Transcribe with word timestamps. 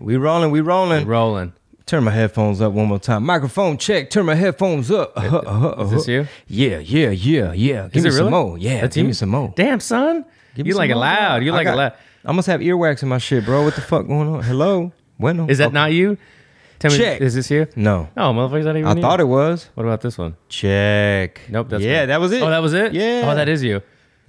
We 0.00 0.16
rolling, 0.16 0.50
we 0.50 0.60
rolling. 0.62 1.06
Rolling. 1.06 1.52
Turn 1.86 2.04
my 2.04 2.10
headphones 2.10 2.60
up 2.60 2.72
one 2.72 2.86
more 2.86 2.98
time. 3.00 3.24
Microphone 3.24 3.76
check. 3.76 4.10
Turn 4.10 4.24
my 4.26 4.34
headphones 4.34 4.90
up. 4.90 5.12
Uh-huh, 5.16 5.36
uh-huh, 5.38 5.82
Is 5.84 5.90
this 5.90 6.02
uh-huh. 6.08 6.12
you? 6.12 6.26
Yeah, 6.46 6.78
yeah, 6.78 7.10
yeah, 7.10 7.52
yeah. 7.52 7.88
Give 7.88 7.96
Is 7.96 8.04
me 8.04 8.08
it 8.08 8.12
some 8.12 8.18
really? 8.26 8.30
more. 8.30 8.58
Yeah, 8.58 8.80
That's 8.82 8.94
give 8.94 9.02
you? 9.02 9.08
me 9.08 9.12
some 9.12 9.28
more. 9.28 9.52
Damn, 9.56 9.80
son. 9.80 10.24
Give 10.54 10.64
me 10.64 10.68
you 10.68 10.72
some 10.74 10.78
like 10.78 10.90
it 10.90 10.94
more, 10.94 11.02
loud. 11.02 11.42
You 11.44 11.52
I 11.52 11.56
like 11.56 11.64
got- 11.66 11.74
it 11.74 11.76
loud. 11.76 11.92
I 12.24 12.32
must 12.32 12.46
have 12.48 12.60
earwax 12.60 13.02
in 13.02 13.08
my 13.08 13.18
shit, 13.18 13.44
bro. 13.44 13.62
What 13.64 13.74
the 13.74 13.80
fuck 13.80 14.06
going 14.06 14.28
on? 14.28 14.42
Hello? 14.42 14.92
Bueno. 15.18 15.48
Is 15.48 15.58
that 15.58 15.66
Okay. 15.68 15.74
not 15.74 15.92
you? 15.92 16.16
Tell 16.78 16.90
me, 16.90 16.96
Check. 16.98 17.20
is 17.20 17.34
this 17.34 17.50
you? 17.50 17.66
No. 17.76 18.08
Oh, 18.16 18.32
motherfucker's 18.32 18.64
not 18.66 18.76
even 18.76 18.82
you. 18.82 18.86
I 18.86 18.94
you. 18.94 19.02
thought 19.02 19.20
it 19.20 19.24
was. 19.28 19.68
What 19.74 19.84
about 19.84 20.00
this 20.00 20.16
one? 20.16 20.36
Check. 20.48 21.40
Nope. 21.50 21.68
That's 21.70 21.82
yeah, 21.82 22.00
me. 22.02 22.06
that 22.06 22.20
was 22.20 22.32
it. 22.32 22.42
Oh, 22.42 22.48
that 22.48 22.62
was 22.62 22.72
it? 22.72 22.94
Yeah. 22.94 23.22
Oh, 23.30 23.34
that 23.34 23.48
is 23.48 23.62
you. 23.62 23.82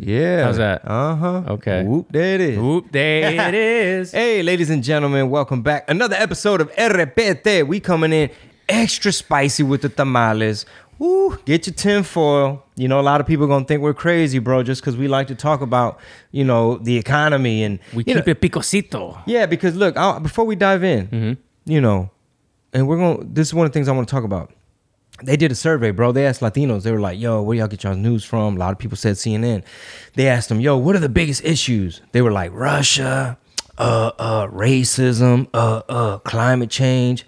Yeah. 0.04 0.46
How's 0.46 0.58
that? 0.58 0.82
Uh 0.84 1.16
huh. 1.16 1.44
Okay. 1.50 1.84
Whoop, 1.84 2.08
there 2.10 2.34
it 2.36 2.42
is. 2.42 2.58
Whoop, 2.58 2.92
there 2.92 3.48
it 3.50 3.54
is. 3.54 4.12
Hey, 4.12 4.42
ladies 4.42 4.72
and 4.72 4.84
gentlemen, 4.84 5.30
welcome 5.30 5.62
back. 5.62 5.88
Another 5.88 6.16
episode 6.16 6.60
of 6.60 6.72
RPT. 6.72 7.68
We 7.68 7.80
coming 7.80 8.12
in 8.12 8.32
extra 8.68 9.12
spicy 9.12 9.62
with 9.62 9.84
the 9.84 9.90
tamales. 9.90 10.66
Woo, 10.98 11.38
get 11.46 11.68
your 11.68 11.76
tinfoil. 11.76 12.64
You 12.76 12.88
know, 12.88 13.00
a 13.00 13.04
lot 13.04 13.22
of 13.22 13.28
people 13.28 13.46
gonna 13.46 13.66
think 13.66 13.84
we're 13.84 13.94
crazy, 13.94 14.40
bro, 14.40 14.64
just 14.64 14.82
because 14.82 14.98
we 14.98 15.08
like 15.08 15.28
to 15.28 15.36
talk 15.36 15.62
about, 15.62 16.00
you 16.32 16.44
know, 16.46 16.78
the 16.80 16.98
economy 16.98 17.64
and 17.64 17.78
We 17.94 18.04
keep 18.04 18.16
know- 18.16 18.24
it 18.26 18.42
picosito. 18.42 19.22
Yeah, 19.28 19.46
because 19.46 19.76
look, 19.76 19.98
i 19.98 20.18
before 20.18 20.46
we 20.46 20.56
dive 20.56 20.84
in, 20.84 21.08
Mm-hmm. 21.10 21.72
you 21.72 21.80
know, 21.80 22.10
and 22.74 22.88
we're 22.88 22.98
gonna. 22.98 23.24
This 23.24 23.50
is 23.50 23.54
one 23.54 23.68
of 23.68 23.72
the 23.72 23.74
things 23.76 23.88
I 23.88 23.92
want 23.92 24.08
to 24.08 24.12
talk 24.12 24.24
about. 24.24 24.52
They 25.24 25.38
did 25.38 25.52
a 25.52 25.56
survey, 25.56 25.92
bro. 25.92 26.12
They 26.12 26.26
asked 26.26 26.42
Latinos. 26.42 26.84
They 26.84 26.92
were 26.92 27.00
like, 27.00 27.20
"Yo, 27.20 27.42
where 27.42 27.58
y'all 27.58 27.68
get 27.68 27.84
y'all 27.84 27.96
news 27.96 28.24
from?" 28.24 28.56
A 28.56 28.60
lot 28.60 28.72
of 28.72 28.78
people 28.80 28.98
said 28.98 29.16
CNN. 29.16 29.64
They 30.16 30.28
asked 30.28 30.50
them, 30.50 30.60
"Yo, 30.60 30.78
what 30.78 30.96
are 30.96 31.00
the 31.00 31.10
biggest 31.10 31.44
issues?" 31.46 32.02
They 32.12 32.22
were 32.22 32.32
like, 32.32 32.52
"Russia, 32.54 33.38
uh, 33.78 34.12
uh, 34.18 34.48
racism, 34.48 35.48
uh, 35.54 35.82
uh, 35.90 36.18
climate 36.20 36.70
change, 36.70 37.26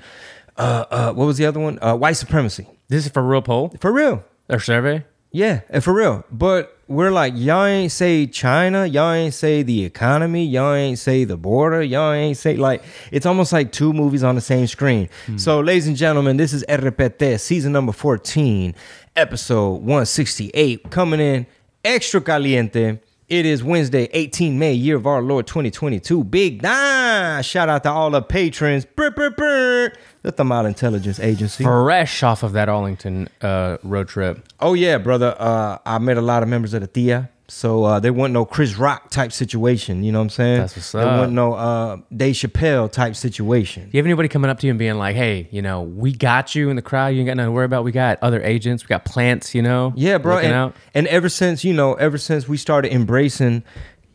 uh, 0.58 0.86
uh, 0.92 1.14
what 1.14 1.26
was 1.26 1.38
the 1.38 1.46
other 1.46 1.60
one? 1.60 1.80
Uh, 1.82 1.96
white 1.96 2.14
supremacy." 2.18 2.68
This 2.90 3.06
is 3.06 3.12
for 3.12 3.24
real 3.24 3.42
poll 3.42 3.74
For 3.80 3.92
real, 3.92 4.24
or 4.50 4.60
survey? 4.60 5.06
yeah, 5.32 5.62
and 5.70 5.84
for 5.84 5.94
real. 5.94 6.24
But 6.32 6.73
we're 6.94 7.12
like, 7.12 7.34
y'all 7.36 7.66
ain't 7.66 7.92
say 7.92 8.28
China, 8.28 8.86
y'all 8.86 9.12
ain't 9.12 9.34
say 9.34 9.64
the 9.64 9.84
economy, 9.84 10.46
y'all 10.46 10.74
ain't 10.74 11.00
say 11.00 11.24
the 11.24 11.38
border, 11.38 11.82
y'all 11.82 12.14
ain't 12.14 12.38
say 12.38 12.56
like 12.56 12.84
it's 13.12 13.26
almost 13.26 13.52
like 13.52 13.72
two 13.72 13.94
movies 13.94 14.24
on 14.24 14.36
the 14.36 14.42
same 14.42 14.68
screen. 14.68 15.10
Hmm. 15.26 15.38
So, 15.38 15.60
ladies 15.60 15.88
and 15.88 15.98
gentlemen, 15.98 16.38
this 16.38 16.54
is 16.54 16.64
RPT 16.70 17.40
season 17.40 17.72
number 17.72 17.92
14, 17.92 18.76
episode 19.16 19.82
168, 19.82 20.90
coming 20.90 21.20
in 21.20 21.46
extra 21.84 22.22
caliente. 22.22 23.00
It 23.30 23.46
is 23.46 23.64
Wednesday, 23.64 24.10
18 24.12 24.60
May, 24.60 24.74
year 24.74 24.98
of 24.98 25.08
our 25.08 25.22
Lord 25.22 25.48
2022. 25.48 26.24
Big 26.26 26.62
nah! 26.62 27.42
Shout 27.42 27.70
out 27.70 27.84
to 27.84 27.90
all 27.90 28.12
the 28.12 28.22
patrons. 28.22 28.86
Brr, 28.86 29.10
brr, 29.10 29.32
brr. 29.32 29.94
The 30.24 30.32
Thermal 30.32 30.66
Intelligence 30.66 31.20
Agency. 31.20 31.64
Fresh 31.66 32.24
off 32.24 32.44
of 32.44 32.54
that 32.54 32.70
Arlington 32.70 33.28
uh, 33.42 33.78
road 33.84 34.08
trip. 34.08 34.48
Oh 34.60 34.74
yeah, 34.74 34.98
brother. 34.98 35.36
Uh, 35.38 35.78
I 35.86 35.98
met 36.00 36.16
a 36.18 36.22
lot 36.22 36.44
of 36.44 36.50
members 36.50 36.74
of 36.74 36.80
the 36.80 36.88
Thea, 36.88 37.30
so 37.50 37.84
uh, 37.84 38.00
there 38.00 38.14
wasn't 38.14 38.34
no 38.34 38.46
Chris 38.46 38.78
Rock 38.78 39.10
type 39.10 39.34
situation. 39.34 40.02
You 40.02 40.14
know 40.14 40.20
what 40.20 40.24
I'm 40.24 40.30
saying? 40.30 40.60
That's 40.60 40.76
what's 40.78 40.92
There 40.94 41.02
up. 41.06 41.18
wasn't 41.20 41.34
no 41.34 41.54
uh, 41.56 41.98
Dave 42.16 42.36
Chappelle 42.36 42.90
type 42.90 43.18
situation. 43.18 43.84
Do 43.84 43.90
you 43.92 44.00
have 44.00 44.06
anybody 44.06 44.30
coming 44.30 44.50
up 44.50 44.60
to 44.60 44.66
you 44.68 44.72
and 44.72 44.80
being 44.80 44.98
like, 44.98 45.18
hey, 45.18 45.50
you 45.52 45.62
know, 45.62 45.82
we 45.82 46.14
got 46.14 46.56
you 46.56 46.70
in 46.70 46.78
the 46.78 46.82
crowd. 46.82 47.08
You 47.10 47.20
ain't 47.20 47.28
got 47.28 47.36
nothing 47.36 47.50
to 47.50 47.52
worry 47.52 47.66
about. 47.66 47.84
We 47.84 47.92
got 47.92 48.18
other 48.24 48.42
agents. 48.44 48.86
We 48.86 48.88
got 48.88 49.04
plants, 49.04 49.54
you 49.54 49.62
know? 49.62 49.92
Yeah, 49.98 50.20
bro. 50.20 50.38
And, 50.38 50.74
and 50.94 51.06
ever 51.08 51.28
since 51.28 51.66
you 51.66 51.74
know, 51.74 51.96
ever 51.96 52.18
since 52.18 52.48
we 52.48 52.56
started 52.56 52.94
embracing, 52.94 53.64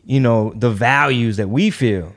you 0.05 0.19
know, 0.19 0.53
the 0.55 0.71
values 0.71 1.37
that 1.37 1.49
we 1.49 1.69
feel 1.69 2.13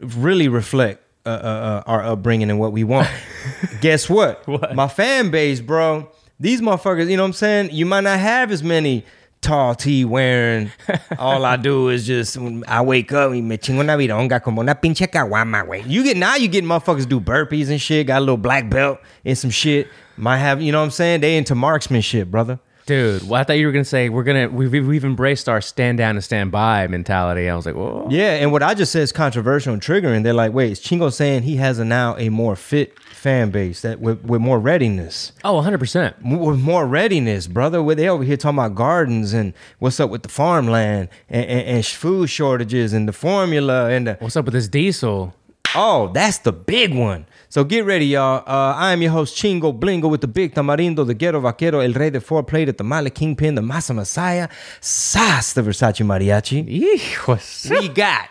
really 0.00 0.48
reflect 0.48 1.04
uh, 1.28 1.30
uh, 1.30 1.46
uh, 1.46 1.82
our 1.86 2.04
upbringing 2.04 2.50
and 2.50 2.58
what 2.58 2.72
we 2.72 2.84
want. 2.84 3.08
Guess 3.80 4.08
what? 4.08 4.46
What? 4.46 4.74
My 4.74 4.88
fan 4.88 5.30
base, 5.30 5.60
bro. 5.60 6.08
These 6.40 6.60
motherfuckers. 6.60 7.10
You 7.10 7.16
know 7.16 7.24
what 7.24 7.28
I'm 7.28 7.32
saying? 7.34 7.70
You 7.72 7.84
might 7.84 8.02
not 8.02 8.18
have 8.18 8.50
as 8.50 8.62
many 8.62 9.04
tall 9.40 9.74
tee 9.74 10.04
wearing. 10.04 10.70
All 11.18 11.44
I 11.44 11.56
do 11.56 11.88
is 11.90 12.06
just 12.06 12.36
when 12.36 12.64
I 12.66 12.82
wake 12.82 13.12
up 13.12 13.30
y 13.32 13.40
me 13.40 13.58
chingo 13.58 13.80
una 13.80 13.96
vironga 13.96 14.42
como 14.42 14.62
una 14.62 14.74
pinche 14.74 15.06
caguama, 15.06 15.66
güey. 15.66 15.84
You 15.86 16.02
get 16.02 16.16
now 16.16 16.36
you 16.36 16.48
get 16.48 16.64
motherfuckers 16.64 17.08
do 17.08 17.20
burpees 17.20 17.68
and 17.70 17.80
shit. 17.80 18.06
Got 18.06 18.18
a 18.18 18.20
little 18.20 18.36
black 18.36 18.70
belt 18.70 18.98
and 19.24 19.36
some 19.36 19.50
shit. 19.50 19.88
Might 20.16 20.38
have 20.38 20.62
you 20.62 20.72
know 20.72 20.78
what 20.78 20.86
I'm 20.86 20.90
saying? 20.90 21.20
They 21.20 21.36
into 21.36 21.54
marksmanship, 21.54 22.30
brother. 22.30 22.58
Dude, 22.88 23.28
well, 23.28 23.38
I 23.38 23.44
thought 23.44 23.58
you 23.58 23.66
were 23.66 23.72
going 23.72 23.84
to 23.84 23.88
say, 23.88 24.08
we're 24.08 24.22
going 24.22 24.48
to, 24.48 24.54
we've, 24.56 24.86
we've 24.86 25.04
embraced 25.04 25.46
our 25.46 25.60
stand 25.60 25.98
down 25.98 26.16
and 26.16 26.24
stand 26.24 26.50
by 26.50 26.86
mentality. 26.86 27.46
I 27.46 27.54
was 27.54 27.66
like, 27.66 27.74
whoa. 27.74 28.08
Yeah, 28.10 28.36
and 28.36 28.50
what 28.50 28.62
I 28.62 28.72
just 28.72 28.92
said 28.92 29.02
is 29.02 29.12
controversial 29.12 29.74
and 29.74 29.82
triggering. 29.82 30.22
They're 30.22 30.32
like, 30.32 30.54
wait, 30.54 30.72
is 30.72 30.80
Chingo 30.80 31.12
saying 31.12 31.42
he 31.42 31.56
has 31.56 31.78
a 31.78 31.84
now 31.84 32.16
a 32.16 32.30
more 32.30 32.56
fit 32.56 32.98
fan 32.98 33.50
base 33.50 33.82
that 33.82 34.00
with, 34.00 34.24
with 34.24 34.40
more 34.40 34.58
readiness, 34.58 35.32
Oh, 35.44 35.60
100%. 35.60 36.14
M- 36.24 36.38
with 36.40 36.60
more 36.60 36.86
readiness, 36.86 37.46
brother. 37.46 37.82
Where 37.82 37.94
they 37.94 38.08
over 38.08 38.24
here 38.24 38.38
talking 38.38 38.58
about 38.58 38.74
gardens 38.74 39.34
and 39.34 39.52
what's 39.80 40.00
up 40.00 40.08
with 40.08 40.22
the 40.22 40.30
farmland 40.30 41.10
and, 41.28 41.44
and, 41.44 41.60
and 41.68 41.84
food 41.86 42.30
shortages 42.30 42.94
and 42.94 43.06
the 43.06 43.12
formula 43.12 43.90
and 43.90 44.06
the 44.06 44.14
What's 44.14 44.36
up 44.36 44.46
with 44.46 44.54
this 44.54 44.66
diesel? 44.68 45.34
oh, 45.74 46.10
that's 46.14 46.38
the 46.38 46.52
big 46.52 46.94
one. 46.94 47.26
So 47.50 47.64
get 47.64 47.86
ready, 47.86 48.04
y'all. 48.04 48.44
Uh, 48.46 48.74
I 48.76 48.92
am 48.92 49.00
your 49.00 49.10
host 49.10 49.34
Chingo 49.34 49.72
Blingo 49.78 50.10
with 50.10 50.20
the 50.20 50.28
big 50.28 50.54
tamarindo, 50.54 51.06
the 51.06 51.14
ghetto 51.14 51.40
vaquero, 51.40 51.80
el 51.80 51.94
rey 51.94 52.10
de 52.10 52.20
four 52.20 52.42
plate, 52.42 52.66
the 52.66 52.74
tamale 52.74 53.08
kingpin, 53.08 53.54
the 53.54 53.62
masa 53.62 53.94
messiah, 53.94 54.50
sas 54.82 55.54
the 55.54 55.62
Versace 55.62 56.04
mariachi. 56.04 56.68
Hijos. 56.68 57.70
we 57.70 57.88
got 57.88 58.28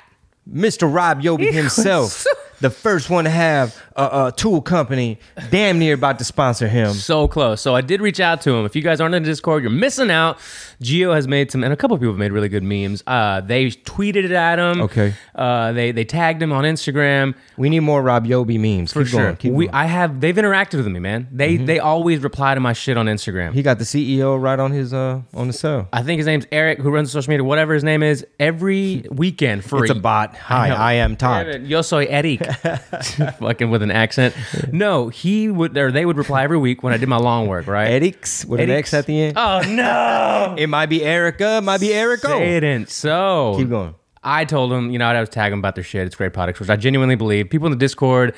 Mr. 0.48 0.94
Rob 0.94 1.24
Yobi 1.24 1.52
himself, 1.52 2.28
the 2.60 2.70
first 2.70 3.10
one 3.10 3.26
to 3.26 3.30
have 3.30 3.82
a, 3.96 4.28
a 4.28 4.34
tool 4.36 4.62
company 4.62 5.20
damn 5.50 5.80
near 5.80 5.94
about 5.94 6.18
to 6.20 6.26
sponsor 6.26 6.68
him. 6.68 6.94
So 6.94 7.28
close. 7.28 7.62
So 7.62 7.76
I 7.76 7.82
did 7.82 8.02
reach 8.02 8.20
out 8.20 8.42
to 8.42 8.56
him. 8.56 8.66
If 8.66 8.76
you 8.76 8.82
guys 8.82 9.00
aren't 9.00 9.16
in 9.16 9.24
the 9.24 9.30
Discord, 9.30 9.64
you're 9.64 9.72
missing 9.72 10.10
out. 10.10 10.40
Geo 10.82 11.14
has 11.14 11.28
made 11.28 11.52
some, 11.52 11.64
and 11.64 11.74
a 11.74 11.76
couple 11.76 11.96
of 11.96 12.02
people 12.02 12.14
have 12.14 12.20
made 12.20 12.32
really 12.32 12.50
good 12.50 12.64
memes. 12.64 13.04
Uh, 13.08 13.42
they 13.42 13.68
tweeted 13.68 14.24
it 14.24 14.32
at 14.32 14.60
him. 14.60 14.82
Okay. 14.82 15.14
Uh, 15.36 15.72
they 15.72 15.92
they 15.92 16.06
tagged 16.06 16.42
him 16.42 16.52
on 16.52 16.64
Instagram. 16.64 17.36
We 17.58 17.70
need 17.70 17.82
more 17.82 18.02
Rob 18.02 18.26
Yobi 18.26 18.60
memes. 18.60 18.94
For 18.94 19.04
keep 19.04 19.12
sure. 19.12 19.24
Going, 19.24 19.36
keep 19.38 19.54
we 19.54 19.66
going. 19.66 19.70
Mm-hmm. 19.70 19.76
I 19.76 19.86
have 19.86 20.22
they've 20.22 20.36
interacted 20.36 20.78
with 20.78 20.88
me, 20.88 21.00
man. 21.00 21.28
They 21.32 21.58
they 21.58 21.80
always 21.80 22.20
reply 22.20 22.54
to 22.54 22.60
my 22.60 22.74
shit 22.74 22.98
on 22.98 23.08
Instagram. 23.08 23.54
he 23.54 23.62
got 23.64 23.80
the 23.80 23.86
CEO 23.86 24.42
right 24.42 24.60
on 24.60 24.72
his 24.72 24.94
uh 24.94 25.22
on 25.34 25.48
the 25.48 25.54
cell. 25.54 25.88
I 25.94 26.04
think 26.04 26.20
his 26.20 26.28
name's 26.28 26.46
Eric, 26.52 26.80
who 26.80 26.90
runs 26.90 27.12
social 27.12 27.30
media, 27.30 27.44
whatever 27.44 27.74
his 27.74 27.84
name 27.84 28.04
is. 28.04 28.26
Every 28.40 29.06
weekend 29.12 29.66
for 29.66 29.84
It's 29.84 29.92
a 29.92 29.96
bot. 29.96 30.36
Hi, 30.38 30.70
know. 30.70 30.76
I 30.76 30.94
am 30.94 31.16
Todd. 31.16 31.64
Yo 31.64 31.82
soy 31.82 32.06
Eric. 32.06 32.47
Fucking 33.40 33.70
with 33.70 33.82
an 33.82 33.92
accent. 33.92 34.36
No, 34.72 35.10
he 35.10 35.50
would 35.50 35.78
or 35.78 35.92
they 35.92 36.06
would 36.06 36.18
reply 36.18 36.44
every 36.44 36.58
week 36.58 36.84
when 36.84 36.94
I 36.94 36.98
did 36.98 37.10
my 37.10 37.18
long 37.18 37.48
work, 37.48 37.68
right? 37.68 37.90
Eric's 37.92 38.46
with 38.46 38.60
an 38.60 38.70
X 38.70 38.94
at 38.94 39.06
the 39.06 39.22
end. 39.22 39.38
Oh 39.38 39.62
no. 39.68 40.56
It 40.58 40.68
might 40.68 40.88
be 40.88 41.04
Erica, 41.04 41.58
it 41.58 41.64
might 41.64 41.80
be 41.82 41.90
Erico. 41.90 42.28
Say 42.30 42.58
it 42.58 42.64
ain't 42.64 42.90
so. 42.90 43.56
Keep 43.58 43.70
going. 43.70 43.96
I 44.24 44.46
told 44.46 44.72
them, 44.72 44.92
you 44.92 45.00
know, 45.00 45.06
I 45.06 45.20
was 45.20 45.30
tagging 45.30 45.52
them 45.52 45.60
about 45.60 45.76
their 45.76 45.84
shit. 45.84 46.06
It's 46.06 46.16
great 46.16 46.34
products, 46.34 46.60
which 46.60 46.70
I 46.70 46.76
genuinely 46.76 47.16
believe. 47.16 47.50
People 47.50 47.68
in 47.68 47.72
the 47.72 47.78
Discord, 47.78 48.36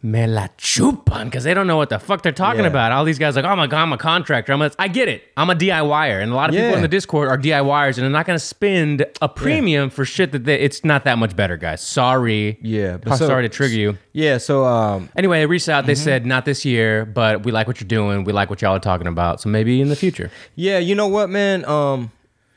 me 0.00 0.26
la 0.28 0.46
chupan, 0.58 1.24
because 1.24 1.42
they 1.42 1.52
don't 1.52 1.66
know 1.66 1.76
what 1.76 1.88
the 1.88 1.98
fuck 1.98 2.22
they're 2.22 2.30
talking 2.30 2.60
Yeah. 2.60 2.68
about. 2.68 2.92
All 2.92 3.04
these 3.04 3.18
guys 3.18 3.34
like, 3.34 3.44
oh 3.44 3.56
my 3.56 3.66
god, 3.66 3.82
I'm 3.82 3.92
a 3.92 3.98
contractor. 3.98 4.52
I'm 4.52 4.62
a, 4.62 4.70
I 4.78 4.86
get 4.86 5.08
it. 5.08 5.24
I'm 5.36 5.50
a 5.50 5.54
DIYer, 5.56 6.22
and 6.22 6.30
a 6.30 6.34
lot 6.36 6.50
of 6.50 6.54
people 6.54 6.74
in 6.74 6.82
the 6.82 6.88
Discord 6.88 7.28
are 7.28 7.36
DIYers, 7.36 7.96
and 7.96 8.04
they're 8.04 8.10
not 8.10 8.24
going 8.24 8.38
to 8.38 8.44
spend 8.44 9.04
a 9.20 9.28
premium 9.28 9.90
for 9.90 10.04
shit 10.04 10.30
that 10.32 10.44
they, 10.44 10.54
it's 10.60 10.84
not 10.84 11.02
that 11.02 11.18
much 11.18 11.34
better, 11.34 11.56
guys. 11.56 11.80
Sorry. 11.80 12.58
Yeah, 12.62 12.98
but 12.98 13.10
I'm 13.12 13.18
so- 13.18 13.26
sorry 13.26 13.42
to 13.42 13.48
trigger 13.48 13.74
you. 13.74 13.98
Yeah, 14.12 14.38
so 14.38 14.64
um 14.64 15.08
Anyway, 15.16 15.40
they 15.40 15.46
reached 15.46 15.68
out. 15.68 15.86
They 15.86 15.94
Mm-hmm. 15.94 16.04
said 16.04 16.26
not 16.26 16.44
this 16.44 16.64
year, 16.64 17.04
but 17.04 17.44
we 17.44 17.50
like 17.50 17.66
what 17.66 17.80
you're 17.80 17.88
doing. 17.88 18.22
We 18.24 18.32
like 18.32 18.50
what 18.50 18.62
y'all 18.62 18.76
are 18.76 18.80
talking 18.80 19.06
about. 19.08 19.40
So 19.40 19.48
maybe 19.48 19.80
in 19.80 19.88
the 19.88 19.96
future. 19.96 20.30
Yeah, 20.54 20.78
you 20.78 20.94
know 20.94 21.08
what, 21.08 21.28
man? 21.28 21.64
Um, 21.64 22.12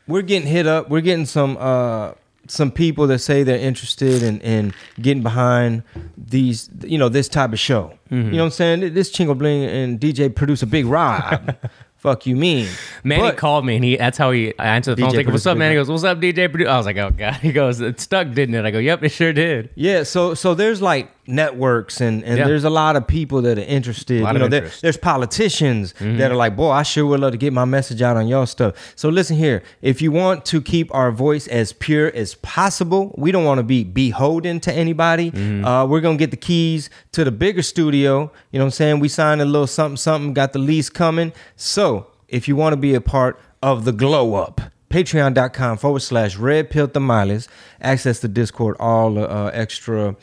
we're 0.08 0.22
getting 0.22 0.48
hit 0.48 0.68
up. 0.68 0.90
We're 0.90 1.02
getting 1.02 1.26
some 1.26 1.58
uh 1.60 2.14
some 2.48 2.72
people 2.72 3.08
that 3.08 3.20
say 3.20 3.44
they're 3.44 3.58
interested 3.58 4.24
in, 4.24 4.42
in 4.42 4.74
getting 5.00 5.24
behind 5.24 5.84
these, 6.18 6.70
you 6.84 6.98
know, 6.98 7.10
this 7.10 7.28
type 7.28 7.54
of 7.54 7.60
show. 7.60 7.94
Mm-hmm. 8.10 8.16
You 8.16 8.32
know 8.32 8.38
what 8.40 8.46
I'm 8.46 8.52
saying? 8.52 8.94
This 8.94 9.12
Chingo 9.12 9.38
Bling 9.38 9.64
and 9.64 10.00
DJ 10.00 10.34
produce 10.34 10.62
a 10.62 10.68
big 10.68 10.86
Rob. 10.86 11.56
Fuck 12.02 12.26
you 12.26 12.36
mean? 12.36 12.68
Manny 13.04 13.22
But- 13.22 13.38
called 13.38 13.64
me 13.64 13.76
and 13.76 13.86
he 13.86 13.96
that's 13.96 14.18
how 14.18 14.32
he 14.32 14.54
I 14.58 14.70
answered 14.76 14.96
the 14.98 15.02
phone. 15.04 15.04
I 15.04 15.08
was 15.10 15.14
DJ 15.14 15.18
like, 15.18 15.26
What's 15.28 15.44
producer 15.44 15.50
up, 15.52 15.58
man? 15.58 15.72
He 15.72 15.76
goes, 15.76 15.90
What's 15.90 16.04
up, 16.04 16.18
DJ 16.20 16.48
Produ-" 16.50 16.68
I 16.68 16.78
was 16.78 16.86
like, 16.88 16.98
Oh 16.98 17.12
god. 17.12 17.34
He 17.42 17.52
goes, 17.52 17.80
It 17.80 18.00
stuck, 18.00 18.32
didn't 18.34 18.56
it? 18.56 18.66
I 18.66 18.72
go, 18.72 18.80
Yep, 18.80 19.04
it 19.04 19.10
sure 19.10 19.32
did. 19.34 19.70
Yeah, 19.76 20.02
so 20.04 20.34
so 20.34 20.56
there's 20.56 20.82
like 20.82 21.12
networks 21.28 22.02
and 22.02 22.24
and 22.26 22.40
Yeah. 22.40 22.48
there's 22.48 22.64
a 22.64 22.72
lot 22.72 22.96
of 22.96 23.06
people 23.06 23.44
that 23.44 23.60
are 23.60 23.62
interested. 23.62 24.24
lot 24.24 24.32
you 24.36 24.38
of 24.38 24.42
know, 24.42 24.48
there- 24.48 24.58
interest. 24.64 24.78
Mm-hmm. 24.80 24.86
there's 24.88 24.98
politicians 24.98 25.94
that 26.00 26.32
are 26.32 26.36
like, 26.36 26.56
boy, 26.56 26.72
I 26.72 26.82
sure 26.84 27.06
would 27.06 27.20
love 27.20 27.34
to 27.34 27.38
get 27.38 27.54
my 27.54 27.66
message 27.66 28.02
out 28.02 28.18
on 28.18 28.28
y'all 28.28 28.48
stuff. 28.48 28.74
So 28.96 29.10
listen 29.10 29.36
here, 29.38 29.62
if 29.84 30.02
you 30.02 30.12
want 30.12 30.44
to 30.46 30.60
keep 30.60 30.94
our 30.96 31.12
voice 31.12 31.48
as 31.48 31.72
pure 31.72 32.08
as 32.16 32.34
possible, 32.36 33.14
we 33.18 33.32
don't 33.32 33.46
want 33.46 33.60
to 33.60 33.64
be 33.64 33.84
beholden 33.84 34.60
to 34.62 34.74
anybody. 34.74 35.30
Mm-hmm. 35.32 35.66
Uh, 35.66 35.86
we're 35.86 36.02
gonna 36.02 36.18
get 36.18 36.32
the 36.32 36.38
keys 36.50 36.90
to 37.12 37.24
the 37.24 37.32
bigger 37.32 37.62
studio. 37.62 38.32
You 38.52 38.58
know 38.60 38.66
what 38.66 38.70
I'm 38.70 38.72
saying? 38.72 39.00
We 39.00 39.08
signed 39.08 39.42
a 39.42 39.46
little 39.46 39.68
something 39.68 39.98
something, 39.98 40.34
got 40.34 40.54
the 40.54 40.60
lease 40.60 40.90
coming. 40.90 41.32
So 41.56 41.91
if 42.32 42.48
you 42.48 42.56
want 42.56 42.74
to 42.74 42.78
be 42.78 42.96
a 42.96 43.02
part 43.02 43.40
of 43.62 43.86
the 43.86 43.92
glow 43.92 44.34
up. 44.36 44.62
Patreon.com 44.90 45.78
forward 45.78 46.02
slash 46.02 46.36
red 46.38 46.70
pill 46.70 46.88
tamales. 46.88 47.48
Access 47.82 48.20
the 48.20 48.28
Discord, 48.28 48.76
all 48.80 49.14
the 49.14 49.30
uh, 49.30 49.52
extra 49.54 50.16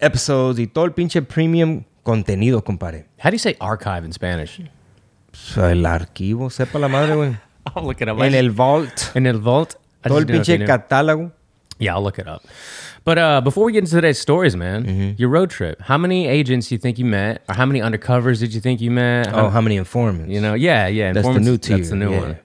episodes 0.00 0.58
y 0.58 0.66
todo 0.66 0.84
el 0.84 0.92
pinche 0.92 1.26
premium 1.26 1.84
contenido, 2.04 2.62
compadre. 2.62 3.06
How 3.18 3.30
do 3.30 3.34
you 3.34 3.38
say 3.38 3.56
archive 3.60 4.04
in 4.04 4.12
Spanish? 4.12 4.60
El 5.56 5.84
archivo, 5.86 6.50
sepa 6.50 6.78
la 6.78 6.88
madre, 6.88 7.16
güey. 7.16 7.36
I'll 7.74 7.84
look 7.84 8.00
it 8.02 8.08
up. 8.08 8.20
En 8.20 8.34
el 8.34 8.50
vault. 8.50 9.10
in 9.16 9.26
el 9.26 9.38
vault. 9.38 9.76
I 10.04 10.08
Todo 10.08 10.18
el 10.18 10.24
just 10.26 10.46
didn't 10.46 10.46
know 10.46 10.54
if 10.54 10.60
you 10.60 10.66
pinche 10.66 10.88
catálogo. 10.88 11.32
Yeah, 11.78 11.94
I'll 11.94 12.02
look 12.02 12.18
it 12.18 12.28
up. 12.28 12.44
But 13.04 13.18
uh, 13.18 13.40
before 13.42 13.64
we 13.64 13.72
get 13.72 13.80
into 13.80 13.92
today's 13.96 14.18
stories, 14.18 14.56
man, 14.56 14.84
Mm-hmm. 14.86 15.10
your 15.20 15.28
road 15.28 15.50
trip. 15.50 15.80
How 15.82 15.98
many 15.98 16.26
agents 16.26 16.68
do 16.68 16.74
you 16.74 16.78
think 16.78 16.98
you 16.98 17.04
met, 17.04 17.42
or 17.48 17.54
how 17.54 17.66
many 17.66 17.80
undercovers 17.80 18.40
did 18.40 18.54
you 18.54 18.60
think 18.60 18.80
you 18.80 18.90
met? 18.90 19.32
Oh, 19.34 19.50
how 19.50 19.60
many 19.60 19.76
informants? 19.76 20.32
you 20.32 20.40
know, 20.40 20.54
yeah, 20.54 20.86
yeah. 20.86 21.12
That's 21.12 21.28
the 21.28 21.40
new 21.40 21.58
tier. 21.58 21.76
That's 21.76 21.90
the 21.90 21.96
new 21.96 22.10
yeah. 22.12 22.20
one. 22.20 22.38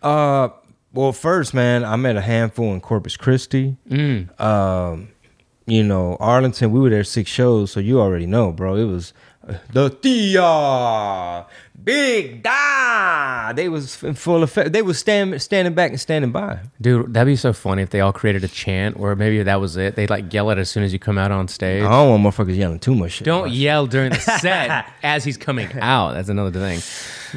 Uh, 0.00 0.48
well, 0.92 1.12
first, 1.12 1.52
man, 1.52 1.84
I 1.84 1.96
met 1.96 2.16
a 2.16 2.20
handful 2.20 2.72
in 2.72 2.80
Corpus 2.80 3.16
Christi. 3.16 3.76
Mm. 3.90 4.40
Um, 4.40 5.08
you 5.66 5.82
know, 5.82 6.16
Arlington. 6.20 6.70
We 6.70 6.80
were 6.80 6.90
there 6.90 7.04
six 7.04 7.28
shows, 7.30 7.70
so 7.72 7.80
you 7.80 8.00
already 8.00 8.26
know, 8.26 8.52
bro. 8.52 8.76
It 8.76 8.84
was 8.84 9.12
the 9.72 9.90
Tia, 9.90 11.46
Big 11.82 12.42
Da. 12.42 13.52
They 13.52 13.68
was 13.68 14.02
in 14.02 14.14
full 14.14 14.42
effect. 14.42 14.72
They 14.72 14.82
was 14.82 14.98
stand, 14.98 15.40
standing 15.40 15.74
back 15.74 15.90
and 15.90 16.00
standing 16.00 16.32
by. 16.32 16.58
Dude, 16.80 17.14
that'd 17.14 17.26
be 17.26 17.36
so 17.36 17.52
funny 17.52 17.82
if 17.82 17.90
they 17.90 18.00
all 18.00 18.12
created 18.12 18.44
a 18.44 18.48
chant, 18.48 18.98
or 18.98 19.14
maybe 19.16 19.42
that 19.42 19.60
was 19.60 19.76
it. 19.76 19.94
They'd 19.96 20.10
like 20.10 20.32
yell 20.32 20.50
it 20.50 20.58
as 20.58 20.68
soon 20.68 20.82
as 20.82 20.92
you 20.92 20.98
come 20.98 21.16
out 21.18 21.30
on 21.30 21.48
stage. 21.48 21.82
I 21.82 21.88
don't 21.88 22.22
want 22.22 22.36
motherfuckers 22.36 22.56
yelling 22.56 22.78
too 22.78 22.94
much 22.94 23.12
shit. 23.12 23.24
Don't 23.24 23.50
yell 23.50 23.86
during 23.86 24.10
the 24.10 24.18
set 24.20 24.90
as 25.02 25.24
he's 25.24 25.36
coming 25.36 25.70
out. 25.80 26.12
That's 26.14 26.28
another 26.28 26.50
thing. 26.50 26.80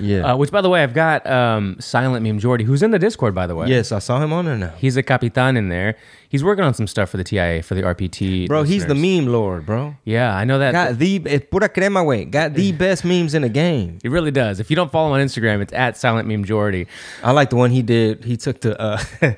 Yeah. 0.03 0.33
Uh, 0.33 0.37
which, 0.37 0.51
by 0.51 0.61
the 0.61 0.69
way, 0.69 0.83
I've 0.83 0.93
got 0.93 1.25
um, 1.27 1.75
Silent 1.79 2.23
Meme 2.25 2.39
Jordy, 2.39 2.63
who's 2.63 2.81
in 2.83 2.91
the 2.91 2.99
Discord, 2.99 3.35
by 3.35 3.45
the 3.47 3.55
way. 3.55 3.67
yes, 3.67 3.91
I 3.91 3.99
saw 3.99 4.21
him 4.21 4.33
on 4.33 4.45
there 4.45 4.57
now. 4.57 4.73
He's 4.77 4.97
a 4.97 5.03
capitan 5.03 5.55
in 5.57 5.69
there. 5.69 5.97
He's 6.31 6.45
working 6.45 6.63
on 6.63 6.73
some 6.73 6.87
stuff 6.87 7.09
for 7.09 7.17
the 7.17 7.25
TIA, 7.25 7.61
for 7.61 7.75
the 7.75 7.81
RPT. 7.81 8.47
Bro, 8.47 8.63
he's 8.63 8.85
the 8.85 8.95
meme 8.95 9.27
lord, 9.27 9.65
bro. 9.65 9.95
Yeah, 10.05 10.33
I 10.33 10.45
know 10.45 10.59
that. 10.59 10.71
Got 10.71 10.97
the 10.97 11.21
eh, 11.25 11.39
pura 11.39 11.67
crema 11.67 12.05
way. 12.05 12.23
Got 12.23 12.53
the 12.53 12.71
best 12.85 13.03
memes 13.03 13.33
in 13.33 13.41
the 13.41 13.49
game. 13.49 13.99
He 14.01 14.07
really 14.07 14.31
does. 14.31 14.61
If 14.61 14.69
you 14.69 14.77
don't 14.77 14.89
follow 14.89 15.13
him 15.13 15.19
on 15.19 15.27
Instagram, 15.27 15.61
it's 15.61 15.73
at 15.73 15.97
Silent 15.97 16.29
Meme 16.29 16.45
Jordy. 16.45 16.87
I 17.21 17.31
like 17.31 17.49
the 17.49 17.57
one 17.57 17.69
he 17.71 17.81
did. 17.81 18.23
He 18.23 18.37
took 18.37 18.61
the. 18.61 18.79
uh 18.79 19.03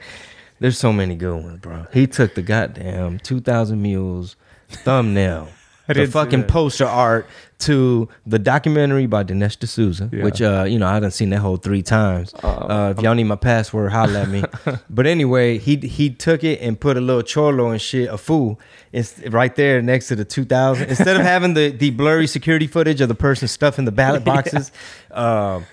There's 0.59 0.77
so 0.77 0.93
many 0.93 1.15
good 1.15 1.43
ones, 1.43 1.59
bro. 1.61 1.87
He 1.91 2.05
took 2.05 2.35
the 2.35 2.43
goddamn 2.43 3.17
2,000 3.19 3.81
Mules 3.81 4.35
thumbnail, 4.69 5.49
the 5.87 6.07
fucking 6.07 6.43
poster 6.43 6.85
art 6.85 7.27
to 7.59 8.09
the 8.25 8.39
documentary 8.39 9.05
by 9.05 9.23
Dinesh 9.23 9.57
D'Souza, 9.59 10.05
which 10.07 10.41
uh 10.41 10.65
you 10.67 10.77
know 10.79 10.87
I 10.87 10.99
done 10.99 11.11
seen 11.11 11.29
that 11.31 11.39
whole 11.39 11.57
three 11.57 11.81
times. 11.81 12.33
uh, 12.43 12.47
uh, 12.47 12.93
if 12.95 13.03
y'all 13.03 13.15
need 13.15 13.25
my 13.25 13.35
password, 13.35 13.91
holla 13.91 14.21
at 14.21 14.29
me. 14.29 14.43
but 14.89 15.07
anyway, 15.07 15.57
he 15.57 15.77
he 15.77 16.09
took 16.09 16.43
it 16.43 16.61
and 16.61 16.79
put 16.79 16.97
a 16.97 17.01
little 17.01 17.21
cholo 17.21 17.69
and 17.69 17.81
shit, 17.81 18.09
a 18.09 18.17
fool, 18.17 18.59
it's 18.91 19.19
right 19.27 19.55
there 19.55 19.81
next 19.81 20.07
to 20.09 20.15
the 20.15 20.25
2000. 20.25 20.89
Instead 20.89 21.15
of 21.15 21.21
having 21.23 21.53
the 21.53 21.71
the 21.71 21.89
blurry 21.91 22.27
security 22.27 22.67
footage 22.67 23.01
of 23.01 23.07
the 23.07 23.15
person 23.15 23.47
stuffing 23.47 23.85
the 23.85 23.91
ballot 23.91 24.23
boxes, 24.33 24.71
um, 25.11 25.65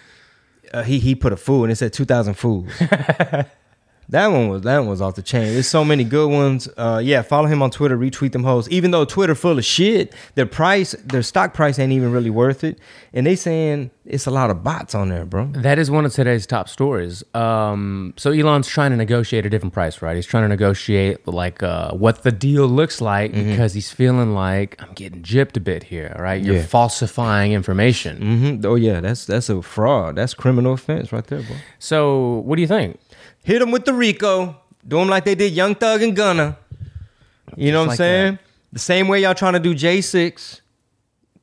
uh, 0.72 0.82
he 0.82 0.98
he 0.98 1.14
put 1.14 1.32
a 1.32 1.36
fool 1.36 1.64
and 1.64 1.72
it 1.72 1.76
said 1.76 1.92
2000 1.92 2.34
fools. 2.34 2.70
that 4.10 4.26
one 4.28 4.48
was 4.48 4.62
that 4.62 4.78
one 4.78 4.88
was 4.88 5.00
off 5.00 5.14
the 5.14 5.22
chain. 5.22 5.52
There's 5.52 5.68
so 5.68 5.84
many 5.84 6.04
good 6.04 6.28
ones. 6.30 6.68
Uh, 6.76 7.00
yeah, 7.02 7.22
follow 7.22 7.46
him 7.46 7.62
on 7.62 7.70
Twitter, 7.70 7.96
retweet 7.96 8.32
them 8.32 8.44
hoes. 8.44 8.68
Even 8.68 8.90
though 8.90 9.04
Twitter 9.04 9.34
full 9.34 9.58
of 9.58 9.64
shit, 9.64 10.14
their 10.34 10.46
price, 10.46 10.92
their 11.04 11.22
stock 11.22 11.54
price 11.54 11.78
ain't 11.78 11.92
even 11.92 12.12
really 12.12 12.30
worth 12.30 12.62
it. 12.64 12.78
And 13.12 13.26
they 13.26 13.34
saying 13.36 13.90
it's 14.04 14.26
a 14.26 14.30
lot 14.30 14.50
of 14.50 14.62
bots 14.62 14.94
on 14.94 15.08
there, 15.08 15.24
bro. 15.24 15.46
That 15.52 15.78
is 15.78 15.90
one 15.90 16.04
of 16.04 16.12
today's 16.12 16.46
top 16.46 16.68
stories. 16.68 17.22
Um, 17.34 18.14
so 18.16 18.30
Elon's 18.30 18.68
trying 18.68 18.90
to 18.90 18.96
negotiate 18.96 19.46
a 19.46 19.50
different 19.50 19.72
price, 19.74 20.02
right? 20.02 20.14
He's 20.16 20.26
trying 20.26 20.44
to 20.44 20.48
negotiate 20.48 21.26
like 21.26 21.62
uh, 21.62 21.92
what 21.92 22.22
the 22.22 22.32
deal 22.32 22.66
looks 22.66 23.00
like 23.00 23.30
Mm-hmm. 23.32 23.50
because 23.50 23.74
he's 23.74 23.90
feeling 23.90 24.34
like 24.34 24.80
I'm 24.82 24.92
getting 24.94 25.22
gypped 25.22 25.56
a 25.56 25.60
bit 25.60 25.84
here, 25.84 26.16
right? 26.18 26.42
You're 26.42 26.56
Yeah. 26.56 26.66
falsifying 26.66 27.52
information. 27.52 28.16
hmm 28.60 28.66
Oh 28.66 28.74
yeah, 28.76 29.00
that's 29.00 29.24
that's 29.26 29.48
a 29.48 29.62
fraud. 29.62 30.16
That's 30.16 30.34
criminal 30.34 30.72
offense 30.74 31.12
right 31.12 31.26
there, 31.26 31.42
bro. 31.42 31.56
So 31.78 32.42
what 32.46 32.56
do 32.56 32.62
you 32.62 32.68
think? 32.68 32.98
Hit 33.42 33.58
them 33.60 33.70
with 33.70 33.84
the 33.84 33.94
Rico. 33.94 34.56
Do 34.86 34.98
them 34.98 35.08
like 35.08 35.24
they 35.24 35.34
did 35.34 35.52
Young 35.52 35.74
Thug 35.74 36.02
and 36.02 36.14
Gunna. 36.16 36.56
You 37.56 37.72
know 37.72 37.78
what 37.78 37.82
I'm 37.82 37.88
like 37.88 37.96
saying? 37.96 38.38
The 38.72 38.78
same 38.78 39.08
way 39.08 39.22
y'all 39.22 39.34
trying 39.34 39.54
to 39.54 39.60
do 39.60 39.74
J6. 39.74 40.60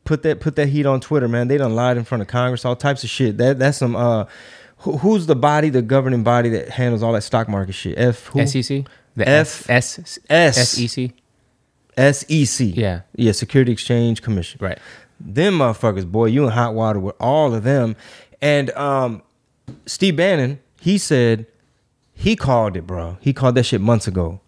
Put 0.05 0.23
that 0.23 0.39
put 0.39 0.55
that 0.55 0.69
heat 0.69 0.85
on 0.85 1.01
Twitter, 1.01 1.27
man. 1.27 1.49
They 1.49 1.57
done 1.57 1.75
lied 1.75 1.97
in 1.97 2.05
front 2.05 2.21
of 2.21 2.27
Congress, 2.29 2.63
all 2.63 2.77
types 2.77 3.03
of 3.03 3.09
shit. 3.09 3.37
That 3.37 3.59
that's 3.59 3.77
some 3.77 3.95
uh 3.95 4.25
who, 4.77 4.97
who's 4.97 5.25
the 5.25 5.35
body, 5.35 5.69
the 5.69 5.81
governing 5.81 6.23
body 6.23 6.49
that 6.49 6.69
handles 6.69 7.03
all 7.03 7.11
that 7.13 7.23
stock 7.23 7.49
market 7.49 7.73
shit? 7.73 7.97
F 7.97 8.27
who? 8.27 8.45
SEC? 8.47 8.85
The 9.17 9.27
F- 9.27 9.69
S 9.69 9.99
S 9.99 10.19
S. 10.29 10.69
SEC? 10.69 11.11
SEC. 11.97 12.67
Yeah. 12.75 13.01
Yeah, 13.15 13.31
Security 13.33 13.71
Exchange 13.71 14.21
Commission. 14.21 14.59
Right. 14.61 14.77
Them 15.19 15.57
motherfuckers, 15.57 16.09
boy, 16.09 16.27
you 16.27 16.45
in 16.45 16.51
hot 16.51 16.73
water 16.73 16.99
with 16.99 17.15
all 17.19 17.53
of 17.53 17.63
them. 17.63 17.95
And 18.41 18.69
um 18.71 19.23
Steve 19.85 20.15
Bannon, 20.15 20.59
he 20.79 20.97
said 20.97 21.47
he 22.17 22.35
called 22.35 22.75
it, 22.75 22.85
bro. 22.87 23.17
He 23.21 23.31
called 23.31 23.55
that 23.55 23.63
shit 23.63 23.79
months 23.79 24.07
ago. 24.07 24.41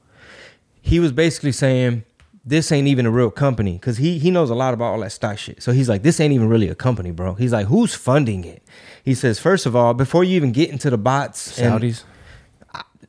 He 0.81 0.99
was 0.99 1.11
basically 1.11 1.51
saying 1.51 2.03
this 2.43 2.71
ain't 2.71 2.87
even 2.87 3.05
a 3.05 3.11
real 3.11 3.29
company 3.29 3.73
because 3.73 3.97
he 3.97 4.17
he 4.17 4.31
knows 4.31 4.49
a 4.49 4.55
lot 4.55 4.73
about 4.73 4.85
all 4.93 4.99
that 5.01 5.11
stock 5.11 5.37
shit. 5.37 5.61
So 5.61 5.71
he's 5.71 5.87
like, 5.87 6.01
this 6.01 6.19
ain't 6.19 6.33
even 6.33 6.49
really 6.49 6.67
a 6.67 6.75
company, 6.75 7.11
bro. 7.11 7.35
He's 7.35 7.53
like, 7.53 7.67
who's 7.67 7.93
funding 7.93 8.43
it? 8.43 8.63
He 9.03 9.13
says, 9.13 9.39
first 9.39 9.65
of 9.65 9.75
all, 9.75 9.93
before 9.93 10.23
you 10.23 10.35
even 10.35 10.51
get 10.51 10.69
into 10.69 10.89
the 10.89 10.97
bots, 10.97 11.59
and- 11.59 11.81
Saudis? 11.81 12.03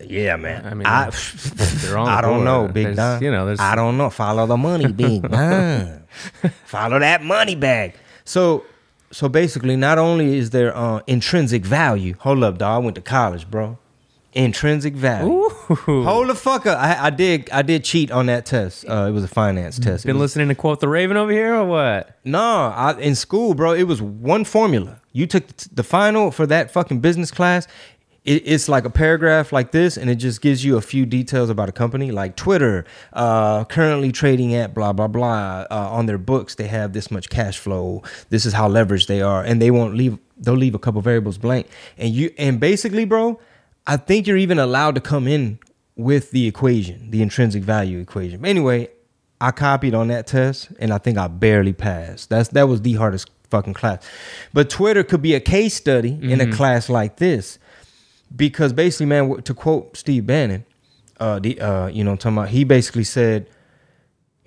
yeah, 0.01 0.37
man. 0.37 0.67
I 0.67 0.75
mean, 0.75 0.87
I, 0.87 1.11
they're 1.55 1.97
on 1.99 2.07
the 2.07 2.11
I 2.13 2.21
don't 2.21 2.45
know. 2.45 2.69
Big 2.69 2.85
There's- 2.85 2.97
Don. 2.97 3.23
you 3.23 3.31
know, 3.31 3.45
there's- 3.47 3.61
I 3.61 3.75
don't 3.75 3.97
know. 3.97 4.11
Follow 4.11 4.47
the 4.47 4.57
money, 4.57 4.93
Big 4.93 5.23
Don. 5.23 6.05
Follow 6.65 6.99
that 6.99 7.23
money 7.23 7.55
bag. 7.55 7.95
So, 8.25 8.65
so 9.11 9.29
basically, 9.29 9.77
not 9.77 9.99
only 9.99 10.37
is 10.39 10.51
there 10.51 10.77
uh, 10.77 11.01
intrinsic 11.07 11.65
value. 11.65 12.15
Hold 12.21 12.45
up, 12.45 12.59
dog. 12.59 12.83
I 12.83 12.85
went 12.85 12.95
to 12.97 13.03
college, 13.03 13.51
bro. 13.51 13.79
Intrinsic 14.33 14.95
value. 14.95 15.49
Hold 15.49 16.29
the 16.29 16.35
fuck 16.35 16.65
up. 16.67 16.79
I, 16.79 17.07
I 17.07 17.11
did. 17.11 17.51
I 17.51 17.63
did 17.63 17.83
cheat 17.85 18.11
on 18.11 18.27
that 18.27 18.47
test. 18.47 18.85
Uh, 18.89 19.07
it 19.09 19.13
was 19.13 19.25
a 19.25 19.29
finance 19.29 19.79
test. 19.79 20.05
It 20.05 20.07
Been 20.07 20.17
was- 20.17 20.31
listening 20.31 20.49
to 20.49 20.55
Quote 20.55 20.81
the 20.81 20.89
Raven 20.89 21.17
over 21.17 21.33
here 21.33 21.55
or 21.55 21.65
what? 21.65 22.17
no, 22.25 22.39
I, 22.75 22.97
in 23.01 23.15
school, 23.15 23.55
bro, 23.55 23.73
it 23.73 23.85
was 23.85 24.01
one 24.01 24.45
formula. 24.45 25.01
You 25.13 25.27
took 25.27 25.47
t- 25.57 25.69
the 25.73 25.83
final 25.83 26.31
for 26.31 26.47
that 26.47 26.71
fucking 26.71 27.01
business 27.01 27.31
class. 27.33 27.67
It, 28.25 28.43
it's 28.45 28.69
like 28.69 28.85
a 28.85 28.91
paragraph 28.91 29.51
like 29.51 29.73
this, 29.73 29.97
and 29.97 30.09
it 30.11 30.17
just 30.17 30.43
gives 30.43 30.63
you 30.65 30.77
a 30.77 30.83
few 30.83 31.07
details 31.07 31.49
about 31.51 31.69
a 31.71 31.73
company, 31.73 32.11
like 32.13 32.37
Twitter, 32.37 32.85
uh, 33.15 33.65
currently 33.65 34.13
trading 34.13 34.55
at 34.55 34.75
blah 34.75 34.93
blah 34.93 35.09
blah. 35.09 35.67
Uh, 35.71 35.89
on 35.91 36.07
their 36.07 36.19
books, 36.19 36.55
they 36.55 36.67
have 36.69 36.93
this 36.93 37.11
much 37.11 37.31
cash 37.31 37.59
flow. 37.59 38.03
This 38.29 38.45
is 38.47 38.53
how 38.53 38.69
leveraged 38.69 39.07
they 39.09 39.23
are, 39.23 39.43
and 39.43 39.61
they 39.61 39.71
won't 39.73 39.95
leave. 39.97 40.19
They'll 40.39 40.55
leave 40.55 40.75
a 40.75 40.79
couple 40.79 41.01
variables 41.01 41.39
blank, 41.39 41.67
and 41.99 42.15
you 42.15 42.31
and 42.39 42.61
basically, 42.61 43.05
bro, 43.07 43.41
I 43.87 43.97
think 43.97 44.27
you're 44.27 44.37
even 44.37 44.59
allowed 44.59 44.95
to 44.95 45.01
come 45.01 45.27
in 45.27 45.59
with 45.97 46.31
the 46.31 46.47
equation, 46.47 47.11
the 47.11 47.23
intrinsic 47.23 47.63
value 47.63 47.99
equation. 47.99 48.45
Anyway, 48.45 48.89
I 49.41 49.51
copied 49.51 49.95
on 49.95 50.09
that 50.09 50.27
test 50.27 50.69
and 50.79 50.93
I 50.93 50.99
think 50.99 51.19
I 51.19 51.29
barely 51.29 51.73
passed. 51.73 52.31
That's 52.31 52.49
that 52.51 52.69
was 52.69 52.83
the 52.83 52.95
hardest 52.95 53.31
fucking 53.51 53.75
class. 53.75 54.07
But 54.53 54.71
Twitter 54.71 55.03
could 55.03 55.23
be 55.23 55.35
a 55.35 55.41
case 55.41 55.75
study 55.75 56.19
in 56.23 56.41
a 56.41 56.51
class 56.53 56.89
like 56.89 57.17
this 57.17 57.59
because 58.35 58.73
basically, 58.73 59.07
man, 59.07 59.43
to 59.43 59.55
quote 59.55 59.97
Steve 59.97 60.27
Bannon, 60.27 60.65
uh, 61.19 61.39
the 61.39 61.61
uh, 61.61 61.87
you 61.89 62.05
know, 62.05 62.13
I'm 62.13 62.19
talking 62.19 62.39
about, 62.39 62.49
he 62.51 62.65
basically 62.65 63.05
said 63.05 63.49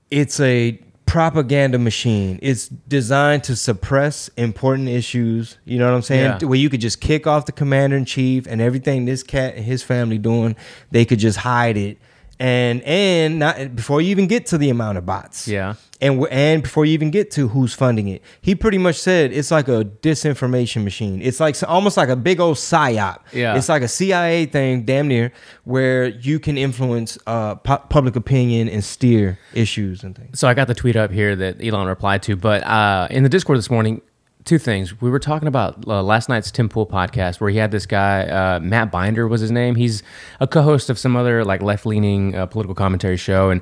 it's 0.09 0.39
a 0.39 0.79
propaganda 1.05 1.77
machine. 1.77 2.39
It's 2.41 2.67
designed 2.67 3.43
to 3.45 3.55
suppress 3.55 4.29
important 4.37 4.89
issues. 4.89 5.57
You 5.65 5.77
know 5.79 5.89
what 5.89 5.95
I'm 5.95 6.01
saying? 6.01 6.37
Yeah. 6.41 6.47
Where 6.47 6.59
you 6.59 6.69
could 6.69 6.81
just 6.81 7.01
kick 7.01 7.27
off 7.27 7.45
the 7.45 7.51
commander 7.51 7.95
in 7.95 8.05
chief 8.05 8.47
and 8.47 8.61
everything 8.61 9.05
this 9.05 9.23
cat 9.23 9.55
and 9.55 9.65
his 9.65 9.83
family 9.83 10.17
doing, 10.17 10.55
they 10.91 11.05
could 11.05 11.19
just 11.19 11.39
hide 11.39 11.77
it. 11.77 11.97
And 12.43 12.81
and 12.81 13.39
not 13.39 13.73
before 13.73 14.01
you 14.01 14.09
even 14.09 14.27
get 14.27 14.47
to 14.47 14.57
the 14.57 14.69
amount 14.69 14.97
of 14.97 15.05
bots. 15.05 15.47
Yeah. 15.47 15.75
And 16.01 16.27
and 16.29 16.61
before 16.61 16.85
you 16.85 16.91
even 16.91 17.09
get 17.09 17.31
to 17.31 17.47
who's 17.47 17.73
funding 17.73 18.09
it, 18.09 18.21
he 18.41 18.53
pretty 18.53 18.77
much 18.77 18.99
said 18.99 19.31
it's 19.31 19.49
like 19.49 19.69
a 19.69 19.85
disinformation 19.85 20.83
machine. 20.83 21.21
It's 21.21 21.39
like 21.39 21.55
almost 21.65 21.95
like 21.95 22.09
a 22.09 22.17
big 22.17 22.41
old 22.41 22.57
psyop. 22.57 23.19
Yeah. 23.31 23.55
It's 23.55 23.69
like 23.69 23.81
a 23.81 23.87
CIA 23.87 24.45
thing, 24.45 24.83
damn 24.83 25.07
near, 25.07 25.31
where 25.63 26.07
you 26.07 26.37
can 26.37 26.57
influence 26.57 27.17
uh, 27.27 27.55
pu- 27.55 27.87
public 27.87 28.17
opinion 28.17 28.67
and 28.67 28.83
steer 28.83 29.39
issues 29.53 30.03
and 30.03 30.13
things. 30.13 30.37
So 30.37 30.49
I 30.49 30.53
got 30.53 30.67
the 30.67 30.75
tweet 30.75 30.97
up 30.97 31.11
here 31.11 31.37
that 31.37 31.63
Elon 31.63 31.87
replied 31.87 32.23
to, 32.23 32.35
but 32.35 32.61
uh, 32.63 33.07
in 33.09 33.23
the 33.23 33.29
Discord 33.29 33.57
this 33.57 33.69
morning, 33.71 34.01
two 34.45 34.57
things. 34.57 35.01
We 35.01 35.09
were 35.09 35.19
talking 35.19 35.47
about 35.47 35.87
uh, 35.87 36.03
last 36.03 36.29
night's 36.29 36.51
Tim 36.51 36.69
Pool 36.69 36.85
podcast 36.85 37.39
where 37.39 37.49
he 37.49 37.57
had 37.57 37.71
this 37.71 37.85
guy, 37.85 38.23
uh, 38.27 38.59
Matt 38.59 38.91
Binder 38.91 39.27
was 39.27 39.41
his 39.41 39.51
name. 39.51 39.75
He's 39.75 40.03
a 40.39 40.47
co-host 40.47 40.89
of 40.89 40.99
some 40.99 41.15
other 41.15 41.45
like 41.45 41.61
left-leaning 41.61 42.35
uh, 42.35 42.45
political 42.47 42.75
commentary 42.75 43.17
show, 43.17 43.49
and 43.49 43.61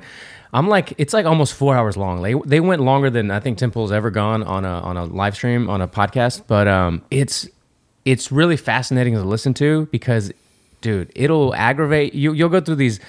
I'm 0.52 0.68
like, 0.68 0.92
it's 0.98 1.14
like 1.14 1.24
almost 1.24 1.54
four 1.54 1.74
hours 1.74 1.96
long. 1.96 2.22
They 2.22 2.34
they 2.44 2.60
went 2.60 2.82
longer 2.82 3.10
than 3.10 3.30
I 3.30 3.40
think 3.40 3.58
Tim 3.58 3.70
Pool's 3.70 3.92
ever 3.92 4.10
gone 4.10 4.42
on 4.42 4.64
a 4.64 4.80
on 4.80 4.96
a 4.96 5.04
live 5.04 5.34
stream 5.34 5.70
on 5.70 5.80
a 5.80 5.88
podcast, 5.88 6.42
but 6.46 6.68
um, 6.68 7.02
it's 7.10 7.48
it's 8.04 8.30
really 8.30 8.56
fascinating 8.56 9.14
to 9.14 9.22
listen 9.22 9.54
to 9.54 9.86
because, 9.86 10.32
dude, 10.80 11.10
it'll 11.14 11.54
aggravate 11.54 12.14
you. 12.14 12.32
You'll 12.32 12.48
go 12.48 12.60
through 12.60 12.76
these 12.76 13.00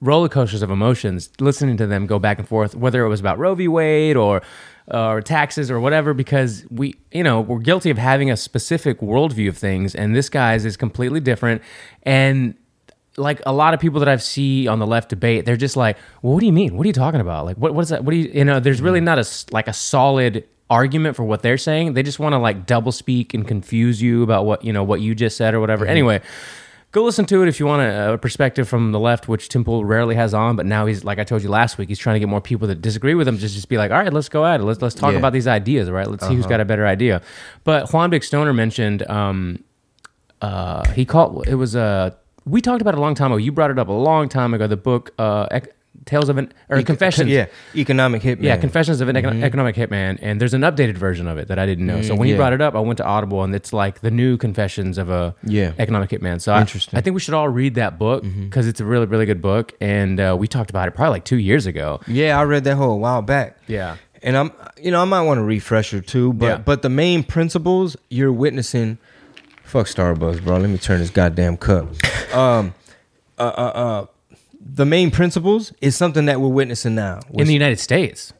roller 0.00 0.28
coasters 0.28 0.62
of 0.62 0.70
emotions 0.70 1.28
listening 1.40 1.76
to 1.76 1.86
them 1.86 2.06
go 2.06 2.18
back 2.18 2.38
and 2.38 2.48
forth, 2.48 2.74
whether 2.74 3.04
it 3.04 3.08
was 3.08 3.20
about 3.20 3.38
Roe 3.38 3.54
v. 3.54 3.68
Wade 3.68 4.16
or 4.16 4.42
Uh, 4.90 5.08
or 5.08 5.20
taxes 5.20 5.70
or 5.70 5.78
whatever, 5.80 6.14
because 6.14 6.64
we, 6.70 6.94
you 7.12 7.22
know, 7.22 7.42
we're 7.42 7.58
guilty 7.58 7.90
of 7.90 7.98
having 7.98 8.30
a 8.30 8.36
specific 8.38 9.00
worldview 9.00 9.46
of 9.46 9.58
things, 9.58 9.94
and 9.94 10.16
this 10.16 10.30
guy's 10.30 10.64
is 10.64 10.78
completely 10.78 11.20
different. 11.20 11.60
And 12.04 12.54
like 13.18 13.42
a 13.44 13.52
lot 13.52 13.74
of 13.74 13.80
people 13.80 14.00
that 14.00 14.08
I've 14.08 14.22
see 14.22 14.66
on 14.66 14.78
the 14.78 14.86
left 14.86 15.10
debate, 15.10 15.44
they're 15.44 15.56
just 15.56 15.76
like, 15.76 15.98
well, 16.22 16.34
"What 16.34 16.40
do 16.40 16.46
you 16.46 16.52
mean? 16.52 16.76
What 16.76 16.84
are 16.84 16.88
you 16.88 16.94
talking 16.94 17.20
about? 17.20 17.44
Like, 17.44 17.56
what 17.56 17.74
what 17.74 17.82
is 17.82 17.88
that? 17.90 18.04
What 18.04 18.12
do 18.12 18.16
you 18.16 18.30
you 18.32 18.44
know?" 18.44 18.60
There's 18.60 18.80
really 18.80 19.00
not 19.00 19.18
a 19.18 19.26
like 19.52 19.68
a 19.68 19.72
solid 19.72 20.44
argument 20.70 21.16
for 21.16 21.24
what 21.24 21.42
they're 21.42 21.58
saying. 21.58 21.94
They 21.94 22.02
just 22.02 22.18
want 22.18 22.32
to 22.32 22.38
like 22.38 22.66
double 22.66 22.92
speak 22.92 23.34
and 23.34 23.46
confuse 23.46 24.00
you 24.00 24.22
about 24.22 24.46
what 24.46 24.64
you 24.64 24.72
know 24.72 24.84
what 24.84 25.00
you 25.00 25.14
just 25.14 25.36
said 25.36 25.54
or 25.54 25.60
whatever. 25.60 25.84
Mm-hmm. 25.84 25.90
Anyway. 25.90 26.20
Go 26.90 27.04
listen 27.04 27.26
to 27.26 27.42
it 27.42 27.48
if 27.48 27.60
you 27.60 27.66
want 27.66 27.82
a, 27.82 28.14
a 28.14 28.18
perspective 28.18 28.66
from 28.66 28.92
the 28.92 28.98
left, 28.98 29.28
which 29.28 29.50
Tim 29.50 29.62
Pool 29.62 29.84
rarely 29.84 30.14
has 30.14 30.32
on. 30.32 30.56
But 30.56 30.64
now 30.64 30.86
he's 30.86 31.04
like 31.04 31.18
I 31.18 31.24
told 31.24 31.42
you 31.42 31.50
last 31.50 31.76
week, 31.76 31.88
he's 31.90 31.98
trying 31.98 32.14
to 32.14 32.20
get 32.20 32.28
more 32.30 32.40
people 32.40 32.66
that 32.68 32.80
disagree 32.80 33.14
with 33.14 33.28
him. 33.28 33.36
Just 33.36 33.54
just 33.54 33.68
be 33.68 33.76
like, 33.76 33.90
all 33.90 33.98
right, 33.98 34.12
let's 34.12 34.30
go 34.30 34.46
at 34.46 34.60
it. 34.60 34.64
Let's 34.64 34.80
let's 34.80 34.94
talk 34.94 35.12
Yeah. 35.12 35.18
about 35.18 35.34
these 35.34 35.46
ideas. 35.46 35.90
right? 35.90 36.06
let's 36.06 36.26
see 36.26 36.34
who's 36.34 36.46
got 36.46 36.60
a 36.60 36.64
better 36.64 36.86
idea. 36.86 37.20
But 37.64 37.92
Juan 37.92 38.08
Big 38.08 38.24
Stoner 38.24 38.54
mentioned 38.54 39.02
um, 39.10 39.62
uh, 40.40 40.88
he 40.92 41.04
called 41.04 41.46
it 41.46 41.56
was 41.56 41.76
uh, 41.76 42.12
we 42.46 42.62
talked 42.62 42.80
about 42.80 42.94
it 42.94 42.98
a 42.98 43.00
long 43.02 43.14
time 43.14 43.32
ago. 43.32 43.36
You 43.36 43.52
brought 43.52 43.70
it 43.70 43.78
up 43.78 43.88
a 43.88 43.92
long 43.92 44.28
time 44.30 44.54
ago. 44.54 44.66
The 44.66 44.76
book 44.78 45.12
uh, 45.18 45.46
Ec- 45.50 45.74
Tales 46.04 46.28
of 46.28 46.38
an 46.38 46.52
or 46.70 46.80
Confessions. 46.82 47.28
Yeah, 47.28 47.46
economic 47.74 48.22
hitman. 48.22 48.42
Yeah, 48.44 48.56
Confessions 48.56 49.00
of 49.00 49.08
an 49.08 49.16
Mm-hmm. 49.16 49.42
Economic 49.44 49.74
Hitman, 49.76 50.18
and 50.22 50.40
there's 50.40 50.54
an 50.54 50.62
updated 50.62 50.96
version 50.96 51.26
of 51.26 51.36
it 51.38 51.48
that 51.48 51.58
I 51.58 51.66
didn't 51.66 51.86
know. 51.86 52.00
so 52.02 52.14
when 52.14 52.28
you 52.28 52.34
Mm, 52.34 52.38
brought 52.38 52.52
it 52.54 52.60
up, 52.62 52.74
I 52.74 52.80
went 52.80 52.96
to 52.98 53.04
Audible, 53.04 53.42
and 53.42 53.54
it's 53.54 53.72
like 53.72 54.00
the 54.00 54.10
new 54.10 54.36
Confessions 54.36 54.96
of 54.96 55.10
a 55.10 55.34
Yeah. 55.44 55.72
Economic 55.78 56.08
Hitman. 56.10 56.40
So 56.40 56.52
I, 56.52 56.60
Interesting. 56.60 56.92
Mm-hmm. 56.92 56.98
I 56.98 57.00
think 57.02 57.14
we 57.14 57.20
should 57.20 57.34
all 57.34 57.48
read 57.48 57.74
that 57.74 57.98
book 57.98 58.22
because 58.22 58.66
it's 58.68 58.80
a 58.80 58.84
really 58.84 59.06
really 59.06 59.26
good 59.26 59.42
book, 59.42 59.74
and 59.80 60.18
uh, 60.20 60.36
we 60.38 60.46
talked 60.48 60.70
about 60.70 60.88
it 60.88 60.92
probably 60.92 61.10
like 61.10 61.24
two 61.24 61.36
years 61.38 61.66
ago. 61.66 62.00
yeah, 62.06 62.38
I 62.38 62.44
read 62.44 62.64
that 62.64 62.76
whole 62.76 62.92
a 62.92 62.96
while 62.96 63.20
back. 63.22 63.58
Yeah. 63.66 63.96
and 64.22 64.36
I'm, 64.36 64.52
you 64.80 64.90
know, 64.90 65.00
I 65.02 65.04
might 65.04 65.22
want 65.22 65.40
a 65.40 65.44
refresher 65.44 66.00
too. 66.00 66.32
But 66.32 66.46
Yeah. 66.46 66.56
but 66.58 66.82
the 66.82 66.88
main 66.90 67.22
principles 67.24 67.96
you're 68.08 68.32
witnessing. 68.32 68.98
Fuck 69.64 69.86
Starbucks, 69.86 70.42
bro. 70.42 70.56
Let 70.58 70.70
me 70.70 70.78
turn 70.78 71.00
this 71.00 71.10
goddamn 71.10 71.56
cup. 71.58 71.88
um, 72.34 72.72
uh, 73.38 73.42
uh, 73.42 73.72
uh, 73.74 74.06
the 74.68 74.84
main 74.84 75.10
principles 75.10 75.72
is 75.80 75.96
something 75.96 76.26
that 76.26 76.40
we're 76.40 76.48
witnessing 76.48 76.94
now. 76.94 77.20
In 77.32 77.46
the 77.46 77.52
United 77.52 77.80
States, 77.80 78.32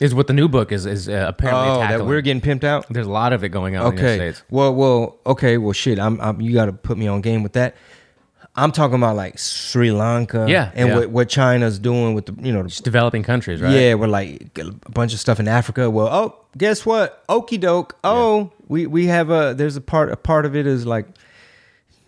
is 0.00 0.14
what 0.14 0.26
the 0.26 0.32
new 0.32 0.48
book 0.48 0.72
is 0.72 0.84
is 0.84 1.08
uh, 1.08 1.24
apparently 1.28 1.70
oh, 1.70 1.78
that 1.78 2.04
we're 2.04 2.20
getting 2.20 2.42
pimped 2.42 2.64
out. 2.64 2.86
There's 2.90 3.06
a 3.06 3.10
lot 3.10 3.32
of 3.32 3.44
it 3.44 3.48
going 3.50 3.76
on 3.76 3.86
in 3.86 3.94
the 3.96 4.02
Okay. 4.02 4.12
United 4.14 4.34
States. 4.34 4.50
Well, 4.50 4.74
well, 4.74 5.18
okay. 5.24 5.56
Well, 5.58 5.72
shit. 5.72 5.98
I'm, 5.98 6.20
I'm 6.20 6.40
you 6.40 6.52
got 6.52 6.66
to 6.66 6.72
put 6.72 6.98
me 6.98 7.06
on 7.06 7.20
game 7.20 7.42
with 7.42 7.54
that. 7.54 7.76
I'm 8.58 8.72
talking 8.72 8.94
about 8.94 9.16
like 9.16 9.38
Sri 9.38 9.92
Lanka, 9.92 10.46
Yeah, 10.48 10.72
and 10.74 10.88
yeah. 10.88 10.96
What, 10.96 11.10
what 11.10 11.28
China's 11.28 11.78
doing 11.78 12.14
with 12.14 12.26
the, 12.26 12.36
you 12.42 12.52
know, 12.54 12.62
the, 12.62 12.80
developing 12.82 13.22
countries, 13.22 13.60
right? 13.60 13.70
yeah, 13.70 13.94
we're 13.94 14.06
like 14.06 14.58
a 14.58 14.70
bunch 14.90 15.12
of 15.12 15.20
stuff 15.20 15.38
in 15.38 15.46
Africa. 15.46 15.90
Well, 15.90 16.08
oh, 16.08 16.40
guess 16.56 16.86
what? 16.86 17.26
Okie 17.28 17.60
doke. 17.60 17.96
Oh, 18.02 18.50
we 18.66 18.86
we 18.86 19.06
have 19.06 19.30
a 19.30 19.54
there's 19.54 19.76
a 19.76 19.80
part 19.82 20.10
a 20.10 20.16
part 20.16 20.46
of 20.46 20.56
it 20.56 20.66
is 20.66 20.86
like, 20.86 21.06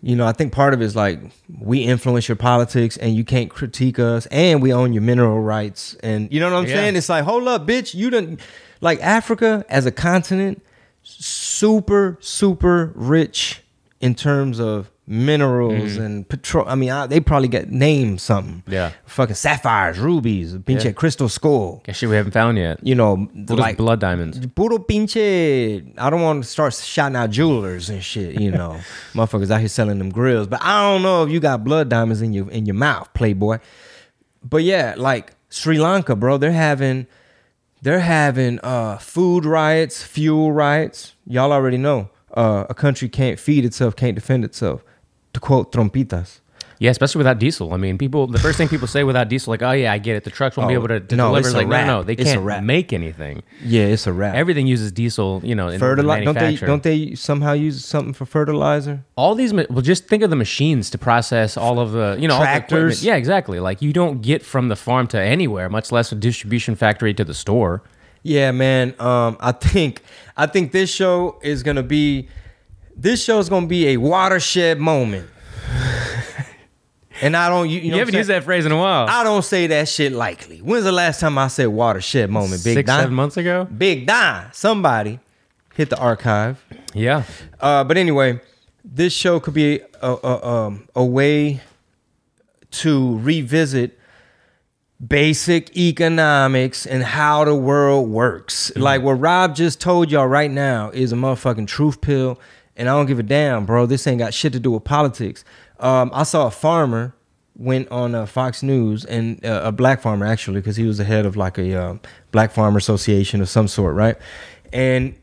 you 0.01 0.15
know, 0.15 0.25
I 0.25 0.31
think 0.31 0.53
part 0.53 0.73
of 0.73 0.81
it 0.81 0.85
is 0.85 0.95
like 0.95 1.19
we 1.59 1.79
influence 1.79 2.27
your 2.29 2.35
politics 2.37 2.95
and 2.97 3.15
you 3.15 3.23
can't 3.25 3.49
critique 3.49 3.99
us, 3.99 4.25
and 4.27 4.61
we 4.61 4.71
own 4.73 4.93
your 4.93 5.01
mineral 5.03 5.41
rights, 5.41 5.95
and 6.01 6.31
you 6.31 6.39
know 6.39 6.49
what 6.51 6.57
I'm 6.57 6.67
Yeah. 6.67 6.75
saying? 6.75 6.95
It's 6.95 7.09
like, 7.09 7.23
hold 7.25 7.47
up, 7.47 7.67
bitch, 7.67 7.93
you 7.93 8.09
didn't 8.09 8.39
like 8.81 9.01
Africa 9.01 9.65
as 9.69 9.85
a 9.85 9.91
continent, 9.91 10.61
super 11.03 12.17
super 12.21 12.91
rich 12.95 13.61
in 13.99 14.15
terms 14.15 14.59
of 14.59 14.89
minerals 15.09 15.97
and 15.97 16.29
petrol. 16.29 16.63
I 16.67 16.75
mean, 16.75 16.91
I, 16.91 17.07
they 17.07 17.19
probably 17.19 17.47
get 17.47 17.71
named 17.71 18.21
something. 18.21 18.61
Yeah. 18.67 18.91
fucking 19.07 19.35
sapphires, 19.35 19.97
rubies, 19.97 20.53
pinche 20.53 20.83
Yeah. 20.85 20.91
crystal 20.91 21.27
skull 21.27 21.81
Guess 21.83 21.97
shit 21.97 22.09
we 22.09 22.15
haven't 22.15 22.31
found 22.33 22.57
yet. 22.59 22.79
you 22.83 22.93
know, 22.93 23.15
What 23.15 23.57
like 23.59 23.77
blood 23.77 23.99
diamonds? 23.99 24.39
puro 24.55 24.77
pinche. 24.77 25.93
I 25.97 26.09
don't 26.11 26.21
want 26.21 26.43
to 26.43 26.49
start 26.49 26.73
shouting 26.75 27.15
out 27.15 27.31
jewelers 27.31 27.89
and 27.89 28.03
shit. 28.03 28.39
You 28.39 28.51
know, 28.51 28.79
motherfuckers 29.13 29.49
out 29.49 29.59
here 29.59 29.67
selling 29.67 29.97
them 29.97 30.09
grills. 30.11 30.47
But 30.47 30.61
I 30.63 30.81
don't 30.83 31.01
know 31.01 31.23
if 31.23 31.31
you 31.31 31.39
got 31.39 31.63
blood 31.63 31.89
diamonds 31.89 32.21
in 32.21 32.31
your 32.31 32.49
in 32.51 32.65
your 32.67 32.75
mouth, 32.75 33.11
playboy. 33.13 33.57
But 34.47 34.63
yeah, 34.63 34.93
like 34.95 35.33
Sri 35.49 35.79
Lanka, 35.79 36.15
bro, 36.15 36.37
they're 36.37 36.51
having 36.51 37.07
they're 37.81 37.99
having 38.01 38.59
uh 38.61 38.97
food 38.99 39.43
riots, 39.43 40.03
fuel 40.03 40.51
riots. 40.51 41.15
Y'all 41.25 41.51
already 41.51 41.77
know. 41.77 42.09
Uh, 42.31 42.63
a 42.69 42.75
country 42.75 43.09
can't 43.09 43.39
feed 43.39 43.65
itself, 43.65 43.95
can't 43.95 44.13
defend 44.13 44.45
itself. 44.45 44.83
To 45.33 45.39
quote 45.39 45.71
Trompitas. 45.71 46.39
Yeah, 46.81 46.91
especially 46.91 47.19
without 47.19 47.39
diesel. 47.39 47.73
I 47.73 47.77
mean, 47.77 47.97
people. 47.97 48.25
The 48.27 48.39
first 48.39 48.57
thing 48.57 48.69
people 48.69 48.87
say 48.87 49.03
without 49.03 49.27
diesel, 49.27 49.51
like, 49.51 49.61
"Oh 49.61 49.73
yeah, 49.73 49.91
I 49.91 49.97
get 49.97 50.15
it. 50.15 50.23
The 50.23 50.29
trucks 50.29 50.55
won't 50.55 50.69
be 50.69 50.75
Oh, 50.75 50.79
able 50.79 50.87
to, 50.87 51.01
to 51.01 51.15
no, 51.17 51.27
deliver." 51.27 51.47
it's 51.49 51.53
like, 51.55 51.67
no, 51.67 51.85
no, 51.85 52.03
they 52.03 52.13
It's 52.13 52.31
can't 52.31 52.63
make 52.65 52.93
anything. 52.93 53.43
Yeah, 53.61 53.83
it's 53.87 54.07
a 54.07 54.13
wrap. 54.13 54.33
Everything 54.33 54.65
uses 54.65 54.89
diesel. 54.93 55.41
You 55.43 55.55
know, 55.55 55.67
in 55.67 55.77
Fertilizer. 55.77 56.23
Don't 56.23 56.39
they? 56.39 56.55
Don't 56.55 56.81
they 56.83 57.15
somehow 57.15 57.51
use 57.51 57.83
something 57.83 58.13
for 58.13 58.25
fertilizer? 58.25 59.03
all 59.17 59.35
these 59.35 59.51
well 59.53 59.81
just 59.81 60.07
think 60.07 60.23
of 60.23 60.29
the 60.29 60.37
machines 60.37 60.89
to 60.91 60.97
process 60.97 61.57
all 61.57 61.81
of 61.81 61.91
the 61.91 62.15
you 62.17 62.29
know 62.29 62.37
Tractors. 62.39 63.03
yeah 63.03 63.15
exactly 63.17 63.59
like 63.59 63.81
you 63.81 63.91
don't 63.91 64.21
get 64.21 64.41
from 64.41 64.69
the 64.69 64.77
farm 64.77 65.05
to 65.07 65.19
anywhere 65.21 65.67
much 65.69 65.91
less 65.91 66.13
a 66.13 66.15
distribution 66.15 66.75
factory 66.75 67.13
to 67.13 67.25
the 67.25 67.33
store 67.33 67.83
Yeah, 68.23 68.51
man. 68.51 68.93
Um, 68.99 69.35
I 69.41 69.51
think 69.51 70.01
I 70.37 70.45
think 70.47 70.71
this 70.71 70.89
show 70.89 71.37
is 71.41 71.61
gonna 71.63 71.83
be 71.83 72.29
this 73.01 73.23
show 73.23 73.39
is 73.39 73.49
gonna 73.49 73.67
be 73.67 73.87
a 73.89 73.97
watershed 73.97 74.79
moment. 74.79 75.29
and 77.21 77.35
I 77.35 77.49
don't 77.49 77.69
you, 77.69 77.79
you, 77.79 77.89
know 77.89 77.95
you 77.95 77.99
haven't 77.99 78.15
used 78.15 78.29
that 78.29 78.43
phrase 78.43 78.65
in 78.65 78.71
a 78.71 78.77
while 78.77 79.07
I 79.07 79.23
don't 79.23 79.43
say 79.43 79.67
that 79.67 79.87
shit 79.87 80.11
likely. 80.11 80.59
When's 80.59 80.83
the 80.83 80.91
last 80.91 81.19
time 81.19 81.37
I 81.37 81.47
said 81.47 81.67
watershed 81.67 82.29
moment? 82.29 82.63
Big 82.63 82.75
six 82.75 82.87
Don? 82.87 83.01
seven 83.01 83.15
months 83.15 83.37
ago 83.37 83.65
Big 83.65 84.05
Don. 84.05 84.51
Somebody 84.53 85.19
hit 85.75 85.89
the 85.89 85.97
archive. 85.97 86.63
yeah 86.93 87.23
Uh, 87.59 87.83
but 87.83 87.97
anyway, 87.97 88.39
this 88.83 89.13
show 89.13 89.39
could 89.39 89.53
be 89.53 89.79
a, 90.01 90.11
a, 90.11 90.47
um, 90.47 90.87
a 90.95 91.03
way 91.05 91.61
to 92.71 93.17
revisit 93.19 93.97
basic 95.05 95.75
economics 95.77 96.85
and 96.85 97.03
how 97.03 97.45
the 97.45 97.55
world 97.55 98.09
works. 98.09 98.75
Like 98.75 99.01
what 99.01 99.13
Rob 99.13 99.55
just 99.55 99.79
told 99.79 100.11
y'all 100.11 100.27
right 100.27 100.51
now 100.51 100.89
is 100.89 101.13
a 101.13 101.15
motherfucking 101.15 101.67
truth 101.67 102.01
pill, 102.01 102.39
and 102.79 102.89
I 102.89 102.93
don't 102.93 103.05
give 103.05 103.19
a 103.19 103.23
damn, 103.23 103.65
bro. 103.65 103.85
This 103.85 104.07
ain't 104.07 104.17
got 104.17 104.33
shit 104.33 104.53
to 104.53 104.59
do 104.59 104.71
with 104.71 104.85
politics. 104.85 105.43
Um, 105.79 106.09
I 106.13 106.23
saw 106.23 106.47
a 106.47 106.51
farmer 106.51 107.13
went 107.55 107.89
on 107.91 108.15
uh, 108.15 108.25
Fox 108.25 108.63
News 108.63 109.03
and 109.03 109.45
uh, 109.45 109.61
a 109.65 109.71
black 109.71 110.01
farmer 110.01 110.25
actually 110.25 110.61
because 110.61 110.77
he 110.77 110.85
was 110.85 110.97
the 110.97 111.03
head 111.03 111.25
of 111.25 111.35
like 111.35 111.57
a 111.57 111.75
um, 111.75 111.99
black 112.31 112.51
farmer 112.51 112.77
association 112.77 113.41
of 113.41 113.49
some 113.49 113.67
sort, 113.67 113.95
right? 113.95 114.15
And 114.71 115.13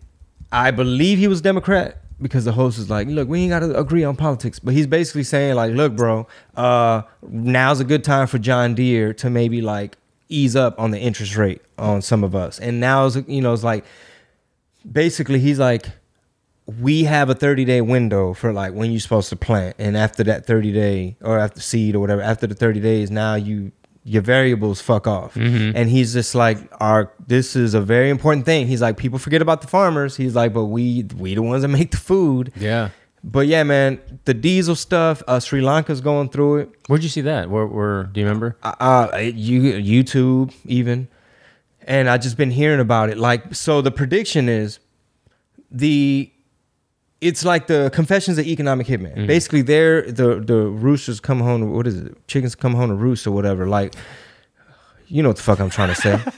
I 0.52 0.70
believe 0.70 1.18
he 1.18 1.28
was 1.28 1.40
Democrat 1.40 1.96
because 2.20 2.44
the 2.44 2.52
host 2.52 2.78
is 2.78 2.90
like, 2.90 3.08
look, 3.08 3.26
we 3.26 3.40
ain't 3.40 3.50
got 3.50 3.60
to 3.60 3.78
agree 3.78 4.04
on 4.04 4.16
politics. 4.16 4.58
But 4.58 4.74
he's 4.74 4.86
basically 4.86 5.24
saying, 5.24 5.54
like, 5.54 5.72
look, 5.72 5.96
bro, 5.96 6.26
uh, 6.56 7.02
now's 7.26 7.80
a 7.80 7.84
good 7.84 8.04
time 8.04 8.26
for 8.26 8.38
John 8.38 8.74
Deere 8.74 9.14
to 9.14 9.30
maybe 9.30 9.62
like 9.62 9.96
ease 10.28 10.56
up 10.56 10.78
on 10.78 10.90
the 10.90 10.98
interest 10.98 11.36
rate 11.36 11.62
on 11.78 12.02
some 12.02 12.22
of 12.22 12.34
us. 12.34 12.58
And 12.58 12.80
now's, 12.80 13.16
you 13.26 13.40
know, 13.40 13.54
it's 13.54 13.64
like, 13.64 13.84
basically, 14.90 15.38
he's 15.38 15.58
like, 15.58 15.86
we 16.66 17.04
have 17.04 17.30
a 17.30 17.34
30 17.34 17.64
day 17.64 17.80
window 17.80 18.34
for 18.34 18.52
like 18.52 18.72
when 18.72 18.90
you're 18.90 19.00
supposed 19.00 19.28
to 19.30 19.36
plant. 19.36 19.76
And 19.78 19.96
after 19.96 20.24
that 20.24 20.46
30 20.46 20.72
day 20.72 21.16
or 21.22 21.38
after 21.38 21.60
seed 21.60 21.94
or 21.94 22.00
whatever, 22.00 22.20
after 22.22 22.46
the 22.46 22.54
30 22.54 22.80
days, 22.80 23.10
now 23.10 23.34
you, 23.36 23.70
your 24.02 24.22
variables 24.22 24.80
fuck 24.80 25.06
off. 25.06 25.36
And 25.36 25.88
he's 25.88 26.12
just 26.12 26.34
like, 26.34 26.58
our, 26.80 27.12
this 27.26 27.54
is 27.56 27.74
a 27.74 27.80
very 27.80 28.10
important 28.10 28.46
thing. 28.46 28.66
He's 28.66 28.80
like, 28.82 28.96
people 28.96 29.18
forget 29.18 29.42
about 29.42 29.60
the 29.60 29.66
farmers. 29.68 30.16
He's 30.16 30.34
like, 30.34 30.52
but 30.52 30.64
we, 30.66 31.04
we 31.16 31.34
the 31.34 31.42
ones 31.42 31.62
that 31.62 31.68
make 31.68 31.90
the 31.92 31.96
food. 31.98 32.52
yeah 32.56 32.90
But 33.24 33.46
yeah, 33.48 33.62
man, 33.64 34.00
the 34.24 34.34
diesel 34.34 34.74
stuff, 34.76 35.22
uh, 35.28 35.38
Sri 35.40 35.60
Lanka's 35.60 36.00
going 36.00 36.28
through 36.30 36.58
it. 36.58 36.70
where'd 36.88 37.02
you 37.02 37.08
see 37.08 37.22
that 37.22 37.48
where, 37.50 37.66
where 37.66 38.04
do 38.04 38.20
you 38.20 38.26
remember 38.26 38.56
Uh, 38.62 38.74
uh, 39.12 39.16
you, 39.18 39.60
YouTube 39.62 40.52
even. 40.64 41.08
And 41.82 42.08
I 42.08 42.18
just 42.18 42.36
been 42.36 42.50
hearing 42.50 42.80
about 42.80 43.10
it. 43.10 43.18
Like, 43.18 43.54
so 43.54 43.80
the 43.80 43.92
prediction 43.92 44.48
is 44.48 44.80
the, 45.70 46.32
it's 47.20 47.44
like 47.44 47.66
the 47.66 47.90
Confessions 47.92 48.38
of 48.38 48.46
Economic 48.46 48.86
Hitman. 48.86 49.26
Basically, 49.26 49.62
they're 49.62 50.02
the 50.02 50.40
the 50.40 50.66
roosters 50.66 51.20
come 51.20 51.40
home. 51.40 51.72
What 51.72 51.86
is 51.86 51.96
it? 51.96 52.26
Chickens 52.28 52.54
come 52.54 52.74
home 52.74 52.88
to 52.90 52.94
roost 52.94 53.26
or 53.26 53.32
whatever. 53.32 53.66
Like, 53.66 53.94
you 55.06 55.22
know 55.22 55.30
what 55.30 55.36
the 55.36 55.42
fuck 55.42 55.60
I'm 55.60 55.70
trying 55.70 55.94
to 55.94 56.00
say. 56.00 56.20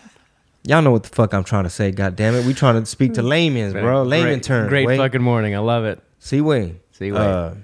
Y'all 0.64 0.82
know 0.82 0.90
what 0.90 1.04
the 1.04 1.08
fuck 1.08 1.32
I'm 1.32 1.44
trying 1.44 1.64
to 1.64 1.70
say. 1.70 1.90
God 1.92 2.16
damn 2.16 2.34
it, 2.34 2.44
we 2.44 2.52
trying 2.52 2.78
to 2.78 2.84
speak 2.84 3.14
to 3.14 3.22
layman's, 3.22 3.72
bro. 3.72 4.02
Layman 4.02 4.40
great, 4.40 4.84
great 4.84 4.98
fucking 4.98 5.22
morning 5.22 5.54
i 5.54 5.58
love 5.60 5.84
it 5.84 6.02
See 6.18 6.40
Wayne. 6.40 6.80
See 6.92 7.12
Wayne. 7.12 7.22
Uh, 7.22 7.54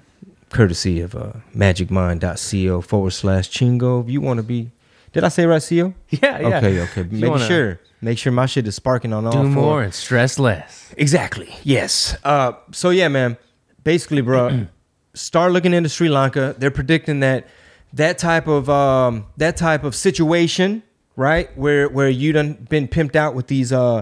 courtesy 0.49 1.01
of 1.01 1.15
uh, 1.15 1.33
magicmind.co 1.55 2.81
forward 2.81 3.11
slash 3.11 3.49
chingo. 3.49 4.03
If 4.03 4.09
you 4.09 4.21
want 4.21 4.37
to 4.37 4.43
be, 4.43 4.71
did 5.15 5.23
I 5.23 5.29
say 5.29 5.45
right, 5.45 5.65
CO? 5.67 5.93
yeah 6.09 6.39
yeah 6.39 6.57
Okay, 6.57 6.81
okay. 6.81 7.03
Make 7.03 7.31
wanna 7.31 7.47
sure. 7.47 7.79
Make 8.01 8.17
sure 8.17 8.31
my 8.31 8.45
shit 8.45 8.67
is 8.67 8.75
sparking 8.75 9.13
on 9.13 9.25
all 9.25 9.31
do 9.31 9.37
four. 9.43 9.47
more 9.49 9.81
and 9.81 9.93
stress 9.93 10.37
less 10.37 10.93
Exactly. 10.97 11.55
Yes. 11.63 12.15
Uh, 12.23 12.51
so 12.71 12.89
yeah, 12.89 13.07
man. 13.07 13.37
Basically, 13.83 14.21
bro, 14.21 14.67
start 15.13 15.53
looking 15.53 15.73
into 15.73 15.89
Sri 15.89 16.09
Lanka. 16.09 16.55
They're 16.57 16.69
predicting 16.69 17.21
that 17.21 17.47
that 17.93 18.17
type 18.17 18.47
of 18.47 18.69
um, 18.69 19.25
that 19.37 19.55
type 19.57 19.83
of 19.85 19.95
situation, 19.95 20.83
right? 21.15 21.55
Where 21.57 21.87
where 21.87 22.09
you 22.09 22.33
done 22.33 22.65
been 22.69 22.87
pimped 22.87 23.15
out 23.15 23.35
with 23.35 23.47
these 23.47 23.71
uh, 23.71 24.01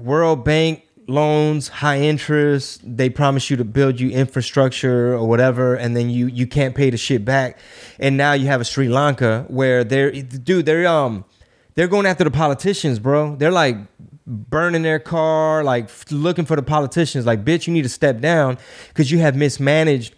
World 0.00 0.44
Bank 0.44 0.84
loans, 1.08 1.68
high 1.68 2.00
interest. 2.00 2.80
They 2.84 3.10
promise 3.10 3.50
you 3.50 3.56
to 3.56 3.64
build 3.64 3.98
you 3.98 4.10
infrastructure 4.10 5.14
or 5.14 5.26
whatever, 5.26 5.74
and 5.74 5.96
then 5.96 6.10
you 6.10 6.26
you 6.26 6.46
can't 6.46 6.74
pay 6.74 6.90
the 6.90 6.96
shit 6.96 7.24
back. 7.24 7.58
And 7.98 8.16
now 8.16 8.34
you 8.34 8.46
have 8.46 8.60
a 8.60 8.64
Sri 8.64 8.88
Lanka 8.88 9.44
where 9.48 9.82
they're 9.84 10.12
dude, 10.12 10.66
they're 10.66 10.86
um 10.86 11.24
they're 11.74 11.88
going 11.88 12.06
after 12.06 12.24
the 12.24 12.30
politicians, 12.30 12.98
bro. 12.98 13.36
They're 13.36 13.50
like 13.50 13.76
burning 14.26 14.82
their 14.82 14.98
car, 14.98 15.64
like 15.64 15.88
looking 16.10 16.44
for 16.44 16.56
the 16.56 16.62
politicians. 16.62 17.24
Like, 17.24 17.44
bitch, 17.44 17.66
you 17.66 17.72
need 17.72 17.82
to 17.82 17.88
step 17.88 18.20
down 18.20 18.58
because 18.88 19.10
you 19.10 19.18
have 19.18 19.34
mismanaged 19.34 20.14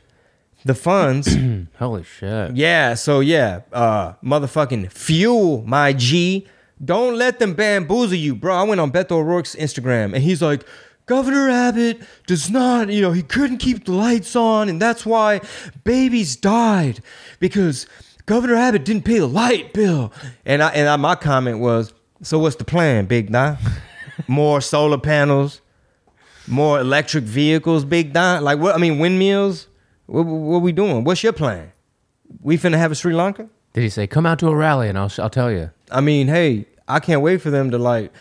the 0.65 0.75
funds. 0.75 1.37
Holy 1.79 2.03
shit. 2.03 2.57
Yeah, 2.57 2.95
so 2.95 3.21
yeah, 3.21 3.61
uh 3.73 4.15
motherfucking 4.25 4.91
fuel, 4.93 5.63
my 5.67 5.93
G. 5.93 6.47
Don't 6.83 7.17
let 7.17 7.39
them 7.39 7.55
bamboozle 7.55 8.15
you, 8.15 8.35
bro. 8.35 8.55
I 8.55 8.63
went 8.63 8.81
on 8.81 8.91
Beto 8.91 9.13
O'Rourke's 9.13 9.55
Instagram 9.55 10.15
and 10.15 10.23
he's 10.23 10.41
like, 10.41 10.65
Governor 11.11 11.49
Abbott 11.49 12.01
does 12.27 12.51
not, 12.51 12.89
you 12.89 13.03
know, 13.03 13.11
he 13.11 13.23
couldn't 13.23 13.59
keep 13.59 13.85
the 13.85 13.91
lights 13.93 14.37
on, 14.37 14.69
and 14.69 14.81
that's 14.81 15.05
why 15.05 15.41
babies 15.83 16.37
died 16.37 17.01
because 17.41 17.87
Governor 18.27 18.55
Abbott 18.55 18.85
didn't 18.85 19.05
pay 19.05 19.19
the 19.19 19.27
light 19.27 19.73
bill. 19.73 20.13
And 20.47 20.63
I 20.63 20.69
and 20.69 20.89
I, 20.89 20.95
my 20.95 21.17
comment 21.17 21.59
was, 21.59 21.93
so 22.23 22.39
what's 22.39 22.55
the 22.57 22.65
plan, 22.65 23.07
Big 23.07 23.33
Don? 23.33 23.59
More 24.29 24.61
solar 24.61 24.99
panels, 24.99 25.61
more 26.47 26.79
electric 26.79 27.25
vehicles, 27.25 27.85
Big 27.85 28.13
Don. 28.13 28.45
Like 28.45 28.61
what? 28.61 28.75
I 28.75 28.79
mean, 28.79 28.99
windmills. 29.01 29.67
What, 30.07 30.27
what 30.27 30.63
we 30.63 30.73
doing? 30.73 31.03
What's 31.05 31.23
your 31.23 31.33
plan? 31.33 31.73
We 32.41 32.57
finna 32.57 32.77
have 32.77 32.93
a 32.93 32.95
Sri 32.95 33.13
Lanka? 33.13 33.49
Did 33.73 33.83
he 33.83 33.89
say, 33.89 34.07
come 34.07 34.27
out 34.27 34.39
to 34.41 34.49
a 34.49 34.55
rally 34.55 34.89
and 34.89 34.99
I'll, 34.99 35.11
I'll 35.19 35.31
tell 35.31 35.51
you? 35.51 35.71
I 35.93 36.01
mean, 36.01 36.29
hey, 36.29 36.67
I 36.89 37.01
can't 37.01 37.23
wait 37.23 37.41
for 37.43 37.51
them 37.51 37.71
to 37.71 37.79
like 37.79 38.13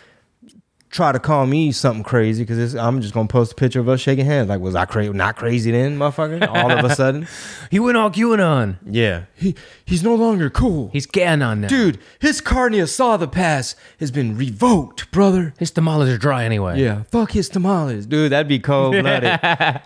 try 0.89 1.11
to 1.11 1.19
call 1.19 1.45
me 1.45 1.71
something 1.71 2.03
crazy 2.03 2.43
because 2.43 2.75
I'm 2.75 3.01
just 3.01 3.13
gonna 3.13 3.27
post 3.27 3.51
a 3.51 3.55
picture 3.55 3.79
of 3.79 3.87
us 3.87 4.01
shaking 4.01 4.25
hands. 4.25 4.49
Like, 4.49 4.59
was 4.59 4.75
I 4.75 4.85
crazy? 4.85 5.11
Not 5.13 5.35
crazy 5.35 5.71
then, 5.71 5.97
motherfucker. 5.97 6.47
All 6.47 6.71
of 6.71 6.83
a 6.83 6.95
sudden, 6.95 7.27
He 7.71 7.79
went 7.79 7.97
all 7.97 8.09
QAnon. 8.09 8.77
yeah, 8.85 9.25
he 9.35 9.55
he's 9.85 10.03
no 10.03 10.15
longer 10.15 10.49
cool. 10.49 10.89
He's 10.91 11.05
QAnon 11.05 11.59
now. 11.59 11.67
Dude, 11.67 11.99
his 12.19 12.41
carne 12.41 12.71
the 12.71 13.29
pass 13.31 13.75
has 13.99 14.11
been 14.11 14.35
revoked, 14.35 15.11
brother. 15.11 15.53
His 15.59 15.71
tamales 15.71 16.09
are 16.09 16.17
dry 16.17 16.43
anyway. 16.43 16.81
Yeah, 16.81 17.03
fuck 17.03 17.31
his 17.31 17.49
tamales, 17.49 18.05
dude. 18.05 18.31
That'd 18.31 18.47
be 18.47 18.59
cold 18.59 18.93
blooded. 18.93 19.39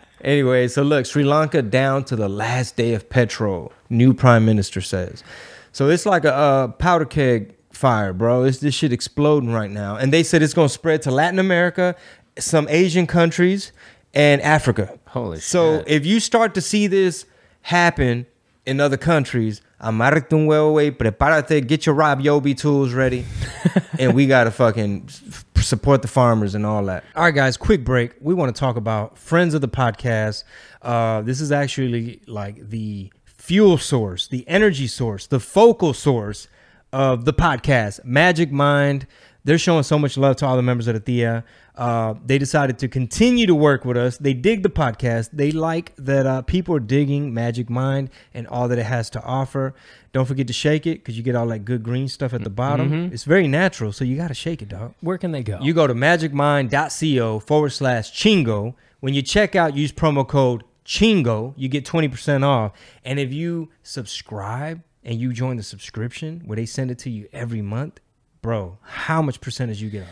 anyway, 0.22 0.68
so 0.68 0.84
look, 0.84 1.06
Sri 1.06 1.24
Lanka 1.24 1.62
down 1.62 2.06
to 2.06 2.16
the 2.16 2.30
last 2.30 2.78
day 2.78 2.94
of 2.94 3.10
petrol. 3.10 3.74
New 3.90 4.14
prime 4.14 4.46
minister 4.46 4.82
says. 4.82 5.24
So 5.74 5.90
it's 5.90 6.06
like 6.06 6.24
a, 6.24 6.34
uh 6.34 6.68
powder 6.70 7.06
keg 7.06 7.53
fire, 7.74 8.14
bro. 8.14 8.44
It's 8.44 8.60
this 8.60 8.74
shit 8.76 8.94
exploding 8.94 9.52
right 9.52 9.72
now, 9.72 9.96
and 9.96 10.12
they 10.14 10.24
said 10.24 10.42
it's 10.42 10.54
gonna 10.54 10.70
spread 10.70 11.02
to 11.04 11.12
Latin 11.12 11.40
America, 11.40 11.96
some 12.38 12.68
Asian 12.70 13.08
countries, 13.08 13.72
and 14.14 14.42
Africa. 14.42 14.98
Holy 15.08 15.40
So 15.40 15.80
shit. 15.80 15.88
if 15.88 16.06
you 16.06 16.20
start 16.20 16.54
to 16.56 16.62
see 16.62 16.88
this 16.88 17.26
happen 17.62 18.26
in 18.66 18.80
other 18.80 18.98
countries, 18.98 19.62
amarrate 19.82 20.32
un 20.34 20.48
huevo, 20.48 20.74
wey, 20.74 20.92
prepárate, 20.92 21.68
get 21.68 21.86
your 21.86 21.96
Rob 21.96 22.22
Yobi 22.22 22.58
tools 22.58 22.94
ready, 22.94 23.26
and 24.00 24.14
we 24.14 24.28
gotta 24.28 24.52
fucking 24.52 25.10
support 25.58 26.02
the 26.02 26.08
farmers 26.08 26.56
and 26.56 26.66
all 26.66 26.84
that. 26.86 27.04
All 27.16 27.24
right, 27.24 27.34
guys, 27.36 27.58
quick 27.58 27.84
break. 27.84 28.14
We 28.22 28.34
want 28.34 28.54
to 28.56 28.60
talk 28.60 28.76
about 28.76 29.18
friends 29.18 29.54
of 29.54 29.62
the 29.62 29.68
podcast. 29.70 30.44
Uh, 30.82 31.22
this 31.22 31.40
is 31.42 31.52
actually 31.52 32.22
like 32.28 32.70
the 32.70 33.12
fuel 33.26 33.78
source, 33.78 34.28
the 34.28 34.48
energy 34.48 34.88
source, 34.88 35.28
the 35.28 35.40
focal 35.40 35.94
source 35.94 36.48
of 36.94 37.26
the 37.26 37.34
podcast, 37.34 38.06
Magic 38.06 38.52
Mind. 38.52 39.08
They're 39.44 39.58
showing 39.58 39.84
so 39.84 40.00
much 40.00 40.16
love 40.16 40.38
to 40.38 40.46
all 40.46 40.56
the 40.56 40.62
members 40.62 40.88
of 40.88 40.94
the 40.94 41.02
Thea. 41.02 41.44
Uh, 41.76 42.14
they 42.26 42.38
decided 42.38 42.78
to 42.80 42.88
continue 42.88 43.46
to 43.46 43.56
work 43.56 43.84
with 43.84 43.98
us. 43.98 44.18
They 44.18 44.34
dig 44.34 44.64
the 44.64 44.70
podcast. 44.70 45.32
They 45.34 45.52
like 45.52 45.94
that 45.98 46.26
uh, 46.26 46.44
people 46.44 46.76
are 46.76 46.80
digging 46.80 47.34
Magic 47.34 47.70
Mind 47.70 48.10
and 48.34 48.48
all 48.48 48.70
that 48.70 48.78
it 48.78 48.86
has 48.86 49.10
to 49.10 49.24
offer. 49.24 49.74
Don't 50.14 50.28
forget 50.28 50.48
to 50.48 50.54
shake 50.54 50.86
it 50.88 51.00
because 51.00 51.18
you 51.18 51.24
get 51.24 51.36
all 51.36 51.48
that 51.48 51.66
good 51.66 51.84
green 51.84 52.08
stuff 52.08 52.32
at 52.34 52.44
the 52.44 52.50
bottom. 52.50 53.12
It's 53.12 53.24
very 53.26 53.48
natural, 53.48 53.92
so 53.92 54.06
you 54.06 54.16
got 54.16 54.28
to 54.30 54.34
shake 54.36 54.62
it, 54.62 54.70
dog. 54.70 54.94
Where 55.02 55.18
can 55.18 55.32
they 55.32 55.44
go? 55.44 55.58
You 55.62 55.74
go 55.74 55.88
to 55.88 55.96
magicmind.co 55.96 57.40
forward 57.40 57.72
slash 57.72 58.14
chingo. 58.14 58.76
When 59.02 59.14
you 59.14 59.24
check 59.24 59.56
out, 59.56 59.76
use 59.76 59.92
promo 59.92 60.26
code 60.26 60.64
chingo. 60.86 61.54
You 61.58 61.68
get 61.68 61.86
20% 61.86 62.44
off. 62.44 62.72
And 63.04 63.20
if 63.20 63.34
you 63.34 63.70
subscribe 63.82 64.84
and 65.06 65.20
you 65.20 65.34
join 65.34 65.58
the 65.58 65.64
subscription 65.64 66.42
where 66.46 66.56
they 66.56 66.66
send 66.66 66.92
it 66.92 66.98
to 67.00 67.10
you 67.10 67.28
every 67.34 67.62
month, 67.62 68.00
bro, 68.42 68.78
how 68.82 69.22
much 69.22 69.42
percentage 69.42 69.82
you 69.82 69.90
get 69.90 70.04
off? 70.04 70.10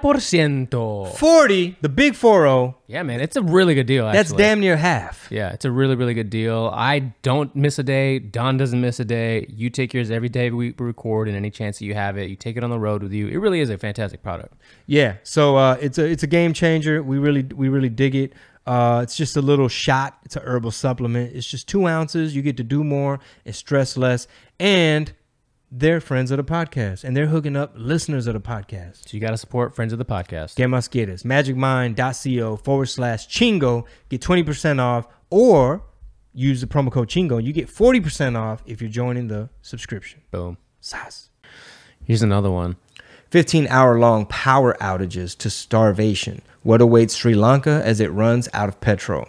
40%. 0.00 1.16
40, 1.16 1.76
the 1.80 1.88
big 1.88 2.14
40. 2.14 2.74
Yeah, 2.86 3.02
man. 3.02 3.20
It's 3.20 3.34
a 3.36 3.42
really 3.42 3.74
good 3.74 3.86
deal, 3.86 4.06
actually. 4.06 4.18
That's 4.18 4.32
damn 4.32 4.60
near 4.60 4.76
half. 4.76 5.26
Yeah, 5.30 5.50
it's 5.52 5.64
a 5.64 5.70
really, 5.70 5.96
really 5.96 6.14
good 6.14 6.30
deal. 6.30 6.70
I 6.72 7.00
don't 7.22 7.54
miss 7.56 7.78
a 7.78 7.82
day. 7.82 8.20
Don 8.20 8.56
doesn't 8.56 8.80
miss 8.80 9.00
a 9.00 9.04
day. 9.04 9.46
You 9.48 9.68
take 9.70 9.92
yours 9.92 10.10
every 10.10 10.28
day 10.28 10.50
we 10.50 10.74
record, 10.78 11.26
and 11.26 11.36
any 11.36 11.50
chance 11.50 11.80
that 11.80 11.84
you 11.84 11.94
have 11.94 12.16
it, 12.16 12.30
you 12.30 12.36
take 12.36 12.56
it 12.56 12.62
on 12.62 12.70
the 12.70 12.78
road 12.78 13.02
with 13.02 13.12
you. 13.12 13.26
It 13.26 13.38
really 13.38 13.60
is 13.60 13.68
a 13.68 13.78
fantastic 13.78 14.22
product. 14.22 14.54
Yeah, 14.86 15.16
so 15.24 15.56
uh, 15.56 15.76
it's 15.80 15.98
a 15.98 16.04
it's 16.04 16.22
a 16.22 16.28
game 16.28 16.52
changer. 16.52 17.02
We 17.02 17.18
really 17.18 17.42
we 17.42 17.68
really 17.68 17.88
dig 17.88 18.14
it. 18.14 18.32
Uh, 18.66 19.00
it's 19.02 19.16
just 19.16 19.36
a 19.36 19.42
little 19.42 19.68
shot. 19.68 20.18
It's 20.24 20.36
a 20.36 20.40
herbal 20.40 20.72
supplement. 20.72 21.34
It's 21.34 21.46
just 21.46 21.68
two 21.68 21.86
ounces. 21.86 22.34
You 22.34 22.42
get 22.42 22.56
to 22.56 22.64
do 22.64 22.82
more 22.82 23.20
and 23.44 23.54
stress 23.54 23.96
less. 23.96 24.26
And 24.58 25.12
they're 25.70 26.00
friends 26.00 26.30
of 26.30 26.36
the 26.36 26.44
podcast, 26.44 27.04
and 27.04 27.16
they're 27.16 27.26
hooking 27.26 27.56
up 27.56 27.72
listeners 27.76 28.26
of 28.26 28.34
the 28.34 28.40
podcast. 28.40 29.08
So 29.08 29.16
you 29.16 29.20
got 29.20 29.30
to 29.30 29.36
support 29.36 29.74
friends 29.74 29.92
of 29.92 29.98
the 29.98 30.04
podcast. 30.04 30.56
Que 30.56 30.66
más 30.66 30.88
quieres? 30.88 31.24
Magicmind.co 31.24 32.56
forward 32.56 32.86
slash 32.86 33.28
chingo. 33.28 33.84
Get 34.08 34.20
20% 34.20 34.80
off, 34.80 35.08
or 35.30 35.82
use 36.32 36.60
the 36.60 36.66
promo 36.66 36.90
code 36.92 37.08
chingo. 37.08 37.42
You 37.42 37.52
get 37.52 37.68
40% 37.68 38.38
off 38.38 38.62
if 38.66 38.80
you're 38.80 38.90
joining 38.90 39.28
the 39.28 39.48
subscription. 39.62 40.20
Boom. 40.30 40.56
Sas. 40.80 41.30
Here's 42.04 42.22
another 42.22 42.50
one. 42.50 42.76
15 43.36 43.66
hour 43.66 43.98
long 43.98 44.24
power 44.24 44.74
outages 44.80 45.36
to 45.36 45.50
starvation. 45.50 46.40
What 46.62 46.80
awaits 46.80 47.14
Sri 47.14 47.34
Lanka 47.34 47.82
as 47.84 48.00
it 48.00 48.10
runs 48.10 48.48
out 48.54 48.70
of 48.70 48.80
petrol? 48.80 49.28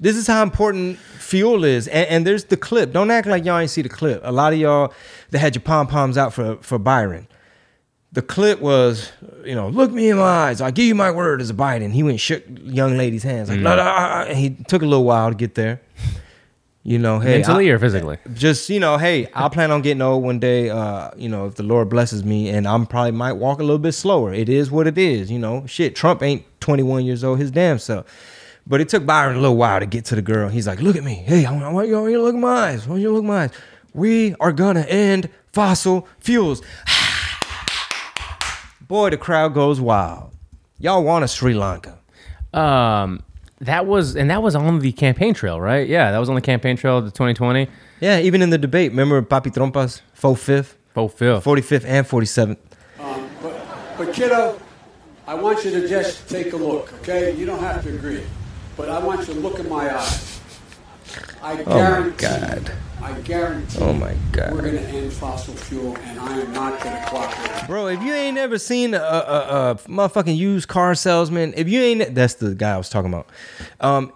This 0.00 0.16
is 0.16 0.26
how 0.26 0.42
important 0.42 0.96
fuel 0.96 1.62
is. 1.62 1.88
And, 1.88 2.08
and 2.08 2.26
there's 2.26 2.44
the 2.44 2.56
clip. 2.56 2.94
Don't 2.94 3.10
act 3.10 3.26
like 3.26 3.44
y'all 3.44 3.58
ain't 3.58 3.68
see 3.68 3.82
the 3.82 3.90
clip. 3.90 4.22
A 4.24 4.32
lot 4.32 4.54
of 4.54 4.58
y'all 4.58 4.94
that 5.28 5.40
had 5.40 5.54
your 5.54 5.60
pom 5.60 5.88
poms 5.88 6.16
out 6.16 6.32
for, 6.32 6.56
for 6.62 6.78
Byron. 6.78 7.28
The 8.12 8.22
clip 8.22 8.60
was, 8.60 9.12
you 9.44 9.54
know, 9.54 9.68
look 9.68 9.90
me 9.90 10.08
in 10.08 10.16
my 10.16 10.22
eyes. 10.22 10.62
I 10.62 10.70
give 10.70 10.86
you 10.86 10.94
my 10.94 11.10
word 11.10 11.42
as 11.42 11.50
a 11.50 11.54
Biden. 11.54 11.92
He 11.92 12.02
went 12.02 12.12
and 12.12 12.20
shook 12.20 12.44
young 12.48 12.96
lady's 12.96 13.24
hands. 13.24 13.50
Like, 13.50 13.60
no, 13.60 13.76
no, 13.76 13.82
uh, 13.82 13.84
uh, 13.84 14.34
he 14.34 14.56
took 14.68 14.80
a 14.80 14.86
little 14.86 15.04
while 15.04 15.28
to 15.28 15.36
get 15.36 15.54
there. 15.54 15.82
You 16.88 17.00
know, 17.00 17.18
hey, 17.18 17.38
Mentally 17.38 17.68
I- 17.68 17.74
or 17.74 17.80
physically? 17.80 18.16
just 18.34 18.70
you 18.70 18.78
know, 18.78 18.96
hey, 18.96 19.26
I'll 19.34 19.50
plan 19.50 19.72
on 19.72 19.82
getting 19.82 20.00
old 20.00 20.22
one 20.22 20.38
day. 20.38 20.70
Uh, 20.70 21.10
you 21.16 21.28
know, 21.28 21.46
if 21.46 21.56
the 21.56 21.64
Lord 21.64 21.88
blesses 21.88 22.22
me, 22.22 22.48
and 22.48 22.64
I'm 22.64 22.86
probably 22.86 23.10
might 23.10 23.32
walk 23.32 23.58
a 23.58 23.64
little 23.64 23.80
bit 23.80 23.90
slower. 23.90 24.32
It 24.32 24.48
is 24.48 24.70
what 24.70 24.86
it 24.86 24.96
is. 24.96 25.28
You 25.28 25.40
know, 25.40 25.66
shit. 25.66 25.96
Trump 25.96 26.22
ain't 26.22 26.44
21 26.60 27.04
years 27.04 27.24
old, 27.24 27.40
his 27.40 27.50
damn 27.50 27.80
self. 27.80 28.06
But 28.68 28.80
it 28.80 28.88
took 28.88 29.04
Byron 29.04 29.34
a 29.36 29.40
little 29.40 29.56
while 29.56 29.80
to 29.80 29.86
get 29.86 30.04
to 30.06 30.14
the 30.14 30.22
girl. 30.22 30.48
He's 30.48 30.68
like, 30.68 30.80
look 30.80 30.94
at 30.94 31.02
me. 31.02 31.14
Hey, 31.14 31.44
I 31.44 31.50
want, 31.50 31.88
you 31.88 31.96
I 31.96 32.00
want 32.00 32.12
you 32.12 32.18
to 32.18 32.22
look 32.22 32.36
at 32.36 32.40
my 32.40 32.68
eyes. 32.68 32.86
I 32.86 32.90
want 32.90 33.02
you 33.02 33.08
to 33.08 33.14
look 33.14 33.24
at 33.24 33.28
my 33.28 33.42
eyes. 33.44 33.50
We 33.92 34.36
are 34.38 34.52
gonna 34.52 34.82
end 34.82 35.28
fossil 35.52 36.06
fuels. 36.20 36.62
Boy, 38.86 39.10
the 39.10 39.16
crowd 39.16 39.54
goes 39.54 39.80
wild. 39.80 40.30
Y'all 40.78 41.02
want 41.02 41.24
a 41.24 41.28
Sri 41.28 41.54
Lanka? 41.54 41.98
Um, 42.54 43.24
that 43.60 43.86
was 43.86 44.16
and 44.16 44.30
that 44.30 44.42
was 44.42 44.54
on 44.54 44.78
the 44.80 44.92
campaign 44.92 45.34
trail, 45.34 45.60
right? 45.60 45.86
Yeah, 45.88 46.10
that 46.10 46.18
was 46.18 46.28
on 46.28 46.34
the 46.34 46.40
campaign 46.40 46.76
trail 46.76 46.98
of 46.98 47.04
the 47.04 47.10
2020. 47.10 47.68
Yeah, 48.00 48.18
even 48.20 48.42
in 48.42 48.50
the 48.50 48.58
debate. 48.58 48.90
Remember 48.90 49.22
Papi 49.22 49.52
Trompas, 49.52 50.02
45th, 50.18 50.74
Oh, 50.96 51.08
Phil. 51.08 51.40
45th, 51.40 51.84
and 51.86 52.06
47th. 52.06 52.56
Um, 52.98 53.28
but, 53.42 53.66
but 53.98 54.14
kiddo, 54.14 54.58
I 55.26 55.34
want 55.34 55.64
you 55.64 55.70
to 55.72 55.86
just 55.88 56.28
take 56.28 56.52
a 56.52 56.56
look, 56.56 56.92
okay? 57.00 57.34
You 57.36 57.44
don't 57.46 57.60
have 57.60 57.82
to 57.84 57.94
agree, 57.94 58.22
but 58.76 58.88
I 58.88 58.98
want 58.98 59.26
you 59.28 59.34
to 59.34 59.40
look 59.40 59.58
in 59.58 59.68
my 59.68 59.94
eyes. 59.94 60.40
I 61.42 61.62
guarantee. 61.62 62.16
God. 62.16 62.72
I 63.02 63.12
guarantee. 63.20 63.78
Oh, 63.80 63.92
my 63.92 64.14
God. 64.32 64.52
We're 64.52 64.62
going 64.62 64.74
to 64.74 64.80
end 64.82 65.12
fossil 65.12 65.54
fuel, 65.54 65.96
and 65.96 66.18
I 66.18 66.40
am 66.40 66.52
not 66.52 66.80
going 66.82 66.96
to 66.96 67.08
cooperate. 67.08 67.66
Bro, 67.66 67.88
if 67.88 68.02
you 68.02 68.12
ain't 68.12 68.38
ever 68.38 68.58
seen 68.58 68.94
a, 68.94 68.98
a, 68.98 69.70
a 69.70 69.74
motherfucking 69.86 70.36
used 70.36 70.68
car 70.68 70.94
salesman, 70.94 71.54
if 71.56 71.68
you 71.68 71.80
ain't, 71.80 72.14
that's 72.14 72.34
the 72.34 72.54
guy 72.54 72.74
I 72.74 72.76
was 72.78 72.88
talking 72.88 73.12
about. 73.12 73.28
Um, 73.80 74.12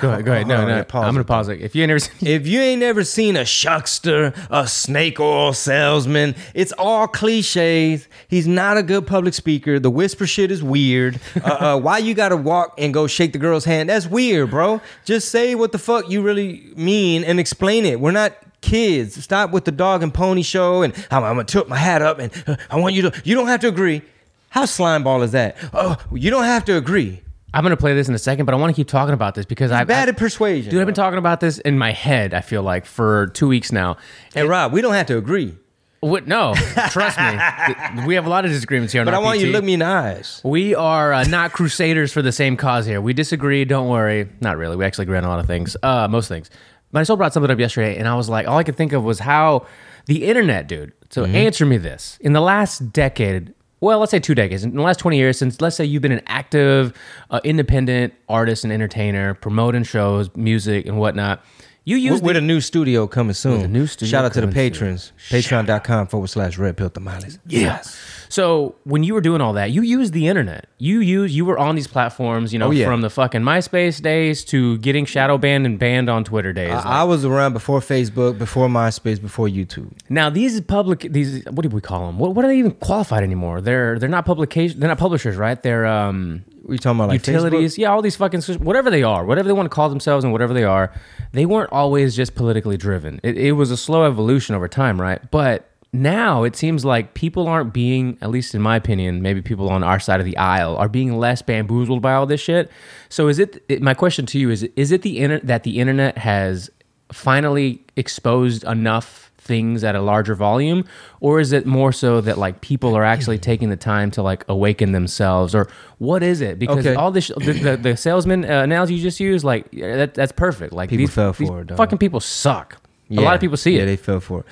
Go 0.00 0.10
ahead. 0.10 0.24
Go 0.24 0.32
ahead. 0.32 0.46
No, 0.46 0.56
Hold 0.56 0.68
no. 0.68 0.84
pause 0.84 1.04
I'm 1.04 1.14
gonna 1.14 1.24
pause 1.24 1.48
it. 1.48 1.60
If 1.60 1.74
you 1.74 1.82
ain't 1.82 1.88
never 1.88 1.98
seen, 1.98 2.28
If 2.28 2.46
you 2.46 2.60
ain't 2.60 2.80
never 2.80 3.02
seen 3.04 3.36
a 3.36 3.42
shuckster, 3.42 4.34
a 4.50 4.66
snake 4.68 5.18
oil 5.18 5.52
salesman, 5.52 6.34
it's 6.54 6.72
all 6.72 7.06
cliches. 7.08 8.08
He's 8.28 8.46
not 8.46 8.76
a 8.76 8.82
good 8.82 9.06
public 9.06 9.34
speaker. 9.34 9.78
The 9.78 9.90
whisper 9.90 10.26
shit 10.26 10.50
is 10.50 10.62
weird. 10.62 11.18
Uh, 11.42 11.48
uh, 11.48 11.80
why 11.80 11.98
you 11.98 12.14
gotta 12.14 12.36
walk 12.36 12.74
and 12.78 12.92
go 12.92 13.06
shake 13.06 13.32
the 13.32 13.38
girl's 13.38 13.64
hand? 13.64 13.88
That's 13.88 14.06
weird, 14.06 14.50
bro. 14.50 14.80
Just 15.04 15.30
say 15.30 15.54
what 15.54 15.72
the 15.72 15.78
fuck 15.78 16.08
you 16.10 16.22
really 16.22 16.72
mean 16.76 17.24
and 17.24 17.40
explain 17.40 17.84
it. 17.86 17.98
We're 18.00 18.10
not 18.12 18.32
kids. 18.60 19.22
Stop 19.22 19.50
with 19.50 19.64
the 19.64 19.72
dog 19.72 20.02
and 20.02 20.12
pony 20.12 20.42
show 20.42 20.82
and 20.82 20.92
I'm, 21.10 21.22
I'm 21.24 21.34
gonna 21.36 21.44
tilt 21.44 21.68
my 21.68 21.76
hat 21.76 22.02
up 22.02 22.18
and 22.18 22.32
uh, 22.46 22.56
I 22.70 22.76
want 22.76 22.94
you 22.94 23.02
to. 23.02 23.22
You 23.24 23.34
don't 23.34 23.46
have 23.48 23.60
to 23.60 23.68
agree. 23.68 24.02
How 24.50 24.64
slimeball 24.64 25.22
is 25.22 25.32
that? 25.32 25.56
Oh, 25.74 25.96
you 26.12 26.30
don't 26.30 26.44
have 26.44 26.64
to 26.66 26.76
agree. 26.76 27.20
I'm 27.56 27.62
gonna 27.62 27.76
play 27.76 27.94
this 27.94 28.06
in 28.06 28.14
a 28.14 28.18
second, 28.18 28.44
but 28.44 28.54
I 28.54 28.58
want 28.58 28.74
to 28.74 28.78
keep 28.78 28.86
talking 28.86 29.14
about 29.14 29.34
this 29.34 29.46
because 29.46 29.72
I've 29.72 29.86
Bad 29.86 30.08
I- 30.08 30.12
at 30.12 30.18
persuasion. 30.18 30.70
Dude, 30.70 30.78
I've 30.78 30.86
been 30.86 30.94
talking 30.94 31.18
about 31.18 31.40
this 31.40 31.58
in 31.58 31.78
my 31.78 31.90
head. 31.90 32.34
I 32.34 32.42
feel 32.42 32.62
like 32.62 32.84
for 32.84 33.28
two 33.28 33.48
weeks 33.48 33.72
now. 33.72 33.96
Hey 34.34 34.42
Rob, 34.46 34.74
we 34.74 34.82
don't 34.82 34.92
have 34.92 35.06
to 35.06 35.16
agree. 35.16 35.56
What? 36.00 36.26
No, 36.26 36.54
trust 36.90 37.18
me. 37.18 38.04
We 38.06 38.14
have 38.14 38.26
a 38.26 38.28
lot 38.28 38.44
of 38.44 38.50
disagreements 38.50 38.92
here 38.92 39.00
on 39.00 39.06
But 39.06 39.14
I 39.14 39.18
want 39.18 39.40
you 39.40 39.46
to 39.46 39.52
look 39.52 39.64
me 39.64 39.72
in 39.72 39.78
the 39.80 39.86
eyes. 39.86 40.42
We 40.44 40.74
are 40.74 41.14
uh, 41.14 41.24
not 41.24 41.52
crusaders 41.52 42.12
for 42.12 42.20
the 42.20 42.30
same 42.30 42.58
cause 42.58 42.84
here. 42.84 43.00
We 43.00 43.14
disagree. 43.14 43.64
Don't 43.64 43.88
worry. 43.88 44.28
Not 44.42 44.58
really. 44.58 44.76
We 44.76 44.84
actually 44.84 45.04
agree 45.04 45.16
on 45.16 45.24
a 45.24 45.28
lot 45.28 45.40
of 45.40 45.46
things. 45.46 45.78
Uh, 45.82 46.06
most 46.08 46.28
things. 46.28 46.50
But 46.92 47.00
I 47.00 47.02
still 47.04 47.16
brought 47.16 47.32
something 47.32 47.50
up 47.50 47.58
yesterday, 47.58 47.96
and 47.96 48.06
I 48.06 48.14
was 48.14 48.28
like, 48.28 48.46
all 48.46 48.58
I 48.58 48.64
could 48.64 48.76
think 48.76 48.92
of 48.92 49.02
was 49.02 49.18
how 49.18 49.66
the 50.04 50.26
internet, 50.26 50.68
dude. 50.68 50.92
So 51.10 51.24
answer 51.24 51.64
me 51.64 51.78
this: 51.78 52.18
in 52.20 52.34
the 52.34 52.40
last 52.42 52.92
decade, 52.92 53.54
well, 53.80 53.98
let's 53.98 54.10
say 54.10 54.18
two 54.18 54.34
decades, 54.34 54.64
in 54.64 54.74
the 54.74 54.82
last 54.82 54.98
twenty 54.98 55.18
years, 55.18 55.38
since 55.38 55.60
let's 55.60 55.76
say 55.76 55.84
you've 55.84 56.02
been 56.02 56.12
an 56.12 56.22
active, 56.26 56.96
uh, 57.30 57.40
independent 57.44 58.14
artist 58.28 58.64
and 58.64 58.72
entertainer, 58.72 59.34
promoting 59.34 59.84
shows, 59.84 60.34
music, 60.34 60.86
and 60.86 60.98
whatnot. 60.98 61.44
You 61.88 61.96
use 61.96 62.14
With, 62.14 62.22
with 62.24 62.36
a 62.36 62.40
new 62.40 62.60
studio 62.60 63.06
coming 63.06 63.32
soon. 63.32 63.52
With 63.52 63.62
a 63.64 63.68
new 63.68 63.86
studio 63.86 64.10
Shout 64.10 64.24
out 64.24 64.32
to 64.34 64.40
the 64.40 64.48
patrons. 64.48 65.12
Patreon.com 65.30 66.08
forward 66.08 66.26
slash 66.26 66.58
red 66.58 66.76
pill 66.76 66.90
tamales. 66.90 67.38
Yes. 67.46 67.96
So 68.28 68.74
when 68.82 69.04
you 69.04 69.14
were 69.14 69.20
doing 69.20 69.40
all 69.40 69.52
that, 69.52 69.70
you 69.70 69.82
used 69.82 70.12
the 70.12 70.26
internet. 70.26 70.66
You 70.78 70.98
use 70.98 71.34
you 71.34 71.44
were 71.44 71.56
on 71.56 71.76
these 71.76 71.86
platforms, 71.86 72.52
you 72.52 72.58
know, 72.58 72.66
Oh, 72.66 72.70
yeah. 72.72 72.86
from 72.86 73.02
the 73.02 73.08
fucking 73.08 73.42
MySpace 73.42 74.02
days 74.02 74.44
to 74.46 74.78
getting 74.78 75.04
shadow 75.04 75.38
banned 75.38 75.64
and 75.64 75.78
banned 75.78 76.10
on 76.10 76.24
Twitter 76.24 76.52
days. 76.52 76.72
I, 76.72 77.02
I 77.02 77.04
was 77.04 77.24
around 77.24 77.52
before 77.52 77.78
Facebook, 77.78 78.36
before 78.36 78.66
MySpace, 78.66 79.22
before 79.22 79.46
YouTube. 79.46 79.92
now 80.08 80.28
these 80.28 80.60
public 80.62 81.06
these 81.12 81.44
what 81.52 81.62
do 81.62 81.68
we 81.68 81.80
call 81.80 82.06
them? 82.06 82.18
What, 82.18 82.34
what 82.34 82.44
are 82.44 82.48
they 82.48 82.58
even 82.58 82.72
qualified 82.72 83.22
anymore? 83.22 83.60
They're 83.60 83.96
they're 84.00 84.08
not 84.08 84.26
publication. 84.26 84.80
They're 84.80 84.88
not 84.88 84.98
publishers, 84.98 85.36
right? 85.36 85.62
They're 85.62 85.86
um 85.86 86.44
We 86.66 86.78
talking 86.78 86.98
about 86.98 87.08
like 87.08 87.26
utilities. 87.26 87.78
Yeah, 87.78 87.92
all 87.92 88.02
these 88.02 88.16
fucking 88.16 88.42
whatever 88.58 88.90
they 88.90 89.02
are, 89.02 89.24
whatever 89.24 89.46
they 89.46 89.52
want 89.52 89.66
to 89.66 89.74
call 89.74 89.88
themselves 89.88 90.24
and 90.24 90.32
whatever 90.32 90.52
they 90.52 90.64
are, 90.64 90.92
they 91.32 91.46
weren't 91.46 91.72
always 91.72 92.16
just 92.16 92.34
politically 92.34 92.76
driven. 92.76 93.20
It, 93.22 93.38
it 93.38 93.52
was 93.52 93.70
a 93.70 93.76
slow 93.76 94.04
evolution 94.04 94.54
over 94.54 94.66
time, 94.66 95.00
right? 95.00 95.20
But 95.30 95.70
now 95.92 96.42
it 96.42 96.56
seems 96.56 96.84
like 96.84 97.14
people 97.14 97.46
aren't 97.46 97.72
being, 97.72 98.18
at 98.20 98.30
least 98.30 98.54
in 98.54 98.62
my 98.62 98.76
opinion, 98.76 99.22
maybe 99.22 99.42
people 99.42 99.68
on 99.68 99.84
our 99.84 100.00
side 100.00 100.18
of 100.20 100.26
the 100.26 100.36
aisle 100.36 100.76
are 100.76 100.88
being 100.88 101.16
less 101.16 101.40
bamboozled 101.40 102.02
by 102.02 102.14
all 102.14 102.26
this 102.26 102.40
shit. 102.40 102.70
So 103.08 103.28
is 103.28 103.38
it? 103.38 103.62
it 103.68 103.80
my 103.80 103.94
question 103.94 104.26
to 104.26 104.38
you 104.38 104.50
is: 104.50 104.64
Is 104.74 104.90
it 104.90 105.02
the 105.02 105.18
inter- 105.18 105.40
that 105.44 105.62
the 105.62 105.78
internet 105.78 106.18
has 106.18 106.68
finally 107.12 107.84
exposed 107.94 108.64
enough 108.64 109.25
things 109.38 109.84
at 109.84 109.94
a 109.94 110.00
larger 110.00 110.34
volume 110.34 110.84
or 111.20 111.38
is 111.40 111.52
it 111.52 111.66
more 111.66 111.92
so 111.92 112.20
that 112.20 112.36
like 112.36 112.60
people 112.62 112.96
are 112.96 113.04
actually 113.04 113.38
taking 113.50 113.68
the 113.70 113.76
time 113.76 114.10
to 114.10 114.20
like 114.22 114.44
awaken 114.48 114.92
themselves 114.92 115.54
or 115.54 115.68
what 115.98 116.22
is 116.22 116.40
it 116.40 116.58
because 116.58 116.84
Okay. 116.86 116.94
all 116.96 117.10
this 117.12 117.28
the, 117.36 117.52
the, 117.52 117.76
the 117.76 117.96
salesman 117.96 118.44
uh, 118.44 118.62
analogy 118.62 118.94
you 118.94 119.02
just 119.02 119.20
used 119.20 119.44
like 119.44 119.70
that, 119.70 120.14
that's 120.14 120.32
perfect 120.32 120.72
like 120.72 120.90
People 120.90 121.06
these, 121.06 121.14
fell 121.14 121.32
these 121.32 121.48
for 121.48 121.60
it, 121.60 121.76
fucking 121.76 121.98
people 121.98 122.18
suck 122.20 122.76
a 123.10 123.14
lot 123.20 123.34
of 123.36 123.40
people 123.40 123.56
see 123.56 123.74
it 123.74 123.78
yeah, 123.78 123.82
it 123.84 123.86
they 123.86 123.96
fell 123.96 124.18
for 124.20 124.40
it. 124.40 124.46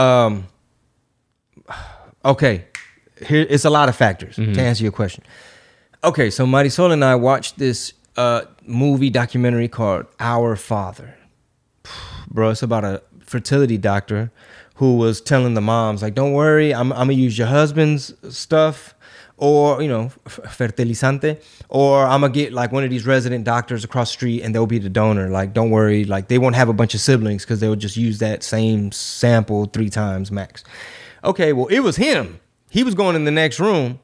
Um, 0.00 0.46
okay, 2.24 2.64
here 3.26 3.46
it's 3.48 3.64
a 3.64 3.70
lot 3.70 3.88
of 3.88 3.96
factors 3.96 4.36
Mm-hmm. 4.36 4.52
to 4.54 4.60
answer 4.60 4.82
your 4.84 4.92
question. 4.92 5.24
Okay, 6.04 6.30
so 6.30 6.46
Marisol 6.46 6.92
and 6.92 7.04
I 7.04 7.16
watched 7.16 7.58
this 7.58 7.92
uh, 8.16 8.42
movie 8.64 9.10
documentary 9.10 9.66
called 9.68 10.06
Our 10.20 10.54
Father. 10.56 11.16
Bro, 12.30 12.50
it's 12.50 12.62
about 12.62 12.84
a 12.84 13.02
fertility 13.28 13.78
doctor 13.78 14.30
who 14.76 14.96
was 14.96 15.20
telling 15.20 15.54
the 15.54 15.60
moms 15.60 16.02
like, 16.02 16.14
"Don't 16.14 16.32
worry, 16.32 16.72
I'm, 16.74 16.92
I'm 16.92 17.08
gonna 17.08 17.12
use 17.14 17.36
your 17.38 17.48
husband's 17.48 18.14
stuff." 18.34 18.94
Or 19.40 19.80
you 19.80 19.86
know, 19.88 20.10
fertilizante, 20.26 21.40
or 21.68 22.04
I'm 22.04 22.22
gonna 22.22 22.32
get 22.32 22.52
like 22.52 22.72
one 22.72 22.82
of 22.82 22.90
these 22.90 23.06
resident 23.06 23.44
doctors 23.44 23.84
across 23.84 24.08
the 24.10 24.14
street, 24.14 24.42
and 24.42 24.52
they'll 24.52 24.66
be 24.66 24.80
the 24.80 24.88
donor. 24.88 25.28
Like, 25.28 25.54
don't 25.54 25.70
worry, 25.70 26.04
like 26.04 26.26
they 26.26 26.38
won't 26.38 26.56
have 26.56 26.68
a 26.68 26.72
bunch 26.72 26.92
of 26.94 27.00
siblings 27.00 27.44
because 27.44 27.60
they'll 27.60 27.76
just 27.76 27.96
use 27.96 28.18
that 28.18 28.42
same 28.42 28.90
sample 28.90 29.66
three 29.66 29.90
times 29.90 30.32
max. 30.32 30.64
Okay, 31.22 31.52
well, 31.52 31.66
it 31.66 31.80
was 31.80 31.94
him. 31.96 32.40
He 32.70 32.82
was 32.82 32.94
going 32.96 33.14
in 33.14 33.24
the 33.24 33.30
next 33.30 33.60
room, 33.60 34.00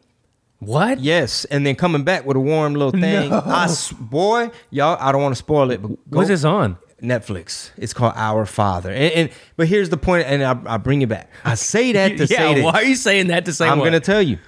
what 0.60 1.00
Yes, 1.00 1.44
and 1.46 1.66
then 1.66 1.74
coming 1.74 2.04
back 2.04 2.24
with 2.24 2.36
a 2.36 2.40
warm 2.40 2.74
little 2.74 2.92
thing. 3.00 3.32
I 3.32 3.64
s- 3.64 3.90
boy, 3.92 4.50
y'all, 4.70 4.96
I 5.00 5.10
don't 5.10 5.22
want 5.22 5.32
to 5.32 5.38
spoil 5.38 5.70
it, 5.72 5.82
but 5.82 5.88
go, 5.88 5.98
what's 6.10 6.28
this 6.28 6.44
on 6.44 6.78
Netflix. 7.04 7.70
It's 7.76 7.92
called 7.92 8.14
Our 8.16 8.46
Father. 8.46 8.90
And, 8.90 9.12
and 9.12 9.30
but 9.56 9.68
here's 9.68 9.90
the 9.90 9.96
point, 9.96 10.26
and 10.26 10.42
I, 10.42 10.74
I 10.74 10.76
bring 10.78 11.02
it 11.02 11.08
back. 11.08 11.30
I 11.44 11.54
say 11.54 11.92
that 11.92 12.16
to 12.18 12.24
yeah 12.30 12.38
say 12.38 12.54
that 12.54 12.64
why 12.64 12.72
are 12.72 12.84
you 12.84 12.96
saying 12.96 13.28
that 13.28 13.44
to 13.44 13.52
say 13.52 13.68
I'm 13.68 13.78
what? 13.78 13.86
gonna 13.86 14.00
tell 14.00 14.22
you. 14.22 14.38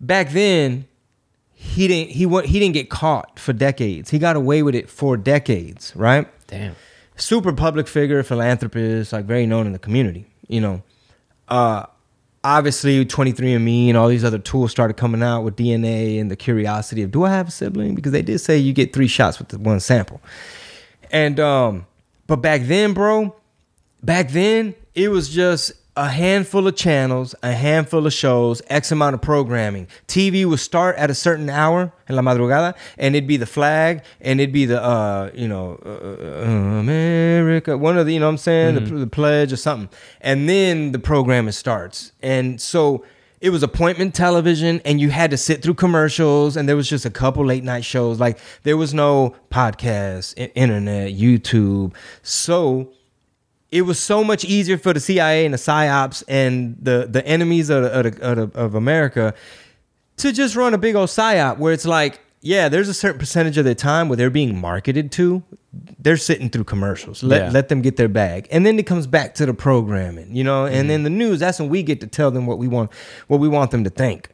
Back 0.00 0.30
then, 0.30 0.86
he 1.52 1.88
didn't 1.88 2.10
he 2.10 2.28
he 2.46 2.58
didn't 2.60 2.74
get 2.74 2.90
caught 2.90 3.38
for 3.38 3.52
decades. 3.52 4.10
He 4.10 4.18
got 4.18 4.36
away 4.36 4.62
with 4.62 4.74
it 4.74 4.88
for 4.88 5.16
decades, 5.16 5.92
right? 5.96 6.28
damn 6.46 6.76
super 7.20 7.52
public 7.52 7.86
figure, 7.86 8.22
philanthropist, 8.22 9.12
like 9.12 9.24
very 9.24 9.46
known 9.46 9.66
in 9.66 9.72
the 9.72 9.78
community. 9.78 10.26
You 10.48 10.60
know, 10.60 10.82
uh, 11.48 11.86
obviously 12.42 13.04
23andMe 13.04 13.88
and 13.88 13.96
all 13.96 14.08
these 14.08 14.24
other 14.24 14.38
tools 14.38 14.70
started 14.70 14.94
coming 14.96 15.22
out 15.22 15.42
with 15.42 15.56
DNA 15.56 16.20
and 16.20 16.30
the 16.30 16.36
curiosity 16.36 17.02
of 17.02 17.10
do 17.10 17.24
I 17.24 17.30
have 17.30 17.48
a 17.48 17.50
sibling? 17.50 17.94
Because 17.94 18.12
they 18.12 18.22
did 18.22 18.38
say 18.38 18.56
you 18.56 18.72
get 18.72 18.92
three 18.92 19.08
shots 19.08 19.38
with 19.38 19.48
the 19.48 19.58
one 19.58 19.80
sample. 19.80 20.20
And 21.10 21.40
um, 21.40 21.86
but 22.26 22.36
back 22.36 22.62
then, 22.62 22.92
bro, 22.92 23.34
back 24.02 24.30
then 24.30 24.74
it 24.94 25.08
was 25.08 25.28
just 25.28 25.72
a 25.98 26.08
handful 26.08 26.68
of 26.68 26.76
channels, 26.76 27.34
a 27.42 27.52
handful 27.52 28.06
of 28.06 28.12
shows, 28.12 28.62
X 28.68 28.92
amount 28.92 29.14
of 29.14 29.20
programming. 29.20 29.88
TV 30.06 30.44
would 30.44 30.60
start 30.60 30.94
at 30.96 31.10
a 31.10 31.14
certain 31.14 31.50
hour 31.50 31.92
in 32.08 32.14
la 32.14 32.22
madrugada, 32.22 32.76
and 32.96 33.16
it'd 33.16 33.26
be 33.26 33.36
the 33.36 33.46
flag, 33.46 34.02
and 34.20 34.40
it'd 34.40 34.52
be 34.52 34.64
the 34.64 34.80
uh, 34.80 35.30
you 35.34 35.48
know, 35.48 35.76
uh, 35.84 35.88
uh, 35.88 36.78
America, 36.78 37.76
one 37.76 37.98
of 37.98 38.06
the, 38.06 38.12
you 38.12 38.20
know 38.20 38.26
what 38.26 38.32
I'm 38.32 38.38
saying, 38.38 38.74
the, 38.76 38.80
the 38.80 39.06
pledge 39.08 39.52
or 39.52 39.56
something, 39.56 39.88
and 40.20 40.48
then 40.48 40.92
the 40.92 41.00
programming 41.00 41.52
starts, 41.52 42.12
and 42.22 42.60
so. 42.60 43.04
It 43.40 43.50
was 43.50 43.62
appointment 43.62 44.14
television, 44.14 44.80
and 44.84 45.00
you 45.00 45.10
had 45.10 45.30
to 45.30 45.36
sit 45.36 45.62
through 45.62 45.74
commercials, 45.74 46.56
and 46.56 46.68
there 46.68 46.76
was 46.76 46.88
just 46.88 47.04
a 47.04 47.10
couple 47.10 47.44
late 47.44 47.62
night 47.62 47.84
shows. 47.84 48.18
Like 48.18 48.38
there 48.64 48.76
was 48.76 48.92
no 48.92 49.36
podcast, 49.50 50.34
internet, 50.54 51.12
YouTube. 51.12 51.94
So 52.22 52.92
it 53.70 53.82
was 53.82 54.00
so 54.00 54.24
much 54.24 54.44
easier 54.44 54.78
for 54.78 54.92
the 54.92 55.00
CIA 55.00 55.44
and 55.44 55.54
the 55.54 55.58
psyops 55.58 56.24
and 56.26 56.76
the 56.80 57.06
the 57.08 57.24
enemies 57.26 57.70
of 57.70 57.84
of, 57.84 58.20
of, 58.20 58.56
of 58.56 58.74
America 58.74 59.34
to 60.18 60.32
just 60.32 60.56
run 60.56 60.74
a 60.74 60.78
big 60.78 60.94
old 60.96 61.08
psyop 61.08 61.58
where 61.58 61.72
it's 61.72 61.86
like, 61.86 62.20
yeah, 62.40 62.68
there's 62.68 62.88
a 62.88 62.94
certain 62.94 63.18
percentage 63.18 63.58
of 63.58 63.64
their 63.64 63.74
time 63.74 64.08
where 64.08 64.16
they're 64.16 64.30
being 64.30 64.60
marketed 64.60 65.10
to. 65.12 65.42
They're 65.98 66.16
sitting 66.16 66.50
through 66.50 66.64
commercials. 66.64 67.22
Let 67.22 67.42
Yeah. 67.42 67.50
let 67.50 67.68
them 67.68 67.82
get 67.82 67.96
their 67.96 68.08
bag, 68.08 68.48
and 68.50 68.64
then 68.64 68.78
it 68.78 68.86
comes 68.86 69.06
back 69.06 69.34
to 69.36 69.46
the 69.46 69.54
programming, 69.54 70.34
you 70.34 70.44
know. 70.44 70.64
And 70.64 70.74
mm-hmm. 70.74 70.88
then 70.88 71.02
the 71.02 71.10
news. 71.10 71.40
That's 71.40 71.58
when 71.58 71.68
we 71.68 71.82
get 71.82 72.00
to 72.00 72.06
tell 72.06 72.30
them 72.30 72.46
what 72.46 72.58
we 72.58 72.68
want, 72.68 72.90
what 73.26 73.40
we 73.40 73.48
want 73.48 73.70
them 73.70 73.84
to 73.84 73.90
think. 73.90 74.30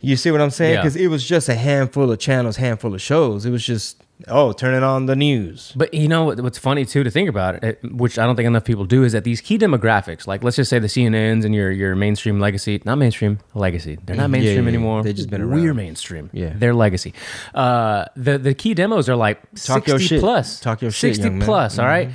You 0.00 0.16
see 0.16 0.30
what 0.30 0.40
I'm 0.40 0.50
saying? 0.50 0.74
Yeah. 0.74 0.80
Because 0.80 0.96
it 0.96 1.08
was 1.08 1.26
just 1.26 1.48
a 1.48 1.54
handful 1.54 2.10
of 2.10 2.18
channels, 2.18 2.56
handful 2.56 2.94
of 2.94 3.02
shows. 3.02 3.44
It 3.44 3.50
was 3.50 3.64
just 3.64 4.02
oh, 4.28 4.52
turning 4.52 4.82
on 4.82 5.06
the 5.06 5.16
news. 5.16 5.72
But 5.76 5.92
you 5.94 6.08
know 6.08 6.24
what's 6.24 6.58
funny 6.58 6.84
too 6.84 7.02
to 7.04 7.10
think 7.10 7.28
about 7.28 7.56
it, 7.56 7.78
it- 7.82 7.92
which 7.92 8.18
I 8.18 8.26
don't 8.26 8.36
think 8.36 8.46
enough 8.46 8.64
people 8.64 8.84
do, 8.84 9.04
is 9.04 9.12
that 9.12 9.24
these 9.24 9.40
key 9.40 9.58
demographics, 9.58 10.26
like 10.26 10.42
let's 10.44 10.56
just 10.56 10.70
say 10.70 10.78
the 10.78 10.86
CNNs 10.88 11.44
and 11.44 11.54
your 11.54 11.70
your 11.70 11.94
mainstream 11.96 12.40
legacy, 12.40 12.80
not 12.84 12.96
mainstream 12.98 13.38
legacy, 13.54 13.98
they're 14.04 14.16
not. 14.16 14.30
Mainstream 14.30 14.56
yeah, 14.56 14.62
yeah. 14.62 14.68
anymore. 14.68 15.02
They've 15.02 15.14
just 15.16 15.30
been 15.30 15.50
We're 15.50 15.74
mainstream. 15.74 16.30
Yeah. 16.32 16.52
they're 16.56 16.74
legacy. 16.74 17.14
Uh, 17.54 18.04
the 18.16 18.38
the 18.38 18.54
key 18.54 18.74
demos 18.74 19.08
are 19.08 19.16
like 19.16 19.40
Talk 19.56 19.86
sixty 19.86 20.18
plus, 20.20 20.60
Talk 20.60 20.82
your 20.82 20.90
shit, 20.90 21.16
sixty. 21.16 21.28
Mm-hmm. 21.30 21.42
plus. 21.42 21.78
all 21.78 21.86
right. 21.86 22.10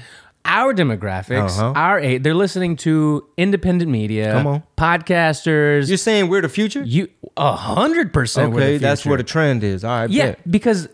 Our 0.48 0.76
demographics, 0.76 1.58
Uh-huh. 1.58 1.74
our 1.76 2.00
age, 2.00 2.22
they're 2.22 2.36
listening 2.36 2.76
to 2.78 3.26
independent 3.36 3.90
media, 3.90 4.32
Come 4.34 4.46
on. 4.48 4.64
podcasters. 4.78 5.88
You're 5.88 5.98
saying 5.98 6.30
we're 6.30 6.42
the 6.42 6.50
future? 6.50 6.84
you 6.84 7.10
a 7.38 7.56
hundred 7.56 8.14
percent. 8.14 8.54
Okay, 8.54 8.78
that's 8.78 9.06
where 9.06 9.18
the 9.18 9.24
trend 9.24 9.64
is. 9.64 9.84
All 9.84 10.02
right, 10.02 10.10
Yeah, 10.10 10.26
bet. 10.32 10.52
because 10.52 10.88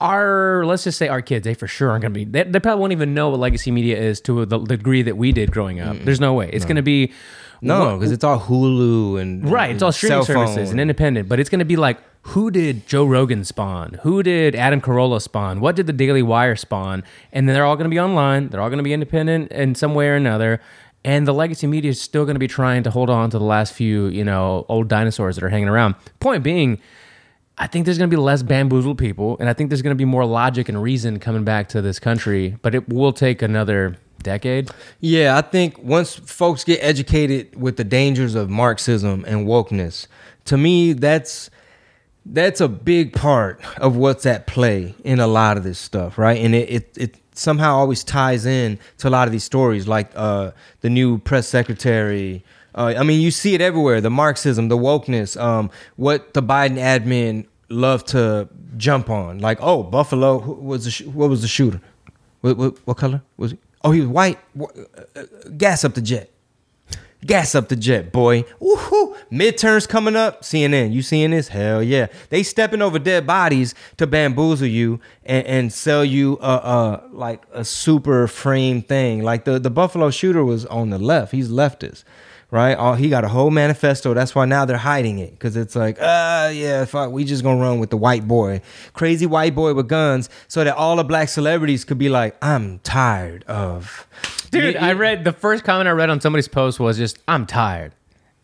our 0.00 0.64
let's 0.64 0.84
just 0.84 0.98
say 0.98 1.08
our 1.08 1.22
kids, 1.22 1.44
they 1.44 1.54
for 1.54 1.66
sure 1.66 1.90
aren't 1.90 2.02
going 2.02 2.12
to 2.12 2.18
be. 2.18 2.24
They, 2.24 2.44
they 2.44 2.60
probably 2.60 2.80
won't 2.80 2.92
even 2.92 3.14
know 3.14 3.30
what 3.30 3.40
legacy 3.40 3.70
media 3.70 3.98
is 3.98 4.20
to 4.22 4.44
the 4.44 4.58
degree 4.58 5.02
that 5.02 5.16
we 5.16 5.32
did 5.32 5.50
growing 5.50 5.80
up. 5.80 5.96
Mm. 5.96 6.04
There's 6.04 6.20
no 6.20 6.34
way. 6.34 6.50
It's 6.52 6.64
going 6.64 6.76
to 6.76 6.82
be 6.82 7.12
No, 7.60 7.96
because 7.96 8.12
it's 8.12 8.24
all 8.24 8.40
Hulu 8.40 9.20
and 9.20 9.50
right. 9.50 9.70
It's 9.70 9.82
all 9.82 9.92
streaming 9.92 10.24
services 10.24 10.70
and 10.70 10.80
independent, 10.80 11.28
but 11.28 11.40
it's 11.40 11.50
going 11.50 11.60
to 11.60 11.64
be 11.64 11.76
like 11.76 11.98
who 12.22 12.50
did 12.50 12.86
Joe 12.86 13.04
Rogan 13.06 13.44
spawn? 13.44 13.98
Who 14.02 14.22
did 14.22 14.54
Adam 14.54 14.80
Carolla 14.80 15.22
spawn? 15.22 15.60
What 15.60 15.74
did 15.74 15.86
the 15.86 15.92
Daily 15.92 16.22
Wire 16.22 16.56
spawn? 16.56 17.02
And 17.32 17.48
then 17.48 17.54
they're 17.54 17.64
all 17.64 17.76
going 17.76 17.88
to 17.88 17.94
be 17.94 18.00
online. 18.00 18.48
They're 18.48 18.60
all 18.60 18.68
going 18.68 18.78
to 18.78 18.84
be 18.84 18.92
independent 18.92 19.50
in 19.52 19.74
some 19.74 19.94
way 19.94 20.08
or 20.08 20.16
another. 20.16 20.60
And 21.02 21.26
the 21.26 21.32
legacy 21.32 21.66
media 21.66 21.90
is 21.90 22.00
still 22.00 22.24
going 22.24 22.34
to 22.34 22.40
be 22.40 22.48
trying 22.48 22.82
to 22.82 22.90
hold 22.90 23.08
on 23.08 23.30
to 23.30 23.38
the 23.38 23.44
last 23.44 23.72
few, 23.72 24.06
you 24.08 24.22
know, 24.22 24.66
old 24.68 24.88
dinosaurs 24.88 25.36
that 25.36 25.44
are 25.44 25.48
hanging 25.48 25.68
around. 25.68 25.94
Point 26.20 26.44
being, 26.44 26.78
I 27.60 27.66
think 27.66 27.84
there's 27.84 27.98
going 27.98 28.10
to 28.10 28.16
be 28.16 28.20
less 28.20 28.42
bamboozled 28.42 28.96
people, 28.96 29.36
and 29.38 29.48
I 29.48 29.52
think 29.52 29.68
there's 29.68 29.82
going 29.82 29.94
to 29.94 29.98
be 29.98 30.06
more 30.06 30.24
logic 30.24 30.70
and 30.70 30.82
reason 30.82 31.18
coming 31.18 31.44
back 31.44 31.68
to 31.68 31.82
this 31.82 32.00
country. 32.00 32.56
But 32.62 32.74
it 32.74 32.88
will 32.88 33.12
take 33.12 33.42
another 33.42 33.98
decade. 34.22 34.70
Yeah, 35.00 35.36
I 35.36 35.42
think 35.42 35.78
once 35.78 36.14
folks 36.14 36.64
get 36.64 36.78
educated 36.82 37.60
with 37.60 37.76
the 37.76 37.84
dangers 37.84 38.34
of 38.34 38.48
Marxism 38.48 39.24
and 39.28 39.46
wokeness, 39.46 40.06
to 40.46 40.56
me 40.56 40.94
that's 40.94 41.50
that's 42.24 42.60
a 42.62 42.68
big 42.68 43.12
part 43.12 43.60
of 43.78 43.94
what's 43.94 44.24
at 44.24 44.46
play 44.46 44.94
in 45.04 45.20
a 45.20 45.26
lot 45.26 45.58
of 45.58 45.62
this 45.64 45.78
stuff, 45.78 46.16
right? 46.16 46.40
And 46.40 46.54
it 46.54 46.70
it, 46.70 46.98
it 46.98 47.16
somehow 47.34 47.76
always 47.76 48.02
ties 48.02 48.46
in 48.46 48.78
to 48.98 49.08
a 49.08 49.10
lot 49.10 49.28
of 49.28 49.32
these 49.32 49.44
stories, 49.44 49.86
like 49.86 50.10
uh, 50.16 50.52
the 50.80 50.88
new 50.88 51.18
press 51.18 51.46
secretary. 51.46 52.42
Uh, 52.74 52.94
I 52.96 53.02
mean, 53.02 53.20
you 53.20 53.30
see 53.30 53.54
it 53.54 53.60
everywhere: 53.60 54.00
the 54.00 54.10
Marxism, 54.10 54.68
the 54.68 54.78
wokeness, 54.78 55.38
um, 55.40 55.70
what 55.96 56.34
the 56.34 56.42
Biden 56.42 56.78
admin 56.78 57.46
love 57.70 58.04
to 58.06 58.48
jump 58.76 59.08
on. 59.08 59.38
Like, 59.38 59.58
oh, 59.60 59.82
Buffalo 59.82 60.40
who 60.40 60.54
was 60.54 60.84
the 60.84 60.90
sh- 60.90 61.02
what 61.02 61.30
was 61.30 61.42
the 61.42 61.48
shooter? 61.48 61.80
What, 62.40 62.56
what, 62.56 62.78
what 62.86 62.96
color 62.96 63.22
was 63.36 63.52
he? 63.52 63.58
Oh, 63.82 63.92
he 63.92 64.00
was 64.00 64.08
white. 64.08 64.38
Uh, 64.58 64.66
uh, 65.16 65.24
Gas 65.56 65.84
up 65.84 65.94
the 65.94 66.02
jet. 66.02 66.30
Gas 67.24 67.54
up 67.54 67.68
the 67.68 67.76
jet, 67.76 68.12
boy. 68.12 68.44
Woohoo! 68.62 69.14
Midterms 69.30 69.86
coming 69.86 70.16
up. 70.16 70.40
CNN, 70.40 70.92
you 70.92 71.02
seeing 71.02 71.32
this? 71.32 71.48
Hell 71.48 71.82
yeah. 71.82 72.06
They 72.30 72.42
stepping 72.42 72.80
over 72.80 72.98
dead 72.98 73.26
bodies 73.26 73.74
to 73.98 74.06
bamboozle 74.06 74.66
you 74.66 75.00
and, 75.24 75.46
and 75.46 75.72
sell 75.72 76.02
you 76.02 76.38
a, 76.40 76.46
a 76.46 77.04
like 77.12 77.44
a 77.52 77.62
super 77.62 78.26
frame 78.26 78.80
thing. 78.80 79.22
Like 79.22 79.44
the, 79.44 79.58
the 79.58 79.70
Buffalo 79.70 80.10
shooter 80.10 80.42
was 80.42 80.64
on 80.66 80.88
the 80.88 80.98
left. 80.98 81.32
He's 81.32 81.50
leftist. 81.50 82.04
Right? 82.50 82.74
Oh, 82.78 82.94
he 82.94 83.08
got 83.08 83.22
a 83.24 83.28
whole 83.28 83.50
manifesto. 83.50 84.12
That's 84.12 84.34
why 84.34 84.44
now 84.44 84.64
they're 84.64 84.76
hiding 84.76 85.20
it. 85.20 85.38
Cause 85.38 85.56
it's 85.56 85.76
like, 85.76 85.98
uh 86.00 86.50
yeah, 86.52 86.84
fuck, 86.84 87.12
we 87.12 87.24
just 87.24 87.42
gonna 87.44 87.60
run 87.60 87.78
with 87.78 87.90
the 87.90 87.96
white 87.96 88.26
boy. 88.26 88.60
Crazy 88.92 89.26
white 89.26 89.54
boy 89.54 89.74
with 89.74 89.88
guns, 89.88 90.28
so 90.48 90.64
that 90.64 90.74
all 90.76 90.96
the 90.96 91.04
black 91.04 91.28
celebrities 91.28 91.84
could 91.84 91.98
be 91.98 92.08
like, 92.08 92.36
I'm 92.42 92.80
tired 92.80 93.44
of 93.44 94.06
Dude, 94.50 94.76
I 94.76 94.92
read 94.94 95.22
the 95.24 95.32
first 95.32 95.62
comment 95.62 95.88
I 95.88 95.92
read 95.92 96.10
on 96.10 96.20
somebody's 96.20 96.48
post 96.48 96.80
was 96.80 96.96
just, 96.96 97.18
I'm 97.28 97.46
tired. 97.46 97.92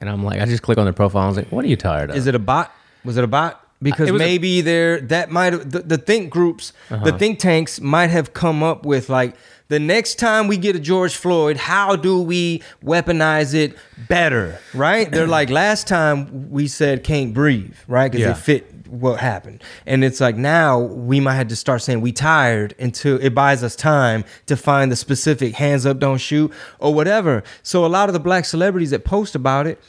And 0.00 0.08
I'm 0.08 0.22
like, 0.22 0.40
I 0.40 0.44
just 0.44 0.62
click 0.62 0.78
on 0.78 0.84
their 0.84 0.92
profile. 0.92 1.22
I 1.22 1.26
was 1.26 1.36
like, 1.36 1.50
what 1.50 1.64
are 1.64 1.68
you 1.68 1.76
tired 1.76 2.10
of? 2.10 2.16
Is 2.16 2.26
it 2.28 2.34
a 2.34 2.38
bot? 2.38 2.72
Was 3.04 3.16
it 3.16 3.24
a 3.24 3.26
bot? 3.26 3.65
Because 3.82 4.10
was 4.10 4.20
a- 4.20 4.24
Uh-huh. 4.24 4.30
maybe 4.30 4.60
there 4.62 5.00
that 5.02 5.30
might 5.30 5.50
the, 5.50 5.80
the 5.80 5.98
think 5.98 6.30
groups, 6.30 6.72
the 6.88 7.12
think 7.12 7.38
tanks 7.38 7.80
might 7.80 8.08
have 8.10 8.32
come 8.32 8.62
up 8.62 8.86
with 8.86 9.08
like 9.08 9.34
the 9.68 9.78
next 9.80 10.14
time 10.20 10.46
we 10.46 10.56
get 10.56 10.76
a 10.76 10.78
George 10.78 11.16
Floyd, 11.16 11.56
how 11.56 11.96
do 11.96 12.22
we 12.22 12.62
weaponize 12.84 13.52
it 13.52 13.76
better? 14.08 14.58
Right? 14.72 15.10
They're 15.10 15.26
like 15.26 15.50
last 15.64 15.86
time 15.88 16.50
we 16.50 16.68
said 16.68 17.02
can't 17.04 17.34
breathe, 17.34 17.74
right? 17.88 18.10
Because 18.10 18.24
Yeah. 18.24 18.30
it 18.30 18.36
fit 18.38 18.72
what 18.88 19.18
happened. 19.18 19.62
And 19.84 20.04
it's 20.04 20.20
like 20.20 20.36
now 20.36 20.78
we 20.78 21.18
might 21.18 21.34
have 21.34 21.48
to 21.48 21.56
start 21.56 21.82
saying 21.82 22.00
we 22.00 22.12
tired 22.12 22.74
until 22.78 23.20
it 23.20 23.30
buys 23.34 23.64
us 23.64 23.74
time 23.74 24.24
to 24.46 24.56
find 24.56 24.92
the 24.92 24.96
specific 24.96 25.54
hands 25.56 25.84
up, 25.84 25.98
don't 25.98 26.18
shoot, 26.18 26.52
or 26.78 26.94
whatever. 26.94 27.42
So 27.64 27.84
a 27.84 27.88
lot 27.88 28.08
of 28.08 28.12
the 28.12 28.20
black 28.20 28.44
celebrities 28.44 28.90
that 28.90 29.04
post 29.04 29.34
about 29.34 29.66
it, 29.66 29.80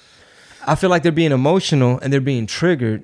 I 0.66 0.74
feel 0.76 0.90
like 0.90 1.04
they're 1.04 1.12
being 1.12 1.32
emotional 1.32 2.00
and 2.02 2.12
they're 2.12 2.20
being 2.20 2.48
triggered 2.48 3.04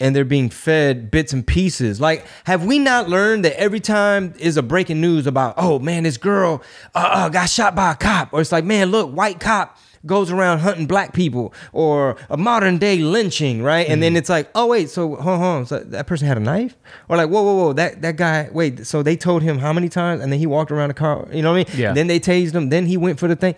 and 0.00 0.16
they're 0.16 0.24
being 0.24 0.48
fed 0.48 1.10
bits 1.10 1.32
and 1.32 1.46
pieces. 1.46 2.00
Like, 2.00 2.26
have 2.44 2.64
we 2.64 2.78
not 2.78 3.08
learned 3.08 3.44
that 3.44 3.58
every 3.60 3.80
time 3.80 4.34
is 4.38 4.56
a 4.56 4.62
breaking 4.62 5.00
news 5.00 5.26
about, 5.26 5.54
oh 5.56 5.78
man, 5.78 6.04
this 6.04 6.16
girl 6.16 6.62
uh, 6.94 7.10
uh, 7.12 7.28
got 7.28 7.48
shot 7.48 7.74
by 7.74 7.92
a 7.92 7.96
cop, 7.96 8.32
or 8.32 8.40
it's 8.40 8.50
like, 8.50 8.64
man, 8.64 8.90
look, 8.90 9.12
white 9.12 9.38
cop 9.38 9.78
goes 10.06 10.30
around 10.30 10.60
hunting 10.60 10.86
black 10.86 11.12
people, 11.12 11.52
or 11.74 12.16
a 12.30 12.36
modern 12.36 12.78
day 12.78 12.96
lynching, 12.96 13.62
right? 13.62 13.86
And 13.86 14.02
then 14.02 14.16
it's 14.16 14.30
like, 14.30 14.48
oh 14.54 14.66
wait, 14.66 14.88
so 14.88 15.16
hold 15.16 15.42
on, 15.42 15.66
so 15.66 15.78
that 15.78 16.06
person 16.06 16.26
had 16.26 16.38
a 16.38 16.40
knife, 16.40 16.74
or 17.10 17.18
like, 17.18 17.28
whoa, 17.28 17.42
whoa, 17.42 17.54
whoa, 17.54 17.72
that 17.74 18.00
that 18.00 18.16
guy, 18.16 18.48
wait, 18.50 18.86
so 18.86 19.02
they 19.02 19.14
told 19.14 19.42
him 19.42 19.58
how 19.58 19.74
many 19.74 19.90
times, 19.90 20.22
and 20.22 20.32
then 20.32 20.38
he 20.38 20.46
walked 20.46 20.70
around 20.70 20.88
the 20.88 20.94
car, 20.94 21.28
you 21.30 21.42
know 21.42 21.52
what 21.52 21.68
I 21.68 21.70
mean? 21.70 21.80
Yeah. 21.80 21.92
Then 21.92 22.06
they 22.06 22.18
tased 22.18 22.54
him, 22.54 22.70
then 22.70 22.86
he 22.86 22.96
went 22.96 23.18
for 23.18 23.28
the 23.28 23.36
thing. 23.36 23.54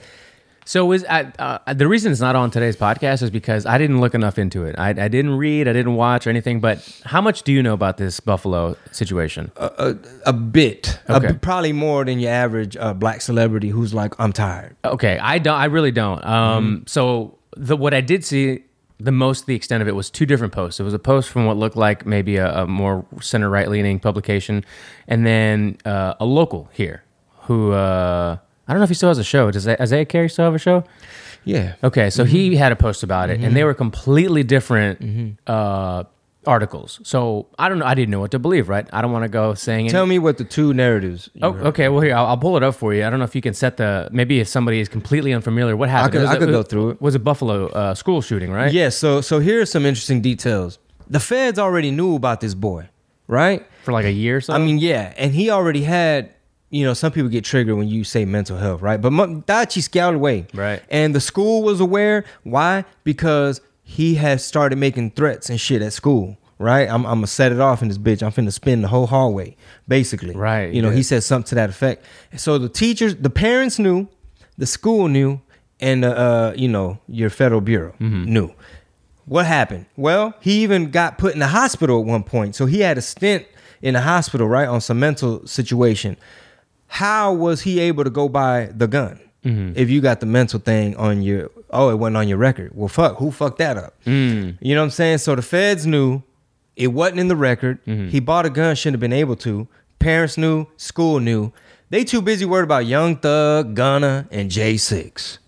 So 0.64 0.92
is 0.92 1.04
uh, 1.08 1.30
uh, 1.38 1.74
the 1.74 1.88
reason 1.88 2.12
it's 2.12 2.20
not 2.20 2.36
on 2.36 2.50
today's 2.50 2.76
podcast 2.76 3.22
is 3.22 3.30
because 3.30 3.66
I 3.66 3.78
didn't 3.78 4.00
look 4.00 4.14
enough 4.14 4.38
into 4.38 4.64
it. 4.64 4.76
I, 4.78 4.90
I 4.90 5.08
didn't 5.08 5.36
read, 5.36 5.66
I 5.66 5.72
didn't 5.72 5.96
watch 5.96 6.26
or 6.26 6.30
anything. 6.30 6.60
But 6.60 7.00
how 7.04 7.20
much 7.20 7.42
do 7.42 7.52
you 7.52 7.62
know 7.62 7.72
about 7.74 7.96
this 7.96 8.20
Buffalo 8.20 8.76
situation? 8.92 9.50
a, 9.56 9.96
a 10.24 10.32
bit, 10.32 11.00
Okay. 11.10 11.32
b- 11.32 11.38
probably 11.38 11.72
more 11.72 12.04
than 12.04 12.20
your 12.20 12.30
average 12.30 12.76
uh, 12.76 12.94
black 12.94 13.20
celebrity 13.22 13.70
who's 13.70 13.92
like, 13.92 14.14
I'm 14.20 14.32
tired. 14.32 14.76
Okay, 14.84 15.18
I 15.18 15.38
don't. 15.38 15.58
I 15.58 15.64
really 15.64 15.90
don't. 15.90 16.24
Um, 16.24 16.84
so 16.86 17.38
the 17.56 17.76
what 17.76 17.92
I 17.92 18.00
did 18.00 18.24
see, 18.24 18.62
the 19.00 19.10
most 19.12 19.46
the 19.46 19.56
extent 19.56 19.82
of 19.82 19.88
it 19.88 19.96
was 19.96 20.10
two 20.10 20.26
different 20.26 20.52
posts. 20.52 20.78
It 20.78 20.84
was 20.84 20.94
a 20.94 20.98
post 21.00 21.28
from 21.28 21.44
what 21.46 21.56
looked 21.56 21.76
like 21.76 22.06
maybe 22.06 22.36
a, 22.36 22.62
a 22.62 22.66
more 22.68 23.04
center 23.20 23.50
right 23.50 23.68
leaning 23.68 23.98
publication, 23.98 24.64
and 25.08 25.26
then 25.26 25.76
uh, 25.84 26.14
a 26.20 26.24
local 26.24 26.70
here 26.72 27.02
who 27.42 27.72
uh, 27.72 28.36
I 28.68 28.72
don't 28.72 28.78
know 28.80 28.84
if 28.84 28.90
he 28.90 28.94
still 28.94 29.08
has 29.10 29.18
a 29.18 29.24
show. 29.24 29.50
Does 29.50 29.66
Isaiah 29.66 30.04
Carey 30.04 30.28
still 30.28 30.44
have 30.44 30.54
a 30.54 30.58
show? 30.58 30.84
Yeah. 31.44 31.74
Okay, 31.82 32.10
so 32.10 32.24
he 32.24 32.54
had 32.56 32.70
a 32.72 32.76
post 32.76 33.02
about 33.02 33.28
it, 33.30 33.40
and 33.40 33.56
they 33.56 33.64
were 33.64 33.74
completely 33.74 34.42
different 34.44 35.38
uh, 35.48 36.04
articles. 36.46 37.00
So 37.02 37.46
I 37.58 37.68
don't 37.68 37.78
know. 37.80 37.86
I 37.86 37.94
didn't 37.94 38.10
know 38.10 38.20
what 38.20 38.30
to 38.30 38.38
believe. 38.38 38.68
Right? 38.68 38.86
I 38.92 39.02
don't 39.02 39.10
want 39.12 39.24
to 39.24 39.28
go 39.28 39.54
saying. 39.54 39.88
Tell 39.88 40.06
me 40.06 40.18
what 40.20 40.38
the 40.38 40.44
two 40.44 40.72
narratives. 40.74 41.28
you 41.34 41.40
Oh, 41.42 41.52
heard. 41.52 41.66
okay. 41.66 41.88
Well, 41.88 42.00
here 42.00 42.14
I'll, 42.14 42.26
I'll 42.26 42.36
pull 42.38 42.56
it 42.56 42.62
up 42.62 42.76
for 42.76 42.94
you. 42.94 43.04
I 43.04 43.10
don't 43.10 43.18
know 43.18 43.24
if 43.24 43.34
you 43.34 43.40
can 43.42 43.54
set 43.54 43.76
the 43.76 44.08
maybe 44.12 44.38
if 44.40 44.46
somebody 44.48 44.78
is 44.80 44.88
completely 44.88 45.32
unfamiliar, 45.32 45.76
what 45.76 45.88
happened? 45.88 46.12
could- 46.12 46.18
It 46.18 46.22
was 46.22 46.30
I 46.30 46.34
a- 46.34 46.38
could 46.38 46.50
go 46.50 46.62
through 46.62 46.90
it. 46.90 47.02
Was 47.02 47.14
a 47.16 47.18
Buffalo 47.18 47.66
uh, 47.68 47.94
school 47.94 48.22
shooting, 48.22 48.52
right? 48.52 48.72
Yeah. 48.72 48.90
So 48.90 49.20
so 49.20 49.40
here 49.40 49.60
are 49.60 49.66
some 49.66 49.84
interesting 49.84 50.20
details. 50.22 50.78
The 51.10 51.20
feds 51.20 51.58
already 51.58 51.90
knew 51.90 52.14
about 52.14 52.40
this 52.40 52.54
boy, 52.54 52.88
right? 53.26 53.66
for 53.82 53.90
like 53.92 54.04
a 54.04 54.12
year 54.12 54.36
or 54.36 54.40
so. 54.40 54.52
I 54.54 54.58
mean, 54.58 54.78
yeah, 54.78 55.12
and 55.16 55.34
he 55.34 55.50
already 55.50 55.82
had. 55.82 56.30
You 56.72 56.84
know, 56.86 56.94
some 56.94 57.12
people 57.12 57.28
get 57.28 57.44
triggered 57.44 57.76
when 57.76 57.86
you 57.88 58.02
say 58.02 58.24
mental 58.24 58.56
health, 58.56 58.80
right? 58.82 59.00
But 59.00 59.12
Dachi 59.12 59.82
scouted 59.82 60.16
away, 60.16 60.46
Right. 60.54 60.82
And 60.90 61.14
the 61.14 61.20
school 61.20 61.62
was 61.62 61.80
aware. 61.80 62.24
Why? 62.44 62.84
Because 63.04 63.60
he 63.82 64.14
has 64.16 64.44
started 64.44 64.76
making 64.78 65.10
threats 65.10 65.50
and 65.50 65.60
shit 65.60 65.82
at 65.82 65.92
school, 65.92 66.38
right? 66.58 66.88
I'm, 66.88 67.04
I'm 67.04 67.16
gonna 67.18 67.26
set 67.26 67.52
it 67.52 67.60
off 67.60 67.82
in 67.82 67.88
this 67.88 67.98
bitch. 67.98 68.22
I'm 68.22 68.32
finna 68.32 68.52
spin 68.52 68.80
the 68.80 68.88
whole 68.88 69.06
hallway, 69.06 69.54
basically. 69.86 70.34
Right, 70.34 70.72
You 70.72 70.80
know, 70.82 70.88
yeah. 70.88 70.96
he 70.96 71.02
said 71.02 71.22
something 71.22 71.48
to 71.50 71.54
that 71.56 71.68
effect. 71.68 72.04
So 72.36 72.56
the 72.56 72.70
teachers, 72.70 73.16
the 73.16 73.28
parents 73.30 73.78
knew, 73.78 74.08
the 74.56 74.66
school 74.66 75.08
knew, 75.08 75.40
and 75.78 76.04
uh, 76.06 76.08
uh 76.10 76.54
you 76.56 76.68
know, 76.68 76.98
your 77.06 77.28
federal 77.30 77.60
bureau 77.60 77.92
Mm-hmm. 78.00 78.24
knew. 78.32 78.50
What 79.26 79.44
happened? 79.46 79.86
Well, 79.96 80.34
he 80.40 80.62
even 80.62 80.90
got 80.90 81.18
put 81.18 81.34
in 81.34 81.38
the 81.40 81.48
hospital 81.48 82.00
at 82.00 82.06
one 82.06 82.22
point. 82.24 82.54
So 82.56 82.64
he 82.66 82.80
had 82.80 82.96
a 82.98 83.02
stint 83.02 83.44
in 83.82 83.94
the 83.94 84.00
hospital, 84.00 84.48
right, 84.48 84.66
on 84.68 84.80
some 84.80 84.98
mental 84.98 85.46
situation. 85.46 86.16
How 86.92 87.32
was 87.32 87.62
he 87.62 87.80
able 87.80 88.04
to 88.04 88.10
go 88.10 88.28
buy 88.28 88.66
the 88.66 88.86
gun 88.86 89.18
mm-hmm. 89.42 89.72
if 89.76 89.88
you 89.88 90.02
got 90.02 90.20
the 90.20 90.26
mental 90.26 90.60
thing 90.60 90.94
on 90.96 91.22
your? 91.22 91.50
Oh, 91.70 91.88
it 91.88 91.94
wasn't 91.94 92.18
on 92.18 92.28
your 92.28 92.36
record. 92.36 92.72
Well, 92.74 92.88
fuck, 92.88 93.16
who 93.16 93.30
fucked 93.30 93.56
that 93.58 93.78
up? 93.78 93.94
Mm. 94.04 94.58
You 94.60 94.74
know 94.74 94.82
what 94.82 94.84
I'm 94.84 94.90
saying? 94.90 95.18
So 95.18 95.34
the 95.34 95.40
feds 95.40 95.86
knew 95.86 96.22
it 96.76 96.88
wasn't 96.88 97.20
in 97.20 97.28
the 97.28 97.34
record. 97.34 97.82
Mm-hmm. 97.86 98.08
He 98.08 98.20
bought 98.20 98.44
a 98.44 98.50
gun, 98.50 98.76
shouldn't 98.76 98.96
have 98.96 99.00
been 99.00 99.14
able 99.14 99.36
to. 99.36 99.66
Parents 100.00 100.36
knew, 100.36 100.66
school 100.76 101.18
knew. 101.18 101.50
They 101.88 102.04
too 102.04 102.20
busy 102.20 102.44
worried 102.44 102.64
about 102.64 102.84
Young 102.84 103.16
Thug, 103.16 103.74
Gunna, 103.74 104.28
and 104.30 104.50
J6. 104.50 105.38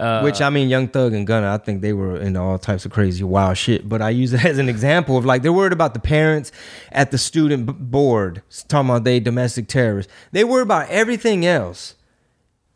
Uh, 0.00 0.22
Which 0.22 0.40
I 0.40 0.48
mean, 0.48 0.68
Young 0.68 0.88
Thug 0.88 1.12
and 1.12 1.26
Gunna, 1.26 1.52
I 1.52 1.58
think 1.58 1.82
they 1.82 1.92
were 1.92 2.16
into 2.18 2.40
all 2.40 2.58
types 2.58 2.86
of 2.86 2.92
crazy, 2.92 3.22
wild 3.22 3.58
shit. 3.58 3.88
But 3.88 4.00
I 4.00 4.10
use 4.10 4.32
it 4.32 4.44
as 4.46 4.58
an 4.58 4.68
example 4.68 5.16
of 5.18 5.24
like 5.26 5.42
they're 5.42 5.52
worried 5.52 5.72
about 5.74 5.92
the 5.94 6.00
parents 6.00 6.52
at 6.90 7.10
the 7.10 7.18
student 7.18 7.90
board 7.90 8.42
talking 8.68 8.88
about 8.88 9.04
they 9.04 9.20
domestic 9.20 9.68
terrorists. 9.68 10.10
They 10.32 10.42
worry 10.42 10.62
about 10.62 10.88
everything 10.88 11.44
else. 11.44 11.96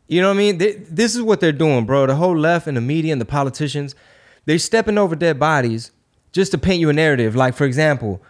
You 0.07 0.21
know 0.21 0.27
what 0.27 0.35
I 0.35 0.37
mean? 0.37 0.57
They, 0.59 0.73
this 0.73 1.15
is 1.15 1.23
what 1.23 1.39
they're 1.39 1.51
doing, 1.51 1.85
bro. 1.85 2.05
The 2.05 2.15
whole 2.15 2.37
left 2.37 2.67
and 2.67 2.77
the 2.77 2.81
media 2.81 3.11
and 3.11 3.19
the 3.19 3.25
politicians, 3.25 3.95
they're 4.45 4.59
stepping 4.59 4.99
over 4.99 5.15
dead 5.15 5.39
bodies 5.39 5.91
just 6.31 6.51
to 6.51 6.59
paint 6.59 6.79
you 6.79 6.89
a 6.89 6.93
narrative. 6.93 7.35
Like, 7.35 7.55
for 7.55 7.65
example, 7.65 8.21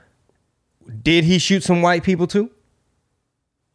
did 1.02 1.26
he 1.26 1.38
shoot 1.38 1.64
some 1.64 1.82
white 1.82 2.04
people 2.04 2.28
too? 2.28 2.50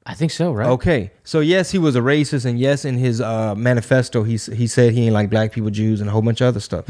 I 0.06 0.14
think 0.14 0.32
so, 0.32 0.52
right? 0.52 0.68
Okay, 0.68 1.10
so 1.24 1.40
yes, 1.40 1.70
he 1.70 1.78
was 1.78 1.94
a 1.94 2.00
racist, 2.00 2.46
and 2.46 2.58
yes, 2.58 2.84
in 2.84 2.96
his 2.96 3.20
uh, 3.20 3.54
manifesto, 3.54 4.22
he 4.22 4.32
he 4.32 4.66
said 4.66 4.92
he 4.94 5.04
ain't 5.04 5.14
like 5.14 5.28
black 5.30 5.52
people, 5.52 5.70
Jews, 5.70 6.00
and 6.00 6.08
a 6.08 6.12
whole 6.12 6.22
bunch 6.22 6.40
of 6.40 6.48
other 6.48 6.60
stuff. 6.60 6.86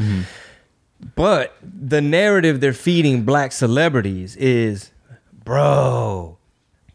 But 1.15 1.55
the 1.61 1.99
narrative 2.01 2.61
they're 2.61 2.73
feeding 2.73 3.23
black 3.23 3.51
celebrities 3.51 4.35
is, 4.35 4.91
bro, 5.43 6.37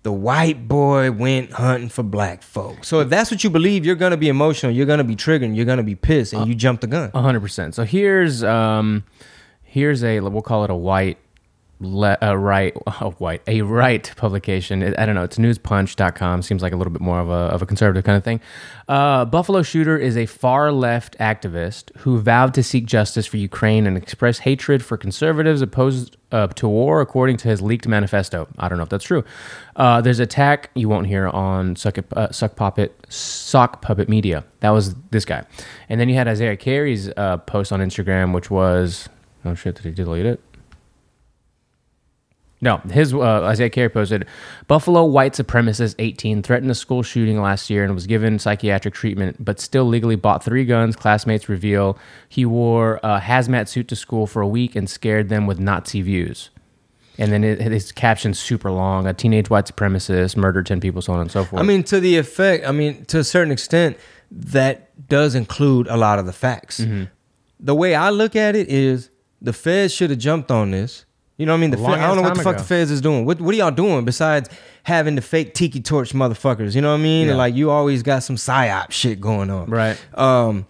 the 0.05 0.13
white 0.13 0.69
boy 0.69 1.11
went 1.11 1.53
hunting 1.53 1.89
for 1.89 2.03
black 2.05 2.43
folks. 2.43 2.89
So 2.89 3.01
if 3.01 3.09
that's 3.09 3.31
what 3.31 3.43
you 3.43 3.51
believe, 3.51 3.85
you're 3.85 3.97
gonna 3.97 4.17
be 4.17 4.29
emotional, 4.29 4.73
you're 4.73 4.87
gonna 4.87 5.05
be 5.05 5.17
triggered, 5.17 5.55
you're 5.55 5.67
gonna 5.67 5.83
be 5.83 5.97
pissed, 5.97 6.33
and 6.33 6.49
you 6.49 6.55
jump 6.55 6.81
the 6.81 6.87
gun. 6.87 7.11
Hundred 7.11 7.41
percent. 7.41 7.75
So 7.75 7.85
here's 7.85 8.43
um, 8.43 9.05
here's 9.65 10.03
a 10.03 10.21
we'll 10.21 10.43
call 10.43 10.65
it 10.65 10.71
a 10.71 10.77
white 10.77 11.19
le, 11.81 12.17
a 12.23 12.37
right 12.39 12.75
a 12.87 13.11
white 13.11 13.43
a 13.47 13.63
right 13.63 14.13
publication. 14.17 14.95
I 14.97 15.05
don't 15.07 15.15
know 15.15 15.25
it's 15.25 15.39
newspunch.com 15.39 16.43
seems 16.43 16.63
like 16.63 16.73
a 16.73 16.77
little 16.77 16.93
bit 16.93 17.03
more 17.03 17.21
of 17.21 17.29
a, 17.29 17.33
of 17.33 17.63
a 17.63 17.67
conservative 17.67 18.05
kind 18.05 18.17
of 18.17 18.25
thing. 18.25 18.41
Uh, 18.89 19.25
buffalo 19.25 19.63
shooter 19.63 19.97
is 19.99 20.17
a 20.17 20.27
far 20.27 20.73
left 20.73 21.19
activist 21.19 21.95
who 21.99 22.19
vowed 22.21 22.55
to 22.55 22.63
seek 22.63 22.87
justice 22.87 23.27
for 23.27 23.37
ukraine 23.37 23.87
and 23.87 23.97
express 23.97 24.39
hatred 24.41 24.85
for 24.85 24.97
conservatives 24.97 25.61
opposed 25.61 26.17
uh, 26.33 26.47
to 26.49 26.69
war 26.69 27.01
according 27.01 27.37
to 27.37 27.49
his 27.49 27.61
leaked 27.63 27.87
manifesto. 27.87 28.49
I 28.59 28.69
don't 28.69 28.79
know 28.79 28.85
if 28.85 28.89
that's 28.91 29.05
true. 29.05 29.25
Uh, 29.77 30.01
there's 30.01 30.19
attack 30.19 30.71
you 30.75 30.89
won't 30.89 31.07
hear 31.07 31.29
on 31.29 31.77
suck, 31.77 31.99
It- 31.99 32.13
uh, 32.17 32.31
suck 32.33 32.57
puppet 32.57 32.95
sock 33.09 33.83
puppet 33.83 34.09
media. 34.09 34.45
That 34.61 34.71
was 34.71 34.95
this 35.11 35.25
guy. 35.25 35.45
And 35.89 36.01
then 36.01 36.09
you 36.09 36.15
had 36.15 36.27
isaiah 36.29 36.57
carey's 36.57 37.09
uh, 37.17 37.37
post 37.39 37.73
on 37.73 37.81
instagram 37.81 38.33
which 38.35 38.51
was 38.51 39.09
oh 39.45 39.55
shit 39.55 39.77
did 39.77 39.85
he 39.85 39.91
delete 39.93 40.27
it 40.27 40.41
no, 42.61 42.79
his 42.91 43.13
uh, 43.13 43.43
Isaiah 43.43 43.69
Carey 43.69 43.91
posted 43.91 44.27
Buffalo 44.67 45.05
white 45.05 45.35
supremacist 45.35 45.95
18 45.99 46.43
threatened 46.43 46.71
a 46.71 46.75
school 46.75 47.03
shooting 47.03 47.41
last 47.41 47.69
year 47.69 47.85
and 47.85 47.95
was 47.95 48.07
given 48.07 48.39
psychiatric 48.39 48.95
treatment, 48.95 49.45
but 49.45 49.61
still 49.61 49.85
legally 49.85 50.17
bought 50.17 50.43
three 50.43 50.65
guns. 50.65 50.97
Classmates 50.97 51.49
reveal 51.49 51.99
he 52.29 52.47
wore 52.47 52.99
a 53.03 53.21
hazmat 53.21 53.69
suit 53.69 53.89
to 53.89 53.97
school 53.97 54.27
for 54.27 54.41
a 54.41 54.49
week 54.49 54.75
and 54.75 54.89
scared 54.89 55.29
them 55.29 55.47
with 55.47 55.59
Nazi 55.59 56.01
views. 56.01 56.51
And 57.19 57.33
then 57.33 57.45
it, 57.45 57.61
his 57.61 57.93
caption's 57.93 58.39
super 58.39 58.71
long: 58.71 59.07
a 59.07 59.15
teenage 59.15 59.51
white 59.51 59.67
supremacist 59.67 60.37
murdered 60.37 60.67
10 60.67 60.81
people, 60.81 61.03
so 61.03 61.13
on 61.13 61.21
and 61.21 61.31
so 61.31 61.45
forth. 61.45 61.61
I 61.61 61.65
mean, 61.65 61.83
to 61.85 62.01
the 62.01 62.17
effect, 62.17 62.67
I 62.67 62.73
mean, 62.73 63.05
to 63.07 63.19
a 63.19 63.25
certain 63.25 63.53
extent, 63.53 63.97
that 64.31 65.09
does 65.09 65.35
include 65.35 65.89
a 65.89 65.97
lot 65.97 66.19
of 66.19 66.27
the 66.27 66.33
facts. 66.33 66.81
Mm-hmm. 66.81 67.05
The 67.61 67.75
way 67.75 67.95
I 67.95 68.11
look 68.11 68.37
at 68.37 68.55
it 68.55 68.69
is 68.69 69.11
the 69.41 69.53
feds 69.53 69.95
should 69.95 70.11
have 70.11 70.19
jumped 70.19 70.51
on 70.51 70.73
this. 70.73 71.06
You 71.37 71.45
know 71.45 71.53
what 71.53 71.59
I 71.59 71.61
mean? 71.61 71.71
The 71.71 71.79
A 71.79 71.85
Fed, 71.85 71.99
I 71.99 72.07
don't 72.07 72.17
know 72.17 72.23
what 72.23 72.35
the 72.35 72.43
fuck 72.43 72.55
ago. 72.55 72.63
the 72.63 72.69
feds 72.69 72.91
is 72.91 73.01
doing. 73.01 73.27
What 73.27 73.41
what 73.41 73.55
are 73.55 73.59
y'all 73.59 73.71
doing 73.71 74.05
besides 74.05 74.49
having 74.85 75.17
the 75.17 75.23
fake 75.23 75.53
tiki 75.55 75.81
torch 75.81 76.13
motherfuckers? 76.13 76.75
You 76.75 76.81
know 76.81 76.93
what 76.93 77.01
I 77.01 77.03
mean? 77.03 77.27
Yeah. 77.27 77.33
And 77.33 77.39
like 77.39 77.55
you 77.55 77.71
always 77.71 78.03
got 78.03 78.23
some 78.23 78.37
psyop 78.37 78.91
shit 78.91 79.21
going 79.21 79.51
on. 79.51 79.69
Right. 79.69 79.99
Um, 80.15 80.67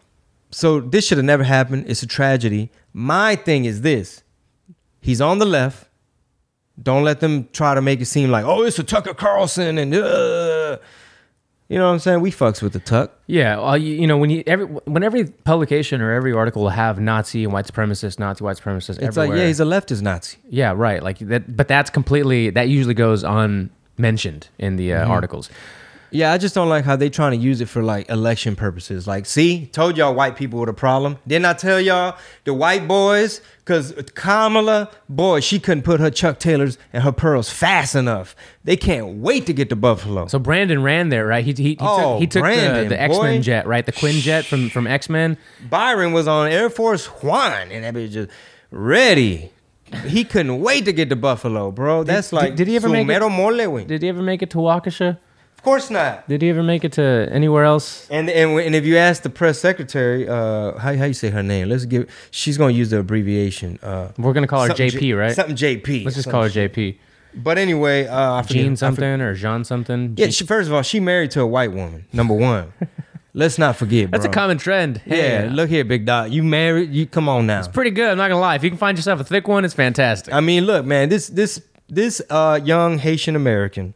so 0.50 0.80
this 0.80 1.06
should 1.06 1.18
have 1.18 1.24
never 1.24 1.44
happened. 1.44 1.84
It's 1.88 2.02
a 2.02 2.06
tragedy. 2.06 2.70
My 2.92 3.36
thing 3.36 3.64
is 3.64 3.82
this: 3.82 4.24
he's 5.00 5.20
on 5.20 5.38
the 5.38 5.46
left. 5.46 5.88
Don't 6.82 7.04
let 7.04 7.20
them 7.20 7.48
try 7.52 7.74
to 7.74 7.80
make 7.80 8.00
it 8.00 8.06
seem 8.06 8.30
like, 8.30 8.44
oh, 8.44 8.62
it's 8.62 8.78
a 8.78 8.84
Tucker 8.84 9.14
Carlson 9.14 9.78
and 9.78 9.94
uh. 9.94 10.78
You 11.68 11.78
know 11.78 11.86
what 11.86 11.92
I'm 11.94 11.98
saying? 11.98 12.20
We 12.20 12.30
fucks 12.30 12.62
with 12.62 12.72
the 12.72 12.78
Tuck. 12.80 13.12
Yeah, 13.26 13.56
well, 13.58 13.76
you, 13.76 13.94
you 13.94 14.06
know 14.06 14.16
when 14.18 14.30
you 14.30 14.42
every 14.46 14.66
when 14.66 15.02
every 15.02 15.24
publication 15.24 16.00
or 16.00 16.12
every 16.12 16.32
article 16.32 16.62
will 16.62 16.70
have 16.70 17.00
Nazi 17.00 17.44
and 17.44 17.52
white 17.52 17.66
supremacist, 17.66 18.18
Nazi 18.18 18.44
white 18.44 18.56
supremacist. 18.56 19.02
It's 19.02 19.16
like, 19.16 19.30
yeah, 19.30 19.46
he's 19.46 19.60
a 19.60 19.64
leftist 19.64 20.02
Nazi. 20.02 20.38
Yeah, 20.48 20.72
right. 20.76 21.02
Like 21.02 21.18
that, 21.18 21.56
but 21.56 21.66
that's 21.68 21.90
completely 21.90 22.50
that 22.50 22.68
usually 22.68 22.94
goes 22.94 23.24
unmentioned 23.24 24.48
in 24.58 24.76
the 24.76 24.92
uh, 24.92 25.02
Mm-hmm. 25.02 25.10
articles. 25.10 25.50
Yeah, 26.16 26.32
I 26.32 26.38
just 26.38 26.54
don't 26.54 26.68
like 26.68 26.84
how 26.84 26.96
they 26.96 27.10
trying 27.10 27.32
to 27.32 27.36
use 27.36 27.60
it 27.60 27.66
for 27.68 27.82
like 27.82 28.08
election 28.08 28.56
purposes. 28.56 29.06
Like, 29.06 29.26
see, 29.26 29.66
told 29.66 29.96
y'all 29.98 30.14
white 30.14 30.34
people 30.36 30.58
were 30.58 30.66
the 30.66 30.72
problem. 30.72 31.18
Didn't 31.26 31.44
I 31.46 31.52
tell 31.52 31.78
y'all 31.80 32.16
the 32.44 32.54
white 32.54 32.88
boys? 32.88 33.40
Because 33.58 33.92
Kamala, 34.14 34.90
boy, 35.08 35.40
she 35.40 35.58
couldn't 35.58 35.82
put 35.82 36.00
her 36.00 36.10
Chuck 36.10 36.38
Taylors 36.38 36.78
and 36.92 37.02
her 37.02 37.12
pearls 37.12 37.50
fast 37.50 37.94
enough. 37.94 38.34
They 38.64 38.76
can't 38.76 39.16
wait 39.18 39.44
to 39.46 39.52
get 39.52 39.68
to 39.70 39.76
Buffalo. 39.76 40.26
So 40.28 40.38
Brandon 40.38 40.82
ran 40.82 41.08
there, 41.10 41.26
right? 41.26 41.44
He 41.44 41.52
he, 41.52 41.62
he 41.70 41.76
Oh, 41.80 42.12
took, 42.14 42.20
he 42.20 42.26
took 42.26 42.42
Brandon, 42.42 42.84
the, 42.84 42.88
the 42.90 43.00
X 43.00 43.18
Men 43.18 43.42
jet, 43.42 43.66
right? 43.66 43.84
The 43.84 43.92
Quinjet 43.92 44.44
from 44.44 44.70
from 44.70 44.86
X 44.86 45.10
Men. 45.10 45.36
Byron 45.68 46.12
was 46.12 46.26
on 46.26 46.48
Air 46.48 46.70
Force 46.70 47.06
One, 47.22 47.70
and 47.70 47.84
that 47.84 47.92
bitch 47.94 48.12
just 48.12 48.30
ready. 48.70 49.50
He 50.06 50.24
couldn't 50.24 50.60
wait 50.60 50.84
to 50.86 50.92
get 50.92 51.10
to 51.10 51.16
Buffalo, 51.16 51.70
bro. 51.70 52.02
That's 52.04 52.30
did- 52.30 52.36
like 52.36 52.56
did 52.56 52.66
he 52.68 52.76
ever 52.76 52.88
make 52.88 53.08
it- 53.08 53.20
mole. 53.20 53.84
Did 53.84 54.02
he 54.02 54.08
ever 54.08 54.22
make 54.22 54.42
it 54.42 54.50
to 54.50 54.58
Waukesha? 54.58 55.18
Of 55.66 55.70
course 55.72 55.90
not. 55.90 56.28
Did 56.28 56.42
he 56.42 56.48
ever 56.50 56.62
make 56.62 56.84
it 56.84 56.92
to 56.92 57.28
anywhere 57.32 57.64
else? 57.64 58.06
And 58.08 58.30
and 58.30 58.56
and 58.60 58.76
if 58.76 58.86
you 58.86 58.98
ask 58.98 59.22
the 59.24 59.30
press 59.30 59.58
secretary, 59.58 60.28
uh, 60.28 60.78
how 60.78 60.94
how 60.94 61.06
you 61.06 61.12
say 61.12 61.28
her 61.30 61.42
name? 61.42 61.68
Let's 61.70 61.86
give. 61.86 62.08
She's 62.30 62.56
gonna 62.56 62.72
use 62.72 62.90
the 62.90 63.00
abbreviation. 63.00 63.80
Uh, 63.82 64.12
We're 64.16 64.32
gonna 64.32 64.46
call 64.46 64.62
her 64.62 64.68
JP, 64.68 65.00
J- 65.00 65.12
right? 65.14 65.34
Something 65.34 65.56
JP. 65.56 66.04
Let's 66.04 66.14
just 66.14 66.30
call 66.30 66.44
her. 66.44 66.48
JP. 66.50 66.98
But 67.34 67.58
anyway, 67.58 68.06
uh, 68.06 68.34
I 68.34 68.42
forget- 68.42 68.58
I 68.58 68.62
Jean 68.62 68.76
something 68.76 69.20
or 69.20 69.34
Jean 69.34 69.64
something. 69.64 70.14
Yeah. 70.16 70.28
She, 70.28 70.44
first 70.46 70.68
of 70.68 70.72
all, 70.74 70.82
she 70.82 71.00
married 71.00 71.32
to 71.32 71.40
a 71.40 71.46
white 71.48 71.72
woman. 71.72 72.04
Number 72.12 72.34
one. 72.34 72.72
Let's 73.34 73.58
not 73.58 73.74
forget. 73.74 74.12
that's 74.12 74.24
a 74.24 74.28
common 74.28 74.58
trend. 74.58 74.98
Hey, 74.98 75.42
Yeah. 75.46 75.50
Look 75.52 75.68
here, 75.68 75.82
big 75.84 76.06
dog. 76.06 76.30
You 76.30 76.44
married? 76.44 76.92
You 76.92 77.06
come 77.06 77.28
on 77.28 77.44
now. 77.48 77.58
It's 77.58 77.66
pretty 77.66 77.90
good. 77.90 78.08
I'm 78.12 78.18
not 78.18 78.28
gonna 78.28 78.40
lie. 78.40 78.54
If 78.54 78.62
you 78.62 78.70
can 78.70 78.78
find 78.78 78.96
yourself 78.96 79.18
a 79.18 79.24
thick 79.24 79.48
one, 79.48 79.64
it's 79.64 79.74
fantastic. 79.74 80.32
I 80.32 80.38
mean, 80.40 80.64
look, 80.64 80.86
man, 80.86 81.08
this 81.08 81.26
this 81.26 81.60
this 81.88 82.22
uh 82.30 82.60
young 82.64 82.98
Haitian 82.98 83.34
American 83.34 83.94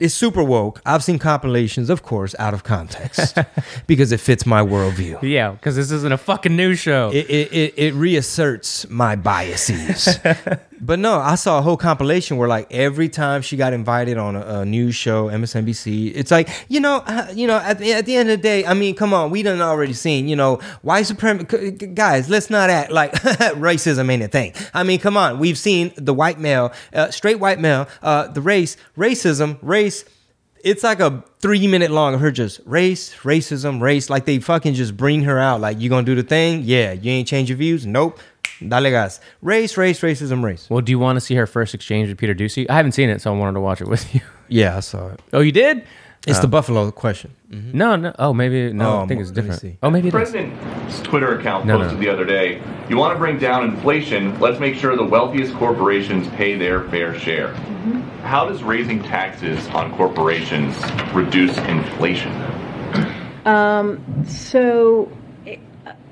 is 0.00 0.14
super 0.14 0.42
woke. 0.42 0.80
I've 0.86 1.02
seen 1.04 1.18
compilations, 1.18 1.90
of 1.90 2.02
course, 2.02 2.34
out 2.38 2.54
of 2.54 2.64
context 2.64 3.36
because 3.86 4.12
it 4.12 4.20
fits 4.20 4.46
my 4.46 4.62
worldview. 4.62 5.22
yeah, 5.22 5.50
because 5.52 5.76
this 5.76 5.90
isn't 5.90 6.12
a 6.12 6.18
fucking 6.18 6.54
news 6.56 6.78
show. 6.78 7.10
It, 7.12 7.28
it, 7.28 7.52
it, 7.52 7.74
it 7.76 7.94
reasserts 7.94 8.88
my 8.88 9.16
biases. 9.16 10.18
but 10.80 10.98
no, 10.98 11.18
I 11.18 11.34
saw 11.34 11.58
a 11.58 11.62
whole 11.62 11.76
compilation 11.76 12.36
where 12.36 12.48
like 12.48 12.72
every 12.72 13.08
time 13.08 13.42
she 13.42 13.56
got 13.56 13.72
invited 13.72 14.18
on 14.18 14.36
a, 14.36 14.60
a 14.60 14.64
news 14.64 14.94
show, 14.94 15.28
MSNBC, 15.28 16.12
it's 16.14 16.30
like, 16.30 16.48
you 16.68 16.80
know, 16.80 17.02
uh, 17.06 17.26
you 17.34 17.46
know, 17.46 17.58
at 17.58 17.78
the, 17.78 17.92
at 17.92 18.06
the 18.06 18.16
end 18.16 18.30
of 18.30 18.38
the 18.38 18.42
day, 18.42 18.64
I 18.64 18.74
mean, 18.74 18.94
come 18.94 19.12
on, 19.12 19.30
we 19.30 19.42
done 19.42 19.60
already 19.60 19.92
seen, 19.92 20.28
you 20.28 20.36
know, 20.36 20.56
white 20.82 21.06
supremacy, 21.06 21.72
guys, 21.72 22.28
let's 22.28 22.50
not 22.50 22.70
act 22.70 22.90
like 22.90 23.12
racism 23.54 24.10
ain't 24.10 24.22
a 24.22 24.28
thing. 24.28 24.52
I 24.74 24.82
mean, 24.82 25.00
come 25.00 25.16
on, 25.16 25.38
we've 25.38 25.58
seen 25.58 25.92
the 25.96 26.14
white 26.14 26.38
male, 26.38 26.72
uh, 26.92 27.10
straight 27.10 27.40
white 27.40 27.60
male, 27.60 27.88
uh, 28.02 28.28
the 28.28 28.40
race, 28.40 28.76
racism, 28.96 29.58
race, 29.62 30.04
it's 30.64 30.82
like 30.82 31.00
a 31.00 31.22
three 31.40 31.66
minute 31.66 31.90
long 31.90 32.14
of 32.14 32.20
her 32.20 32.30
just 32.30 32.60
race, 32.64 33.14
racism, 33.16 33.80
race. 33.80 34.10
Like 34.10 34.24
they 34.24 34.38
fucking 34.38 34.74
just 34.74 34.96
bring 34.96 35.22
her 35.22 35.38
out. 35.38 35.60
Like, 35.60 35.80
you 35.80 35.88
gonna 35.88 36.04
do 36.04 36.14
the 36.14 36.22
thing? 36.22 36.62
Yeah. 36.64 36.92
You 36.92 37.12
ain't 37.12 37.28
change 37.28 37.48
your 37.48 37.58
views? 37.58 37.86
Nope. 37.86 38.18
Dale 38.66 38.90
gas. 38.90 39.20
Race, 39.42 39.76
race, 39.76 40.00
racism, 40.00 40.42
race. 40.42 40.68
well, 40.70 40.80
do 40.80 40.90
you 40.90 40.98
want 40.98 41.16
to 41.16 41.20
see 41.20 41.34
her 41.36 41.46
first 41.46 41.74
exchange 41.74 42.08
with 42.08 42.18
Peter 42.18 42.34
Doocy? 42.34 42.66
I 42.68 42.74
haven't 42.74 42.92
seen 42.92 43.08
it, 43.08 43.20
so 43.20 43.32
I 43.32 43.36
wanted 43.38 43.52
to 43.54 43.60
watch 43.60 43.80
it 43.80 43.88
with 43.88 44.14
you. 44.14 44.20
Yeah, 44.50 44.78
I 44.78 44.80
saw 44.80 45.08
it. 45.08 45.20
Oh, 45.34 45.40
you 45.40 45.52
did? 45.52 45.84
It's 46.26 46.38
the 46.40 46.48
Buffalo 46.48 46.90
question. 46.90 47.34
No, 47.50 47.96
no. 47.96 48.14
Oh, 48.18 48.32
maybe 48.32 48.72
no. 48.72 48.90
Oh, 48.96 49.02
I 49.02 49.06
think 49.06 49.20
it's 49.20 49.30
different. 49.30 49.60
see. 49.60 49.76
Oh, 49.82 49.90
maybe 49.90 50.08
it 50.08 50.14
is. 50.14 50.30
President's 50.30 51.00
Twitter 51.00 51.38
account 51.38 51.66
No, 51.66 51.76
no. 51.76 51.84
posted 51.84 52.00
the 52.00 52.08
other 52.08 52.24
day, 52.24 52.62
you 52.88 52.96
want 52.96 53.14
to 53.14 53.18
bring 53.18 53.38
down 53.38 53.64
inflation, 53.64 54.38
let's 54.40 54.58
make 54.58 54.74
sure 54.74 54.96
the 54.96 55.04
wealthiest 55.04 55.54
corporations 55.54 56.26
pay 56.28 56.56
their 56.56 56.88
fair 56.88 57.18
share. 57.18 57.52
How 58.24 58.48
does 58.48 58.62
raising 58.62 59.02
taxes 59.02 59.66
on 59.68 59.94
corporations 59.96 60.74
reduce 61.14 61.56
inflation? 61.58 62.32
Um, 63.44 64.24
so, 64.26 65.10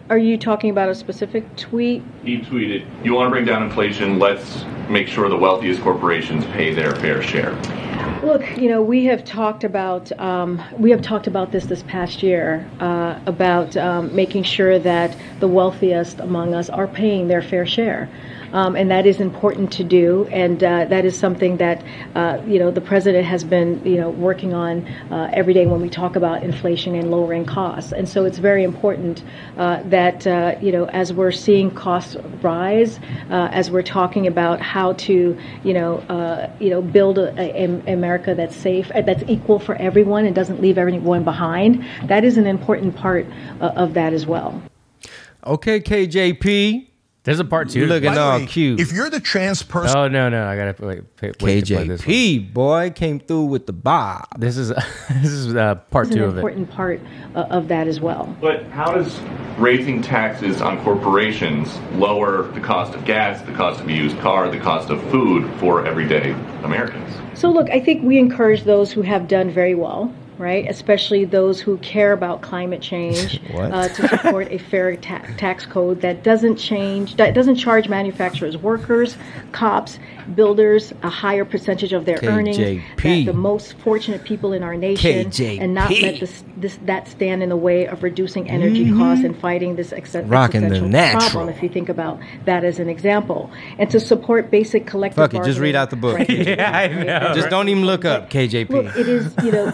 are 0.08 0.18
you 0.18 0.38
talking 0.38 0.70
about 0.70 0.88
a 0.88 0.94
specific 0.94 1.56
tweet? 1.56 2.02
He 2.22 2.38
tweeted, 2.38 2.86
you 3.04 3.14
want 3.14 3.26
to 3.26 3.30
bring 3.30 3.44
down 3.44 3.62
inflation, 3.62 4.18
let's 4.18 4.64
make 4.88 5.08
sure 5.08 5.28
the 5.28 5.36
wealthiest 5.36 5.82
corporations 5.82 6.44
pay 6.46 6.72
their 6.72 6.94
fair 6.96 7.22
share. 7.22 7.54
Look, 8.22 8.56
you 8.56 8.68
know, 8.68 8.82
we 8.82 9.04
have 9.06 9.24
talked 9.24 9.64
about 9.64 10.12
um, 10.20 10.62
we 10.78 10.90
have 10.90 11.02
talked 11.02 11.26
about 11.26 11.50
this 11.50 11.66
this 11.66 11.82
past 11.84 12.22
year 12.22 12.68
uh, 12.80 13.18
about 13.26 13.76
um, 13.76 14.14
making 14.14 14.44
sure 14.44 14.78
that 14.78 15.16
the 15.40 15.48
wealthiest 15.48 16.20
among 16.20 16.54
us 16.54 16.68
are 16.70 16.86
paying 16.86 17.28
their 17.28 17.42
fair 17.42 17.66
share. 17.66 18.08
Um, 18.52 18.76
and 18.76 18.90
that 18.90 19.06
is 19.06 19.20
important 19.20 19.72
to 19.72 19.84
do, 19.84 20.26
and 20.30 20.62
uh, 20.62 20.84
that 20.86 21.04
is 21.04 21.18
something 21.18 21.56
that 21.58 21.82
uh, 22.14 22.40
you 22.46 22.58
know 22.58 22.70
the 22.70 22.80
president 22.80 23.24
has 23.26 23.44
been 23.44 23.84
you 23.84 23.96
know 23.96 24.10
working 24.10 24.54
on 24.54 24.86
uh, 25.10 25.30
every 25.32 25.54
day 25.54 25.66
when 25.66 25.80
we 25.80 25.88
talk 25.88 26.16
about 26.16 26.42
inflation 26.42 26.94
and 26.94 27.10
lowering 27.10 27.44
costs. 27.44 27.92
And 27.92 28.08
so 28.08 28.24
it's 28.24 28.38
very 28.38 28.64
important 28.64 29.22
uh, 29.56 29.82
that 29.84 30.26
uh, 30.26 30.56
you 30.60 30.72
know 30.72 30.86
as 30.86 31.12
we're 31.12 31.32
seeing 31.32 31.70
costs 31.70 32.16
rise, 32.42 32.98
uh, 33.30 33.48
as 33.52 33.70
we're 33.70 33.82
talking 33.82 34.26
about 34.26 34.60
how 34.60 34.92
to 34.94 35.38
you 35.64 35.72
know 35.72 36.50
you 36.60 36.70
know 36.70 36.82
build 36.82 37.18
a, 37.18 37.32
a, 37.40 37.92
America 37.92 38.34
that's 38.34 38.56
safe, 38.56 38.90
that's 38.94 39.22
equal 39.28 39.58
for 39.58 39.74
everyone, 39.76 40.24
and 40.24 40.34
doesn't 40.34 40.60
leave 40.60 40.78
everyone 40.78 41.24
behind. 41.24 41.84
That 42.04 42.24
is 42.24 42.36
an 42.36 42.46
important 42.46 42.96
part 42.96 43.26
of 43.60 43.94
that 43.94 44.12
as 44.12 44.26
well. 44.26 44.62
Okay, 45.46 45.80
KJP. 45.80 46.85
There's 47.26 47.40
a 47.40 47.44
part 47.44 47.70
two. 47.70 47.80
You're 47.80 47.88
looking 47.88 48.10
By 48.10 48.14
the 48.14 48.20
all 48.20 48.38
way, 48.38 48.46
cute. 48.46 48.78
If 48.78 48.92
you're 48.92 49.10
the 49.10 49.18
trans 49.18 49.60
person, 49.60 49.96
Oh 49.98 50.06
no, 50.06 50.28
no. 50.28 50.46
I 50.46 50.54
gotta 50.56 50.86
wait, 50.86 51.02
wait, 51.20 51.42
wait 51.42 51.64
to 51.66 51.74
play 51.74 51.88
this. 51.88 52.06
one. 52.06 52.14
KJP, 52.14 52.52
boy, 52.52 52.90
came 52.94 53.18
through 53.18 53.46
with 53.46 53.66
the 53.66 53.72
bob. 53.72 54.26
This 54.38 54.56
is 54.56 54.68
this 55.10 55.32
is 55.32 55.56
uh, 55.56 55.74
part 55.90 56.06
It's 56.06 56.14
two 56.14 56.22
an 56.22 56.28
of 56.28 56.36
it. 56.36 56.38
important 56.38 56.70
part 56.70 57.00
uh, 57.34 57.40
of 57.50 57.66
that 57.66 57.88
as 57.88 58.00
well. 58.00 58.32
But 58.40 58.62
how 58.66 58.92
does 58.92 59.18
raising 59.58 60.02
taxes 60.02 60.62
on 60.62 60.80
corporations 60.84 61.76
lower 61.94 62.44
the 62.52 62.60
cost 62.60 62.94
of 62.94 63.04
gas, 63.04 63.42
the 63.42 63.52
cost 63.54 63.80
of 63.80 63.88
a 63.88 63.92
used 63.92 64.18
car, 64.20 64.48
the 64.48 64.60
cost 64.60 64.90
of 64.90 65.02
food 65.10 65.52
for 65.58 65.84
everyday 65.84 66.30
Americans? 66.62 67.12
So, 67.36 67.50
look, 67.50 67.68
I 67.70 67.80
think 67.80 68.04
we 68.04 68.18
encourage 68.18 68.62
those 68.62 68.92
who 68.92 69.02
have 69.02 69.26
done 69.26 69.50
very 69.50 69.74
well 69.74 70.14
right? 70.38 70.68
Especially 70.68 71.24
those 71.24 71.60
who 71.60 71.76
care 71.78 72.12
about 72.12 72.42
climate 72.42 72.80
change, 72.82 73.40
uh, 73.54 73.88
to 73.88 74.08
support 74.08 74.48
a 74.50 74.58
fair 74.58 74.96
ta- 74.96 75.24
tax 75.36 75.66
code 75.66 76.00
that 76.00 76.22
doesn't 76.22 76.56
change, 76.56 77.16
that 77.16 77.34
doesn't 77.34 77.56
charge 77.56 77.88
manufacturers, 77.88 78.56
workers, 78.56 79.16
cops, 79.52 79.98
builders 80.34 80.92
a 81.02 81.08
higher 81.08 81.44
percentage 81.44 81.92
of 81.92 82.04
their 82.04 82.18
earnings. 82.24 82.58
KJP. 82.58 83.24
That 83.26 83.32
the 83.32 83.38
most 83.38 83.74
fortunate 83.78 84.24
people 84.24 84.52
in 84.52 84.62
our 84.62 84.76
nation, 84.76 85.30
and 85.60 85.74
not 85.74 85.90
let 85.90 86.20
this, 86.20 86.44
this 86.56 86.78
that 86.84 87.06
stand 87.08 87.42
in 87.42 87.48
the 87.48 87.56
way 87.56 87.86
of 87.86 88.02
reducing 88.02 88.48
energy 88.50 88.90
costs 88.92 89.24
and 89.24 89.38
fighting 89.38 89.76
this 89.76 89.92
ex- 89.92 90.06
Mm-hmm. 90.06 90.30
The 90.30 90.36
existential 90.36 90.88
natural. 90.88 91.30
problem. 91.30 91.48
If 91.54 91.62
you 91.62 91.68
think 91.68 91.88
about 91.88 92.18
that 92.44 92.64
as 92.64 92.78
an 92.78 92.88
example, 92.88 93.50
and 93.78 93.90
to 93.90 93.98
support 94.00 94.50
basic 94.50 94.86
collective. 94.86 95.16
Fuck 95.16 95.34
it, 95.34 95.44
just 95.44 95.58
read 95.58 95.74
out 95.74 95.90
the 95.90 95.96
book. 95.96 96.16
practices. 96.16 96.46
Yeah, 96.56 96.70
I 96.76 96.86
know. 96.88 97.34
Just 97.34 97.50
don't 97.50 97.68
even 97.68 97.84
look 97.84 98.04
up 98.04 98.30
KJP. 98.30 98.68
Look, 98.70 98.96
it 98.96 99.08
is, 99.08 99.34
you 99.42 99.52
know, 99.52 99.72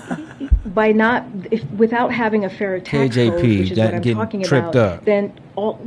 by 0.65 0.93
not, 0.93 1.25
if, 1.51 1.65
without 1.73 2.13
having 2.13 2.45
a 2.45 2.51
fair 2.51 2.79
tax 2.81 3.17
KJP, 3.17 3.31
code, 3.31 3.43
which 3.43 3.71
is 3.73 3.77
that 3.77 3.95
what 3.95 4.07
I'm 4.07 4.15
talking 4.15 4.43
tripped 4.45 4.69
about, 4.75 4.99
up. 4.99 5.05
then 5.05 5.33
all, 5.57 5.81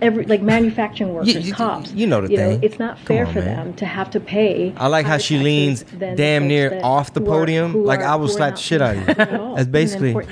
every, 0.00 0.24
like 0.24 0.42
manufacturing 0.42 1.12
workers, 1.12 1.36
you- 1.48 1.52
cops. 1.54 1.92
you 1.92 2.06
know 2.06 2.20
the 2.22 2.30
you 2.30 2.36
thing. 2.36 2.62
it's 2.62 2.78
not 2.78 2.98
fair 2.98 3.26
on, 3.26 3.32
for 3.32 3.40
man. 3.40 3.56
them 3.66 3.74
to 3.74 3.84
have 3.86 4.10
to 4.10 4.20
pay. 4.20 4.72
I 4.76 4.86
like 4.86 5.06
how 5.06 5.18
she 5.18 5.38
leans 5.38 5.82
damn 5.82 6.48
near 6.48 6.80
off 6.82 7.12
the 7.12 7.20
who 7.20 7.26
are- 7.26 7.40
podium. 7.40 7.84
Like, 7.84 8.00
are- 8.00 8.04
I 8.06 8.14
will 8.16 8.28
slap 8.28 8.54
the 8.54 8.60
shit 8.60 8.80
out 8.80 8.96
of 8.96 9.08
you. 9.08 9.14
being. 9.14 9.54
That's 9.54 9.68
basically- 9.68 10.26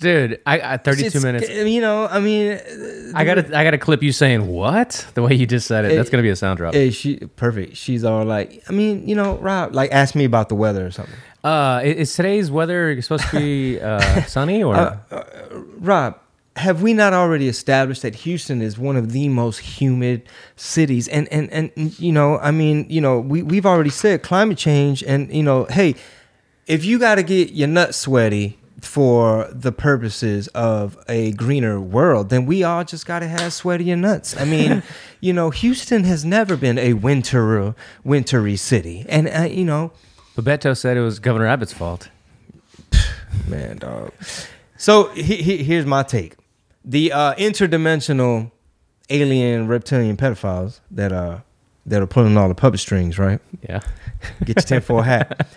Dude, 0.00 0.40
I, 0.44 0.60
I 0.74 0.76
32 0.78 1.06
It's- 1.06 1.22
minutes. 1.22 1.48
You 1.48 1.80
know, 1.80 2.08
I 2.08 2.18
mean, 2.18 2.52
uh, 2.54 3.12
I 3.14 3.24
gotta, 3.24 3.46
I 3.56 3.62
gotta 3.62 3.78
clip 3.78 4.02
you 4.02 4.10
saying 4.10 4.48
what 4.48 5.06
the 5.14 5.22
way 5.22 5.34
you 5.34 5.46
just 5.46 5.68
said 5.68 5.84
it. 5.84 5.94
That's 5.94 6.10
gonna 6.10 6.24
be 6.24 6.28
a 6.30 6.34
sound 6.34 6.56
drop. 6.56 6.74
she 6.74 7.18
perfect. 7.36 7.76
She's 7.76 8.02
all 8.02 8.24
like, 8.24 8.64
I 8.68 8.72
mean, 8.72 9.06
you 9.06 9.14
know, 9.14 9.36
Rob, 9.36 9.74
like, 9.76 9.92
ask 9.92 10.16
me 10.16 10.24
about 10.24 10.48
the 10.48 10.56
weather 10.56 10.84
or 10.84 10.90
something. 10.90 11.14
Uh, 11.44 11.80
is 11.82 12.14
today's 12.14 12.50
weather 12.50 13.00
supposed 13.02 13.28
to 13.30 13.38
be 13.38 13.80
uh, 13.80 14.22
sunny 14.26 14.62
or? 14.62 15.00
Rob, 15.78 16.18
have 16.56 16.82
we 16.82 16.92
not 16.92 17.12
already 17.12 17.48
established 17.48 18.02
that 18.02 18.14
Houston 18.16 18.60
is 18.60 18.78
one 18.78 18.96
of 18.96 19.12
the 19.12 19.28
most 19.28 19.58
humid 19.58 20.22
cities? 20.56 21.08
And 21.08 21.26
and 21.32 21.50
and 21.50 21.98
you 21.98 22.12
know, 22.12 22.38
I 22.38 22.50
mean, 22.50 22.86
you 22.88 23.00
know, 23.00 23.18
we 23.18 23.42
we've 23.42 23.66
already 23.66 23.90
said 23.90 24.22
climate 24.22 24.58
change, 24.58 25.02
and 25.02 25.32
you 25.34 25.42
know, 25.42 25.64
hey, 25.64 25.94
if 26.66 26.84
you 26.84 26.98
got 26.98 27.16
to 27.16 27.22
get 27.22 27.52
your 27.52 27.68
nuts 27.68 27.96
sweaty 27.96 28.58
for 28.80 29.48
the 29.50 29.72
purposes 29.72 30.48
of 30.48 30.98
a 31.08 31.32
greener 31.32 31.80
world, 31.80 32.28
then 32.28 32.46
we 32.46 32.62
all 32.62 32.84
just 32.84 33.06
got 33.06 33.20
to 33.20 33.28
have 33.28 33.40
sweatier 33.52 33.98
nuts. 33.98 34.36
I 34.36 34.44
mean, 34.44 34.82
you 35.20 35.32
know, 35.32 35.50
Houston 35.50 36.04
has 36.04 36.24
never 36.24 36.56
been 36.56 36.78
a 36.78 36.92
winter 36.92 37.74
wintry 38.04 38.56
city, 38.56 39.06
and 39.08 39.28
uh, 39.28 39.42
you 39.42 39.64
know. 39.64 39.92
Bebeto 40.36 40.76
said 40.76 40.96
it 40.96 41.00
was 41.02 41.18
Governor 41.18 41.46
Abbott's 41.46 41.72
fault. 41.72 42.08
Man, 43.48 43.78
dog. 43.78 44.12
So 44.76 45.08
he, 45.10 45.36
he, 45.36 45.58
here's 45.58 45.86
my 45.86 46.02
take: 46.02 46.36
the 46.84 47.12
uh, 47.12 47.34
interdimensional 47.34 48.50
alien 49.10 49.68
reptilian 49.68 50.16
pedophiles 50.16 50.80
that 50.90 51.12
uh 51.12 51.40
that 51.84 52.00
are 52.00 52.06
pulling 52.06 52.36
all 52.36 52.48
the 52.48 52.54
puppet 52.54 52.80
strings, 52.80 53.18
right? 53.18 53.40
Yeah, 53.68 53.80
Get 54.44 54.56
your 54.56 54.62
tinfoil 54.62 55.02
hat. 55.02 55.48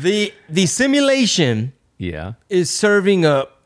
The 0.00 0.32
the 0.48 0.66
simulation 0.66 1.72
yeah. 1.98 2.34
is 2.48 2.70
serving 2.70 3.24
up 3.24 3.62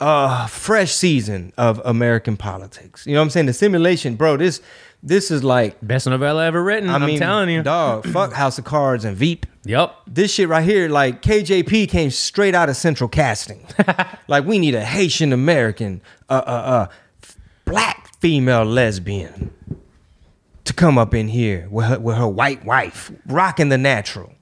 a 0.00 0.48
fresh 0.48 0.92
season 0.92 1.52
of 1.56 1.80
American 1.84 2.36
politics. 2.36 3.06
You 3.06 3.14
know 3.14 3.20
what 3.20 3.24
I'm 3.24 3.30
saying? 3.30 3.46
The 3.46 3.52
simulation, 3.52 4.16
bro. 4.16 4.36
This 4.36 4.60
this 5.04 5.30
is 5.30 5.44
like 5.44 5.76
Best 5.82 6.06
novella 6.06 6.46
ever 6.46 6.62
written. 6.62 6.88
I 6.88 6.94
am 6.96 7.04
mean, 7.04 7.18
telling 7.18 7.50
you. 7.50 7.62
dog. 7.62 8.06
Fuck 8.06 8.32
House 8.32 8.58
of 8.58 8.64
Cards 8.64 9.04
and 9.04 9.16
Veep. 9.16 9.46
Yep. 9.66 9.94
this 10.06 10.32
shit 10.32 10.48
right 10.48 10.64
here, 10.64 10.88
like 10.88 11.22
KJP 11.22 11.88
came 11.88 12.10
straight 12.10 12.54
out 12.54 12.68
of 12.68 12.76
Central 12.76 13.08
Casting. 13.08 13.66
like 14.28 14.44
we 14.44 14.58
need 14.58 14.74
a 14.74 14.84
Haitian 14.84 15.32
American, 15.32 16.00
uh, 16.28 16.42
uh, 16.46 16.50
uh, 16.50 16.86
black 17.64 18.14
female 18.20 18.64
lesbian 18.64 19.52
to 20.64 20.72
come 20.72 20.98
up 20.98 21.14
in 21.14 21.28
here 21.28 21.68
with 21.70 21.86
her, 21.86 21.98
with 21.98 22.16
her 22.16 22.28
white 22.28 22.64
wife, 22.64 23.12
rocking 23.26 23.68
the 23.68 23.78
natural, 23.78 24.32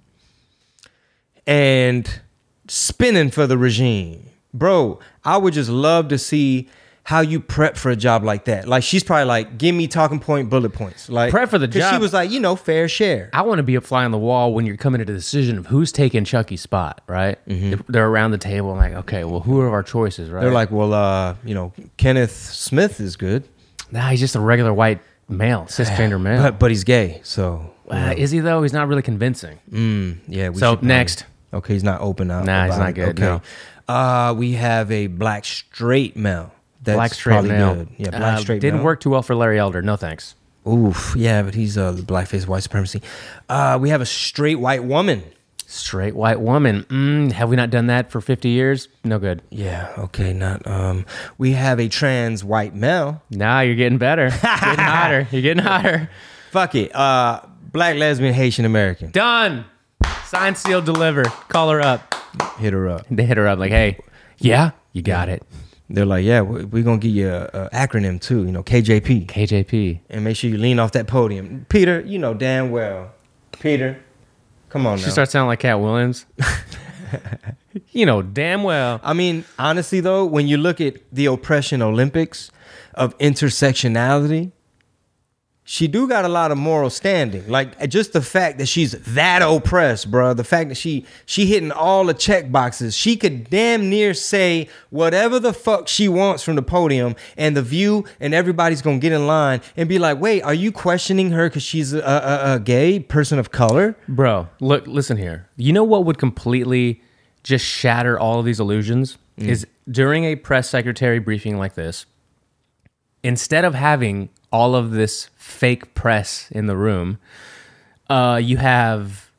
and 1.47 2.21
spinning 2.69 3.31
for 3.31 3.47
the 3.47 3.59
regime, 3.59 4.29
bro. 4.55 4.99
I 5.25 5.37
would 5.37 5.55
just 5.55 5.71
love 5.71 6.09
to 6.09 6.19
see 6.19 6.69
how 7.05 7.21
you 7.21 7.41
prep 7.41 7.77
for 7.77 7.91
a 7.91 7.97
job 7.97 8.23
like 8.23 8.45
that. 8.45 8.69
Like 8.69 8.85
she's 8.85 9.03
probably 9.03 9.25
like, 9.25 9.59
give 9.59 9.75
me 9.75 9.89
talking 9.89 10.21
point 10.21 10.49
bullet 10.49 10.73
points. 10.73 11.09
Like 11.09 11.31
Prep 11.33 11.49
for 11.51 11.59
the 11.59 11.67
'cause 11.67 11.91
She 11.91 11.99
was 11.99 12.13
like, 12.13 12.31
you 12.31 12.39
know, 12.39 12.55
fair 12.55 12.87
share. 12.89 13.29
I 13.33 13.43
want 13.43 13.59
to 13.59 13.65
be 13.65 13.75
a 13.75 13.81
fly 13.81 14.05
on 14.05 14.13
the 14.13 14.19
wall 14.19 14.55
when 14.55 14.67
you're 14.67 14.77
coming 14.77 15.01
to 15.01 15.05
the 15.05 15.13
decision 15.13 15.59
of 15.59 15.67
who's 15.67 15.91
taking 15.91 16.25
Chucky's 16.25 16.61
spot, 16.61 17.01
right? 17.09 17.39
They're, 17.47 17.79
they're 17.89 18.09
around 18.09 18.31
the 18.31 18.39
table, 18.39 18.75
like, 18.75 18.93
okay, 18.93 19.25
well, 19.25 19.41
who 19.41 19.61
are 19.61 19.71
our 19.71 19.83
choices, 19.83 20.31
right? 20.31 20.43
They're 20.43 20.53
like, 20.53 20.71
well, 20.71 20.95
uh, 20.95 21.35
you 21.45 21.55
know, 21.57 21.73
Kenneth 21.97 22.37
Smith 22.37 23.01
is 23.01 23.17
good, 23.17 23.49
nah, 23.91 24.09
he's 24.11 24.21
just 24.21 24.37
a 24.37 24.41
regular 24.41 24.73
white 24.73 25.01
male, 25.29 25.63
cisgender 25.69 26.21
male. 26.23 26.41
but 26.41 26.59
but 26.61 26.71
he's 26.71 26.85
gay, 26.85 27.21
so 27.25 27.69
Uh, 27.91 28.15
is 28.17 28.31
he 28.31 28.39
though? 28.39 28.63
He's 28.63 28.73
not 28.73 28.87
really 28.87 29.03
convincing. 29.03 29.59
yeah. 30.29 30.51
We 30.51 30.55
So, 30.55 30.61
should 30.73 30.79
probably- 30.79 30.89
next. 30.89 31.25
okay, 31.53 31.73
he's 31.73 31.85
not 31.85 32.01
open 32.01 32.31
up. 32.31 32.45
Nah, 32.45 32.67
he's 32.67 32.77
about 32.77 32.79
not 32.81 32.89
it. 32.91 33.17
good, 33.17 33.21
Okay, 33.25 33.45
uh, 33.89 34.35
we 34.37 34.53
have 34.53 34.91
a 34.93 35.09
black 35.09 35.45
straight 35.45 36.17
male. 36.17 36.53
That's 36.83 36.97
black 36.97 37.15
straight 37.15 37.45
male. 37.45 37.75
Good. 37.77 37.89
Yeah, 37.99 38.11
black 38.11 38.23
Uh, 38.23 38.41
straight. 38.41 38.61
Didn't 38.61 38.79
male. 38.79 38.85
work 38.87 39.01
too 39.01 39.11
well 39.11 39.23
for 39.23 39.35
Larry 39.35 39.59
Elder. 39.59 39.83
No 39.83 39.97
thanks. 39.97 40.35
Oof, 40.67 41.15
yeah, 41.17 41.43
but 41.43 41.55
he's 41.55 41.77
uh, 41.77 41.93
the 41.93 42.03
blackface 42.03 42.47
white 42.47 42.63
supremacy. 42.63 43.03
Uh, 43.49 43.79
we 43.81 43.89
have 43.91 44.01
a 44.01 44.07
straight 44.07 44.57
white 44.61 44.85
woman. 44.85 45.23
Straight 45.67 46.15
white 46.15 46.41
woman. 46.41 46.85
Mm, 46.85 47.33
have 47.33 47.49
we 47.49 47.57
not 47.57 47.71
done 47.71 47.87
that 47.87 48.11
for 48.11 48.21
50 48.21 48.49
years? 48.51 48.89
No 49.05 49.19
good. 49.19 49.43
Yeah, 49.51 49.91
okay, 49.97 50.33
not. 50.35 50.67
Um, 50.67 51.07
we 51.39 51.53
have 51.53 51.81
a 51.81 51.89
trans 51.89 52.45
white 52.45 52.75
male. 52.75 53.23
Nah, 53.31 53.61
you're 53.61 53.75
getting 53.75 53.97
better. 53.99 54.25
You're 54.43 54.59
getting 54.61 54.85
hotter. 54.85 55.29
You're 55.33 55.43
getting 55.43 55.63
hotter. 55.65 56.11
Fuck 56.51 56.75
it. 56.75 56.95
Uh, 56.95 57.41
black 57.73 57.97
lesbian 57.97 58.35
Haitian 58.35 58.65
American. 58.67 59.11
Done. 59.13 59.65
Sign, 60.27 60.55
seal, 60.57 60.83
deliver. 60.83 61.25
Call 61.49 61.71
her 61.71 61.81
up. 61.81 62.15
Hit 62.59 62.73
her 62.75 62.89
up. 62.89 63.07
They 63.11 63.25
hit 63.25 63.37
her 63.39 63.49
up 63.49 63.59
like, 63.59 63.71
hey, 63.71 63.99
yeah, 64.39 64.73
you 64.93 65.01
got 65.03 65.29
it. 65.31 65.43
They're 65.95 66.07
like, 66.07 66.25
yeah, 66.25 66.41
we- 66.41 66.65
we're 66.65 66.83
gonna 66.83 66.99
give 66.99 67.13
you 67.13 67.29
a, 67.29 67.45
a 67.53 67.71
acronym 67.73 68.21
too. 68.21 68.45
You 68.45 68.53
know, 68.53 68.63
KJP. 68.63 69.27
KJP. 69.27 70.01
and 70.11 70.25
make 70.25 70.37
sure 70.37 70.49
you 70.51 70.59
lean 70.59 70.79
off 70.79 70.93
that 70.93 71.07
podium. 71.07 71.67
Peter, 71.69 72.01
you 72.01 72.19
know 72.19 72.35
damn 72.35 72.71
well. 72.71 73.13
Peter, 73.61 73.99
come 74.71 74.87
on 74.87 74.99
now. 74.99 75.05
She 75.05 75.11
starts 75.11 75.33
sounding 75.33 75.49
like 75.49 75.61
Katt 75.61 75.79
Williams. 75.81 76.27
you 77.91 78.07
know 78.07 78.23
damn 78.23 78.63
well. 78.63 79.01
I 79.03 79.13
mean, 79.13 79.45
honestly 79.59 80.01
though, 80.01 80.25
when 80.25 80.49
you 80.49 80.57
look 80.57 80.81
at 80.81 80.95
the 81.13 81.27
oppression 81.27 81.83
Olympics 81.83 82.51
of 82.95 83.17
intersectionality, 83.19 84.53
she 85.65 85.87
do 85.87 86.09
got 86.09 86.25
a 86.25 86.29
lot 86.29 86.51
of 86.51 86.59
moral 86.59 86.91
standing. 86.91 87.49
Like 87.49 87.89
just 87.89 88.13
the 88.13 88.23
fact 88.23 88.59
that 88.59 88.67
she's 88.67 88.93
that 88.93 89.43
oppressed, 89.43 90.11
bro. 90.11 90.35
The 90.35 90.45
fact 90.45 90.71
that 90.71 90.75
she 90.75 91.07
she 91.25 91.47
hitting 91.47 91.71
all 91.71 92.05
the 92.05 92.15
check 92.15 92.51
boxes. 92.51 92.97
She 92.97 93.17
could 93.17 93.49
damn 93.49 93.89
near 93.89 94.13
say 94.13 94.69
whatever 94.91 95.39
the 95.39 95.53
fuck 95.53 95.87
she 95.87 96.09
wants 96.09 96.43
from 96.43 96.57
the 96.57 96.63
podium, 96.63 97.15
and 97.37 97.57
the 97.57 97.63
view 97.63 98.05
and 98.19 98.35
everybody's 98.35 98.83
gonna 98.83 98.99
get 98.99 99.13
in 99.13 99.27
line 99.27 99.61
and 99.77 99.89
be 99.89 99.99
like, 99.99 100.21
"Wait, 100.21 100.43
are 100.43 100.55
you 100.55 100.73
questioning 100.73 101.31
her 101.31 101.49
because 101.49 101.63
she's 101.63 101.93
a, 101.93 102.01
a, 102.01 102.55
a 102.55 102.61
gay 102.61 102.99
person 102.99 103.39
of 103.39 103.53
color?" 103.53 103.97
Bro, 104.09 104.49
look, 104.61 104.87
listen 104.89 105.17
here. 105.17 105.49
You 105.57 105.73
know 105.73 105.85
what 105.85 106.05
would 106.05 106.19
completely 106.19 107.03
just 107.45 107.65
shatter 107.65 108.19
all 108.19 108.39
of 108.41 108.45
these 108.45 108.59
illusions 108.61 109.19
mm. 109.39 109.47
is 109.47 109.67
during 109.91 110.25
a 110.25 110.37
press 110.37 110.69
secretary 110.69 111.21
briefing 111.21 111.57
like 111.57 111.75
this, 111.75 112.07
instead 113.23 113.65
of 113.65 113.75
having 113.75 114.29
all 114.53 114.75
of 114.77 114.91
this 114.91 115.31
fake 115.43 115.95
press 115.95 116.49
in 116.53 116.67
the 116.67 116.77
room, 116.77 117.19
uh, 118.09 118.41
you 118.43 118.57
have 118.59 119.31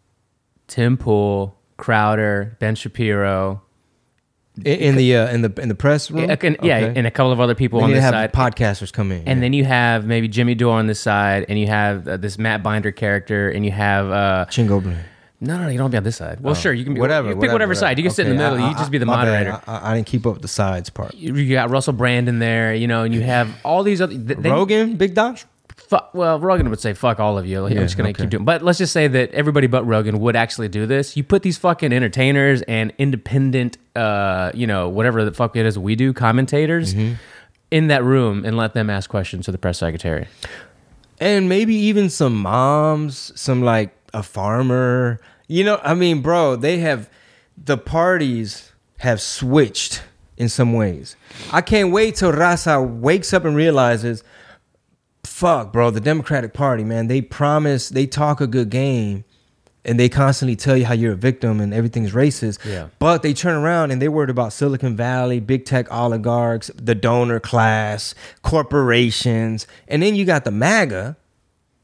Tim 0.67 0.97
Pool, 0.97 1.55
Crowder, 1.77 2.55
Ben 2.59 2.75
Shapiro, 2.75 3.61
In, 4.57 4.65
in 4.65 4.95
the 4.95 5.15
uh, 5.15 5.27
in 5.29 5.41
the 5.41 5.53
in 5.61 5.69
the 5.69 5.75
press 5.75 6.11
room. 6.11 6.29
yeah, 6.29 6.35
and, 6.41 6.57
yeah, 6.61 6.77
Okay. 6.77 6.93
and 6.99 7.07
a 7.07 7.11
couple 7.11 7.31
of 7.31 7.39
other 7.39 7.55
people 7.55 7.79
Then 7.79 7.85
on 7.85 7.89
you 7.91 7.95
this 7.95 8.03
have 8.03 8.13
side. 8.13 8.33
podcasters 8.33 8.91
come 8.93 9.11
in. 9.11 9.19
And 9.27 9.27
yeah. 9.27 9.35
then 9.41 9.53
you 9.53 9.65
have 9.65 10.05
maybe 10.05 10.27
Jimmy 10.27 10.55
Dore 10.55 10.77
on 10.77 10.87
this 10.87 10.99
side, 10.99 11.45
and 11.49 11.57
you 11.57 11.67
have 11.67 12.07
uh, 12.07 12.17
this 12.17 12.37
Matt 12.37 12.61
Binder 12.63 12.91
character, 12.91 13.49
and 13.49 13.65
you 13.65 13.71
have 13.71 14.11
uh, 14.11 14.45
Chingo 14.49 14.81
Bling. 14.83 14.97
no, 15.41 15.57
no, 15.57 15.63
no, 15.63 15.69
you 15.69 15.77
don't 15.77 15.89
be 15.91 15.97
on 15.97 16.03
this 16.03 16.17
side. 16.17 16.39
Well, 16.39 16.53
sure, 16.55 16.71
you 16.73 16.83
can 16.83 16.93
be 16.93 16.99
whatever. 17.01 17.29
You 17.29 17.35
pick 17.37 17.51
whatever, 17.51 17.73
side. 17.75 17.97
You 17.97 18.03
can 18.03 18.13
sit 18.13 18.27
in 18.27 18.37
the 18.37 18.43
middle. 18.43 18.59
I- 18.63 18.69
you 18.69 18.75
just 18.75 18.91
be 18.91 18.97
the 18.99 19.05
moderator. 19.07 19.59
I, 19.67 19.91
I- 19.91 19.95
didn't 19.95 20.07
keep 20.07 20.25
up 20.27 20.33
with 20.33 20.41
the 20.43 20.47
sides 20.47 20.89
part. 20.89 21.15
You, 21.15 21.33
you 21.35 21.53
got 21.55 21.69
Russell 21.71 21.93
Brand 21.93 22.29
in 22.29 22.37
there, 22.39 22.73
you 22.75 22.87
know, 22.87 23.03
and 23.03 23.13
you 23.13 23.21
have 23.21 23.49
all 23.63 23.81
these 23.83 24.01
other. 24.01 24.17
th- 24.17 24.37
Rogan, 24.39 24.95
Big 24.97 25.13
Doc. 25.15 25.39
Fuck, 25.93 26.13
well, 26.13 26.39
Rogan 26.39 26.69
would 26.69 26.79
say 26.79 26.93
fuck 26.93 27.19
all 27.19 27.37
of 27.37 27.45
you. 27.45 27.65
I'm 27.65 27.73
just 27.75 27.97
gonna 27.97 28.09
okay. 28.09 28.23
keep 28.23 28.29
doing. 28.31 28.45
But 28.45 28.61
let's 28.63 28.79
just 28.79 28.93
say 28.93 29.07
that 29.07 29.31
everybody 29.31 29.67
but 29.67 29.83
Rogan 29.85 30.19
would 30.19 30.35
actually 30.35 30.69
do 30.69 30.85
this. 30.87 31.15
You 31.15 31.23
put 31.23 31.43
these 31.43 31.57
fucking 31.57 31.93
entertainers 31.93 32.61
and 32.63 32.91
independent, 32.97 33.77
uh, 33.95 34.51
you 34.53 34.65
know, 34.65 34.89
whatever 34.89 35.23
the 35.23 35.31
fuck 35.33 35.55
it 35.55 35.65
is 35.65 35.77
we 35.77 35.95
do, 35.95 36.11
commentators, 36.13 36.93
Mm-hmm. 36.95 37.13
in 37.71 37.87
that 37.87 38.03
room 38.03 38.43
and 38.45 38.57
let 38.57 38.73
them 38.73 38.89
ask 38.89 39.09
questions 39.09 39.45
to 39.45 39.51
the 39.51 39.57
press 39.57 39.77
secretary. 39.79 40.27
and 41.19 41.47
maybe 41.47 41.75
even 41.75 42.09
some 42.09 42.35
moms, 42.35 43.31
some 43.39 43.61
like 43.61 43.95
a 44.13 44.23
farmer. 44.23 45.19
You 45.47 45.63
know, 45.63 45.79
I 45.83 45.93
mean, 45.93 46.21
bro, 46.21 46.55
they 46.55 46.79
have 46.79 47.09
the 47.55 47.77
parties 47.77 48.71
have 48.99 49.21
switched 49.21 50.01
in 50.37 50.49
some 50.49 50.73
ways. 50.73 51.15
I 51.51 51.61
can't 51.61 51.91
wait 51.91 52.15
till 52.15 52.31
Raza 52.31 52.83
wakes 52.83 53.31
up 53.33 53.45
and 53.45 53.55
realizes, 53.55 54.23
fuck, 55.25 55.71
bro, 55.73 55.89
the 55.91 56.01
Democratic 56.01 56.53
Party, 56.53 56.83
man, 56.83 57.07
they 57.07 57.21
promise, 57.21 57.89
they 57.89 58.05
talk 58.07 58.41
a 58.41 58.47
good 58.47 58.69
game, 58.69 59.23
and 59.85 59.99
they 59.99 60.07
constantly 60.09 60.55
tell 60.55 60.77
you 60.77 60.85
how 60.85 60.93
you're 60.93 61.13
a 61.13 61.17
victim 61.17 61.59
and 61.59 61.73
everything's 61.73 62.11
racist. 62.11 62.63
Yeah. 62.65 62.87
But 62.99 63.21
they 63.21 63.33
turn 63.33 63.55
around 63.55 63.91
and 63.91 64.01
they're 64.01 64.11
worried 64.11 64.29
about 64.29 64.53
Silicon 64.53 64.95
Valley, 64.95 65.39
big 65.41 65.65
tech 65.65 65.91
oligarchs, 65.91 66.71
the 66.75 66.95
donor 66.95 67.39
class, 67.41 68.15
corporations, 68.43 69.67
and 69.87 70.01
then 70.01 70.15
you 70.15 70.23
got 70.25 70.45
the 70.45 70.51
MAGA, 70.51 71.17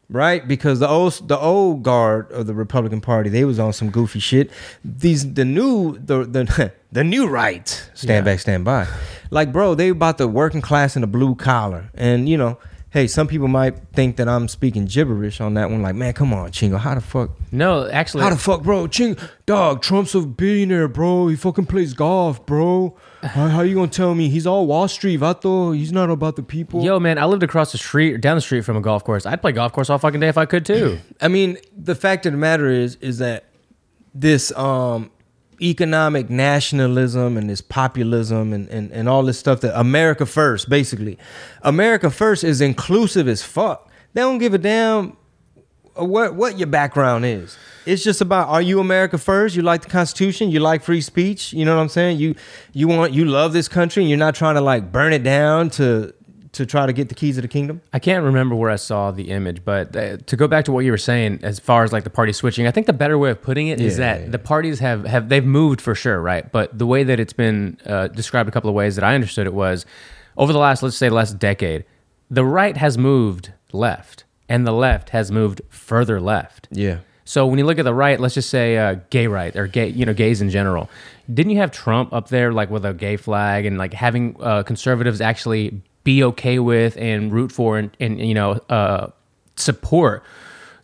right? 0.10 0.48
Because 0.48 0.80
the 0.80 0.88
old 0.88 1.28
the 1.28 1.38
old 1.38 1.84
guard 1.84 2.32
of 2.32 2.48
the 2.48 2.54
Republican 2.54 3.02
Party, 3.02 3.30
they 3.30 3.44
was 3.46 3.60
on 3.60 3.74
some 3.74 3.90
goofy 3.90 4.20
shit. 4.20 4.50
These 4.84 5.34
the 5.34 5.46
new 5.46 5.98
the 5.98 6.24
the 6.24 6.72
the 6.92 7.04
new 7.04 7.28
right, 7.28 7.68
stand 7.94 8.26
Yeah. 8.26 8.32
back, 8.34 8.40
stand 8.40 8.64
by. 8.66 8.88
Like, 9.30 9.52
bro, 9.52 9.76
they 9.76 9.90
about 9.90 10.18
the 10.18 10.28
working 10.28 10.62
class 10.62 10.96
and 10.96 11.04
the 11.04 11.08
blue 11.08 11.36
collar, 11.36 11.90
and 11.96 12.28
you 12.30 12.38
know. 12.38 12.58
Hey, 12.92 13.06
some 13.06 13.28
people 13.28 13.48
might 13.48 13.78
think 13.94 14.16
that 14.16 14.28
I'm 14.28 14.48
speaking 14.48 14.86
gibberish 14.86 15.40
on 15.40 15.54
that 15.54 15.70
one. 15.70 15.84
Like, 15.84 15.94
man, 15.94 16.12
come 16.14 16.34
on, 16.34 16.50
Chingo. 16.52 16.80
How 16.80 16.96
the 16.96 17.02
fuck? 17.02 17.30
No, 17.52 17.88
actually, 17.88 18.24
How 18.24 18.32
the 18.32 18.36
fuck, 18.38 18.64
bro? 18.64 18.88
Ching, 18.88 19.16
dog, 19.46 19.84
Trump's 19.84 20.16
a 20.16 20.22
billionaire, 20.22 20.88
bro. 20.88 21.28
He 21.28 21.36
fucking 21.36 21.68
plays 21.68 21.94
golf, 21.94 22.44
bro. 22.48 22.98
How, 23.22 23.50
how 23.50 23.62
you 23.62 23.76
gonna 23.76 23.90
tell 23.90 24.16
me 24.16 24.30
he's 24.30 24.48
all 24.48 24.66
Wall 24.66 24.88
Street, 24.88 25.20
vato? 25.20 25.76
He's 25.76 25.92
not 25.92 26.10
about 26.10 26.38
the 26.38 26.42
people. 26.42 26.82
yo, 26.84 27.00
man, 27.02 27.18
I 27.18 27.26
lived 27.26 27.44
across 27.44 27.74
the 27.74 27.78
street, 27.78 28.14
or 28.14 28.18
down 28.18 28.38
the 28.38 28.42
street 28.42 28.62
from 28.62 28.78
a 28.78 28.82
golf 28.82 29.04
course. 29.04 29.26
I'd 29.26 29.42
play 29.42 29.52
golf 29.52 29.74
course 29.74 29.90
all 29.90 29.98
fucking 29.98 30.22
day 30.22 30.30
if 30.30 30.38
I 30.38 30.46
could 30.46 30.66
too. 30.66 31.00
I 31.22 31.28
mean, 31.28 31.58
the 31.78 31.96
fact 31.96 32.26
of 32.26 32.32
the 32.32 32.38
matter 32.38 32.70
is, 32.70 32.96
is 33.02 33.18
that 33.18 33.44
this 34.16 34.52
um 34.54 35.12
economic 35.62 36.30
nationalism 36.30 37.38
and 37.38 37.50
this 37.50 37.62
populism 37.62 38.54
and, 38.54 38.68
and, 38.70 38.92
and 38.92 39.10
all 39.10 39.24
this 39.24 39.40
stuff 39.40 39.62
that 39.62 39.78
America 39.80 40.26
first, 40.26 40.70
basically. 40.70 41.18
America 41.62 42.10
first 42.10 42.44
is 42.44 42.62
inclusive 42.62 43.28
as 43.28 43.44
fuck. 43.44 43.90
They 44.14 44.22
don't 44.22 44.38
give 44.38 44.54
a 44.54 44.58
damn 44.58 45.18
what 45.96 46.36
what 46.36 46.58
your 46.58 46.68
background 46.68 47.26
is. 47.26 47.58
It's 47.86 48.04
just 48.04 48.22
about 48.22 48.50
are 48.50 48.62
you 48.62 48.80
America 48.80 49.18
first? 49.18 49.56
You 49.56 49.62
like 49.62 49.82
the 49.82 49.90
Constitution? 49.90 50.50
You 50.50 50.60
like 50.60 50.84
free 50.84 51.02
speech? 51.02 51.54
You 51.54 51.66
know 51.66 51.76
what 51.76 51.82
I'm 51.82 51.90
saying? 51.90 52.20
You 52.20 52.36
you 52.74 52.88
want 52.88 53.14
you 53.14 53.26
love 53.26 53.54
this 53.54 53.68
country 53.68 54.04
and 54.04 54.10
you're 54.10 54.18
not 54.18 54.36
trying 54.36 54.56
to 54.56 54.62
like 54.62 54.92
burn 54.92 55.14
it 55.14 55.24
down 55.24 55.70
to 55.72 56.14
to 56.54 56.66
try 56.66 56.86
to 56.86 56.94
get 56.94 57.10
the 57.10 57.16
keys 57.16 57.38
of 57.38 57.44
the 57.44 57.48
kingdom. 57.48 57.82
I 57.94 58.00
can't 58.00 58.24
remember 58.24 58.56
where 58.56 58.72
I 58.72 58.76
saw 58.76 59.12
the 59.12 59.30
image, 59.30 59.64
but 59.64 59.96
uh, 59.96 60.18
to 60.18 60.36
go 60.36 60.48
back 60.48 60.66
to 60.66 60.72
what 60.72 60.84
you 60.86 60.92
were 60.92 60.98
saying, 60.98 61.40
as 61.44 61.60
far 61.60 61.84
as 61.84 61.94
like 61.94 62.04
the 62.04 62.10
party 62.10 62.34
switching, 62.34 62.66
I 62.68 62.72
think 62.72 62.88
the 62.88 62.94
better 62.94 63.18
way 63.18 63.30
of 63.30 63.42
putting 63.42 63.68
it 63.68 63.80
is 63.80 63.98
Yeah, 64.00 64.14
that 64.16 64.22
yeah. 64.24 64.30
the 64.30 64.40
parties 64.40 64.80
have 64.80 65.06
have 65.06 65.30
they've 65.30 65.46
moved 65.46 65.80
for 65.82 65.94
sure, 65.96 66.20
right? 66.22 66.52
But 66.52 66.78
the 66.78 66.88
way 66.88 67.04
that 67.04 67.20
it's 67.20 67.34
been 67.34 67.78
uh, 67.86 68.08
described 68.08 68.50
a 68.50 68.52
couple 68.52 68.70
of 68.70 68.76
ways 68.76 68.96
that 68.96 69.04
I 69.04 69.14
understood 69.16 69.46
it 69.48 69.54
was 69.54 69.86
over 70.38 70.52
the 70.52 70.60
last, 70.60 70.82
let's 70.82 70.98
say, 70.98 71.10
last 71.10 71.38
decade, 71.38 71.86
the 72.32 72.46
right 72.46 72.78
has 72.78 72.98
moved 72.98 73.52
left, 73.72 74.24
and 74.48 74.66
the 74.66 74.72
left 74.72 75.10
has 75.10 75.32
moved 75.32 75.62
further 75.70 76.20
left. 76.20 76.68
Yeah. 76.72 77.00
So 77.26 77.46
when 77.46 77.60
you 77.60 77.66
look 77.66 77.78
at 77.78 77.86
the 77.86 77.94
right, 77.94 78.20
let's 78.20 78.34
just 78.34 78.50
say 78.50 78.76
uh, 78.78 78.96
gay 79.12 79.28
right 79.28 79.56
or 79.56 79.68
gay, 79.68 79.90
you 79.90 80.04
know, 80.04 80.16
gays 80.16 80.42
in 80.42 80.50
general. 80.50 80.90
Didn't 81.32 81.52
you 81.52 81.60
have 81.60 81.70
Trump 81.70 82.12
up 82.12 82.30
there 82.30 82.52
like 82.52 82.72
with 82.72 82.84
a 82.86 82.94
gay 82.96 83.18
flag 83.18 83.68
and 83.68 83.78
like 83.78 83.94
having 83.94 84.36
uh, 84.40 84.64
conservatives 84.64 85.22
actually 85.22 85.80
be 86.12 86.24
okay 86.32 86.58
with 86.60 86.94
and 86.98 87.20
root 87.38 87.52
for 87.52 87.70
and, 87.80 87.90
and 88.00 88.20
you 88.32 88.34
know 88.40 88.50
uh, 88.80 89.08
support 89.56 90.24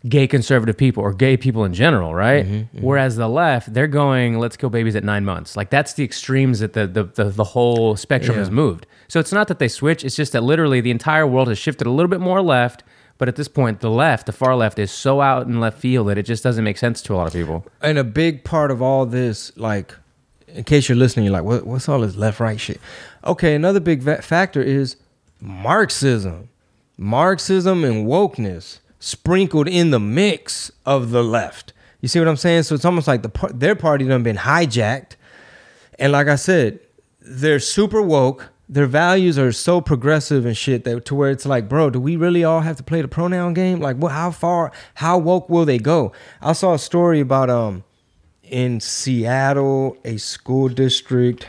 gay 0.08 0.28
conservative 0.28 0.78
people 0.78 1.02
or 1.02 1.12
gay 1.14 1.36
people 1.36 1.64
in 1.66 1.74
general, 1.74 2.14
right? 2.14 2.68
Whereas 2.74 3.16
the 3.16 3.28
left, 3.28 3.74
they're 3.74 3.88
going, 4.04 4.38
let's 4.44 4.56
kill 4.56 4.70
babies 4.70 4.96
at 4.96 5.04
nine 5.04 5.26
months. 5.26 5.58
Like 5.60 5.70
that's 5.72 5.94
the 5.94 6.04
extremes 6.04 6.60
that 6.60 6.74
the 6.74 6.86
the, 6.98 7.04
the, 7.20 7.24
the 7.42 7.48
whole 7.56 7.96
spectrum 7.96 8.36
Yeah. 8.36 8.42
has 8.44 8.52
moved. 8.52 8.86
So 9.08 9.20
it's 9.20 9.32
not 9.40 9.48
that 9.48 9.60
they 9.60 9.68
switch, 9.82 10.04
it's 10.06 10.16
just 10.16 10.32
that 10.34 10.44
literally 10.44 10.80
the 10.82 10.92
entire 11.00 11.26
world 11.34 11.48
has 11.48 11.58
shifted 11.58 11.88
a 11.88 11.92
little 11.98 12.10
bit 12.16 12.20
more 12.32 12.42
left. 12.42 12.84
But 13.18 13.28
at 13.30 13.36
this 13.38 13.48
point, 13.48 13.80
the 13.80 13.90
left, 14.06 14.26
the 14.26 14.34
far 14.34 14.56
left, 14.64 14.78
is 14.78 14.92
so 14.92 15.22
out 15.22 15.48
in 15.48 15.60
left 15.66 15.80
field 15.80 16.10
that 16.10 16.18
it 16.18 16.24
just 16.34 16.44
doesn't 16.44 16.66
make 16.70 16.78
sense 16.78 17.02
to 17.04 17.14
a 17.14 17.18
lot 17.20 17.28
of 17.28 17.34
people. 17.34 17.58
and 17.82 17.98
a 17.98 18.04
big 18.04 18.44
part 18.44 18.70
of 18.72 18.82
all 18.82 19.06
this, 19.06 19.38
like, 19.56 19.96
in 20.50 20.64
case 20.66 20.90
you're 20.90 20.98
listening, 20.98 21.24
you're 21.26 21.32
like, 21.40 21.48
what, 21.52 21.66
what's 21.66 21.88
all 21.88 22.02
this 22.02 22.16
left 22.18 22.40
right 22.42 22.60
shit? 22.60 22.80
Okay, 23.24 23.56
another 23.56 23.80
big 23.80 24.02
va- 24.04 24.22
factor 24.22 24.62
is 24.62 24.98
Marxism. 25.46 26.50
Marxism 26.98 27.84
and 27.84 28.08
wokeness 28.08 28.80
sprinkled 29.00 29.68
in 29.68 29.92
the 29.92 30.00
mix 30.00 30.72
of 30.86 31.12
the 31.12 31.24
left. 31.24 31.72
You 32.02 32.08
see 32.08 32.20
what 32.20 32.28
I'm 32.28 32.38
saying? 32.38 32.64
So 32.64 32.74
it's 32.74 32.86
almost 32.86 33.08
like 33.08 33.22
the 33.22 33.52
their 33.54 33.76
party 33.76 34.06
done 34.06 34.24
been 34.24 34.38
hijacked. 34.38 35.16
And 36.00 36.12
like 36.12 36.28
I 36.28 36.36
said, 36.36 36.80
they're 37.22 37.60
super 37.60 38.02
woke. 38.02 38.50
Their 38.68 38.88
values 38.88 39.38
are 39.38 39.52
so 39.52 39.82
progressive 39.82 40.46
and 40.46 40.58
shit 40.58 40.84
that 40.86 41.06
to 41.06 41.16
where 41.16 41.30
it's 41.30 41.46
like, 41.46 41.70
bro, 41.70 41.92
do 41.92 42.00
we 42.00 42.16
really 42.16 42.44
all 42.44 42.62
have 42.62 42.78
to 42.78 42.84
play 42.84 43.04
the 43.04 43.08
pronoun 43.08 43.54
game? 43.54 43.80
Like, 43.80 43.98
what? 43.98 44.12
How 44.12 44.32
far? 44.32 44.72
How 44.96 45.20
woke 45.20 45.48
will 45.50 45.66
they 45.66 45.78
go? 45.78 46.12
I 46.42 46.54
saw 46.54 46.74
a 46.74 46.80
story 46.80 47.20
about 47.20 47.52
um 47.52 47.84
in 48.42 48.80
Seattle, 48.80 49.98
a 50.04 50.18
school 50.18 50.70
district. 50.70 51.46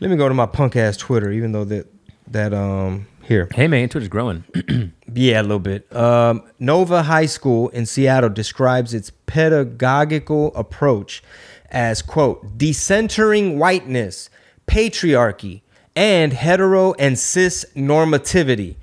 Let 0.00 0.10
me 0.10 0.16
go 0.18 0.28
to 0.28 0.34
my 0.34 0.46
punk 0.46 0.76
ass 0.76 0.98
Twitter, 0.98 1.30
even 1.30 1.52
though 1.52 1.64
that 1.64 1.95
that 2.28 2.52
um 2.54 3.06
here. 3.22 3.48
Hey 3.54 3.68
man, 3.68 3.88
Twitter's 3.88 4.08
growing. 4.08 4.44
Yeah, 5.16 5.40
a 5.40 5.42
little 5.42 5.60
bit. 5.60 5.94
Um, 5.96 6.42
Nova 6.58 7.02
High 7.04 7.24
School 7.24 7.70
in 7.70 7.86
Seattle 7.86 8.28
describes 8.28 8.92
its 8.92 9.10
pedagogical 9.24 10.54
approach 10.54 11.22
as, 11.70 12.02
quote, 12.02 12.58
decentering 12.58 13.56
whiteness, 13.56 14.28
patriarchy, 14.66 15.62
and 15.94 16.34
hetero 16.34 16.92
and 16.94 17.18
cis 17.18 17.64
normativity. 17.74 18.76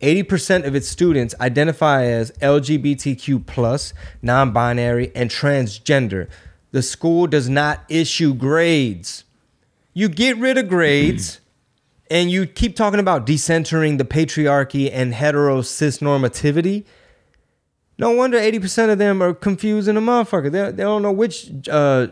80% 0.00 0.64
of 0.64 0.76
its 0.76 0.86
students 0.86 1.34
identify 1.40 2.04
as 2.04 2.30
LGBTQ, 2.40 3.44
plus, 3.46 3.92
non 4.22 4.52
binary, 4.52 5.10
and 5.16 5.28
transgender. 5.28 6.28
The 6.70 6.82
school 6.82 7.26
does 7.26 7.48
not 7.48 7.82
issue 7.88 8.32
grades. 8.32 9.24
You 9.92 10.08
get 10.08 10.36
rid 10.36 10.56
of 10.56 10.68
grades 10.68 11.40
and 12.10 12.30
you 12.30 12.46
keep 12.46 12.74
talking 12.76 13.00
about 13.00 13.26
decentering 13.26 13.98
the 13.98 14.04
patriarchy 14.04 14.90
and 14.92 15.14
hetero 15.14 15.62
cis 15.62 15.98
normativity. 15.98 16.84
No 17.98 18.10
wonder 18.12 18.38
80% 18.38 18.90
of 18.90 18.98
them 18.98 19.22
are 19.22 19.34
confused 19.34 19.86
in 19.86 19.96
a 19.96 20.00
motherfucker. 20.00 20.50
They, 20.50 20.70
they 20.72 20.82
don't 20.82 21.02
know 21.02 21.12
which 21.12 21.50
uh, 21.70 22.08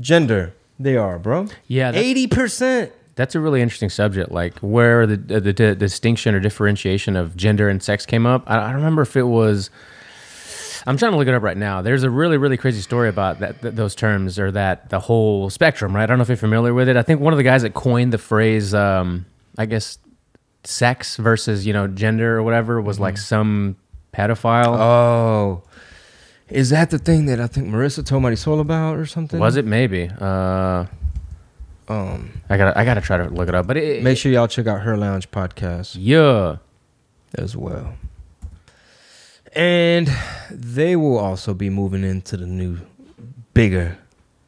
gender 0.00 0.54
they 0.80 0.96
are, 0.96 1.18
bro. 1.18 1.46
Yeah, 1.66 1.90
that's- 1.92 2.14
80%. 2.14 2.92
That's 3.14 3.34
a 3.34 3.40
really 3.40 3.60
interesting 3.60 3.90
subject, 3.90 4.30
like 4.30 4.56
where 4.60 5.04
the, 5.04 5.16
the, 5.16 5.40
the 5.40 5.74
distinction 5.74 6.36
or 6.36 6.40
differentiation 6.40 7.16
of 7.16 7.36
gender 7.36 7.68
and 7.68 7.82
sex 7.82 8.06
came 8.06 8.26
up. 8.26 8.44
I, 8.46 8.58
I 8.58 8.66
don't 8.66 8.76
remember 8.76 9.02
if 9.02 9.16
it 9.16 9.24
was. 9.24 9.70
I'm 10.88 10.96
trying 10.96 11.12
to 11.12 11.18
look 11.18 11.28
it 11.28 11.34
up 11.34 11.42
right 11.42 11.56
now. 11.56 11.82
There's 11.82 12.02
a 12.02 12.08
really, 12.08 12.38
really 12.38 12.56
crazy 12.56 12.80
story 12.80 13.10
about 13.10 13.40
that, 13.40 13.60
th 13.60 13.74
those 13.74 13.94
terms 13.94 14.38
or 14.38 14.50
that 14.52 14.88
the 14.88 14.98
whole 14.98 15.50
spectrum, 15.50 15.94
right? 15.94 16.04
I 16.04 16.06
don't 16.06 16.16
know 16.16 16.22
if 16.22 16.28
you're 16.28 16.38
familiar 16.38 16.72
with 16.72 16.88
it. 16.88 16.96
I 16.96 17.02
think 17.02 17.20
one 17.20 17.34
of 17.34 17.36
the 17.36 17.42
guys 17.42 17.60
that 17.60 17.74
coined 17.74 18.10
the 18.10 18.18
phrase, 18.18 18.72
um, 18.72 19.26
I 19.58 19.66
guess, 19.66 19.98
sex 20.64 21.16
versus 21.16 21.66
you 21.66 21.74
know 21.74 21.88
gender 21.88 22.38
or 22.38 22.42
whatever 22.42 22.80
was 22.80 22.98
like 22.98 23.18
some 23.18 23.76
pedophile. 24.14 24.78
Oh. 24.78 25.62
Is 26.48 26.70
that 26.70 26.88
the 26.88 26.98
thing 26.98 27.26
that 27.26 27.38
I 27.38 27.46
think 27.46 27.68
Marissa 27.68 28.02
told 28.02 28.22
Marisol 28.22 28.58
about 28.58 28.96
or 28.96 29.04
something? 29.04 29.38
was 29.38 29.56
it 29.56 29.66
maybe? 29.66 30.08
Uh, 30.18 30.86
Um, 31.88 32.40
I 32.48 32.56
gotta, 32.56 32.78
I 32.78 32.84
gotta 32.86 33.02
try 33.02 33.18
to 33.18 33.28
look 33.28 33.48
it 33.48 33.54
up. 33.54 33.66
But 33.66 33.76
it, 33.76 34.02
make 34.02 34.16
sure 34.16 34.32
y'all 34.32 34.48
check 34.48 34.66
out 34.66 34.80
her 34.82 34.96
lounge 34.96 35.30
podcast. 35.30 35.96
yeah. 35.98 36.56
as 37.34 37.54
well. 37.54 37.92
And 39.54 40.10
they 40.50 40.96
will 40.96 41.18
also 41.18 41.54
be 41.54 41.70
moving 41.70 42.04
into 42.04 42.36
the 42.36 42.46
new, 42.46 42.78
bigger, 43.54 43.98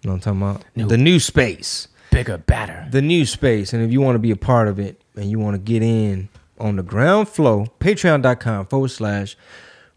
you 0.02 0.08
know 0.08 0.14
what 0.14 0.26
I'm 0.26 0.38
talking 0.38 0.42
about? 0.42 0.64
New. 0.76 0.88
The 0.88 0.98
new 0.98 1.18
space. 1.18 1.88
Bigger, 2.10 2.38
better. 2.38 2.86
The 2.90 3.02
new 3.02 3.24
space. 3.26 3.72
And 3.72 3.82
if 3.82 3.92
you 3.92 4.00
want 4.00 4.14
to 4.16 4.20
be 4.20 4.30
a 4.30 4.36
part 4.36 4.68
of 4.68 4.78
it 4.78 5.00
and 5.14 5.30
you 5.30 5.38
want 5.38 5.54
to 5.54 5.58
get 5.58 5.82
in 5.82 6.28
on 6.58 6.76
the 6.76 6.82
ground 6.82 7.28
floor, 7.28 7.66
patreon.com 7.80 8.66
forward 8.66 8.90
slash 8.90 9.36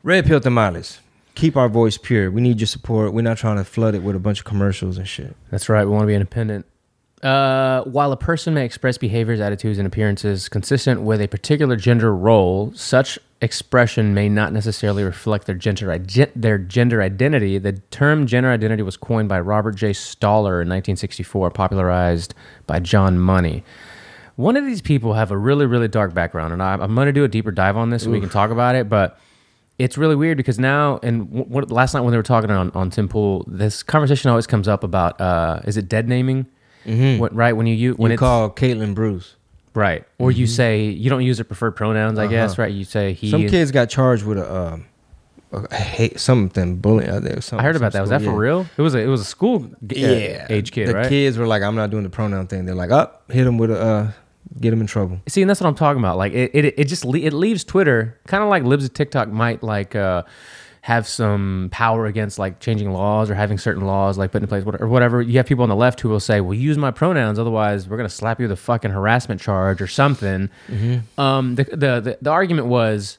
red 0.03 0.25
pill 0.25 0.39
tamales. 0.39 0.99
Keep 1.35 1.57
our 1.57 1.69
voice 1.69 1.97
pure. 1.97 2.29
We 2.29 2.41
need 2.41 2.59
your 2.59 2.67
support. 2.67 3.13
We're 3.13 3.21
not 3.21 3.37
trying 3.37 3.57
to 3.57 3.63
flood 3.63 3.95
it 3.95 4.03
with 4.03 4.15
a 4.15 4.19
bunch 4.19 4.39
of 4.39 4.45
commercials 4.45 4.97
and 4.97 5.07
shit. 5.07 5.35
That's 5.49 5.67
right. 5.67 5.83
We 5.83 5.91
want 5.91 6.03
to 6.03 6.07
be 6.07 6.13
independent. 6.13 6.65
Uh, 7.23 7.83
while 7.83 8.11
a 8.11 8.17
person 8.17 8.53
may 8.53 8.65
express 8.65 8.97
behaviors, 8.97 9.39
attitudes, 9.39 9.79
and 9.79 9.87
appearances 9.87 10.49
consistent 10.49 11.01
with 11.01 11.21
a 11.21 11.27
particular 11.27 11.75
gender 11.75 12.13
role, 12.13 12.73
such 12.75 13.17
expression 13.43 14.13
may 14.13 14.29
not 14.29 14.53
necessarily 14.53 15.03
reflect 15.03 15.45
their 15.47 15.55
gender 15.55 15.99
their 16.35 16.57
gender 16.57 17.01
identity. 17.01 17.57
The 17.57 17.73
term 17.91 18.25
gender 18.25 18.49
identity 18.49 18.83
was 18.83 18.95
coined 18.95 19.27
by 19.27 19.41
Robert 19.41 19.75
J. 19.75 19.91
Stoller 19.91 20.61
in 20.61 20.69
1964, 20.69 21.51
popularized 21.51 22.33
by 22.65 22.79
John 22.79 23.19
Money. 23.19 23.63
One 24.37 24.55
of 24.55 24.65
these 24.65 24.81
people 24.81 25.13
have 25.13 25.29
a 25.29 25.37
really, 25.37 25.65
really 25.65 25.89
dark 25.89 26.13
background, 26.13 26.53
and 26.53 26.63
I, 26.63 26.73
I'm 26.73 26.95
going 26.95 27.05
to 27.07 27.11
do 27.11 27.23
a 27.23 27.27
deeper 27.27 27.51
dive 27.51 27.77
on 27.77 27.89
this 27.89 28.03
so 28.03 28.09
we 28.09 28.19
can 28.19 28.29
talk 28.29 28.49
about 28.49 28.75
it. 28.75 28.89
But 28.89 29.19
it's 29.77 29.97
really 29.97 30.15
weird 30.15 30.37
because 30.37 30.57
now 30.57 30.99
and 31.03 31.29
what, 31.29 31.69
last 31.69 31.93
night 31.93 32.01
when 32.01 32.11
they 32.11 32.17
were 32.17 32.23
talking 32.23 32.49
on 32.49 32.71
on 32.71 32.89
Tim 32.89 33.09
Pool, 33.09 33.43
this 33.47 33.83
conversation 33.83 34.29
always 34.29 34.47
comes 34.47 34.67
up 34.67 34.83
about 34.83 35.19
uh, 35.19 35.59
is 35.65 35.77
it 35.77 35.89
dead 35.89 36.07
naming? 36.07 36.47
What, 37.19 37.35
right 37.35 37.53
when 37.53 37.67
you 37.67 37.75
use 37.75 37.97
when 37.97 38.09
you 38.09 38.13
it's 38.13 38.19
call 38.19 38.49
Caitlin 38.49 38.95
Bruce. 38.95 39.35
Right 39.75 40.05
or 40.19 40.31
you 40.31 40.45
say 40.47 40.85
you 40.85 41.09
don't 41.09 41.23
use 41.23 41.37
their 41.37 41.45
preferred 41.45 41.71
pronouns. 41.71 42.19
I 42.19 42.27
guess 42.27 42.51
Uh-huh. 42.53 42.63
right. 42.63 42.71
You 42.71 42.83
say 42.85 43.13
he. 43.13 43.29
Some 43.31 43.47
kids 43.47 43.71
got 43.71 43.89
charged 43.89 44.23
with 44.25 44.37
a, 44.37 44.55
um, 44.55 44.85
a 45.51 45.75
hate 45.75 46.19
something 46.19 46.77
bullying. 46.77 47.21
There 47.21 47.39
some- 47.41 47.59
I 47.59 47.63
heard 47.63 47.75
about 47.75 47.91
that. 47.93 48.01
Was 48.01 48.09
that 48.09 48.21
school, 48.21 48.33
for 48.33 48.39
real? 48.39 48.65
It 48.77 48.81
was 48.81 48.95
a 48.95 48.99
it 48.99 49.07
was 49.07 49.21
a 49.21 49.25
school 49.25 49.69
g- 49.85 50.03
uh, 50.05 50.09
Yeah, 50.09 50.47
age 50.49 50.71
kid, 50.71 50.87
the 50.89 50.93
right? 50.95 51.09
kids 51.09 51.37
were 51.37 51.45
like, 51.47 51.61
"I'm 51.61 51.75
not 51.75 51.89
doing 51.91 52.03
the 52.03 52.09
pronoun 52.09 52.47
thing." 52.47 52.65
They're 52.65 52.73
like, 52.75 52.91
"Up, 52.91 53.23
hit 53.31 53.45
him 53.45 53.57
with 53.57 53.69
a, 53.71 53.79
uh, 53.79 54.11
get 54.59 54.73
him 54.73 54.81
in 54.81 54.87
trouble." 54.87 55.19
See, 55.27 55.41
and 55.41 55.49
that's 55.49 55.61
what 55.61 55.67
I'm 55.67 55.75
talking 55.75 55.99
about. 55.99 56.17
Like 56.17 56.33
it, 56.33 56.51
it, 56.53 56.65
it 56.79 56.85
just 56.85 57.05
le- 57.05 57.19
it 57.19 57.33
leaves 57.33 57.63
Twitter 57.63 58.17
kind 58.27 58.43
of 58.43 58.49
like 58.49 58.63
libs 58.63 58.85
of 58.85 58.93
TikTok 58.93 59.29
might 59.29 59.61
like 59.63 59.95
uh, 59.95 60.23
have 60.83 61.07
some 61.07 61.69
power 61.71 62.05
against 62.07 62.37
like 62.37 62.59
changing 62.59 62.91
laws 62.91 63.29
or 63.29 63.35
having 63.35 63.57
certain 63.57 63.85
laws 63.85 64.17
like 64.17 64.33
put 64.33 64.41
in 64.41 64.49
place 64.49 64.65
whatever, 64.65 64.83
or 64.83 64.89
whatever. 64.89 65.21
You 65.21 65.37
have 65.37 65.45
people 65.45 65.63
on 65.63 65.69
the 65.69 65.77
left 65.77 66.01
who 66.01 66.09
will 66.09 66.19
say, 66.19 66.41
"Well, 66.41 66.55
use 66.55 66.77
my 66.77 66.91
pronouns, 66.91 67.39
otherwise 67.39 67.87
we're 67.87 67.95
gonna 67.95 68.09
slap 68.09 68.37
you 68.37 68.43
with 68.43 68.51
a 68.51 68.57
fucking 68.57 68.91
harassment 68.91 69.39
charge 69.39 69.81
or 69.81 69.87
something." 69.87 70.49
Um, 71.17 71.55
the, 71.55 71.63
the 71.63 71.99
the 72.01 72.17
the 72.21 72.29
argument 72.29 72.67
was. 72.67 73.17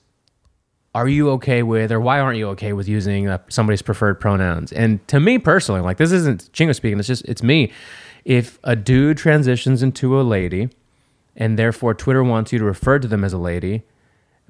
Are 0.96 1.08
you 1.08 1.30
okay 1.30 1.64
with, 1.64 1.90
or 1.90 1.98
why 1.98 2.20
aren't 2.20 2.38
you 2.38 2.50
okay 2.50 2.72
with 2.72 2.86
using 2.86 3.26
uh, 3.26 3.38
somebody's 3.48 3.82
preferred 3.82 4.20
pronouns? 4.20 4.70
And 4.70 5.04
to 5.08 5.18
me 5.18 5.38
personally, 5.40 5.80
like 5.80 5.96
this 5.96 6.12
isn't 6.12 6.52
Chingo 6.52 6.72
speaking. 6.72 7.00
It's 7.00 7.08
just 7.08 7.24
it's 7.24 7.42
me. 7.42 7.72
If 8.24 8.60
a 8.62 8.76
dude 8.76 9.16
transitions 9.16 9.82
into 9.82 10.20
a 10.20 10.22
lady, 10.22 10.68
and 11.36 11.58
therefore 11.58 11.94
Twitter 11.94 12.22
wants 12.22 12.52
you 12.52 12.60
to 12.60 12.64
refer 12.64 13.00
to 13.00 13.08
them 13.08 13.24
as 13.24 13.32
a 13.32 13.38
lady, 13.38 13.82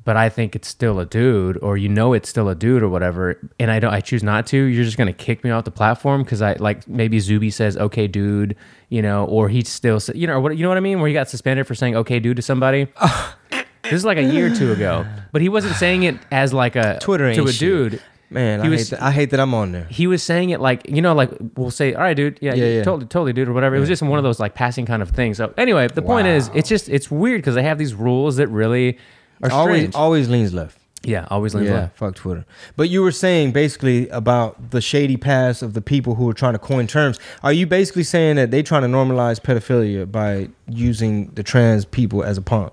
but 0.04 0.16
I 0.16 0.28
think 0.28 0.54
it's 0.54 0.68
still 0.68 1.00
a 1.00 1.06
dude, 1.06 1.56
or 1.62 1.76
you 1.76 1.88
know 1.88 2.12
it's 2.12 2.28
still 2.28 2.48
a 2.48 2.54
dude, 2.54 2.82
or 2.82 2.88
whatever, 2.88 3.38
and 3.58 3.70
I 3.70 3.80
don't, 3.80 3.92
I 3.92 4.00
choose 4.00 4.22
not 4.22 4.46
to. 4.48 4.56
You're 4.56 4.84
just 4.84 4.96
gonna 4.98 5.12
kick 5.12 5.42
me 5.44 5.50
off 5.50 5.64
the 5.64 5.70
platform 5.70 6.22
because 6.22 6.42
I 6.42 6.54
like 6.54 6.86
maybe 6.88 7.18
Zuby 7.20 7.50
says 7.50 7.76
okay, 7.76 8.06
dude, 8.06 8.54
you 8.90 9.00
know, 9.02 9.24
or 9.24 9.48
he 9.48 9.62
still, 9.64 10.00
sa- 10.00 10.12
you 10.14 10.26
know, 10.26 10.40
what 10.40 10.56
you 10.56 10.62
know 10.62 10.68
what 10.68 10.76
I 10.78 10.80
mean, 10.80 11.00
where 11.00 11.08
he 11.08 11.14
got 11.14 11.28
suspended 11.28 11.66
for 11.66 11.74
saying 11.74 11.96
okay, 11.96 12.20
dude 12.20 12.36
to 12.36 12.42
somebody. 12.42 12.86
this 13.50 13.92
is 13.92 14.04
like 14.04 14.18
a 14.18 14.22
year 14.22 14.52
or 14.52 14.54
two 14.54 14.72
ago, 14.72 15.06
but 15.32 15.42
he 15.42 15.48
wasn't 15.48 15.74
saying 15.76 16.02
it 16.04 16.16
as 16.30 16.52
like 16.52 16.76
a 16.76 16.98
Twitter 17.00 17.34
to 17.34 17.44
a 17.44 17.52
shit. 17.52 17.60
dude. 17.60 18.02
Man, 18.30 18.60
He 18.62 18.66
I, 18.66 18.70
was- 18.70 18.88
hate 18.90 18.98
that, 18.98 19.02
I 19.04 19.10
hate 19.12 19.30
that 19.30 19.38
I'm 19.40 19.54
on 19.54 19.72
there. 19.72 19.84
He 19.84 20.06
was 20.06 20.22
saying 20.22 20.50
it 20.50 20.60
like 20.60 20.88
you 20.88 21.00
know, 21.02 21.14
like 21.14 21.30
we'll 21.56 21.70
say, 21.70 21.94
"All 21.94 22.02
right, 22.02 22.14
dude, 22.16 22.38
yeah, 22.40 22.54
Yeah, 22.54 22.64
yeah, 22.64 22.82
totally, 22.82 23.06
totally, 23.06 23.32
dude," 23.32 23.48
or 23.48 23.52
whatever. 23.52 23.76
It 23.76 23.80
was 23.80 23.88
just 23.88 24.02
one 24.02 24.18
of 24.18 24.22
those 24.24 24.40
like 24.40 24.54
passing 24.54 24.86
kind 24.86 25.02
of 25.02 25.10
things. 25.10 25.36
So 25.36 25.52
anyway, 25.56 25.86
the 25.88 26.02
point 26.02 26.26
is, 26.26 26.50
it's 26.54 26.68
just 26.68 26.88
it's 26.88 27.10
weird 27.10 27.42
because 27.42 27.54
they 27.54 27.62
have 27.62 27.78
these 27.78 27.94
rules 27.94 28.36
that 28.36 28.48
really 28.48 28.98
are 29.42 29.50
Always, 29.50 29.80
strange. 29.80 29.94
always 29.94 30.28
leans 30.28 30.54
left. 30.54 30.78
yeah, 31.02 31.26
always 31.30 31.54
leans 31.54 31.68
yeah, 31.68 31.74
left. 31.74 31.96
fuck 31.98 32.14
Twitter. 32.14 32.44
But 32.76 32.88
you 32.88 33.02
were 33.02 33.12
saying 33.12 33.52
basically 33.52 34.08
about 34.08 34.70
the 34.70 34.80
shady 34.80 35.16
past 35.16 35.62
of 35.62 35.74
the 35.74 35.80
people 35.82 36.14
who 36.14 36.28
are 36.30 36.34
trying 36.34 36.54
to 36.54 36.58
coin 36.58 36.86
terms. 36.86 37.18
Are 37.42 37.52
you 37.52 37.66
basically 37.66 38.04
saying 38.04 38.36
that 38.36 38.50
they're 38.50 38.62
trying 38.62 38.82
to 38.82 38.88
normalize 38.88 39.40
pedophilia 39.40 40.10
by 40.10 40.48
using 40.68 41.26
the 41.34 41.42
trans 41.42 41.84
people 41.84 42.22
as 42.24 42.38
a 42.38 42.42
pawn? 42.42 42.70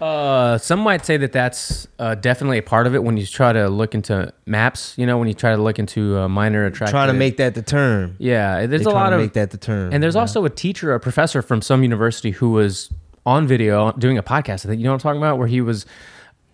Uh, 0.00 0.56
some 0.58 0.78
might 0.78 1.04
say 1.04 1.16
that 1.16 1.32
that's 1.32 1.88
uh, 1.98 2.14
definitely 2.14 2.56
a 2.56 2.62
part 2.62 2.86
of 2.86 2.94
it 2.94 3.02
when 3.02 3.16
you 3.16 3.26
try 3.26 3.52
to 3.52 3.68
look 3.68 3.96
into 3.96 4.32
maps. 4.46 4.94
You 4.96 5.06
know, 5.06 5.18
when 5.18 5.26
you 5.26 5.34
try 5.34 5.56
to 5.56 5.60
look 5.60 5.80
into 5.80 6.16
uh, 6.16 6.28
minor 6.28 6.66
attraction. 6.66 6.92
Trying 6.92 7.08
to 7.08 7.14
make 7.18 7.36
that 7.38 7.56
the 7.56 7.62
term. 7.62 8.14
Yeah, 8.20 8.66
there's 8.66 8.84
They 8.84 8.90
a 8.90 8.94
lot 8.94 9.10
to 9.10 9.16
of 9.16 9.22
make 9.22 9.32
that 9.32 9.50
the 9.50 9.56
term. 9.58 9.92
And 9.92 10.00
there's 10.00 10.14
also 10.14 10.44
a 10.44 10.50
teacher, 10.50 10.94
a 10.94 11.00
professor 11.00 11.42
from 11.42 11.60
some 11.62 11.82
university 11.82 12.30
who 12.30 12.50
was 12.50 12.90
on 13.28 13.46
video 13.46 13.92
doing 13.92 14.16
a 14.18 14.22
podcast. 14.22 14.64
I 14.64 14.68
think 14.68 14.78
you 14.80 14.84
know 14.84 14.90
what 14.92 15.04
I'm 15.04 15.06
talking 15.08 15.20
about, 15.24 15.38
where 15.38 15.48
he 15.48 15.60
was 15.60 15.84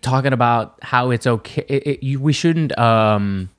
talking 0.01 0.33
about 0.33 0.77
how 0.81 1.11
it's 1.11 1.25
okay. 1.35 1.65
It, 1.67 1.87
it, 1.87 2.03
you, 2.03 2.19
we 2.19 2.33
shouldn't 2.33 2.77
um, 2.77 3.49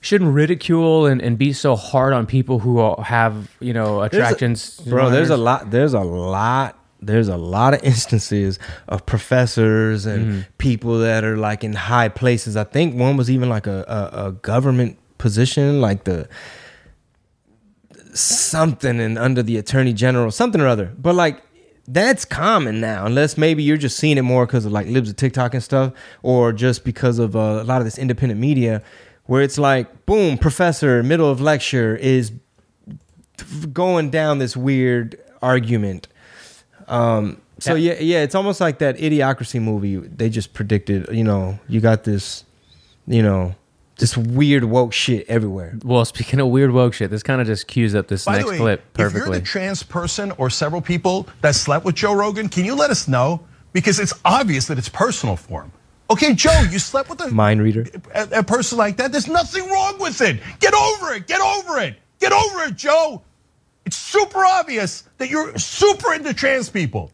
shouldn't 0.00 0.32
ridicule 0.34 1.06
and, 1.06 1.20
and 1.20 1.36
be 1.38 1.52
so 1.52 1.76
hard 1.76 2.12
on 2.12 2.26
people 2.26 2.58
who 2.60 2.94
have 3.02 3.50
you 3.60 3.72
know 3.72 4.00
There's 4.00 4.14
a- 4.14 4.16
attractions. 4.16 4.80
bro. 4.80 5.10
There's 5.10 5.30
a 5.30 5.36
lot. 5.36 5.70
There's 5.70 5.94
a 5.94 6.00
lot. 6.00 6.78
There's 7.00 7.28
a 7.28 7.36
lot 7.36 7.74
of 7.74 7.82
instances 7.82 8.58
of 8.88 9.04
professors 9.04 10.06
and 10.06 10.24
Mm-hmm. 10.24 10.40
people 10.56 11.00
that 11.00 11.22
are 11.22 11.36
like 11.36 11.62
in 11.62 11.74
high 11.74 12.08
places. 12.08 12.56
I 12.56 12.64
think 12.64 12.94
one 12.98 13.18
was 13.18 13.28
even 13.30 13.48
like 13.50 13.66
a, 13.66 13.84
a, 13.86 14.26
a 14.28 14.32
government 14.32 14.96
position, 15.18 15.82
like 15.82 16.04
the 16.04 16.28
something 18.14 19.00
and 19.00 19.18
under 19.18 19.42
the 19.42 19.56
attorney 19.58 19.92
general, 19.92 20.30
something 20.30 20.60
or 20.60 20.66
other. 20.68 20.92
But 20.98 21.14
like 21.14 21.42
that's 21.86 22.24
common 22.24 22.80
now, 22.80 23.06
unless 23.06 23.36
maybe 23.36 23.62
you're 23.62 23.76
just 23.76 23.96
seeing 23.98 24.18
it 24.18 24.22
more 24.22 24.46
because 24.46 24.64
of 24.64 24.72
like 24.72 24.86
libs 24.86 25.10
of 25.10 25.16
TikTok 25.16 25.54
and 25.54 25.62
stuff, 25.62 25.92
or 26.22 26.52
just 26.52 26.84
because 26.84 27.18
of 27.18 27.36
uh, 27.36 27.60
a 27.60 27.64
lot 27.64 27.80
of 27.80 27.84
this 27.84 27.98
independent 27.98 28.40
media, 28.40 28.82
where 29.26 29.42
it's 29.42 29.58
like, 29.58 30.06
boom, 30.06 30.38
professor, 30.38 31.02
middle 31.02 31.30
of 31.30 31.40
lecture 31.40 31.96
is 31.96 32.32
going 33.72 34.10
down 34.10 34.38
this 34.38 34.56
weird 34.56 35.20
argument. 35.42 36.08
Um, 36.88 37.40
so 37.58 37.74
yeah, 37.74 37.94
yeah, 38.00 38.22
it's 38.22 38.34
almost 38.34 38.60
like 38.60 38.78
that 38.78 38.96
idiocracy 38.96 39.60
movie. 39.60 39.96
They 39.96 40.28
just 40.28 40.54
predicted, 40.54 41.08
you 41.10 41.24
know, 41.24 41.58
you 41.68 41.80
got 41.80 42.04
this, 42.04 42.44
you 43.06 43.22
know, 43.22 43.54
this 43.96 44.16
weird 44.16 44.64
woke 44.64 44.92
shit 44.92 45.26
everywhere. 45.28 45.78
Well, 45.84 46.04
speaking 46.04 46.40
of 46.40 46.48
weird 46.48 46.72
woke 46.72 46.94
shit, 46.94 47.10
this 47.10 47.22
kind 47.22 47.40
of 47.40 47.46
just 47.46 47.66
cues 47.66 47.94
up 47.94 48.08
this 48.08 48.24
By 48.24 48.38
next 48.38 48.44
the 48.44 48.50
way, 48.50 48.58
clip 48.58 48.98
if 48.98 49.12
you're 49.12 49.30
the 49.30 49.40
trans 49.40 49.82
person 49.82 50.32
or 50.32 50.50
several 50.50 50.80
people 50.80 51.28
that 51.42 51.54
slept 51.54 51.84
with 51.84 51.94
Joe 51.94 52.14
Rogan, 52.14 52.48
can 52.48 52.64
you 52.64 52.74
let 52.74 52.90
us 52.90 53.06
know? 53.08 53.40
Because 53.72 53.98
it's 53.98 54.14
obvious 54.24 54.66
that 54.66 54.78
it's 54.78 54.88
personal 54.88 55.36
for 55.36 55.62
him. 55.62 55.72
Okay, 56.10 56.34
Joe, 56.34 56.62
you 56.70 56.78
slept 56.78 57.08
with 57.08 57.20
a, 57.22 57.30
Mind 57.30 57.62
reader. 57.62 57.86
a, 58.14 58.28
a 58.38 58.42
person 58.42 58.78
like 58.78 58.96
that. 58.98 59.10
There's 59.10 59.26
nothing 59.26 59.68
wrong 59.68 59.98
with 59.98 60.20
it. 60.20 60.38
Get 60.60 60.74
over 60.74 61.14
it. 61.14 61.26
Get 61.26 61.40
over 61.40 61.78
it. 61.78 61.96
Get 62.20 62.32
over 62.32 62.64
it, 62.64 62.76
Joe. 62.76 63.22
It's 63.86 63.96
super 63.96 64.44
obvious 64.44 65.04
that 65.18 65.30
you're 65.30 65.56
super 65.58 66.12
into 66.14 66.32
trans 66.34 66.68
people. 66.68 67.10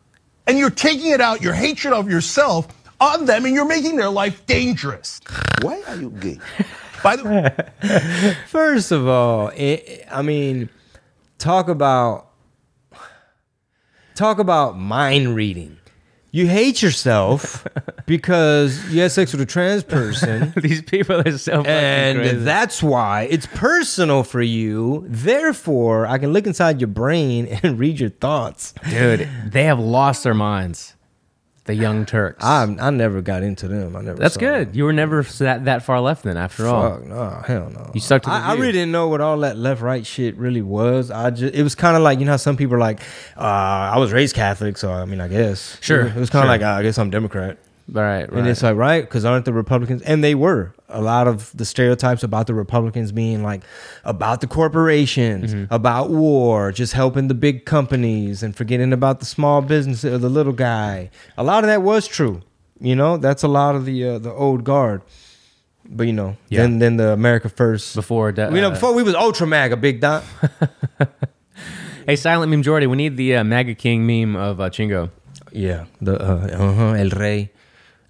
And 0.46 0.58
you're 0.58 0.70
taking 0.70 1.12
it 1.12 1.20
out, 1.20 1.40
your 1.42 1.52
hatred 1.52 1.94
of 1.94 2.10
yourself 2.10 2.66
on 3.00 3.24
them, 3.26 3.44
and 3.44 3.54
you're 3.54 3.66
making 3.68 3.96
their 3.96 4.10
life 4.10 4.44
dangerous. 4.46 5.20
Why 5.62 5.82
are 5.88 5.96
you 5.96 6.10
gay? 6.10 6.38
By 7.02 7.16
the 7.16 7.24
way, 7.24 8.36
First 8.46 8.92
of 8.92 9.08
all, 9.08 9.48
it, 9.56 10.04
I 10.10 10.20
mean, 10.22 10.68
talk 11.38 11.68
about 11.68 12.26
talk 14.14 14.38
about 14.38 14.76
mind 14.78 15.34
reading. 15.34 15.78
You 16.32 16.46
hate 16.46 16.80
yourself 16.80 17.66
because 18.06 18.86
you 18.92 19.00
had 19.00 19.10
sex 19.10 19.32
with 19.32 19.40
a 19.40 19.46
trans 19.46 19.82
person. 19.82 20.52
These 20.56 20.82
people 20.82 21.26
are 21.26 21.38
so 21.38 21.56
fucking 21.56 21.66
And 21.72 22.18
crazy. 22.18 22.36
that's 22.36 22.82
why 22.82 23.22
it's 23.30 23.46
personal 23.46 24.22
for 24.22 24.40
you. 24.42 25.04
Therefore, 25.08 26.06
I 26.06 26.18
can 26.18 26.32
look 26.32 26.46
inside 26.46 26.80
your 26.80 26.88
brain 26.88 27.46
and 27.62 27.78
read 27.80 27.98
your 27.98 28.10
thoughts. 28.10 28.74
dude, 28.88 29.28
they 29.46 29.64
have 29.64 29.80
lost 29.80 30.22
their 30.22 30.34
minds. 30.34 30.94
The 31.70 31.76
Young 31.76 32.04
Turks. 32.04 32.44
I 32.44 32.62
I 32.80 32.90
never 32.90 33.22
got 33.22 33.42
into 33.42 33.68
them. 33.68 33.94
I 33.96 34.00
never. 34.02 34.18
That's 34.18 34.36
good. 34.36 34.68
them. 34.68 34.74
You 34.76 34.84
were 34.84 34.92
never 34.92 35.22
that 35.22 35.64
that 35.66 35.84
far 35.84 36.00
left 36.00 36.24
then. 36.24 36.36
After 36.36 36.66
all, 36.66 36.96
Fuck 36.96 37.06
no, 37.06 37.42
hell 37.46 37.70
no. 37.70 37.90
You 37.94 38.00
stuck 38.00 38.22
to 38.22 38.28
the 38.30 38.34
I, 38.34 38.50
I 38.50 38.54
really 38.54 38.72
didn't 38.72 38.92
know 38.92 39.06
what 39.08 39.20
all 39.20 39.38
that 39.40 39.56
left 39.56 39.80
right 39.80 40.04
shit 40.04 40.36
really 40.36 40.62
was. 40.62 41.10
I 41.10 41.30
just 41.30 41.54
it 41.54 41.62
was 41.62 41.74
kind 41.74 41.96
of 41.96 42.02
like 42.02 42.18
you 42.18 42.24
know 42.24 42.32
how 42.32 42.36
some 42.38 42.56
people 42.56 42.74
are 42.74 42.80
like, 42.80 43.00
uh, 43.36 43.40
I 43.94 43.98
was 43.98 44.12
raised 44.12 44.34
Catholic, 44.34 44.76
so 44.76 44.90
I 44.90 45.04
mean 45.04 45.20
I 45.20 45.28
guess 45.28 45.78
Sure, 45.80 46.06
It 46.06 46.16
was 46.16 46.28
kind 46.30 46.42
of 46.42 46.46
sure. 46.48 46.58
like 46.58 46.62
uh, 46.62 46.78
I 46.78 46.82
guess 46.82 46.98
I'm 46.98 47.10
Democrat, 47.10 47.56
All 47.56 47.69
right, 47.92 48.22
right. 48.30 48.32
and 48.38 48.46
it's 48.48 48.62
like 48.62 48.76
right 48.76 49.02
because 49.02 49.24
aren't 49.24 49.44
the 49.44 49.52
Republicans 49.52 50.02
and 50.02 50.22
they 50.22 50.34
were 50.34 50.72
a 50.88 51.00
lot 51.00 51.26
of 51.28 51.50
the 51.56 51.64
stereotypes 51.64 52.22
about 52.22 52.46
the 52.46 52.54
Republicans 52.54 53.12
being 53.12 53.42
like 53.42 53.62
about 54.04 54.40
the 54.40 54.46
corporations, 54.46 55.54
Mm-hmm. 55.54 55.72
about 55.74 56.10
war, 56.10 56.72
just 56.72 56.92
helping 56.94 57.28
the 57.28 57.34
big 57.34 57.64
companies 57.64 58.42
and 58.42 58.56
forgetting 58.56 58.92
about 58.92 59.20
the 59.20 59.26
small 59.26 59.62
business 59.62 60.04
or 60.04 60.18
the 60.18 60.28
little 60.30 60.52
guy. 60.52 61.10
A 61.36 61.42
lot 61.44 61.64
of 61.64 61.68
that 61.68 61.82
was 61.82 62.06
true. 62.08 62.42
You 62.80 62.96
know, 62.96 63.16
that's 63.18 63.42
a 63.42 63.48
lot 63.48 63.74
of 63.76 63.84
the 63.84 64.04
uh, 64.08 64.18
the 64.18 64.32
old 64.32 64.64
guard. 64.64 65.02
But 65.92 66.06
you 66.06 66.12
know, 66.12 66.36
Yeah. 66.48 66.62
then 66.62 66.78
then 66.78 66.96
the 66.96 67.12
America 67.12 67.48
First. 67.48 67.94
before, 67.96 68.32
de- 68.32 68.50
you 68.54 68.60
know, 68.60 68.68
uh, 68.68 68.74
before 68.74 68.94
we 68.94 69.02
was 69.02 69.14
ultra 69.14 69.46
MAGA, 69.46 69.76
big 69.76 70.00
dot. 70.00 70.22
hey, 72.06 72.16
silent 72.16 72.50
meme 72.50 72.62
Jordy, 72.62 72.86
we 72.86 72.96
need 72.96 73.16
the 73.16 73.36
uh, 73.36 73.44
MAGA 73.44 73.74
King 73.74 74.06
meme 74.06 74.36
of 74.36 74.60
uh, 74.60 74.70
Chingo. 74.70 75.10
yeah, 75.52 75.84
the 76.00 76.14
uh, 76.20 76.46
uh-huh, 76.46 76.92
El 76.94 77.10
Rey, 77.10 77.50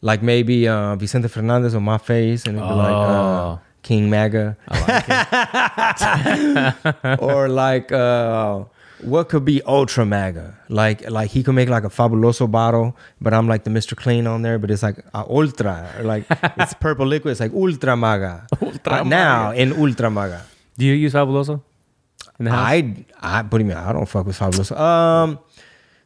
like 0.03 0.22
maybe 0.22 0.68
uh, 0.68 0.94
Vicente 0.96 1.28
Fernandez 1.28 1.74
on 1.74 1.82
my 1.82 1.98
face, 1.98 2.44
and 2.46 2.57
it'd 2.59 2.68
be 2.68 2.74
like 2.74 2.92
uh, 2.92 3.57
Oh. 3.57 3.61
King 3.82 4.11
MAGA, 4.11 4.57
or 7.18 7.48
like 7.48 7.90
uh, 7.92 8.64
what 9.03 9.28
could 9.30 9.44
be 9.44 9.62
ultra 9.62 10.05
MAGA? 10.05 10.55
Like 10.68 11.09
like 11.11 11.30
he 11.30 11.42
could 11.42 11.55
make 11.55 11.68
like 11.68 11.84
a 11.84 11.88
fabuloso 11.88 12.51
bottle, 12.51 12.96
but 13.20 13.32
I'm 13.32 13.48
like 13.48 13.64
the 13.64 13.70
Mr. 13.70 13.96
Clean 13.96 14.26
on 14.26 14.42
there, 14.42 14.59
but 14.59 14.70
it's 14.70 14.82
like 14.82 14.98
ultra, 15.14 15.90
or 15.98 16.05
like 16.05 16.24
it's 16.59 16.74
purple 16.74 17.07
liquid. 17.07 17.32
It's 17.32 17.40
like 17.40 17.53
ultra 17.55 17.96
MAGA. 17.96 18.46
Ultra 18.62 19.01
Uh, 19.01 19.05
now 19.05 19.53
in 19.53 19.72
ultra 19.72 20.11
MAGA. 20.11 20.44
Do 20.76 20.84
you 20.84 20.94
use 20.94 21.14
Fabuloso? 21.14 21.62
I 22.40 23.05
I 23.20 23.42
what 23.42 23.51
do 23.51 23.59
you 23.59 23.64
mean? 23.64 23.76
I 23.76 23.92
don't 23.92 24.07
fuck 24.07 24.26
with 24.26 24.38
Fabuloso. 24.38 24.78
Um, 24.78 25.38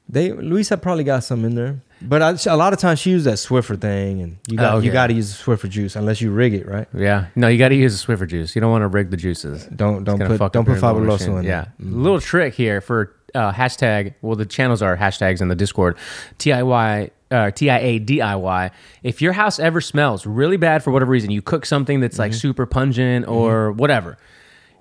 they 0.08 0.32
Luisa 0.32 0.76
probably 0.76 1.04
got 1.04 1.24
some 1.24 1.44
in 1.44 1.54
there. 1.54 1.80
But 2.06 2.22
I, 2.22 2.52
a 2.52 2.56
lot 2.56 2.72
of 2.72 2.78
times 2.78 2.98
she 3.00 3.10
uses 3.10 3.24
that 3.24 3.34
Swiffer 3.38 3.80
thing, 3.80 4.20
and 4.22 4.38
you 4.48 4.56
got 4.56 4.74
Oh, 4.74 4.78
you 4.78 4.88
yeah. 4.88 4.92
got 4.92 5.06
to 5.08 5.14
use 5.14 5.36
the 5.36 5.42
Swiffer 5.42 5.68
juice 5.68 5.96
unless 5.96 6.20
you 6.20 6.30
rig 6.30 6.54
it 6.54 6.68
right. 6.68 6.86
Yeah. 6.94 7.26
No, 7.34 7.48
you 7.48 7.58
got 7.58 7.70
to 7.70 7.74
use 7.76 8.02
a 8.02 8.06
Swiffer 8.06 8.26
juice. 8.28 8.54
You 8.54 8.60
don't 8.60 8.70
want 8.70 8.82
to 8.82 8.88
rig 8.88 9.10
the 9.10 9.16
juices. 9.16 9.66
Don't 9.66 10.04
don't 10.04 10.18
put 10.18 10.52
don't 10.52 10.64
put 10.64 10.78
Fabuloso 10.78 11.38
in 11.38 11.44
Yeah. 11.44 11.62
there. 11.62 11.72
Mm. 11.82 12.02
Little 12.02 12.20
trick 12.20 12.54
here 12.54 12.80
for 12.80 13.14
uh, 13.34 13.52
hashtag. 13.52 14.14
Well, 14.22 14.36
the 14.36 14.46
channels 14.46 14.82
are 14.82 14.96
hashtags 14.96 15.40
in 15.40 15.48
the 15.48 15.54
Discord. 15.56 15.96
TIY. 16.38 17.10
Uh, 17.30 17.50
T 17.50 17.68
I 17.68 17.78
A 17.78 17.98
D 17.98 18.20
I 18.20 18.36
Y. 18.36 18.70
If 19.02 19.20
your 19.20 19.32
house 19.32 19.58
ever 19.58 19.80
smells 19.80 20.24
really 20.24 20.56
bad 20.56 20.84
for 20.84 20.92
whatever 20.92 21.10
reason, 21.10 21.30
you 21.30 21.42
cook 21.42 21.66
something 21.66 21.98
that's 21.98 22.14
Mm-hmm. 22.14 22.20
like 22.22 22.34
super 22.34 22.64
pungent 22.66 23.26
or 23.26 23.72
whatever, 23.72 24.18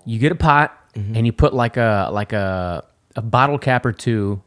you 0.06 0.20
get 0.20 0.32
a 0.32 0.36
pot 0.36 0.78
Mm-hmm. 0.94 1.16
and 1.16 1.26
you 1.26 1.32
put 1.34 1.56
like 1.56 1.76
a 1.78 2.10
like 2.12 2.34
a 2.34 2.84
a 3.16 3.22
bottle 3.24 3.58
cap 3.58 3.84
or 3.88 3.92
two, 3.92 4.44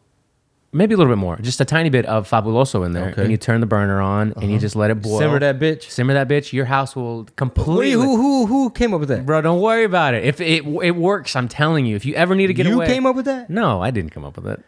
maybe 0.77 0.95
a 0.95 0.97
little 0.97 1.13
bit 1.13 1.19
more, 1.19 1.37
just 1.41 1.61
a 1.61 1.65
tiny 1.65 1.89
bit 1.89 2.07
of 2.07 2.29
Fabuloso 2.29 2.85
in 2.87 2.93
there, 2.93 3.05
Okay. 3.05 3.13
Uh-huh. 3.13 3.23
and 3.23 3.31
you 3.31 3.37
turn 3.37 3.61
the 3.61 3.67
burner 3.67 4.01
on 4.01 4.33
and 4.41 4.51
you 4.53 4.59
just 4.59 4.77
let 4.77 4.91
it 4.91 5.03
boil. 5.03 5.19
Simmer 5.19 5.39
that 5.41 5.59
bitch. 5.59 5.91
Simmer 5.91 6.15
that 6.15 6.29
bitch. 6.29 6.53
Your 6.53 6.67
house 6.67 6.95
will 6.95 7.25
completely. 7.37 7.91
you- 7.91 8.01
who 8.01 8.17
who 8.17 8.47
who 8.47 8.71
came 8.71 8.95
up 8.95 9.01
with 9.01 9.09
that? 9.09 9.25
Bro, 9.27 9.41
don't 9.43 9.61
worry 9.61 9.85
about 9.85 10.15
it. 10.15 10.25
If 10.25 10.41
it 10.41 10.65
it 10.83 10.97
works, 10.97 11.35
I'm 11.35 11.49
telling 11.49 11.87
you. 11.87 11.97
If 11.97 12.05
you 12.05 12.15
ever 12.15 12.35
need 12.35 12.47
to 12.49 12.55
get 12.55 12.67
you 12.67 12.75
away, 12.75 12.87
came 12.87 13.07
up 13.07 13.17
with 13.17 13.25
that? 13.27 13.49
No, 13.51 13.81
I 13.83 13.91
didn't 13.91 14.11
come 14.11 14.25
up 14.25 14.37
with 14.37 14.47
it. 14.47 14.63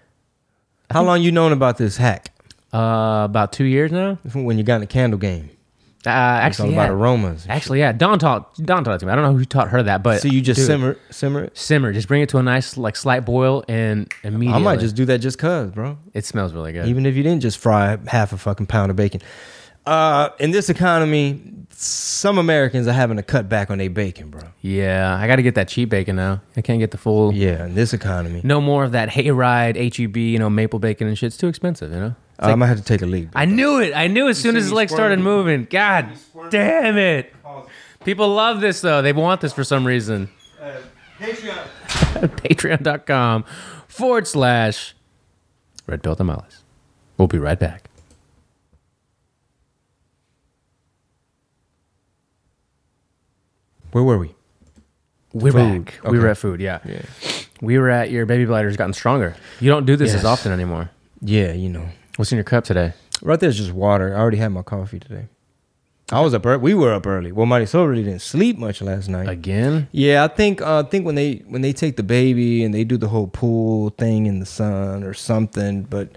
How 0.90 1.02
long 1.02 1.20
you 1.22 1.30
known 1.30 1.52
about 1.52 1.76
this 1.78 1.98
hack? 1.98 2.30
Uh, 2.72 3.22
about 3.24 3.52
two 3.52 3.64
years 3.64 3.92
now. 3.92 4.18
From 4.28 4.44
when 4.44 4.58
you 4.58 4.64
got 4.64 4.76
in 4.76 4.80
the 4.82 4.86
candle 4.86 5.18
game. 5.18 5.50
Uh, 6.08 6.40
actually, 6.40 6.72
about 6.72 6.88
yeah. 6.88 6.92
aromas. 6.92 7.44
and 7.44 7.52
Actually, 7.52 7.80
yeah. 7.80 7.92
Don 7.92 8.18
taught 8.18 8.54
Don 8.56 8.84
taught 8.84 8.94
it 8.94 8.98
to 9.00 9.06
me. 9.06 9.12
I 9.12 9.14
don't 9.14 9.24
know 9.24 9.38
who 9.38 9.44
taught 9.44 9.68
her 9.68 9.82
that, 9.82 10.02
but 10.02 10.20
so 10.22 10.28
you 10.28 10.40
just 10.40 10.58
dude, 10.58 10.66
simmer 10.66 10.96
simmer 11.10 11.44
it. 11.44 11.56
simmer. 11.56 11.92
Just 11.92 12.08
bring 12.08 12.22
it 12.22 12.28
to 12.30 12.38
a 12.38 12.42
nice 12.42 12.76
like 12.76 12.96
slight 12.96 13.24
boil 13.24 13.64
and 13.68 14.12
immediately. 14.24 14.60
I 14.60 14.64
might 14.64 14.80
just 14.80 14.96
do 14.96 15.04
that 15.06 15.18
just 15.18 15.38
cause, 15.38 15.70
bro. 15.70 15.98
It 16.14 16.24
smells 16.24 16.52
really 16.52 16.72
good. 16.72 16.86
Even 16.86 17.06
if 17.06 17.14
you 17.16 17.22
didn't 17.22 17.40
just 17.40 17.58
fry 17.58 17.98
half 18.06 18.32
a 18.32 18.38
fucking 18.38 18.66
pound 18.66 18.90
of 18.90 18.96
bacon. 18.96 19.20
Uh, 19.88 20.30
in 20.38 20.50
this 20.50 20.68
economy, 20.68 21.40
some 21.70 22.36
Americans 22.38 22.86
are 22.86 22.92
having 22.92 23.16
to 23.16 23.22
cut 23.22 23.48
back 23.48 23.70
on 23.70 23.78
their 23.78 23.88
bacon, 23.88 24.28
bro. 24.30 24.42
yeah, 24.60 25.16
I 25.16 25.26
got 25.26 25.36
to 25.36 25.42
get 25.42 25.54
that 25.54 25.68
cheap 25.68 25.88
bacon 25.88 26.16
now. 26.16 26.42
I 26.56 26.60
can't 26.60 26.78
get 26.78 26.90
the 26.90 26.98
full. 26.98 27.32
Yeah, 27.32 27.64
in 27.66 27.74
this 27.74 27.92
economy, 27.94 28.40
No 28.44 28.60
more 28.60 28.84
of 28.84 28.92
that 28.92 29.08
hayride 29.08 29.76
HEB, 29.96 30.16
you 30.16 30.38
know, 30.38 30.50
maple 30.50 30.78
bacon 30.78 31.06
and 31.08 31.16
shit. 31.16 31.28
It's 31.28 31.36
too 31.36 31.48
expensive, 31.48 31.90
you 31.92 31.98
know. 32.00 32.14
It's 32.38 32.40
I 32.40 32.48
like- 32.48 32.58
might 32.58 32.66
have 32.66 32.78
to 32.78 32.84
take 32.84 33.00
a 33.02 33.06
leak. 33.06 33.28
I 33.34 33.46
knew 33.46 33.80
it. 33.80 33.94
I 33.96 34.08
knew 34.08 34.28
as 34.28 34.38
soon 34.38 34.56
as 34.56 34.64
his 34.64 34.72
legs 34.72 34.92
started 34.92 35.20
moving. 35.20 35.66
God 35.70 36.12
damn 36.50 36.98
it. 36.98 37.32
People 38.04 38.28
love 38.34 38.60
this 38.60 38.80
though. 38.80 39.00
They 39.02 39.12
want 39.12 39.40
this 39.40 39.52
for 39.52 39.64
some 39.64 39.86
reason. 39.86 40.28
Patreon. 41.18 41.66
Patreon.com 41.88 43.44
forward 43.88 44.26
slash 44.28 44.94
Red 45.86 46.02
Pill 46.02 46.14
Tamales. 46.14 46.62
We'll 47.16 47.26
be 47.28 47.38
right 47.38 47.58
back. 47.58 47.87
Where 53.98 54.04
were 54.16 54.18
we? 54.18 54.32
We're 55.32 55.50
Food. 55.52 55.84
back. 55.86 56.00
We 56.08 56.20
were 56.20 56.28
at 56.28 56.38
food, 56.38 56.60
yeah. 56.60 56.78
We 57.60 57.78
were 57.78 57.90
at 57.90 58.12
your 58.12 58.26
baby 58.26 58.44
bladder's 58.44 58.76
gotten 58.76 58.92
stronger. 58.94 59.34
You 59.58 59.70
don't 59.70 59.86
do 59.86 59.96
this 59.96 60.10
Yes. 60.10 60.20
as 60.20 60.24
often 60.24 60.52
anymore. 60.52 60.90
Yeah, 61.20 61.52
you 61.52 61.68
know, 61.68 61.88
What's 62.16 62.30
in 62.30 62.36
your 62.36 62.44
cup 62.44 62.62
today? 62.64 62.92
right 63.22 63.40
there's 63.40 63.56
just 63.56 63.72
water. 63.72 64.14
I 64.14 64.20
already 64.20 64.36
had 64.36 64.50
my 64.50 64.62
coffee 64.62 65.00
today. 65.00 65.26
I 66.12 66.20
was 66.20 66.32
up 66.32 66.46
early. 66.46 66.58
We 66.62 66.74
were 66.74 66.92
up 66.94 67.06
early. 67.08 67.32
Well, 67.32 67.46
Marisol 67.48 67.88
really 67.90 68.04
didn't 68.04 68.22
sleep 68.22 68.56
much 68.56 68.80
last 68.80 69.08
night. 69.08 69.28
Again? 69.28 69.88
Yeah, 69.90 70.22
I 70.24 70.28
think 70.28 70.62
uh, 70.62 70.84
I 70.86 70.88
think 70.88 71.04
when 71.04 71.16
they 71.16 71.42
when 71.48 71.60
they 71.62 71.72
take 71.72 71.96
the 71.96 72.04
baby 72.04 72.62
and 72.62 72.72
they 72.72 72.84
do 72.84 72.96
the 72.96 73.08
whole 73.08 73.26
pool 73.26 73.90
thing 73.90 74.26
in 74.26 74.38
the 74.38 74.46
sun 74.46 75.02
or 75.02 75.12
something, 75.14 75.82
but 75.82 76.10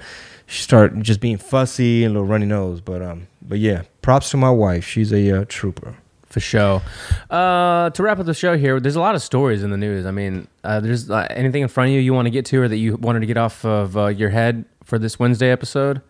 she 0.46 0.62
start 0.62 0.98
just 1.00 1.20
being 1.20 1.38
fussy 1.38 2.04
and 2.04 2.12
a 2.12 2.20
little 2.20 2.28
runny 2.28 2.46
nose. 2.46 2.80
But 2.82 3.02
um, 3.02 3.28
but 3.42 3.58
yeah, 3.58 3.82
props 4.04 4.30
to 4.32 4.38
my 4.38 4.52
wife. 4.52 4.86
She's 4.86 5.12
a 5.12 5.40
uh, 5.42 5.46
trooper. 5.50 5.96
For 6.32 6.40
sure. 6.40 6.82
Uh, 7.30 7.90
to 7.90 8.04
wrap 8.04 8.18
up 8.18 8.26
the 8.26 8.34
show 8.34 8.58
here, 8.58 8.80
there's 8.80 8.96
a 8.96 9.02
lot 9.02 9.16
of 9.16 9.22
stories 9.22 9.64
in 9.64 9.70
the 9.70 9.78
news. 9.78 10.06
I 10.06 10.12
mean, 10.12 10.48
uh, 10.64 10.80
there's 10.80 11.12
uh, 11.12 11.28
anything 11.30 11.62
in 11.62 11.68
front 11.68 11.90
of 11.90 11.94
you 11.94 12.00
you 12.00 12.14
want 12.14 12.26
to 12.26 12.30
get 12.30 12.46
to 12.48 12.62
or 12.62 12.70
that 12.70 12.78
you 12.78 12.96
wanted 12.96 13.20
to 13.20 13.26
get 13.26 13.36
off 13.36 13.66
of 13.66 13.98
uh, 13.98 14.08
your 14.08 14.30
head 14.30 14.64
for 14.86 14.98
this 14.98 15.20
Wednesday 15.20 15.52
episode? 15.52 16.02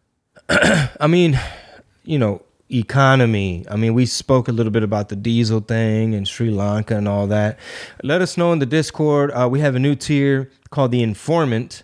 I 0.50 1.06
mean, 1.08 1.40
you 2.04 2.18
know, 2.18 2.42
economy. 2.70 3.64
I 3.70 3.76
mean, 3.76 3.94
we 3.94 4.04
spoke 4.04 4.48
a 4.48 4.52
little 4.52 4.72
bit 4.72 4.82
about 4.82 5.08
the 5.08 5.16
diesel 5.16 5.60
thing 5.60 6.14
and 6.14 6.28
Sri 6.28 6.50
Lanka 6.50 6.96
and 6.96 7.08
all 7.08 7.26
that. 7.28 7.58
Let 8.02 8.20
us 8.20 8.36
know 8.36 8.52
in 8.52 8.58
the 8.58 8.66
Discord. 8.66 9.30
Uh, 9.32 9.48
we 9.50 9.60
have 9.60 9.74
a 9.74 9.78
new 9.78 9.94
tier 9.94 10.50
called 10.70 10.90
the 10.90 11.02
Informant. 11.02 11.82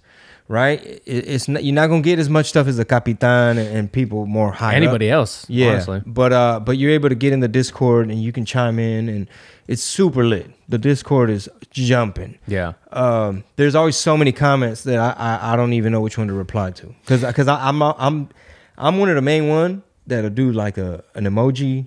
Right, 0.49 0.83
It- 1.07 1.29
it's 1.29 1.49
not, 1.49 1.65
you're 1.65 1.75
not 1.75 1.87
gonna 1.87 2.03
get 2.03 2.19
as 2.19 2.29
much 2.29 2.47
stuff 2.47 2.67
as 2.67 2.77
the 2.77 2.85
Capitan 2.85 3.57
and, 3.59 3.77
and 3.77 3.93
people 3.93 4.27
more 4.27 4.53
high. 4.53 4.71
up. 4.71 4.75
Anybody 4.75 5.09
else? 5.11 5.47
Yeah, 5.49 5.71
Honestly. 5.73 6.03
but 6.05 6.33
uh, 6.33 6.61
but 6.61 6.77
you're 6.79 6.91
able 6.91 7.09
to 7.09 7.15
get 7.15 7.33
in 7.33 7.41
the 7.41 7.49
Discord 7.49 8.11
and 8.11 8.23
you 8.23 8.33
can 8.33 8.45
chime 8.45 8.79
in, 8.79 9.09
and 9.09 9.29
it's 9.67 9.83
super 9.83 10.25
lit. 10.25 10.51
The 10.69 10.77
Discord 10.79 11.31
is 11.31 11.49
jumping. 11.71 12.39
Yeah. 12.47 12.73
Um, 12.91 13.45
there's 13.57 13.75
always 13.75 13.97
so 13.97 14.17
many 14.17 14.33
comments 14.33 14.83
that 14.85 14.99
I, 14.99 15.15
I, 15.17 15.53
I 15.53 15.57
don't 15.57 15.73
even 15.73 15.93
know 15.93 16.01
which 16.01 16.19
one 16.19 16.27
to 16.29 16.35
reply 16.35 16.73
to 16.73 16.87
because 17.03 17.23
because 17.25 17.49
I'm 17.49 17.81
I'm 17.83 18.29
I'm 18.77 18.99
one 18.99 19.09
of 19.09 19.15
the 19.15 19.23
main 19.23 19.49
one 19.49 19.83
that'll 20.07 20.29
do 20.31 20.53
like 20.53 20.77
a 20.77 21.03
an 21.15 21.25
emoji 21.25 21.87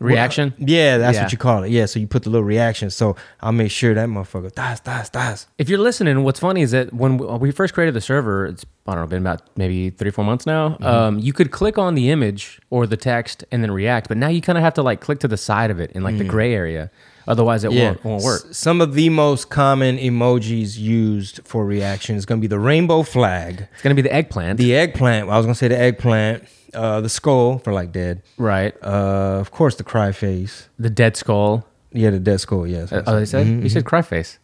Reaction? 0.00 0.54
Yeah, 0.58 0.98
that's 0.98 1.16
Yeah. 1.16 1.22
what 1.24 1.32
you 1.32 1.38
call 1.38 1.62
it. 1.62 1.70
Yeah, 1.70 1.86
so 1.86 2.00
you 2.00 2.06
put 2.06 2.22
the 2.24 2.30
little 2.30 2.44
reaction. 2.44 2.90
So 2.90 3.16
I'll 3.42 3.52
make 3.52 3.70
sure 3.70 3.94
that 3.94 4.08
motherfucker 4.08 4.52
das 4.54 4.80
das 4.80 5.10
das. 5.10 5.46
If 5.58 5.68
you're 5.68 5.78
listening, 5.78 6.24
what's 6.24 6.40
funny 6.40 6.62
is 6.62 6.70
that 6.72 6.92
when 6.92 7.18
we 7.18 7.52
first 7.52 7.74
created 7.74 7.94
the 7.94 8.00
server, 8.00 8.46
it's 8.46 8.64
I 8.86 8.94
don't 8.94 9.02
know, 9.02 9.06
been 9.06 9.22
about 9.22 9.42
maybe 9.56 9.90
three, 9.90 10.10
four 10.10 10.24
months 10.24 10.46
now. 10.46 10.70
Mm-hmm. 10.70 10.84
Um, 10.84 11.18
you 11.20 11.32
could 11.32 11.50
click 11.52 11.78
on 11.78 11.94
the 11.94 12.10
image 12.10 12.60
or 12.70 12.86
the 12.86 12.96
text 12.96 13.44
and 13.52 13.62
then 13.62 13.70
react, 13.70 14.08
but 14.08 14.16
now 14.16 14.28
you 14.28 14.40
kind 14.40 14.58
of 14.58 14.64
have 14.64 14.74
to 14.74 14.82
like 14.82 15.00
click 15.00 15.20
to 15.20 15.28
the 15.28 15.36
side 15.36 15.70
of 15.70 15.78
it 15.78 15.92
in 15.92 16.02
like 16.02 16.18
the 16.18 16.24
gray 16.24 16.54
area, 16.54 16.90
otherwise 17.28 17.64
it. 17.64 17.72
Yeah, 17.72 17.90
won't, 17.90 18.04
won't 18.04 18.22
work. 18.24 18.42
S- 18.50 18.56
some 18.58 18.80
of 18.80 18.94
the 18.94 19.08
most 19.10 19.50
common 19.50 19.98
emojis 19.98 20.78
used 20.78 21.40
for 21.44 21.64
reaction 21.64 22.16
is 22.16 22.26
going 22.26 22.38
to 22.38 22.42
be 22.42 22.46
the 22.48 22.58
rainbow 22.58 23.02
flag, 23.02 23.66
It's 23.72 23.82
gonna 23.82 23.94
be 23.94 24.02
the 24.02 24.12
eggplant, 24.12 24.58
the 24.58 24.74
eggplant. 24.74 25.26
Well, 25.26 25.34
I 25.34 25.38
was 25.38 25.46
going 25.46 25.54
to 25.54 25.58
say 25.58 25.68
the 25.68 25.78
eggplant, 25.78 26.44
uh, 26.74 27.00
the 27.00 27.08
skull 27.08 27.58
for 27.58 27.72
like 27.72 27.92
dead. 27.92 28.22
right? 28.38 28.74
Uh, 28.82 29.38
of 29.40 29.50
course, 29.50 29.76
the 29.76 29.84
cry 29.84 30.12
face. 30.12 30.68
The 30.78 30.90
dead 30.90 31.16
skull. 31.16 31.66
Yeah, 31.92 32.10
the 32.10 32.20
dead 32.20 32.40
skull. 32.40 32.66
Yes. 32.66 32.92
Uh, 32.92 33.02
oh, 33.06 33.16
they 33.18 33.26
said 33.26 33.46
you 33.48 33.68
said 33.68 33.84
cry 33.84 34.02
face. 34.02 34.38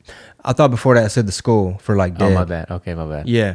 I 0.44 0.52
thought 0.52 0.70
before 0.72 0.96
that 0.96 1.04
I 1.04 1.08
said 1.08 1.26
the 1.26 1.32
skull 1.32 1.78
for 1.80 1.94
like 1.96 2.14
Oh 2.16 2.28
dead. 2.28 2.34
my 2.34 2.44
bad. 2.44 2.70
Okay, 2.70 2.94
my 2.94 3.06
bad. 3.06 3.28
Yeah. 3.28 3.54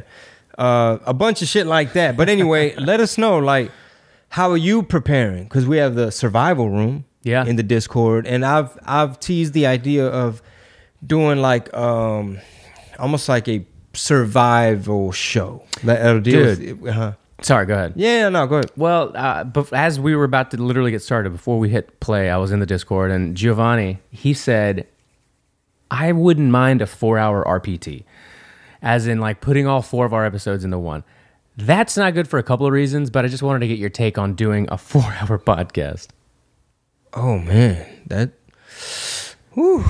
Uh, 0.57 0.97
a 1.05 1.13
bunch 1.13 1.41
of 1.41 1.47
shit 1.49 1.67
like 1.67 1.91
that. 1.93 2.15
But 2.15 2.29
anyway, 2.29 2.73
let 2.77 2.99
us 3.01 3.17
know 3.17 3.37
like 3.39 3.69
how 4.29 4.49
are 4.51 4.57
you 4.57 4.81
preparing? 4.83 5.43
Because 5.43 5.65
we 5.67 5.75
have 5.77 5.95
the 5.95 6.09
survival 6.09 6.69
room 6.69 7.03
Yeah. 7.23 7.45
in 7.45 7.55
the 7.55 7.63
Discord, 7.63 8.25
and 8.25 8.43
I've 8.43 8.77
I've 8.85 9.19
teased 9.19 9.53
the 9.53 9.67
idea 9.67 10.07
of 10.07 10.41
doing 11.05 11.39
like 11.39 11.73
um 11.73 12.39
almost 12.99 13.29
like 13.29 13.47
a 13.47 13.65
survival 13.93 15.11
show. 15.11 15.63
That 15.83 16.01
that'll 16.01 16.21
deal 16.21 16.55
Dude. 16.55 16.81
with 16.81 16.89
uh-huh. 16.91 17.13
Sorry, 17.41 17.65
go 17.65 17.73
ahead. 17.73 17.93
Yeah, 17.95 18.29
no, 18.29 18.45
go 18.45 18.55
ahead. 18.57 18.71
Well, 18.77 19.11
uh, 19.15 19.43
but 19.43 19.73
as 19.73 19.99
we 19.99 20.15
were 20.15 20.25
about 20.25 20.51
to 20.51 20.57
literally 20.57 20.91
get 20.91 21.01
started, 21.01 21.31
before 21.31 21.57
we 21.57 21.69
hit 21.69 21.99
play, 21.99 22.29
I 22.29 22.37
was 22.37 22.51
in 22.51 22.59
the 22.59 22.67
Discord 22.67 23.09
and 23.09 23.35
Giovanni, 23.35 23.99
he 24.11 24.35
said, 24.35 24.87
I 25.89 26.11
wouldn't 26.11 26.51
mind 26.51 26.83
a 26.83 26.87
four 26.87 27.17
hour 27.17 27.43
RPT, 27.43 28.03
as 28.81 29.07
in 29.07 29.19
like 29.19 29.41
putting 29.41 29.65
all 29.65 29.81
four 29.81 30.05
of 30.05 30.13
our 30.13 30.23
episodes 30.23 30.63
into 30.63 30.77
one. 30.77 31.03
That's 31.57 31.97
not 31.97 32.13
good 32.13 32.27
for 32.27 32.37
a 32.37 32.43
couple 32.43 32.67
of 32.67 32.73
reasons, 32.73 33.09
but 33.09 33.25
I 33.25 33.27
just 33.27 33.43
wanted 33.43 33.59
to 33.61 33.67
get 33.67 33.79
your 33.79 33.89
take 33.89 34.19
on 34.19 34.35
doing 34.35 34.67
a 34.71 34.77
four 34.91 35.01
hour 35.03 35.39
podcast. 35.39 36.09
Oh 37.13 37.37
man, 37.37 37.85
that 38.07 38.31
whew, 39.53 39.83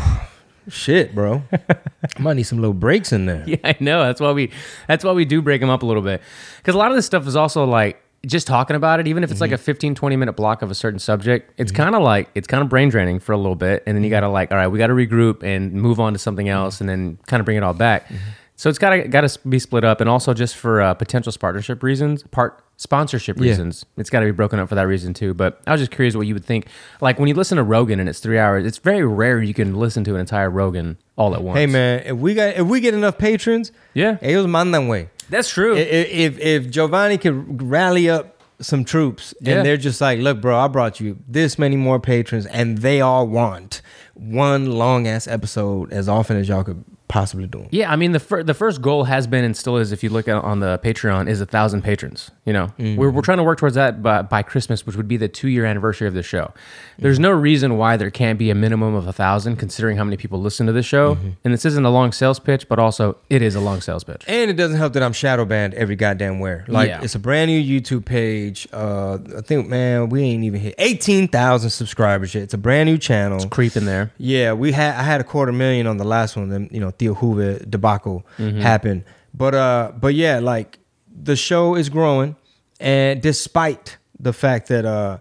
shit, 0.68 1.14
bro. 1.14 1.44
I 1.52 2.20
might 2.20 2.34
need 2.34 2.44
some 2.44 2.60
little 2.60 2.74
breaks 2.74 3.12
in 3.12 3.28
there. 3.28 3.44
Yeah, 3.48 3.58
I 3.64 3.76
know. 3.80 4.04
That's 4.04 4.20
why 4.20 4.32
we 4.32 4.52
that's 4.88 5.04
why 5.04 5.12
we 5.12 5.26
do 5.26 5.42
break 5.42 5.62
them 5.62 5.70
up 5.70 5.84
a 5.84 5.86
little 5.86 6.02
bit. 6.02 6.22
Cuz 6.64 6.74
a 6.74 6.78
lot 6.78 6.92
of 6.92 6.98
this 6.98 7.06
stuff 7.06 7.28
is 7.28 7.36
also 7.36 7.64
like 7.66 8.02
just 8.26 8.46
talking 8.46 8.76
about 8.76 9.00
it 9.00 9.08
even 9.08 9.24
if 9.24 9.32
it's 9.32 9.42
like 9.42 9.52
a 9.52 9.56
mm-hmm. 9.56 9.64
15 9.64 9.96
20 9.96 10.16
minute 10.16 10.34
block 10.34 10.62
of 10.62 10.72
a 10.72 10.76
certain 10.76 11.00
subject, 11.00 11.54
it's 11.58 11.72
mm-hmm. 11.72 11.84
kind 11.84 11.96
of 11.96 12.02
like 12.02 12.30
it's 12.34 12.48
kind 12.48 12.64
of 12.64 12.70
brain 12.70 12.90
draining 12.90 13.20
for 13.20 13.34
a 13.34 13.38
little 13.38 13.56
bit 13.56 13.84
and 13.86 13.96
then 13.96 14.04
you 14.04 14.08
mm-hmm. 14.08 14.16
got 14.16 14.22
to 14.22 14.30
like 14.30 14.52
all 14.52 14.58
right, 14.58 14.68
we 14.68 14.80
got 14.80 14.88
to 14.88 14.94
regroup 14.94 15.44
and 15.44 15.74
move 15.74 16.00
on 16.00 16.14
to 16.14 16.20
something 16.20 16.50
else 16.50 16.82
and 16.82 16.90
then 16.90 17.20
kind 17.28 17.40
of 17.40 17.46
bring 17.46 17.58
it 17.58 17.64
all 17.64 17.74
back. 17.74 18.12
So 18.56 18.70
it's 18.70 18.78
got 18.78 18.92
to 18.92 19.08
got 19.08 19.28
to 19.28 19.48
be 19.48 19.60
split 19.60 19.84
up 19.84 20.02
and 20.02 20.10
also 20.10 20.34
just 20.34 20.56
for 20.56 20.82
uh, 20.82 20.94
potential 20.94 21.34
partnership 21.40 21.82
reasons, 21.82 22.24
part 22.24 22.64
sponsorship 22.82 23.38
Yeah. 23.38 23.50
reasons. 23.50 23.86
It's 23.98 24.10
got 24.10 24.22
to 24.22 24.26
be 24.26 24.32
broken 24.32 24.58
up 24.60 24.68
for 24.70 24.76
that 24.76 24.88
reason 24.88 25.14
too. 25.14 25.34
But 25.34 25.62
I 25.68 25.72
was 25.72 25.82
just 25.82 25.92
curious 25.92 26.16
what 26.16 26.26
you 26.26 26.34
would 26.34 26.44
think. 26.46 26.66
Like 27.00 27.20
when 27.20 27.28
you 27.28 27.36
listen 27.36 27.58
to 27.58 27.64
Rogan 27.64 28.00
and 28.00 28.10
it's 28.10 28.20
3 28.20 28.40
hours, 28.40 28.66
it's 28.66 28.80
very 28.80 29.06
rare 29.06 29.42
you 29.42 29.54
can 29.54 29.76
listen 29.76 30.04
to 30.06 30.16
an 30.16 30.20
entire 30.20 30.50
Rogan 30.50 30.98
all 31.16 31.36
at 31.36 31.44
once. 31.44 31.58
Hey 31.60 31.68
man, 31.68 32.02
if 32.06 32.18
we 32.18 32.34
got 32.34 32.56
if 32.56 32.66
we 32.68 32.80
get 32.80 32.94
enough 32.94 33.18
patrons, 33.18 33.72
Yeah. 33.94 34.18
ellos 34.22 34.48
mandan 34.48 34.88
way. 34.88 35.10
That's 35.30 35.50
true. 35.50 35.76
I- 35.76 35.80
i- 35.80 36.10
If 36.26 36.40
if 36.40 36.70
Giovanni 36.72 37.18
could 37.18 37.62
rally 37.62 38.10
up 38.10 38.38
some 38.60 38.84
troops 38.84 39.34
Yeah. 39.42 39.58
and 39.58 39.66
they're 39.66 39.78
just 39.78 40.02
like, 40.02 40.20
look, 40.20 40.42
bro, 40.42 40.58
I 40.58 40.68
brought 40.68 41.00
you 41.00 41.18
this 41.28 41.58
many 41.60 41.78
more 41.78 42.00
patrons, 42.00 42.46
and 42.48 42.80
they 42.80 43.00
all 43.02 43.28
want 43.28 43.82
one 44.14 44.66
long 44.72 45.08
ass 45.08 45.28
episode 45.28 45.92
as 45.94 46.08
often 46.10 46.38
as 46.38 46.48
y'all 46.50 46.64
could 46.64 46.84
possibly 47.12 47.46
doing. 47.46 47.68
Yeah, 47.72 47.92
I 47.92 47.96
mean 47.96 48.14
the 48.14 48.20
fir- 48.20 48.44
the 48.44 48.54
first 48.54 48.82
goal 48.82 49.04
has 49.04 49.28
been 49.28 49.44
and 49.44 49.56
still 49.56 49.78
is 49.78 49.92
if 49.92 50.02
you 50.04 50.10
look 50.10 50.28
at 50.28 50.44
on 50.44 50.60
the 50.62 50.80
Patreon 50.84 51.28
is 51.30 51.42
a 51.42 51.46
thousand 51.46 51.84
patrons. 51.84 52.32
You 52.46 52.54
know, 52.54 52.68
Mm-hmm. 52.80 52.96
we're 52.96 53.12
we're 53.12 53.22
trying 53.22 53.38
to 53.38 53.44
work 53.44 53.60
towards 53.60 53.76
that 53.76 54.02
by, 54.02 54.22
by 54.24 54.42
Christmas, 54.44 54.86
which 54.86 54.96
would 54.96 55.08
be 55.08 55.18
the 55.18 55.28
two 55.28 55.48
year 55.50 55.66
anniversary 55.66 56.08
of 56.08 56.14
the 56.14 56.24
show. 56.24 56.54
There's 56.98 57.20
no 57.20 57.32
reason 57.32 57.78
why 57.78 57.98
there 57.98 58.12
can't 58.12 58.38
be 58.40 58.50
a 58.50 58.56
minimum 58.56 58.94
of 58.96 59.08
a 59.08 59.14
thousand, 59.14 59.58
considering 59.58 59.98
how 59.98 60.04
many 60.04 60.18
people 60.18 60.40
listen 60.40 60.68
to 60.68 60.74
this 60.74 60.86
show. 60.86 61.16
Mm-hmm. 61.16 61.30
And 61.44 61.54
this 61.54 61.66
isn't 61.66 61.84
a 61.86 61.90
long 61.90 62.12
sales 62.12 62.40
pitch, 62.40 62.68
but 62.70 62.80
also 62.80 63.18
it 63.30 63.42
is 63.42 63.56
a 63.56 63.60
long 63.60 63.82
sales 63.82 64.04
pitch. 64.04 64.24
And 64.28 64.50
it 64.52 64.54
doesn't 64.56 64.78
help 64.78 64.94
that 64.94 65.04
I'm 65.04 65.14
shadow 65.14 65.44
banned 65.46 65.74
every 65.74 65.96
goddamn 65.96 66.40
where. 66.40 66.64
Like 66.68 66.88
Yeah. 66.90 67.02
it's 67.04 67.16
a 67.16 67.20
brand 67.20 67.50
new 67.50 67.60
YouTube 67.62 68.06
page. 68.06 68.68
Uh, 68.72 69.18
I 69.38 69.42
think 69.42 69.68
man, 69.68 70.10
we 70.10 70.22
ain't 70.24 70.44
even 70.44 70.60
hit 70.62 70.76
eighteen 70.78 71.28
thousand 71.28 71.72
subscribers 71.72 72.34
yet. 72.36 72.44
It's 72.44 72.54
a 72.54 72.58
brand 72.60 72.88
new 72.88 72.98
channel. 72.98 73.38
It's 73.38 73.46
Creeping 73.46 73.86
there. 73.86 74.12
Yeah, 74.18 74.54
we 74.54 74.72
had 74.72 74.96
I 74.96 75.04
had 75.04 75.20
a 75.22 75.24
quarter 75.24 75.52
million 75.52 75.88
on 75.88 75.98
the 75.98 76.04
last 76.06 76.36
one. 76.38 76.50
Then 76.50 76.70
you 76.72 76.80
know 76.80 76.92
Theo 77.02 77.16
Hoover 77.16 77.58
debacle 77.68 78.24
happened, 78.62 79.04
but 79.34 79.56
uh, 79.56 79.92
but 80.00 80.14
yeah, 80.14 80.38
like 80.38 80.78
the 81.12 81.36
show 81.36 81.74
is 81.76 81.90
growing, 81.90 82.36
and 82.80 83.20
despite 83.24 83.98
the 84.20 84.34
fact 84.34 84.68
that 84.68 84.86
uh, 84.86 85.18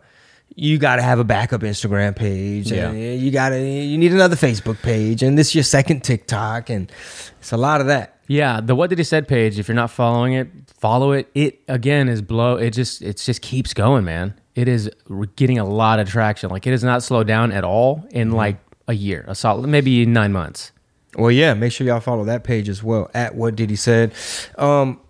you 0.54 0.76
got 0.76 0.96
to 0.96 1.02
have 1.02 1.18
a 1.18 1.24
backup 1.24 1.62
Instagram 1.62 2.14
page, 2.14 2.70
and 2.70 3.20
you 3.22 3.30
got 3.30 3.48
to 3.50 3.58
you 3.58 3.96
need 3.96 4.12
another 4.12 4.36
Facebook 4.36 4.82
page, 4.82 5.22
and 5.22 5.38
this 5.38 5.48
is 5.48 5.54
your 5.54 5.64
second 5.64 6.04
TikTok, 6.04 6.68
and 6.68 6.92
it's 7.38 7.52
a 7.52 7.56
lot 7.56 7.80
of 7.80 7.86
that. 7.86 8.18
Yeah, 8.26 8.60
the 8.60 8.74
what 8.74 8.90
did 8.90 8.98
he 8.98 9.04
said 9.04 9.26
page. 9.26 9.58
If 9.58 9.66
you're 9.68 9.74
not 9.74 9.90
following 9.90 10.34
it, 10.34 10.48
follow 10.78 11.12
it. 11.12 11.30
It 11.34 11.60
again 11.66 12.10
is 12.10 12.20
blow. 12.20 12.56
It 12.56 12.72
just 12.72 13.00
it 13.00 13.16
just 13.16 13.40
keeps 13.40 13.72
going, 13.72 14.04
man. 14.04 14.34
It 14.54 14.68
is 14.68 14.90
getting 15.36 15.58
a 15.58 15.64
lot 15.64 15.98
of 15.98 16.10
traction. 16.10 16.50
Like 16.50 16.66
it 16.66 16.72
has 16.72 16.84
not 16.84 17.02
slowed 17.02 17.26
down 17.26 17.52
at 17.52 17.64
all 17.64 18.04
in 18.10 18.32
like 18.32 18.58
a 18.86 18.92
year, 18.92 19.24
a 19.28 19.34
solid 19.34 19.66
maybe 19.66 20.04
nine 20.04 20.32
months. 20.32 20.72
Well, 21.16 21.30
yeah, 21.30 21.54
make 21.54 21.72
sure 21.72 21.86
y'all 21.86 22.00
follow 22.00 22.24
that 22.24 22.44
page 22.44 22.68
as 22.68 22.82
well. 22.82 23.10
At 23.14 23.34
what 23.34 23.56
did 23.56 23.68
he 23.70 23.76
said. 23.76 24.12
Um, 24.56 25.00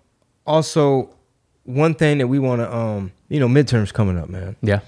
also, 0.47 1.09
one 1.63 1.93
thing 1.93 2.17
that 2.17 2.27
we 2.27 2.39
want 2.39 2.61
to, 2.61 2.75
um, 2.75 3.11
you 3.29 3.39
know, 3.39 3.47
midterms 3.47 3.93
coming 3.93 4.17
up, 4.17 4.27
man. 4.29 4.55
Yeah, 4.61 4.79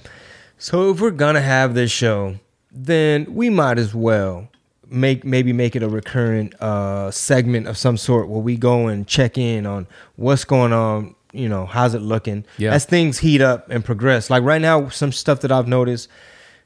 So 0.57 0.89
if 0.91 0.99
we're 1.01 1.11
gonna 1.11 1.41
have 1.41 1.75
this 1.75 1.91
show, 1.91 2.35
then 2.71 3.27
we 3.33 3.49
might 3.51 3.77
as 3.77 3.93
well 3.93 4.47
make 4.89 5.23
maybe 5.23 5.53
make 5.53 5.75
it 5.75 5.83
a 5.83 5.89
recurrent 5.89 6.53
uh, 6.61 7.11
segment 7.11 7.67
of 7.67 7.77
some 7.77 7.97
sort 7.97 8.27
where 8.27 8.41
we 8.41 8.57
go 8.57 8.87
and 8.87 9.07
check 9.07 9.37
in 9.37 9.65
on 9.65 9.87
what's 10.15 10.43
going 10.45 10.73
on. 10.73 11.15
You 11.31 11.49
know, 11.49 11.65
how's 11.65 11.93
it 11.95 12.01
looking 12.01 12.45
Yeah. 12.57 12.73
as 12.73 12.85
things 12.85 13.19
heat 13.19 13.41
up 13.41 13.69
and 13.69 13.83
progress. 13.85 14.29
Like 14.29 14.43
right 14.43 14.61
now, 14.61 14.89
some 14.89 15.11
stuff 15.11 15.41
that 15.41 15.51
I've 15.51 15.67
noticed 15.67 16.07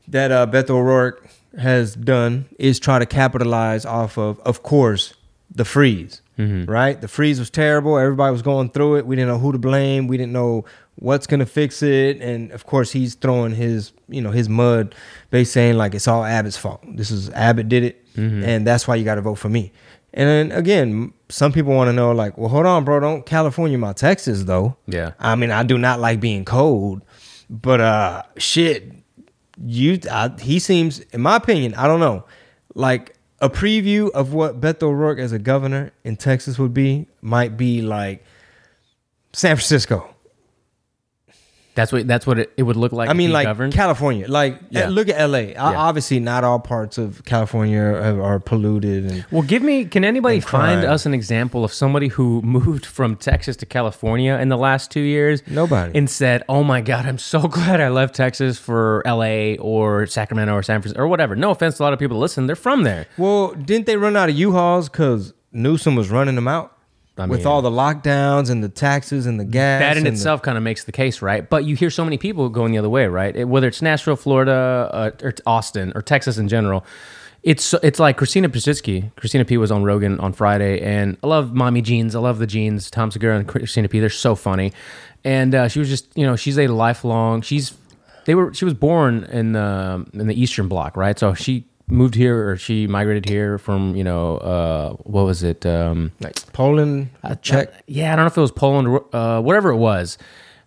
that 0.10 0.32
uh, 0.32 0.48
Beto 0.48 0.72
O'Rourke 0.72 1.27
has 1.58 1.96
done 1.96 2.46
is 2.60 2.80
try 2.80 3.00
to 3.00 3.06
capitalize 3.06 3.86
off 3.86 4.18
of, 4.18 4.40
of 4.42 4.64
course, 4.64 5.14
the 5.54 5.66
freeze. 5.66 6.22
Right, 6.68 7.02
the 7.02 7.08
freeze 7.08 7.40
was 7.40 7.50
terrible. 7.50 7.98
Everybody 7.98 8.32
was 8.32 8.44
going 8.44 8.70
through 8.70 8.98
it. 8.98 9.08
We 9.08 9.16
didn't 9.16 9.30
know 9.30 9.40
who 9.40 9.52
to 9.54 9.58
blame. 9.58 10.08
We 10.08 10.18
didn't 10.18 10.34
know 10.34 10.66
what's 10.98 11.26
gonna 11.26 11.48
fix 11.48 11.82
it. 11.82 12.22
And 12.22 12.52
of 12.52 12.68
course, 12.68 12.92
he's 12.92 13.16
throwing 13.16 13.54
his, 13.54 13.92
you 14.08 14.22
know, 14.22 14.30
his 14.30 14.48
mud, 14.48 14.94
basically 15.32 15.46
saying 15.46 15.78
like 15.78 15.96
it's 15.96 16.08
all 16.08 16.24
Abbott's 16.24 16.56
fault. 16.56 16.84
This 16.96 17.10
is 17.10 17.32
Abbott 17.32 17.70
did 17.70 17.84
it, 17.84 18.06
and 18.16 18.68
that's 18.68 18.88
why 18.88 18.96
you 18.98 19.04
got 19.04 19.16
to 19.16 19.22
vote 19.22 19.36
for 19.40 19.50
me. 19.50 19.72
And 20.14 20.30
then 20.30 20.52
again, 20.56 21.12
some 21.30 21.52
people 21.52 21.74
want 21.74 21.88
to 21.88 21.94
know 21.94 22.12
like, 22.12 22.38
well, 22.38 22.50
hold 22.50 22.68
on, 22.68 22.86
bro, 22.86 23.00
don't 23.00 23.26
California 23.26 23.80
my 23.80 23.94
Texas 23.94 24.44
though. 24.44 24.78
Yeah. 24.86 25.14
I 25.20 25.34
mean, 25.36 25.50
I 25.50 25.64
do 25.64 25.80
not 25.80 26.00
like 26.00 26.20
being 26.20 26.46
cold, 26.46 27.02
but 27.50 27.82
uh, 27.82 28.22
shit, 28.38 28.92
you, 29.66 30.00
I, 30.12 30.32
he 30.40 30.60
seems, 30.60 31.00
in 31.00 31.22
my 31.22 31.36
opinion, 31.36 31.74
I 31.76 31.88
don't 31.88 32.00
know, 32.00 32.26
like 32.76 33.16
a 33.40 33.50
preview 33.50 34.10
of 34.12 34.34
what 34.34 34.60
Beto 34.60 34.84
O'Rourke 34.84 35.20
as 35.20 35.32
a 35.32 35.40
governor 35.40 35.92
in 36.04 36.16
Texas 36.16 36.58
would 36.58 36.74
be 36.74 37.08
might 37.22 37.58
be 37.58 37.82
like 37.82 38.24
San 39.34 39.56
Francisco. 39.56 40.14
That's 41.78 41.92
what 41.94 42.08
that's 42.08 42.26
what 42.28 42.40
it, 42.40 42.52
it 42.58 42.64
would 42.64 42.76
look 42.76 42.92
like. 42.92 43.08
I 43.10 43.14
mean, 43.14 43.32
like 43.32 43.46
governed. 43.46 43.72
California. 43.72 44.28
Like, 44.28 44.56
uh, 44.56 44.58
Yeah. 44.72 44.90
look 44.90 45.08
at 45.10 45.18
LA. 45.30 45.38
Yeah. 45.54 45.62
Obviously, 45.88 46.20
not 46.20 46.44
all 46.44 46.60
parts 46.60 46.98
of 46.98 47.24
California 47.24 47.80
are, 47.80 48.22
are 48.22 48.40
polluted. 48.40 49.06
And 49.06 49.26
Well, 49.32 49.44
give 49.44 49.62
me. 49.62 49.86
Can 49.86 50.04
anybody 50.04 50.40
find 50.40 50.84
us 50.84 51.06
an 51.06 51.14
example 51.14 51.64
of 51.64 51.72
somebody 51.72 52.08
who 52.10 52.42
moved 52.58 52.86
from 52.86 53.16
Texas 53.16 53.56
to 53.58 53.66
California 53.68 54.34
in 54.42 54.50
the 54.50 54.58
last 54.58 54.90
two 54.92 55.02
years? 55.02 55.44
Nobody. 55.48 55.98
And 55.98 56.10
said, 56.10 56.44
"Oh 56.50 56.64
my 56.64 56.82
God, 56.82 57.06
I'm 57.06 57.20
so 57.20 57.48
glad 57.48 57.80
I 57.80 57.90
left 57.90 58.16
Texas 58.16 58.58
for 58.60 59.04
L.A. 59.06 59.58
or 59.58 60.08
Sacramento 60.08 60.54
or 60.54 60.64
San 60.64 60.82
Francisco 60.82 61.02
or 61.04 61.08
whatever." 61.08 61.36
No 61.36 61.52
offense 61.52 61.78
to 61.78 61.84
a 61.84 61.86
lot 61.86 61.94
of 61.94 62.00
people 62.00 62.18
listen; 62.18 62.48
they're 62.48 62.56
from 62.56 62.84
there. 62.84 63.06
well, 63.18 63.54
didn't 63.54 63.86
they 63.86 63.98
run 63.98 64.18
out 64.18 64.30
of 64.30 64.36
U-Hauls 64.36 64.90
because 64.90 65.34
Newsom 65.52 65.96
was 65.96 66.10
running 66.10 66.36
them 66.36 66.48
out 66.48 66.77
I 67.18 67.26
with 67.26 67.40
mean- 67.40 67.48
all 67.48 67.62
the 67.62 67.72
lockdowns 67.72 68.50
and 68.50 68.64
the 68.64 68.70
taxes 68.70 69.26
and 69.26 69.40
the 69.40 69.46
gas? 69.46 69.80
That 69.82 69.98
in 69.98 70.06
itself 70.08 70.42
kind 70.42 70.58
of 70.58 70.64
makes 70.64 70.84
the 70.84 70.92
case, 70.92 71.22
right? 71.22 71.50
But 71.50 71.66
you 71.66 71.76
hear 71.76 71.90
so 71.90 72.04
many 72.04 72.18
people 72.18 72.50
going 72.50 72.72
the 72.72 72.78
other 72.78 72.90
way, 72.90 73.08
right? 73.08 73.36
It- 73.36 73.46
whether 73.48 73.68
it's 73.68 73.82
Nashville, 73.82 74.16
Florida, 74.16 74.90
uh, 74.94 75.12
or 75.24 75.34
Austin, 75.46 75.92
or 75.96 76.02
Texas 76.02 76.38
in 76.38 76.48
general. 76.48 76.86
It's 77.44 77.74
it's 77.76 78.00
like 78.00 78.18
Christina 78.18 78.50
Pazsitzky. 78.50 79.12
Christina 79.16 79.46
P 79.46 79.58
was 79.58 79.72
on 79.72 79.84
Rogan 79.84 80.20
on 80.20 80.34
Friday, 80.34 80.82
and 80.82 81.16
I 81.24 81.28
love 81.28 81.54
Mommy 81.54 81.82
Jeans. 81.82 82.14
I 82.16 82.20
love 82.20 82.40
the 82.40 82.48
jeans. 82.48 82.92
Tom 82.92 83.10
Segura 83.10 83.38
and 83.38 83.48
Christina 83.48 83.88
P. 83.88 84.00
They're 84.00 84.10
so 84.10 84.36
funny, 84.36 84.74
and 85.24 85.56
uh, 85.56 85.68
she 85.70 85.80
was 85.80 85.88
just 85.88 86.08
you 86.18 86.26
know 86.26 86.36
she's 86.36 86.58
a 86.60 86.68
lifelong. 86.68 87.42
She's 87.42 87.74
they 88.26 88.36
were 88.36 88.54
she 88.54 88.66
was 88.66 88.74
born 88.74 89.24
in 89.26 89.54
the 89.54 90.06
in 90.14 90.28
the 90.28 90.34
Eastern 90.40 90.68
Bloc, 90.68 90.98
right? 90.98 91.18
So 91.18 91.36
she 91.36 91.66
moved 91.90 92.16
here 92.16 92.50
or 92.50 92.58
she 92.58 92.86
migrated 92.88 93.30
here 93.30 93.58
from 93.58 93.96
you 93.96 94.04
know 94.04 94.38
uh, 94.38 94.90
what 95.04 95.24
was 95.24 95.44
it? 95.44 95.66
Um, 95.66 96.12
like 96.20 96.36
Poland, 96.54 97.10
Czech. 97.42 97.70
yeah, 97.88 98.14
I 98.14 98.16
don't 98.16 98.24
know 98.24 98.28
if 98.28 98.38
it 98.38 98.42
was 98.42 98.52
Poland 98.52 98.88
or 98.88 99.16
uh, 99.16 99.42
whatever 99.42 99.70
it 99.70 99.78
was. 99.78 100.18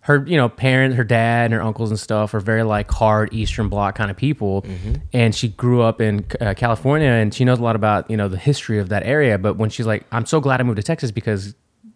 Her, 0.05 0.25
you 0.25 0.35
know, 0.35 0.49
parents, 0.49 0.97
her 0.97 1.03
dad 1.03 1.45
and 1.45 1.53
her 1.53 1.61
uncles 1.61 1.91
and 1.91 1.99
stuff 1.99 2.33
are 2.33 2.39
very 2.39 2.63
like 2.63 2.89
hard 2.89 3.31
Eastern 3.33 3.69
Bloc 3.69 3.93
kind 3.93 4.09
of 4.09 4.17
people, 4.17 4.65
and 5.13 5.35
she 5.35 5.49
grew 5.49 5.83
up 5.83 6.01
in 6.01 6.25
uh, 6.41 6.55
California, 6.57 7.07
and 7.07 7.31
she 7.31 7.45
knows 7.45 7.59
a 7.59 7.61
lot 7.63 7.75
about 7.75 8.09
you 8.09 8.17
know 8.17 8.27
the 8.27 8.37
history 8.37 8.79
of 8.79 8.89
that 8.89 9.03
area. 9.05 9.37
But 9.37 9.57
when 9.57 9.69
she's 9.69 9.85
like, 9.85 10.05
"I'm 10.11 10.25
so 10.25 10.39
glad 10.41 10.59
I 10.59 10.63
moved 10.63 10.77
to 10.77 10.83
Texas 10.83 11.11
because 11.11 11.53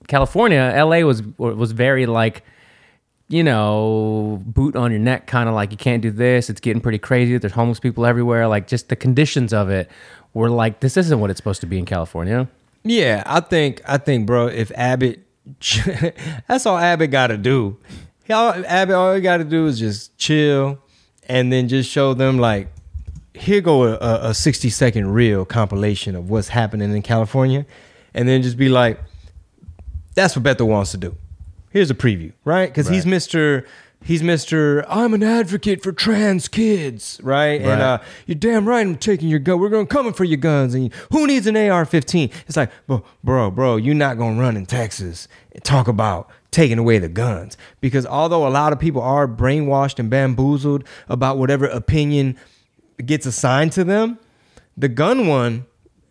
California, 0.07 0.71
LA 0.77 0.99
was 0.99 1.23
was 1.39 1.71
very 1.71 2.05
like." 2.05 2.43
You 3.27 3.43
know, 3.43 4.41
boot 4.45 4.75
on 4.75 4.91
your 4.91 4.99
neck, 4.99 5.27
kind 5.27 5.49
of 5.49 5.55
like 5.55 5.71
you 5.71 5.77
can't 5.77 6.01
do 6.01 6.11
this. 6.11 6.49
It's 6.49 6.61
getting 6.61 6.81
pretty 6.81 6.99
crazy. 6.99 7.37
There's 7.37 7.53
homeless 7.53 7.79
people 7.79 8.05
everywhere. 8.05 8.47
Like 8.47 8.67
just 8.67 8.89
the 8.89 8.95
conditions 8.95 9.53
of 9.53 9.69
it 9.69 9.89
were 10.33 10.49
like, 10.49 10.79
this 10.81 10.95
isn't 10.97 11.19
what 11.19 11.29
it's 11.29 11.37
supposed 11.37 11.61
to 11.61 11.67
be 11.67 11.79
in 11.79 11.85
California. 11.85 12.47
Yeah, 12.83 13.23
I 13.25 13.39
think 13.39 13.81
I 13.87 13.97
think, 13.97 14.27
bro, 14.27 14.47
if 14.47 14.71
Abbott, 14.75 15.25
that's 16.47 16.67
all 16.67 16.77
Abbott 16.77 17.09
got 17.09 17.27
to 17.27 17.37
do. 17.37 17.77
Y'all, 18.27 18.63
Abbott, 18.65 18.95
all 18.95 19.15
you 19.15 19.21
got 19.21 19.37
to 19.37 19.43
do 19.43 19.65
is 19.65 19.79
just 19.79 20.15
chill, 20.19 20.77
and 21.27 21.51
then 21.51 21.67
just 21.67 21.89
show 21.89 22.13
them 22.13 22.37
like, 22.37 22.67
here 23.33 23.61
go 23.61 23.85
a, 23.85 23.93
a, 23.95 24.29
a 24.29 24.33
sixty 24.35 24.69
second 24.69 25.11
reel 25.11 25.45
compilation 25.45 26.15
of 26.15 26.29
what's 26.29 26.49
happening 26.49 26.95
in 26.95 27.01
California, 27.01 27.65
and 28.13 28.29
then 28.29 28.43
just 28.43 28.55
be 28.55 28.69
like, 28.69 28.99
that's 30.13 30.35
what 30.35 30.43
Bethel 30.43 30.67
wants 30.67 30.91
to 30.91 30.97
do. 30.97 31.15
Here's 31.75 31.91
a 31.91 31.93
preview, 31.93 32.31
right? 32.45 32.69
Because 32.69 32.87
he's 32.87 33.05
Mister. 33.05 33.65
He's 34.01 34.23
Mister. 34.23 34.85
I'm 34.87 35.13
an 35.13 35.23
advocate 35.23 35.83
for 35.83 35.91
trans 35.91 36.47
kids, 36.47 37.19
right? 37.21 37.59
And 37.59 37.81
uh, 37.81 37.99
you're 38.25 38.35
damn 38.35 38.65
right. 38.65 38.87
I'm 38.87 38.95
taking 38.95 39.27
your 39.27 39.39
gun. 39.39 39.59
We're 39.59 39.67
going 39.67 39.85
to 39.85 39.93
coming 39.93 40.13
for 40.13 40.23
your 40.23 40.37
guns. 40.37 40.73
And 40.73 40.93
who 41.11 41.27
needs 41.27 41.47
an 41.47 41.57
AR-15? 41.57 42.31
It's 42.47 42.55
like, 42.55 42.71
bro, 42.87 43.03
bro, 43.25 43.51
bro, 43.51 43.75
you're 43.75 43.93
not 43.93 44.17
gonna 44.17 44.39
run 44.39 44.55
in 44.55 44.65
Texas 44.65 45.27
and 45.51 45.61
talk 45.65 45.89
about 45.89 46.29
taking 46.49 46.77
away 46.77 46.97
the 46.97 47.09
guns 47.09 47.57
because 47.81 48.05
although 48.05 48.47
a 48.47 48.51
lot 48.51 48.71
of 48.71 48.79
people 48.79 49.01
are 49.01 49.27
brainwashed 49.27 49.99
and 49.99 50.09
bamboozled 50.09 50.85
about 51.09 51.37
whatever 51.37 51.65
opinion 51.65 52.37
gets 53.05 53.25
assigned 53.25 53.73
to 53.73 53.83
them, 53.83 54.17
the 54.77 54.87
gun 54.87 55.27
one, 55.27 55.65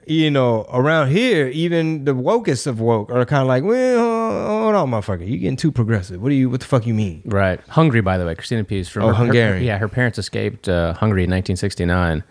you 0.06 0.30
know, 0.30 0.66
around 0.72 1.08
here, 1.10 1.48
even 1.48 2.04
the 2.04 2.14
wokest 2.14 2.66
of 2.66 2.80
woke 2.80 3.10
are 3.10 3.24
kind 3.24 3.42
of 3.42 3.48
like, 3.48 3.64
well, 3.64 4.62
hold 4.62 4.74
on, 4.74 4.90
motherfucker, 4.90 5.26
you 5.26 5.38
getting 5.38 5.56
too 5.56 5.72
progressive. 5.72 6.20
What 6.20 6.28
do 6.30 6.34
you? 6.34 6.50
What 6.50 6.60
the 6.60 6.66
fuck 6.66 6.86
you 6.86 6.94
mean? 6.94 7.22
Right. 7.24 7.60
Hungary, 7.68 8.00
by 8.00 8.18
the 8.18 8.26
way. 8.26 8.34
Christina 8.34 8.64
P. 8.64 8.78
is 8.78 8.88
from 8.88 9.04
Oh, 9.04 9.08
her- 9.08 9.14
Hungarian. 9.14 9.58
her- 9.58 9.64
yeah, 9.64 9.78
her 9.78 9.88
parents 9.88 10.18
escaped 10.18 10.68
uh, 10.68 10.94
Hungary 10.94 11.24
in 11.24 11.30
1969 11.30 12.22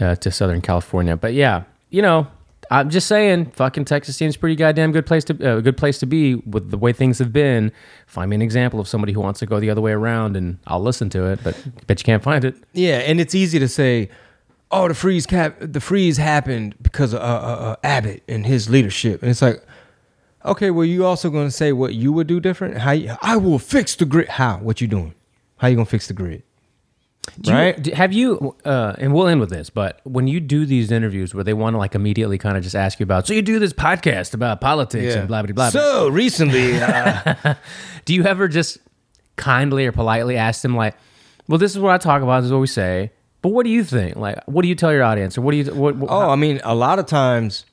uh, 0.00 0.14
to 0.16 0.30
Southern 0.30 0.60
California. 0.60 1.16
But 1.16 1.34
yeah, 1.34 1.64
you 1.90 2.02
know, 2.02 2.26
I'm 2.70 2.90
just 2.90 3.06
saying, 3.06 3.52
fucking 3.52 3.84
Texas 3.84 4.16
seems 4.16 4.36
pretty 4.36 4.56
goddamn 4.56 4.90
good 4.92 5.06
place 5.06 5.22
to 5.24 5.34
uh, 5.56 5.60
good 5.60 5.76
place 5.76 5.98
to 6.00 6.06
be 6.06 6.34
with 6.34 6.70
the 6.70 6.78
way 6.78 6.92
things 6.92 7.18
have 7.20 7.32
been. 7.32 7.70
Find 8.06 8.28
me 8.30 8.34
an 8.36 8.42
example 8.42 8.80
of 8.80 8.88
somebody 8.88 9.12
who 9.12 9.20
wants 9.20 9.38
to 9.40 9.46
go 9.46 9.60
the 9.60 9.70
other 9.70 9.80
way 9.80 9.92
around, 9.92 10.36
and 10.36 10.58
I'll 10.66 10.82
listen 10.82 11.08
to 11.10 11.26
it. 11.26 11.40
But 11.44 11.56
bet 11.86 12.00
you 12.00 12.04
can't 12.04 12.22
find 12.22 12.44
it. 12.44 12.56
Yeah, 12.72 12.98
and 12.98 13.20
it's 13.20 13.34
easy 13.34 13.58
to 13.60 13.68
say, 13.68 14.08
"Oh, 14.70 14.88
the 14.88 14.94
freeze 14.94 15.26
cap, 15.26 15.56
the 15.60 15.80
freeze 15.80 16.16
happened 16.16 16.74
because 16.82 17.12
of 17.12 17.20
uh, 17.20 17.24
uh, 17.24 17.26
uh, 17.26 17.76
Abbott 17.84 18.22
and 18.28 18.46
his 18.46 18.68
leadership," 18.68 19.22
and 19.22 19.30
it's 19.30 19.42
like, 19.42 19.62
okay, 20.44 20.70
well, 20.70 20.84
you 20.84 21.04
also 21.04 21.30
going 21.30 21.46
to 21.46 21.52
say 21.52 21.72
what 21.72 21.94
you 21.94 22.12
would 22.12 22.26
do 22.26 22.40
different? 22.40 22.78
How 22.78 22.92
you, 22.92 23.14
I 23.22 23.36
will 23.36 23.58
fix 23.58 23.96
the 23.96 24.04
grid? 24.04 24.28
How? 24.28 24.58
What 24.58 24.80
you 24.80 24.88
doing? 24.88 25.14
How 25.58 25.68
you 25.68 25.76
gonna 25.76 25.86
fix 25.86 26.06
the 26.06 26.14
grid? 26.14 26.42
Do 27.40 27.52
right? 27.52 27.82
do- 27.82 27.92
have 27.92 28.12
you, 28.12 28.54
uh, 28.64 28.94
and 28.98 29.12
we'll 29.12 29.26
end 29.26 29.40
with 29.40 29.50
this, 29.50 29.68
but 29.70 30.00
when 30.04 30.28
you 30.28 30.38
do 30.38 30.64
these 30.64 30.92
interviews 30.92 31.34
where 31.34 31.42
they 31.42 31.54
want 31.54 31.74
to 31.74 31.78
like 31.78 31.94
immediately 31.94 32.38
kind 32.38 32.56
of 32.56 32.62
just 32.62 32.76
ask 32.76 33.00
you 33.00 33.04
about, 33.04 33.26
so 33.26 33.34
you 33.34 33.42
do 33.42 33.58
this 33.58 33.72
podcast 33.72 34.32
about 34.34 34.60
politics 34.60 35.14
and 35.14 35.28
blah, 35.28 35.42
blah, 35.42 35.52
blah, 35.52 35.70
blah. 35.70 35.80
So 35.80 36.08
recently, 36.08 36.80
uh, 36.80 37.54
do 38.04 38.14
you 38.14 38.24
ever 38.24 38.48
just 38.48 38.78
kindly 39.36 39.86
or 39.86 39.92
politely 39.92 40.36
ask 40.36 40.62
them, 40.62 40.76
like, 40.76 40.94
well, 41.48 41.58
this 41.58 41.72
is 41.72 41.80
what 41.80 41.92
I 41.92 41.98
talk 41.98 42.22
about, 42.22 42.40
this 42.40 42.46
is 42.46 42.52
what 42.52 42.60
we 42.60 42.66
say, 42.68 43.10
but 43.42 43.50
what 43.50 43.64
do 43.64 43.70
you 43.70 43.84
think? 43.84 44.16
Like, 44.16 44.42
what 44.46 44.62
do 44.62 44.68
you 44.68 44.74
tell 44.74 44.92
your 44.92 45.02
audience? 45.04 45.36
Or 45.38 45.42
what 45.42 45.52
do 45.52 45.58
you, 45.58 45.64
what, 45.74 45.96
what, 45.96 46.10
oh, 46.10 46.30
I 46.30 46.36
mean, 46.36 46.60
a 46.64 46.74
lot 46.74 46.98
of 46.98 47.06
times. 47.06 47.64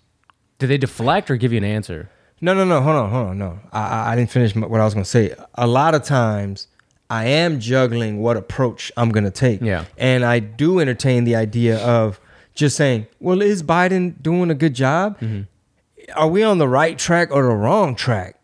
do 0.60 0.68
they 0.68 0.78
deflect 0.78 1.30
or 1.32 1.36
give 1.38 1.52
you 1.52 1.58
an 1.58 1.64
answer? 1.64 2.10
No, 2.42 2.54
no, 2.54 2.64
no. 2.66 2.82
Hold 2.82 2.96
on, 2.96 3.10
hold 3.10 3.28
on. 3.30 3.38
No, 3.38 3.60
I, 3.72 4.12
I- 4.12 4.16
didn't 4.16 4.30
finish 4.32 4.56
what 4.56 4.80
I 4.80 4.84
was 4.86 4.94
gonna 4.94 5.06
say. 5.06 5.34
A 5.56 5.66
lot 5.68 5.96
of 5.96 6.04
times, 6.04 6.68
I 7.10 7.26
am 7.26 7.60
juggling 7.60 8.20
what 8.22 8.38
approach 8.38 8.92
I'm 8.98 9.10
gonna 9.12 9.32
take. 9.32 9.62
Yeah. 9.62 9.86
and 9.98 10.24
I 10.26 10.40
do 10.40 10.80
entertain 10.80 11.24
the 11.24 11.36
idea 11.36 11.78
of 11.80 12.20
just 12.56 12.76
saying, 12.76 13.08
"Well, 13.20 13.42
is 13.42 13.64
Biden 13.64 14.22
doing 14.22 14.52
a 14.52 14.56
good 14.56 14.74
job? 14.74 15.18
Are 16.16 16.28
we 16.28 16.44
on 16.44 16.58
the 16.58 16.68
right 16.68 16.98
track 17.00 17.32
or 17.32 17.44
the 17.44 17.50
wrong 17.56 17.96
track 17.96 18.36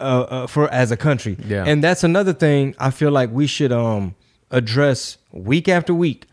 uh, 0.00 0.02
uh, 0.02 0.46
for 0.46 0.68
as 0.72 0.90
a 0.90 0.96
country?" 0.96 1.36
Yeah. 1.46 1.64
and 1.66 1.84
that's 1.84 2.02
another 2.02 2.32
thing 2.32 2.74
I 2.78 2.90
feel 2.90 3.10
like 3.10 3.30
we 3.30 3.46
should 3.46 3.72
um 3.72 4.14
address 4.50 5.18
week 5.32 5.68
after 5.68 5.92
week 5.92 6.26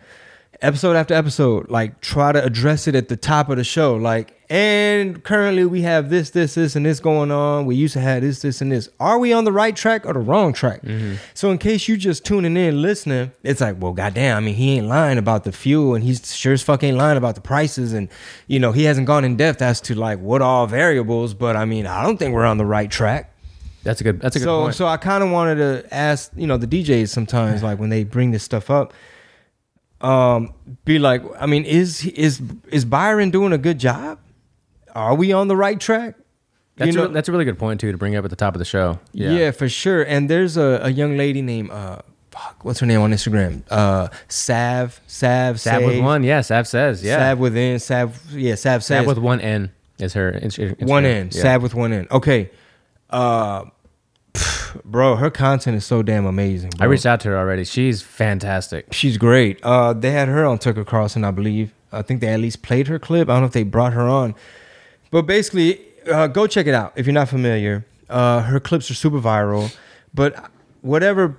episode 0.62 0.95
after 0.95 1.14
episode, 1.14 1.70
like 1.70 2.01
try 2.01 2.32
to 2.32 2.43
address 2.43 2.88
it 2.88 2.95
at 2.95 3.07
the 3.07 3.18
top 3.18 3.49
of 3.49 3.57
the 3.57 3.64
show. 3.64 3.95
Like, 3.95 4.38
and 4.49 5.24
currently 5.24 5.66
we 5.66 5.82
have 5.84 6.09
this, 6.09 6.32
this, 6.32 6.55
this, 6.55 6.76
and 6.76 6.86
this 6.86 6.99
going 6.99 7.32
on. 7.32 7.66
We 7.66 7.76
used 7.76 7.93
to 7.93 8.01
have 8.01 8.22
this, 8.22 8.41
this, 8.41 8.62
and 8.62 8.72
this. 8.72 8.89
Are 8.99 9.18
we 9.18 9.32
on 9.32 9.45
the 9.45 9.51
right 9.51 9.76
track 9.76 10.05
or 10.05 10.14
the 10.14 10.20
wrong 10.20 10.51
track? 10.51 10.82
Mm-hmm. 10.82 11.16
So, 11.34 11.51
in 11.51 11.57
case 11.57 11.88
you 11.88 11.95
just 11.95 12.26
tuning 12.26 12.57
in, 12.57 12.82
listening, 12.82 13.32
it's 13.43 13.62
like, 13.62 13.78
well, 13.80 13.93
goddamn. 13.93 14.38
I 14.38 14.39
mean, 14.41 14.55
he 14.55 14.78
ain't 14.78 14.88
lying 14.88 15.18
about 15.18 15.45
the 15.45 15.51
fuel, 15.51 15.95
and 15.95 16.03
he's 16.03 16.36
sure 16.36 16.53
as 16.53 16.62
fuck 16.62 16.84
ain't 16.84 16.97
lying 16.97 17.18
about 17.18 17.36
the 17.36 17.41
prices, 17.41 17.93
and 17.93 18.09
you 18.47 18.59
know, 18.59 18.72
he 18.72 18.84
hasn't 18.84 19.07
gone 19.07 19.24
in 19.24 19.38
depth 19.38 19.62
as 19.62 19.80
to 19.82 19.95
like 19.95 20.20
what 20.20 20.41
all 20.41 20.68
variables. 20.68 21.34
But 21.34 21.55
I 21.55 21.66
mean, 21.66 21.88
I 21.88 22.03
don't 22.03 22.18
think 22.18 22.34
we're 22.34 22.45
on 22.45 22.57
the 22.57 22.66
right 22.66 22.91
track 22.91 23.34
That's 23.84 24.01
a 24.01 24.03
good, 24.03 24.20
that's 24.20 24.36
a 24.36 24.39
good 24.39 24.45
so 24.45 24.62
point. 24.64 24.76
so 24.76 24.86
I 24.86 24.97
kind 24.97 25.24
of 25.24 25.32
wanted 25.32 25.55
to 25.55 25.93
ask 25.93 26.32
you 26.36 26.45
know 26.45 26.57
the 26.57 26.68
DJs 26.68 27.07
sometimes 27.09 27.64
like 27.64 27.80
when 27.80 27.89
they 27.89 28.03
bring 28.03 28.32
this 28.32 28.43
stuff 28.43 28.70
up, 28.70 28.93
um, 30.04 30.54
be 30.86 30.99
like, 30.99 31.24
I 31.39 31.45
mean, 31.45 31.66
is 31.66 32.06
is 32.06 32.41
is 32.70 32.86
Byron 32.86 33.32
doing 33.32 33.54
a 33.54 33.58
good 33.58 33.80
job? 33.80 34.20
Are 34.93 35.16
we 35.16 35.32
on 35.32 35.47
the 35.47 35.56
right 35.56 35.80
track? 35.80 36.16
that's, 36.76 36.95
you 36.95 36.97
know, 36.99 37.06
a, 37.06 37.10
that's 37.10 37.30
a 37.30 37.32
really 37.32 37.45
good 37.45 37.60
point, 37.60 37.80
too, 37.80 37.91
to 37.91 37.97
bring 37.97 38.16
up 38.16 38.24
at 38.24 38.30
the 38.30 38.36
top 38.36 38.56
of 38.56 38.60
the 38.60 38.66
show. 38.66 38.99
yeah. 39.14 39.52
for 39.52 39.70
sure. 39.70 40.04
And 40.04 40.30
there's 40.30 40.58
a, 40.58 40.80
a 40.84 40.89
young 40.89 41.16
lady 41.16 41.41
named 41.41 41.70
uh, 41.70 42.02
fuck, 42.32 42.64
what's 42.64 42.80
her 42.80 42.86
name 42.86 43.02
on 43.02 43.12
Instagram? 43.12 43.62
Uh, 43.70 44.08
Sav 44.28 44.99
Sav 45.08 45.60
Sav 45.60 45.84
with 45.84 45.99
one, 45.99 46.24
yeah, 46.24 46.41
Sav 46.41 46.68
says, 46.68 47.04
yeah. 47.04 47.18
Sav 47.18 47.39
within 47.39 47.80
Sav 47.80 48.20
yeah 48.34 48.56
Sav 48.56 48.84
Sav 48.84 49.06
with 49.06 49.18
one 49.18 49.39
N 49.41 49.72
is 49.99 50.14
her 50.14 50.32
Insta- 50.32 50.82
one 50.82 51.06
N 51.06 51.30
Yeah. 51.32 51.41
Sav 51.41 51.62
with 51.62 51.76
one 51.76 51.93
N. 51.93 52.08
Okay, 52.10 52.49
uh, 53.10 53.66
bro, 54.86 55.16
her 55.16 55.30
content 55.30 55.78
is 55.78 55.86
so 55.86 56.02
damn 56.02 56.26
amazing. 56.26 56.72
I 56.80 56.86
reached 56.86 57.06
out 57.06 57.20
to 57.22 57.30
her 57.30 57.38
already. 57.38 57.64
She's 57.64 58.02
fantastic. 58.02 58.94
She's 58.94 59.18
great. 59.18 59.60
Uh, 59.64 59.94
they 59.94 60.12
had 60.12 60.28
her 60.28 60.46
on 60.46 60.60
Tucker 60.60 60.84
Carlson, 60.84 61.24
I 61.24 61.32
believe. 61.32 61.74
I 61.92 62.02
think 62.02 62.22
they 62.22 62.28
at 62.28 62.40
least 62.40 62.62
played 62.62 62.88
her 62.88 63.00
clip. 63.00 63.30
I 63.30 63.34
don't 63.34 63.42
know 63.42 63.48
if 63.48 63.54
they 63.54 63.64
brought 63.64 63.94
her 63.94 64.08
on, 64.08 64.34
but 65.12 65.24
basically, 65.24 65.82
uh, 66.10 66.28
go 66.28 66.48
check 66.48 66.68
it 66.68 66.74
out 66.74 66.94
if 66.96 67.06
you're 67.06 67.14
not 67.14 67.30
familiar. 67.30 67.86
Uh, 68.10 68.42
her 68.42 68.60
clips 68.60 68.90
are 68.90 68.94
super 68.94 69.20
viral, 69.20 69.76
but 70.14 70.50
whatever, 70.82 71.38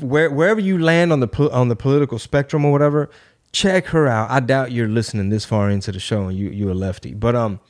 where, 0.00 0.30
wherever 0.30 0.60
you 0.60 0.78
land 0.78 1.12
on 1.12 1.20
the 1.20 1.28
pol- 1.28 1.50
on 1.50 1.68
the 1.68 1.76
political 1.76 2.18
spectrum 2.18 2.64
or 2.64 2.72
whatever, 2.72 3.08
check 3.52 3.86
her 3.86 4.06
out. 4.06 4.30
I 4.30 4.40
doubt 4.40 4.72
you're 4.72 4.88
listening 4.88 5.30
this 5.30 5.44
far 5.44 5.70
into 5.70 5.92
the 5.92 6.00
show 6.00 6.26
and 6.26 6.36
you 6.36 6.50
you 6.50 6.70
a 6.70 6.74
lefty, 6.74 7.14
but 7.14 7.34
um, 7.34 7.60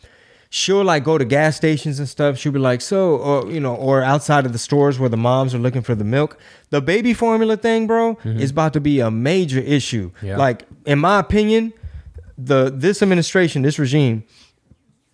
she'll 0.50 0.84
like 0.84 1.04
go 1.04 1.18
to 1.18 1.24
gas 1.24 1.56
stations 1.56 1.98
and 1.98 2.08
stuff. 2.08 2.38
She'll 2.38 2.52
be 2.52 2.58
like, 2.58 2.80
so, 2.80 3.16
or 3.16 3.50
you 3.50 3.60
know, 3.60 3.74
or 3.74 4.02
outside 4.02 4.46
of 4.46 4.52
the 4.52 4.58
stores 4.58 4.98
where 4.98 5.08
the 5.08 5.16
moms 5.16 5.54
are 5.54 5.58
looking 5.58 5.82
for 5.82 5.94
the 5.94 6.04
milk. 6.04 6.38
The 6.70 6.80
baby 6.80 7.14
formula 7.14 7.56
thing, 7.56 7.86
bro, 7.86 8.16
mm-hmm. 8.16 8.38
is 8.38 8.50
about 8.50 8.72
to 8.74 8.80
be 8.80 9.00
a 9.00 9.10
major 9.10 9.60
issue. 9.60 10.10
Yeah. 10.22 10.36
Like, 10.36 10.64
in 10.86 10.98
my 10.98 11.18
opinion, 11.18 11.72
the 12.36 12.70
this 12.74 13.02
administration, 13.02 13.62
this 13.62 13.78
regime, 13.78 14.24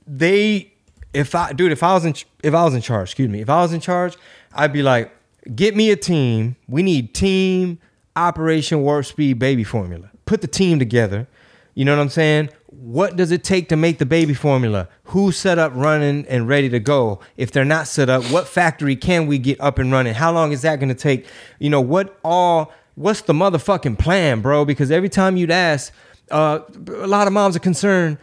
they, 0.06 0.72
if 1.12 1.34
I, 1.34 1.52
dude, 1.52 1.72
if 1.72 1.82
I 1.82 1.94
was 1.94 2.04
in, 2.04 2.14
if 2.42 2.54
I 2.54 2.64
was 2.64 2.74
in 2.74 2.82
charge, 2.82 3.08
excuse 3.08 3.28
me, 3.28 3.40
if 3.40 3.50
I 3.50 3.62
was 3.62 3.72
in 3.72 3.80
charge, 3.80 4.16
I'd 4.52 4.72
be 4.72 4.82
like, 4.82 5.12
get 5.54 5.74
me 5.74 5.90
a 5.90 5.96
team. 5.96 6.56
We 6.68 6.82
need 6.82 7.14
team 7.14 7.78
Operation 8.16 8.82
Warp 8.82 9.06
Speed 9.06 9.38
baby 9.38 9.64
formula. 9.64 10.10
Put 10.26 10.40
the 10.40 10.48
team 10.48 10.78
together. 10.78 11.26
You 11.74 11.84
know 11.84 11.96
what 11.96 12.02
I'm 12.02 12.08
saying? 12.08 12.50
What 12.84 13.16
does 13.16 13.32
it 13.32 13.42
take 13.42 13.70
to 13.70 13.76
make 13.76 13.96
the 13.96 14.04
baby 14.04 14.34
formula? 14.34 14.90
Who's 15.04 15.38
set 15.38 15.58
up, 15.58 15.72
running, 15.74 16.26
and 16.26 16.46
ready 16.46 16.68
to 16.68 16.78
go? 16.78 17.18
If 17.38 17.50
they're 17.50 17.64
not 17.64 17.88
set 17.88 18.10
up, 18.10 18.22
what 18.24 18.46
factory 18.46 18.94
can 18.94 19.26
we 19.26 19.38
get 19.38 19.58
up 19.58 19.78
and 19.78 19.90
running? 19.90 20.12
How 20.12 20.30
long 20.30 20.52
is 20.52 20.60
that 20.62 20.80
going 20.80 20.90
to 20.90 20.94
take? 20.94 21.26
You 21.58 21.70
know 21.70 21.80
what? 21.80 22.18
All 22.22 22.74
what's 22.94 23.22
the 23.22 23.32
motherfucking 23.32 23.98
plan, 23.98 24.42
bro? 24.42 24.66
Because 24.66 24.90
every 24.90 25.08
time 25.08 25.38
you'd 25.38 25.50
ask, 25.50 25.94
uh, 26.30 26.58
a 26.88 27.06
lot 27.06 27.26
of 27.26 27.32
moms 27.32 27.56
are 27.56 27.60
concerned 27.60 28.18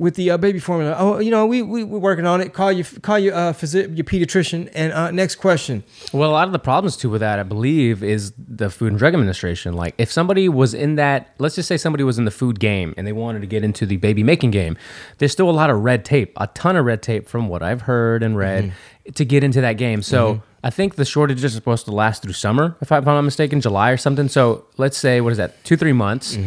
with 0.00 0.14
the 0.14 0.30
uh, 0.30 0.38
baby 0.38 0.58
formula. 0.58 0.96
Oh, 0.98 1.18
you 1.18 1.30
know, 1.30 1.44
we 1.44 1.60
we 1.60 1.84
we're 1.84 1.98
working 1.98 2.26
on 2.26 2.40
it. 2.40 2.54
Call 2.54 2.72
you 2.72 2.84
call 2.84 3.18
your 3.18 3.34
uh, 3.34 3.52
your 3.52 4.04
pediatrician. 4.04 4.70
And 4.74 4.92
uh, 4.92 5.10
next 5.10 5.36
question. 5.36 5.84
Well, 6.12 6.30
a 6.30 6.32
lot 6.32 6.48
of 6.48 6.52
the 6.52 6.58
problems 6.58 6.96
too 6.96 7.10
with 7.10 7.20
that, 7.20 7.38
I 7.38 7.42
believe, 7.42 8.02
is 8.02 8.32
the 8.38 8.70
Food 8.70 8.92
and 8.92 8.98
Drug 8.98 9.12
Administration. 9.12 9.74
Like, 9.74 9.94
if 9.98 10.10
somebody 10.10 10.48
was 10.48 10.72
in 10.72 10.94
that, 10.96 11.34
let's 11.38 11.54
just 11.54 11.68
say 11.68 11.76
somebody 11.76 12.02
was 12.02 12.18
in 12.18 12.24
the 12.24 12.30
food 12.30 12.58
game 12.58 12.94
and 12.96 13.06
they 13.06 13.12
wanted 13.12 13.40
to 13.40 13.46
get 13.46 13.62
into 13.62 13.84
the 13.84 13.98
baby 13.98 14.22
making 14.22 14.52
game, 14.52 14.78
there's 15.18 15.32
still 15.32 15.50
a 15.50 15.52
lot 15.52 15.68
of 15.68 15.84
red 15.84 16.04
tape, 16.04 16.32
a 16.38 16.46
ton 16.48 16.76
of 16.76 16.86
red 16.86 17.02
tape 17.02 17.28
from 17.28 17.48
what 17.48 17.62
I've 17.62 17.82
heard 17.82 18.22
and 18.22 18.36
read 18.36 18.72
to 19.14 19.24
get 19.24 19.44
into 19.44 19.60
that 19.60 19.74
game. 19.74 20.00
So 20.02 20.42
I 20.64 20.70
think 20.70 20.94
the 20.94 21.04
shortage 21.04 21.44
is 21.44 21.52
supposed 21.52 21.84
to 21.84 21.90
last 21.90 22.22
through 22.22 22.32
summer, 22.32 22.76
if, 22.80 22.90
I, 22.90 22.98
if 22.98 23.06
I'm 23.06 23.14
not 23.14 23.22
mistaken, 23.22 23.60
July 23.60 23.90
or 23.90 23.98
something. 23.98 24.28
So 24.28 24.64
let's 24.78 24.96
say, 24.96 25.20
what 25.20 25.32
is 25.32 25.36
that, 25.36 25.62
two, 25.64 25.76
three 25.76 25.92
months. 25.92 26.38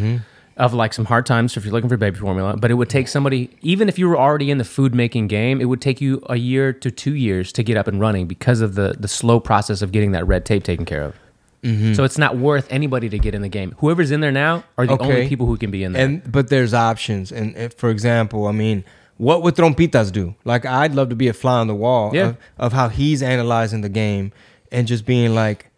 Of 0.55 0.71
like 0.73 0.93
some 0.93 1.05
hard 1.05 1.25
times 1.25 1.57
if 1.57 1.65
you're 1.65 1.73
looking 1.73 1.89
for 1.89 1.97
baby 1.97 2.17
formula, 2.19 2.55
but 2.55 2.69
it 2.69 2.75
would 2.75 2.89
take 2.89 3.07
somebody, 3.07 3.49
even 3.61 3.89
if 3.89 3.97
you 3.97 4.07
were 4.07 4.17
already 4.17 4.51
in 4.51 4.59
the 4.59 4.63
food 4.63 4.93
making 4.93 5.27
game, 5.27 5.59
it 5.59 5.65
would 5.65 5.81
take 5.81 5.99
you 5.99 6.21
a 6.29 6.35
year 6.35 6.71
to 6.73 6.91
two 6.91 7.15
years 7.15 7.51
to 7.53 7.63
get 7.63 7.75
up 7.75 7.87
and 7.87 7.99
running 7.99 8.27
because 8.27 8.61
of 8.61 8.75
the 8.75 8.95
the 8.99 9.07
slow 9.07 9.39
process 9.39 9.81
of 9.81 9.91
getting 9.91 10.11
that 10.11 10.27
red 10.27 10.45
tape 10.45 10.63
taken 10.63 10.85
care 10.85 11.01
of. 11.01 11.15
Mm-hmm. 11.63 11.93
So 11.93 12.03
it's 12.03 12.17
not 12.17 12.37
worth 12.37 12.67
anybody 12.69 13.09
to 13.09 13.17
get 13.17 13.33
in 13.33 13.41
the 13.41 13.49
game. 13.49 13.73
Whoever's 13.79 14.11
in 14.11 14.19
there 14.19 14.31
now 14.31 14.63
are 14.77 14.85
the 14.85 14.97
only 14.97 15.27
people 15.27 15.47
who 15.47 15.57
can 15.57 15.71
be 15.71 15.83
in 15.83 15.93
there. 15.93 16.05
And 16.05 16.31
but 16.31 16.49
there's 16.49 16.73
options. 16.73 17.31
And 17.31 17.55
if, 17.55 17.73
for 17.73 17.89
example, 17.89 18.47
I 18.47 18.51
mean, 18.51 18.83
what 19.17 19.41
would 19.43 19.55
Trompitas 19.55 20.11
do? 20.11 20.35
Like, 20.43 20.65
I'd 20.65 20.93
love 20.93 21.09
to 21.09 21.15
be 21.15 21.29
a 21.29 21.33
fly 21.33 21.59
on 21.59 21.67
the 21.67 21.75
wall 21.75 22.11
Yeah. 22.13 22.27
of, 22.29 22.37
of 22.57 22.73
how 22.73 22.89
he's 22.89 23.23
analyzing 23.23 23.81
the 23.81 23.89
game 23.89 24.33
and 24.71 24.87
just 24.87 25.05
being 25.05 25.33
like, 25.33 25.71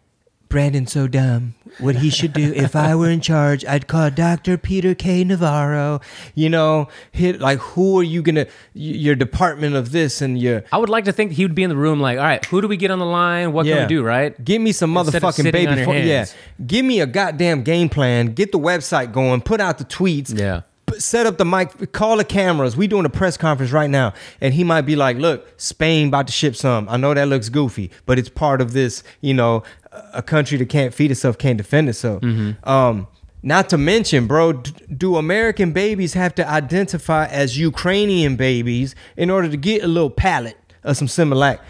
Brandon's 0.56 0.90
so 0.90 1.06
dumb. 1.06 1.54
What 1.80 1.96
he 1.96 2.08
should 2.08 2.32
do 2.32 2.50
if 2.54 2.74
I 2.74 2.94
were 2.94 3.10
in 3.10 3.20
charge, 3.20 3.62
I'd 3.66 3.86
call 3.86 4.10
Dr. 4.10 4.56
Peter 4.56 4.94
K. 4.94 5.22
Navarro. 5.22 6.00
You 6.34 6.48
know, 6.48 6.88
hit 7.12 7.42
like 7.42 7.58
who 7.58 8.00
are 8.00 8.02
you 8.02 8.22
gonna 8.22 8.46
your 8.72 9.14
department 9.16 9.76
of 9.76 9.92
this 9.92 10.22
and 10.22 10.40
your 10.40 10.64
I 10.72 10.78
would 10.78 10.88
like 10.88 11.04
to 11.04 11.12
think 11.12 11.32
he 11.32 11.44
would 11.44 11.54
be 11.54 11.62
in 11.62 11.68
the 11.68 11.76
room 11.76 12.00
like, 12.00 12.16
all 12.16 12.24
right, 12.24 12.42
who 12.46 12.62
do 12.62 12.68
we 12.68 12.78
get 12.78 12.90
on 12.90 13.00
the 13.00 13.04
line? 13.04 13.52
What 13.52 13.66
can 13.66 13.82
we 13.82 13.86
do, 13.86 14.02
right? 14.02 14.42
Give 14.42 14.62
me 14.62 14.72
some 14.72 14.96
Instead 14.96 15.20
motherfucking 15.22 15.52
baby. 15.52 15.84
fo- 15.84 15.92
yeah. 15.92 16.24
Give 16.66 16.86
me 16.86 17.00
a 17.00 17.06
goddamn 17.06 17.62
game 17.62 17.90
plan. 17.90 18.28
Get 18.28 18.50
the 18.50 18.58
website 18.58 19.12
going. 19.12 19.42
Put 19.42 19.60
out 19.60 19.76
the 19.76 19.84
tweets. 19.84 20.34
Yeah. 20.34 20.62
Set 20.96 21.26
up 21.26 21.36
the 21.36 21.44
mic. 21.44 21.92
Call 21.92 22.16
the 22.16 22.24
cameras. 22.24 22.76
We 22.76 22.86
doing 22.86 23.04
a 23.04 23.10
press 23.10 23.36
conference 23.36 23.72
right 23.72 23.90
now, 23.90 24.14
and 24.40 24.54
he 24.54 24.62
might 24.62 24.82
be 24.82 24.94
like, 24.94 25.16
"Look, 25.18 25.46
Spain 25.60 26.08
about 26.08 26.28
to 26.28 26.32
ship 26.32 26.54
some. 26.54 26.88
I 26.88 26.96
know 26.96 27.12
that 27.12 27.26
looks 27.26 27.48
goofy, 27.48 27.90
but 28.06 28.20
it's 28.20 28.28
part 28.28 28.60
of 28.60 28.72
this. 28.72 29.02
You 29.20 29.34
know, 29.34 29.64
a 30.12 30.22
country 30.22 30.58
that 30.58 30.68
can't 30.68 30.92
feed 30.94 31.10
itself 31.10 31.38
can't 31.38 31.58
defend 31.58 31.88
itself. 31.88 32.22
Um, 32.64 33.06
not 33.42 33.68
to 33.70 33.78
mention, 33.78 34.26
bro, 34.26 34.54
d- 34.54 34.72
do 34.96 35.16
American 35.16 35.72
babies 35.72 36.14
have 36.14 36.34
to 36.36 36.48
identify 36.48 37.26
as 37.26 37.58
Ukrainian 37.58 38.36
babies 38.36 38.94
in 39.16 39.30
order 39.30 39.48
to 39.48 39.56
get 39.56 39.84
a 39.84 39.86
little 39.86 40.10
palate 40.10 40.58
of 40.82 40.96
some 40.96 41.06
Similac? 41.06 41.60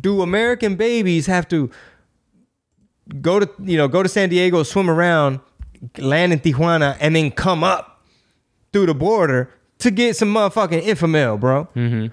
Do 0.00 0.22
American 0.22 0.76
babies 0.76 1.26
have 1.26 1.48
to 1.48 1.70
go 3.20 3.40
to 3.40 3.48
you 3.62 3.76
know 3.76 3.88
go 3.88 4.02
to 4.02 4.08
San 4.08 4.28
Diego, 4.28 4.62
swim 4.62 4.90
around, 4.90 5.40
land 5.98 6.32
in 6.32 6.40
Tijuana, 6.40 6.96
and 7.00 7.16
then 7.16 7.30
come 7.30 7.64
up 7.64 8.04
through 8.72 8.86
the 8.86 8.94
border 8.94 9.50
to 9.78 9.90
get 9.90 10.16
some 10.16 10.32
motherfucking 10.32 10.82
Enfamil, 10.82 11.38
bro? 11.40 11.68
Mm-hmm. 11.74 12.06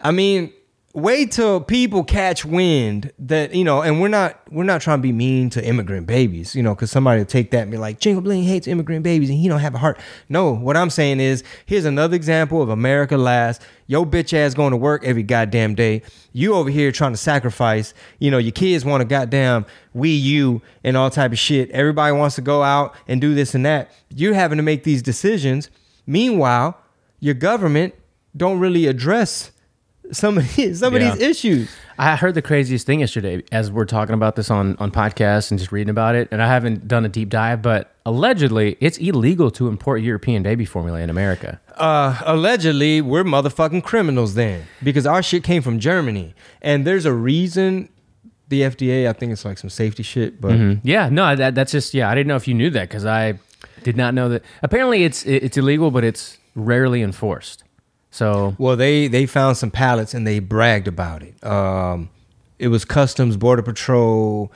I 0.00 0.10
mean, 0.10 0.52
wait 0.96 1.30
till 1.30 1.60
people 1.60 2.02
catch 2.02 2.42
wind 2.42 3.12
that 3.18 3.54
you 3.54 3.62
know 3.62 3.82
and 3.82 4.00
we're 4.00 4.08
not 4.08 4.40
we're 4.50 4.64
not 4.64 4.80
trying 4.80 4.96
to 4.96 5.02
be 5.02 5.12
mean 5.12 5.50
to 5.50 5.62
immigrant 5.62 6.06
babies 6.06 6.56
you 6.56 6.62
know 6.62 6.74
because 6.74 6.90
somebody 6.90 7.20
will 7.20 7.26
take 7.26 7.50
that 7.50 7.60
and 7.60 7.70
be 7.70 7.76
like 7.76 8.00
Chingo 8.00 8.24
Bling 8.24 8.44
hates 8.44 8.66
immigrant 8.66 9.02
babies 9.02 9.28
and 9.28 9.38
he 9.38 9.46
don't 9.46 9.60
have 9.60 9.74
a 9.74 9.78
heart. 9.78 10.00
No 10.30 10.54
what 10.54 10.74
i'm 10.74 10.88
saying 10.88 11.20
is 11.20 11.44
here's 11.66 11.84
another 11.84 12.16
example 12.16 12.62
of 12.62 12.70
america 12.70 13.18
last. 13.18 13.60
Yo 13.86 14.06
bitch 14.06 14.32
ass 14.32 14.54
going 14.54 14.70
to 14.70 14.76
work 14.78 15.04
every 15.04 15.22
goddamn 15.22 15.74
day. 15.74 16.00
You 16.32 16.54
over 16.54 16.70
here 16.70 16.90
trying 16.90 17.12
to 17.12 17.18
sacrifice 17.18 17.92
you 18.18 18.30
know 18.30 18.38
your 18.38 18.52
kids 18.52 18.82
want 18.82 19.02
a 19.02 19.06
goddamn 19.06 19.66
Wii 19.94 20.18
U 20.18 20.62
and 20.82 20.96
all 20.96 21.10
type 21.10 21.32
of 21.32 21.38
shit. 21.38 21.70
Everybody 21.72 22.16
wants 22.16 22.36
to 22.36 22.42
go 22.42 22.62
out 22.62 22.94
and 23.06 23.20
do 23.20 23.34
this 23.34 23.54
and 23.54 23.66
that. 23.66 23.90
You're 24.08 24.32
having 24.32 24.56
to 24.56 24.62
make 24.62 24.84
these 24.84 25.02
decisions. 25.02 25.68
Meanwhile 26.06 26.80
your 27.20 27.34
government 27.34 27.94
don't 28.34 28.58
really 28.58 28.86
address 28.86 29.50
some 30.12 30.38
of 30.38 30.56
these, 30.56 30.82
Yeah. 30.82 31.14
issues. 31.16 31.68
I 31.98 32.14
heard 32.16 32.34
the 32.34 32.42
craziest 32.42 32.86
thing 32.86 33.00
yesterday 33.00 33.42
as 33.50 33.70
we're 33.70 33.86
talking 33.86 34.14
about 34.14 34.36
this 34.36 34.50
on 34.50 34.76
on 34.78 34.90
podcasts 34.90 35.50
and 35.50 35.58
just 35.58 35.72
reading 35.72 35.90
about 35.90 36.14
it, 36.14 36.28
and 36.30 36.42
I 36.42 36.46
haven't 36.48 36.86
done 36.86 37.04
a 37.04 37.08
deep 37.08 37.28
dive, 37.30 37.62
but 37.62 37.94
allegedly 38.04 38.76
it's 38.80 38.98
illegal 38.98 39.50
to 39.52 39.68
import 39.68 40.02
European 40.02 40.42
baby 40.42 40.64
formula 40.64 41.00
in 41.00 41.10
America. 41.10 41.60
Uh, 41.76 42.18
allegedly, 42.24 43.00
we're 43.00 43.24
motherfucking 43.24 43.82
criminals 43.82 44.34
then 44.34 44.62
because 44.82 45.06
our 45.06 45.22
shit 45.22 45.42
came 45.42 45.62
from 45.62 45.78
Germany, 45.78 46.34
and 46.62 46.86
there's 46.86 47.04
a 47.06 47.12
reason. 47.12 47.88
The 48.48 48.60
FDA, 48.62 49.08
I 49.08 49.12
think 49.12 49.32
it's 49.32 49.44
like 49.44 49.58
some 49.58 49.70
safety 49.70 50.04
shit, 50.04 50.40
but 50.40 50.56
Yeah, 50.84 51.08
no, 51.10 51.34
that, 51.34 51.56
that's 51.56 51.72
just 51.72 51.94
yeah. 51.94 52.08
I 52.08 52.14
didn't 52.14 52.28
know 52.28 52.36
if 52.36 52.46
you 52.46 52.54
knew 52.54 52.70
that 52.70 52.88
because 52.88 53.04
I 53.04 53.40
did 53.82 53.96
not 53.96 54.14
know 54.14 54.28
that. 54.28 54.42
Apparently, 54.62 55.02
it's 55.02 55.26
it's 55.26 55.56
illegal, 55.56 55.90
but 55.90 56.04
it's 56.04 56.38
rarely 56.54 57.02
enforced. 57.02 57.64
So 58.16 58.54
well, 58.58 58.76
they 58.76 59.08
they 59.08 59.26
found 59.26 59.56
some 59.56 59.70
pallets 59.70 60.14
and 60.14 60.26
they 60.26 60.38
bragged 60.40 60.88
about 60.88 61.22
it. 61.22 61.34
Um, 61.44 62.08
it 62.58 62.68
was 62.68 62.84
Customs 62.84 63.36
Border 63.36 63.62
Patrol. 63.62 64.50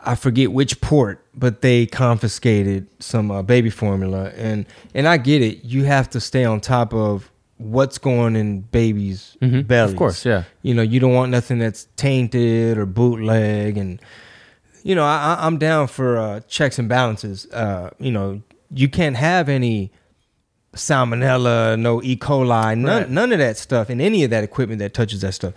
I 0.00 0.14
forget 0.14 0.52
which 0.52 0.80
port, 0.80 1.24
but 1.34 1.62
they 1.62 1.86
confiscated 1.86 2.86
some 3.00 3.30
uh, 3.32 3.42
baby 3.42 3.70
formula, 3.70 4.30
and 4.36 4.66
and 4.94 5.08
I 5.08 5.16
get 5.16 5.42
it. 5.42 5.64
You 5.64 5.84
have 5.84 6.08
to 6.10 6.20
stay 6.20 6.44
on 6.44 6.60
top 6.60 6.94
of 6.94 7.28
what's 7.58 7.98
going 7.98 8.36
in 8.36 8.60
babies' 8.60 9.36
bellies. 9.40 9.92
Of 9.92 9.96
course, 9.98 10.24
yeah. 10.24 10.44
You 10.62 10.74
know, 10.74 10.82
you 10.82 11.00
don't 11.00 11.14
want 11.14 11.32
nothing 11.32 11.58
that's 11.58 11.88
tainted 11.96 12.78
or 12.78 12.86
bootleg, 12.86 13.76
and 13.76 14.00
you 14.84 14.94
know, 14.94 15.02
I, 15.04 15.34
I- 15.34 15.46
I'm 15.46 15.58
down 15.58 15.88
for 15.88 16.18
uh, 16.18 16.40
checks 16.46 16.78
and 16.78 16.88
balances. 16.88 17.46
Uh, 17.52 17.90
you 17.98 18.12
know, 18.12 18.42
you 18.72 18.88
can't 18.88 19.16
have 19.16 19.48
any 19.48 19.90
salmonella, 20.76 21.78
no 21.78 22.02
E. 22.02 22.16
coli, 22.16 22.76
none, 22.78 22.84
Right. 23.02 23.10
none 23.10 23.32
of 23.32 23.38
that 23.38 23.56
stuff 23.56 23.90
in 23.90 24.00
any 24.00 24.24
of 24.24 24.30
that 24.30 24.44
equipment 24.44 24.78
that 24.78 24.94
touches 24.94 25.20
that 25.22 25.32
stuff. 25.32 25.54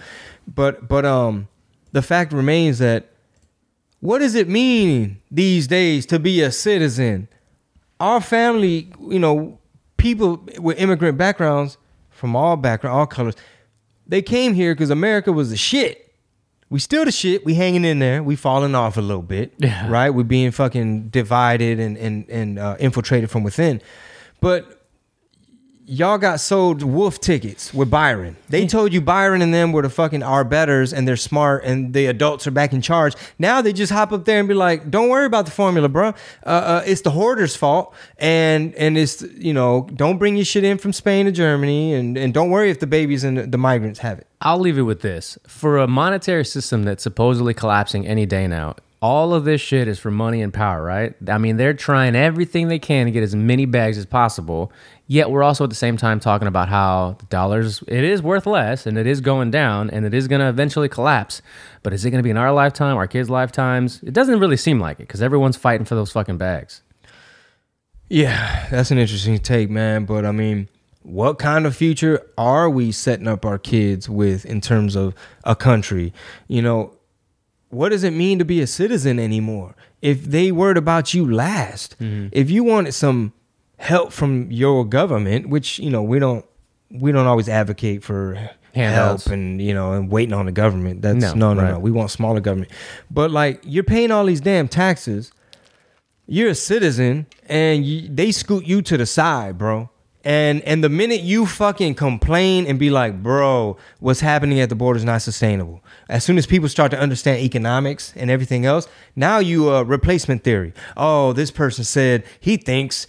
But 0.48 0.88
but 0.88 1.06
um, 1.06 1.48
the 1.92 2.02
fact 2.02 2.34
remains 2.34 2.80
that 2.80 3.08
what 4.00 4.20
does 4.20 4.34
it 4.36 4.48
mean 4.48 5.20
these 5.30 5.68
days 5.68 6.06
to 6.08 6.20
be 6.20 6.42
a 6.42 6.52
citizen? 6.52 7.28
Our 8.00 8.22
family, 8.22 8.92
you 9.10 9.20
know, 9.20 9.60
people 9.98 10.46
with 10.58 10.80
immigrant 10.80 11.18
backgrounds 11.18 11.78
from 12.10 12.36
all 12.36 12.56
background, 12.56 12.98
all 12.98 13.06
colors, 13.06 13.36
they 14.08 14.22
came 14.22 14.54
here 14.54 14.74
because 14.74 14.90
America 14.90 15.32
was 15.32 15.50
the 15.50 15.58
shit. 15.58 16.06
We 16.70 16.80
still 16.80 17.04
the 17.04 17.12
shit. 17.12 17.44
We 17.46 17.56
hanging 17.56 17.84
in 17.84 18.00
there. 18.00 18.22
We 18.24 18.36
falling 18.36 18.76
off 18.76 18.96
a 18.96 19.02
little 19.02 19.24
bit, 19.24 19.54
Yeah. 19.58 19.90
right? 19.90 20.12
We 20.12 20.24
being 20.24 20.52
fucking 20.52 21.10
divided 21.10 21.80
and 21.80 21.98
and 21.98 22.30
and 22.30 22.60
uh, 22.60 22.78
infiltrated 22.80 23.30
from 23.30 23.44
within. 23.44 23.82
But 24.40 24.79
y'all 25.90 26.20
got 26.20 26.40
sold 26.40 26.84
wolf 26.84 27.20
tickets 27.20 27.74
with 27.74 27.90
Byron. 27.90 28.38
They 28.48 28.68
told 28.68 28.94
you 28.94 29.02
Byron 29.02 29.42
and 29.42 29.52
them 29.52 29.72
were 29.72 29.82
the 29.82 29.90
fucking 29.90 30.22
our 30.22 30.44
betters 30.44 30.94
and 30.94 31.08
they're 31.08 31.18
smart 31.18 31.64
and 31.64 31.94
the 31.94 32.06
adults 32.06 32.46
are 32.46 32.52
back 32.52 32.74
in 32.74 32.82
charge. 32.82 33.16
Now 33.40 33.62
they 33.62 33.74
just 33.74 33.92
hop 33.92 34.12
up 34.12 34.26
there 34.26 34.40
and 34.40 34.48
be 34.48 34.54
like, 34.54 34.92
"Don't 34.92 35.10
worry 35.10 35.26
about 35.26 35.46
the 35.46 35.52
formula, 35.52 35.90
bro. 35.90 36.10
Uh, 36.46 36.50
uh, 36.50 36.84
it's 36.86 37.02
the 37.02 37.12
hoarders' 37.12 37.56
fault, 37.56 37.94
and 38.20 38.76
and 38.76 38.98
it's 38.98 39.24
you 39.36 39.54
know 39.54 39.90
don't 39.96 40.20
bring 40.20 40.36
your 40.36 40.46
shit 40.46 40.64
in 40.64 40.78
from 40.78 40.94
Spain 40.94 41.26
to 41.26 41.32
Germany, 41.32 41.94
and 41.96 42.18
and 42.18 42.34
don't 42.34 42.52
worry 42.52 42.70
if 42.70 42.80
the 42.80 42.88
babies 42.88 43.24
and 43.24 43.38
the, 43.38 43.48
the 43.48 43.58
migrants 43.58 44.00
have 44.00 44.20
it." 44.20 44.28
I'll 44.42 44.60
leave 44.60 44.78
it 44.78 44.84
with 44.84 45.02
this: 45.02 45.40
for 45.48 45.80
a 45.80 45.88
monetary 45.88 46.46
system 46.46 46.84
that's 46.84 47.02
supposedly 47.02 47.56
collapsing 47.56 48.06
any 48.06 48.28
day 48.28 48.48
now. 48.48 48.76
All 49.02 49.34
of 49.34 49.46
this 49.46 49.62
shit 49.62 49.88
is 49.88 49.98
for 49.98 50.12
money 50.12 50.42
and 50.42 50.54
power, 50.54 50.84
right? 50.84 51.16
I 51.30 51.38
mean, 51.38 51.56
they're 51.56 51.74
trying 51.74 52.18
everything 52.18 52.68
they 52.68 52.80
can 52.80 53.06
to 53.06 53.14
get 53.14 53.24
as 53.24 53.34
many 53.34 53.66
bags 53.66 53.98
as 53.98 54.06
possible. 54.06 54.74
Yet 55.12 55.32
we're 55.32 55.42
also 55.42 55.64
at 55.64 55.72
the 55.72 55.76
same 55.76 55.98
time 55.98 56.20
talking 56.20 56.48
about 56.48 56.70
how 56.70 57.16
the 57.18 57.26
dollars 57.26 57.84
it 57.88 58.04
is 58.04 58.22
worth 58.22 58.46
less 58.46 58.86
and 58.86 58.96
it 58.96 59.08
is 59.08 59.22
going 59.22 59.50
down 59.50 59.90
and 59.90 60.06
it 60.06 60.14
is 60.14 60.28
going 60.28 60.40
to 60.40 60.48
eventually 60.48 60.88
collapse. 60.88 61.42
But 61.82 61.94
is 61.94 62.06
it 62.06 62.12
going 62.12 62.20
to 62.20 62.24
be 62.24 62.30
in 62.30 62.38
our 62.38 62.54
lifetime, 62.54 62.96
our 62.96 63.08
kids' 63.08 63.28
lifetimes? 63.28 64.04
It 64.04 64.14
doesn't 64.14 64.40
really 64.40 64.56
seem 64.56 64.80
like 64.80 65.00
it 65.00 65.08
because 65.08 65.24
everyone's 65.24 65.58
fighting 65.58 65.86
for 65.86 65.96
those 65.96 66.12
fucking 66.12 66.38
bags. 66.38 66.84
Yeah, 68.08 68.68
that's 68.70 68.92
an 68.92 69.00
interesting 69.00 69.40
take, 69.40 69.72
man. 69.72 70.06
But 70.06 70.26
I 70.26 70.32
mean, 70.32 70.68
what 71.02 71.40
kind 71.40 71.66
of 71.66 71.76
future 71.76 72.22
are 72.38 72.70
we 72.70 72.92
setting 72.92 73.28
up 73.28 73.46
our 73.46 73.58
kids 73.58 74.08
with 74.08 74.46
in 74.46 74.62
terms 74.62 74.96
of 74.96 75.16
a 75.44 75.56
country? 75.56 76.14
You 76.48 76.62
know, 76.62 76.94
what 77.70 77.90
does 77.90 78.04
it 78.04 78.14
mean 78.14 78.38
to 78.38 78.46
be 78.46 78.62
a 78.62 78.68
citizen 78.68 79.18
anymore? 79.18 79.76
If 80.04 80.26
they 80.26 80.52
worried 80.52 80.78
about 80.78 81.16
you 81.16 81.28
last, 81.32 82.00
mm-hmm. 82.00 82.28
if 82.32 82.52
you 82.52 82.64
wanted 82.64 82.92
some 82.94 83.34
help 83.80 84.14
from 84.14 84.52
your 84.52 84.86
government, 84.86 85.50
which 85.50 85.80
you 85.80 85.90
know 85.90 86.04
we 86.04 86.20
don't, 86.20 86.46
we 86.92 87.12
don't 87.12 87.26
always 87.26 87.50
advocate 87.50 88.04
for 88.04 88.36
help 88.74 89.26
and 89.26 89.60
you 89.60 89.74
know 89.74 89.94
and 89.94 90.12
waiting 90.12 90.34
on 90.34 90.46
the 90.46 90.52
government. 90.52 91.02
That's 91.02 91.34
No, 91.34 91.34
no, 91.34 91.54
no, 91.54 91.72
no. 91.72 91.80
We 91.80 91.90
want 91.90 92.12
smaller 92.12 92.40
government, 92.40 92.72
but 93.10 93.32
like 93.32 93.62
you're 93.64 93.84
paying 93.84 94.12
all 94.12 94.26
these 94.26 94.42
damn 94.42 94.68
taxes 94.68 95.32
you're 96.30 96.50
a 96.50 96.56
citizen 96.56 97.26
and 97.48 97.84
you, 97.84 98.08
they 98.08 98.32
scoot 98.32 98.66
you 98.66 98.82
to 98.84 98.98
the 98.98 99.06
side, 99.06 99.58
bro. 99.58 99.90
And 100.24 100.62
and 100.64 100.84
the 100.84 100.90
minute 100.90 101.22
you 101.22 101.46
fucking 101.46 101.96
complain 101.96 102.68
and 102.68 102.78
be 102.78 102.90
like, 102.90 103.24
bro, 103.24 103.78
what's 104.00 104.20
happening 104.20 104.60
at 104.60 104.70
the 104.70 104.76
border 104.76 104.98
is 104.98 105.06
not 105.06 105.22
sustainable. 105.22 105.82
As 106.08 106.24
soon 106.24 106.38
as 106.38 106.46
people 106.46 106.70
start 106.70 106.92
to 106.92 107.00
understand 107.00 107.40
economics 107.40 108.14
and 108.16 108.30
everything 108.30 108.66
else, 108.66 108.88
now 109.16 109.40
you 109.40 109.74
uh, 109.74 109.82
replacement 109.84 110.44
theory. 110.44 110.74
Oh, 110.96 111.34
this 111.34 111.52
person 111.52 111.84
said 111.84 112.26
he 112.40 112.58
thinks, 112.58 113.08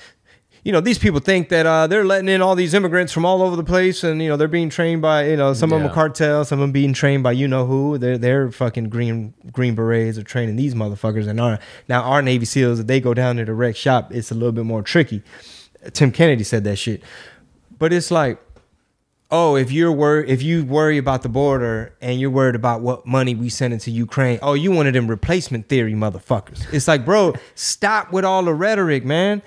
you 0.63 0.73
know, 0.73 0.81
these 0.81 0.99
people 0.99 1.21
think 1.21 1.49
that 1.49 1.65
uh, 1.65 1.87
they're 1.87 2.05
letting 2.05 2.29
in 2.29 2.43
all 2.43 2.55
these 2.55 2.75
immigrants 2.75 3.13
from 3.13 3.25
all 3.25 3.43
over 3.43 3.57
the 3.57 3.65
place, 3.65 4.05
and 4.05 4.21
you 4.23 4.29
know 4.29 4.37
they're 4.37 4.47
being 4.49 4.69
trained 4.69 5.01
by 5.01 5.27
you 5.29 5.37
know 5.37 5.55
some 5.55 5.73
of 5.73 5.79
them 5.79 5.87
Yeah. 5.87 5.91
are 5.93 5.95
cartel, 5.95 6.45
some 6.45 6.59
of 6.59 6.63
them 6.65 6.73
being 6.73 6.93
trained 6.93 7.23
by 7.23 7.33
you 7.33 7.49
know 7.49 7.67
who. 7.67 7.97
They're 7.99 8.19
they're 8.19 8.51
fucking 8.53 8.91
green 8.91 9.33
green 9.53 9.75
berets 9.75 10.19
are 10.19 10.23
training 10.23 10.57
these 10.57 10.75
motherfuckers, 10.75 11.27
and 11.29 11.41
our 11.41 11.59
now 11.89 12.03
our 12.03 12.21
Navy 12.21 12.45
SEALs 12.45 12.81
if 12.81 12.87
they 12.87 13.01
go 13.01 13.15
down 13.15 13.37
to 13.37 13.45
the 13.45 13.55
wreck 13.55 13.75
shop, 13.77 14.13
it's 14.13 14.31
a 14.31 14.35
little 14.35 14.53
bit 14.53 14.65
more 14.67 14.83
tricky. 14.83 15.23
Tim 15.93 16.13
Kennedy 16.13 16.45
said 16.45 16.65
that 16.65 16.77
shit, 16.77 17.03
but 17.79 17.91
it's 17.91 18.11
like, 18.11 18.39
oh, 19.31 19.57
if 19.57 19.73
you're 19.73 19.91
worried, 19.93 20.29
if 20.29 20.43
you 20.43 20.65
worry 20.65 20.99
about 20.99 21.23
the 21.23 21.29
border 21.31 21.95
and 22.03 22.21
you're 22.21 22.29
worried 22.29 22.55
about 22.55 22.83
what 22.83 23.07
money 23.07 23.35
we 23.35 23.49
send 23.49 23.73
into 23.73 23.91
Ukraine, 23.91 24.39
oh, 24.43 24.53
you 24.53 24.73
one 24.73 24.87
of 24.87 24.93
them 24.93 25.09
replacement 25.09 25.69
theory 25.71 25.95
motherfuckers. 25.95 26.67
It's 26.71 26.87
like, 26.87 27.07
bro, 27.07 27.33
stop 27.55 28.13
with 28.13 28.27
all 28.27 28.43
the 28.43 28.53
rhetoric, 28.53 29.07
man. 29.07 29.41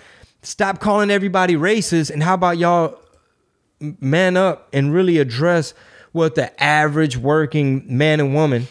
Stop 0.43 0.79
calling 0.79 1.09
everybody 1.09 1.55
racist, 1.55 2.11
and 2.11 2.21
how 2.21 2.33
about 2.33 2.57
y'all 2.57 2.99
man 3.99 4.37
up 4.37 4.69
and 4.73 4.93
really 4.93 5.17
address 5.17 5.73
what 6.11 6.35
the 6.35 6.63
average 6.63 7.17
working 7.17 7.83
man 7.87 8.19
and 8.19 8.33
woman, 8.33 8.67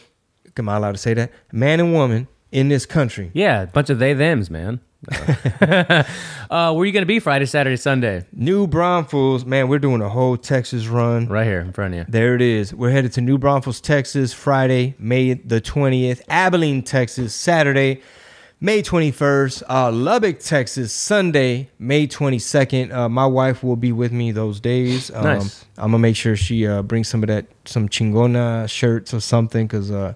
am 0.57 0.69
I 0.69 0.77
allowed 0.77 0.93
to 0.93 0.99
say 0.99 1.15
that? 1.15 1.33
Man 1.51 1.81
and 1.81 1.93
woman 1.93 2.29
in 2.51 2.69
this 2.69 2.87
country. 2.87 3.31
Yeah, 3.35 3.63
a 3.63 3.67
bunch 3.67 3.91
of 3.91 3.99
they 3.99 4.15
thems, 4.15 4.51
man. 4.51 4.81
uh, 5.11 6.05
where 6.49 6.83
are 6.83 6.85
you 6.85 6.93
going 6.93 7.03
to 7.03 7.07
be 7.07 7.19
Friday, 7.19 7.47
Saturday, 7.47 7.77
Sunday? 7.77 8.25
New 8.33 8.69
Braunfels, 8.69 9.45
man, 9.45 9.67
we're 9.67 9.81
doing 9.81 10.01
a 10.01 10.09
whole 10.09 10.37
Texas 10.37 10.87
run. 10.87 11.27
Right 11.27 11.45
here 11.45 11.61
in 11.61 11.73
front 11.73 11.95
of 11.95 11.99
you. 11.99 12.05
There 12.09 12.37
it 12.37 12.43
is. 12.43 12.73
We're 12.73 12.91
headed 12.91 13.13
to 13.15 13.21
New 13.21 13.37
Braunfels, 13.37 13.81
Texas, 13.81 14.33
Friday, 14.33 14.95
May 14.99 15.35
the 15.35 15.61
20th. 15.61 16.21
Abilene, 16.29 16.83
Texas, 16.83 17.35
Saturday, 17.35 18.01
May 18.63 18.81
21st. 18.81 19.65
Uh, 19.69 19.91
Lubbock, 19.91 20.39
Texas, 20.39 20.93
Sunday, 20.93 21.69
May 21.81 22.07
22nd. 22.07 22.93
Uh, 22.93 23.09
my 23.09 23.27
wife 23.27 23.65
will 23.65 23.75
be 23.75 23.91
with 23.91 24.13
me 24.13 24.31
those 24.31 24.61
days. 24.61 25.11
Um, 25.13 25.25
Nice. 25.25 25.65
I'm 25.77 25.91
gonna 25.91 25.99
make 25.99 26.15
sure 26.15 26.37
she 26.37 26.65
uh, 26.65 26.83
brings 26.83 27.09
some 27.09 27.25
of 27.25 27.27
that, 27.27 27.47
some 27.65 27.89
chingona 27.89 28.71
shirts 28.71 29.13
or 29.13 29.19
something, 29.19 29.67
cause 29.67 29.91
uh, 29.91 30.15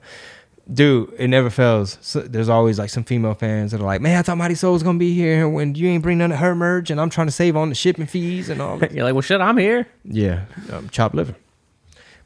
dude, 0.73 1.13
it 1.19 1.27
never 1.27 1.51
fails. 1.51 1.99
So, 2.01 2.21
there's 2.21 2.49
always 2.49 2.79
like 2.79 2.91
some 2.91 3.03
female 3.03 3.35
fans 3.35 3.73
that 3.73 3.81
are 3.81 3.85
like, 3.85 4.01
"Man, 4.01 4.17
I 4.17 4.23
thought 4.23 4.39
Mighty 4.39 4.55
Soul 4.55 4.75
was 4.75 4.85
gonna 4.85 4.97
be 4.97 5.13
here 5.13 5.49
when 5.49 5.75
you 5.75 5.89
ain't 5.89 6.05
bring 6.05 6.19
none 6.19 6.31
of 6.31 6.39
her 6.39 6.55
merch, 6.55 6.89
and 6.89 7.01
I'm 7.01 7.11
trying 7.11 7.27
to 7.27 7.33
save 7.33 7.57
on 7.57 7.69
the 7.69 7.75
shipping 7.75 8.07
fees 8.07 8.49
and 8.49 8.63
all." 8.63 8.79
that. 8.79 8.93
You're 8.95 9.03
like, 9.03 9.15
well, 9.15 9.23
shit, 9.23 9.41
I'm 9.41 9.57
here. 9.57 9.89
Yeah, 10.05 10.45
um, 10.71 10.89
chopped 10.91 11.17
liver. 11.17 11.35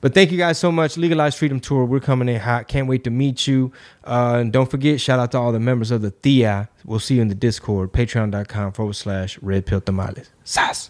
But 0.01 0.15
thank 0.15 0.33
you 0.33 0.39
guys 0.39 0.59
so 0.59 0.73
much. 0.73 0.97
Legalized 0.97 1.37
Freedom 1.37 1.61
Tour. 1.61 1.85
We're 1.85 2.01
coming 2.01 2.29
in 2.29 2.41
hot. 2.41 2.69
Can't 2.69 2.89
wait 2.89 3.05
to 3.05 3.11
meet 3.11 3.47
you. 3.47 3.71
Uh, 4.05 4.39
and 4.41 4.53
don't 4.53 4.71
forget, 4.71 4.99
shout 4.99 5.19
out 5.19 5.33
to 5.33 5.39
all 5.39 5.53
the 5.53 5.61
members 5.61 5.91
of 5.91 6.01
the 6.01 6.11
Thea. 6.11 6.71
We'll 6.87 7.01
see 7.01 7.17
you 7.17 7.23
in 7.23 7.29
the 7.29 7.35
Discord. 7.35 7.93
Patreon.com 7.93 8.73
forward 8.73 8.97
slash 8.97 9.39
Red 9.43 9.67
Pill 9.67 9.83
Tamales. 9.83 10.31
Sas. 10.43 10.89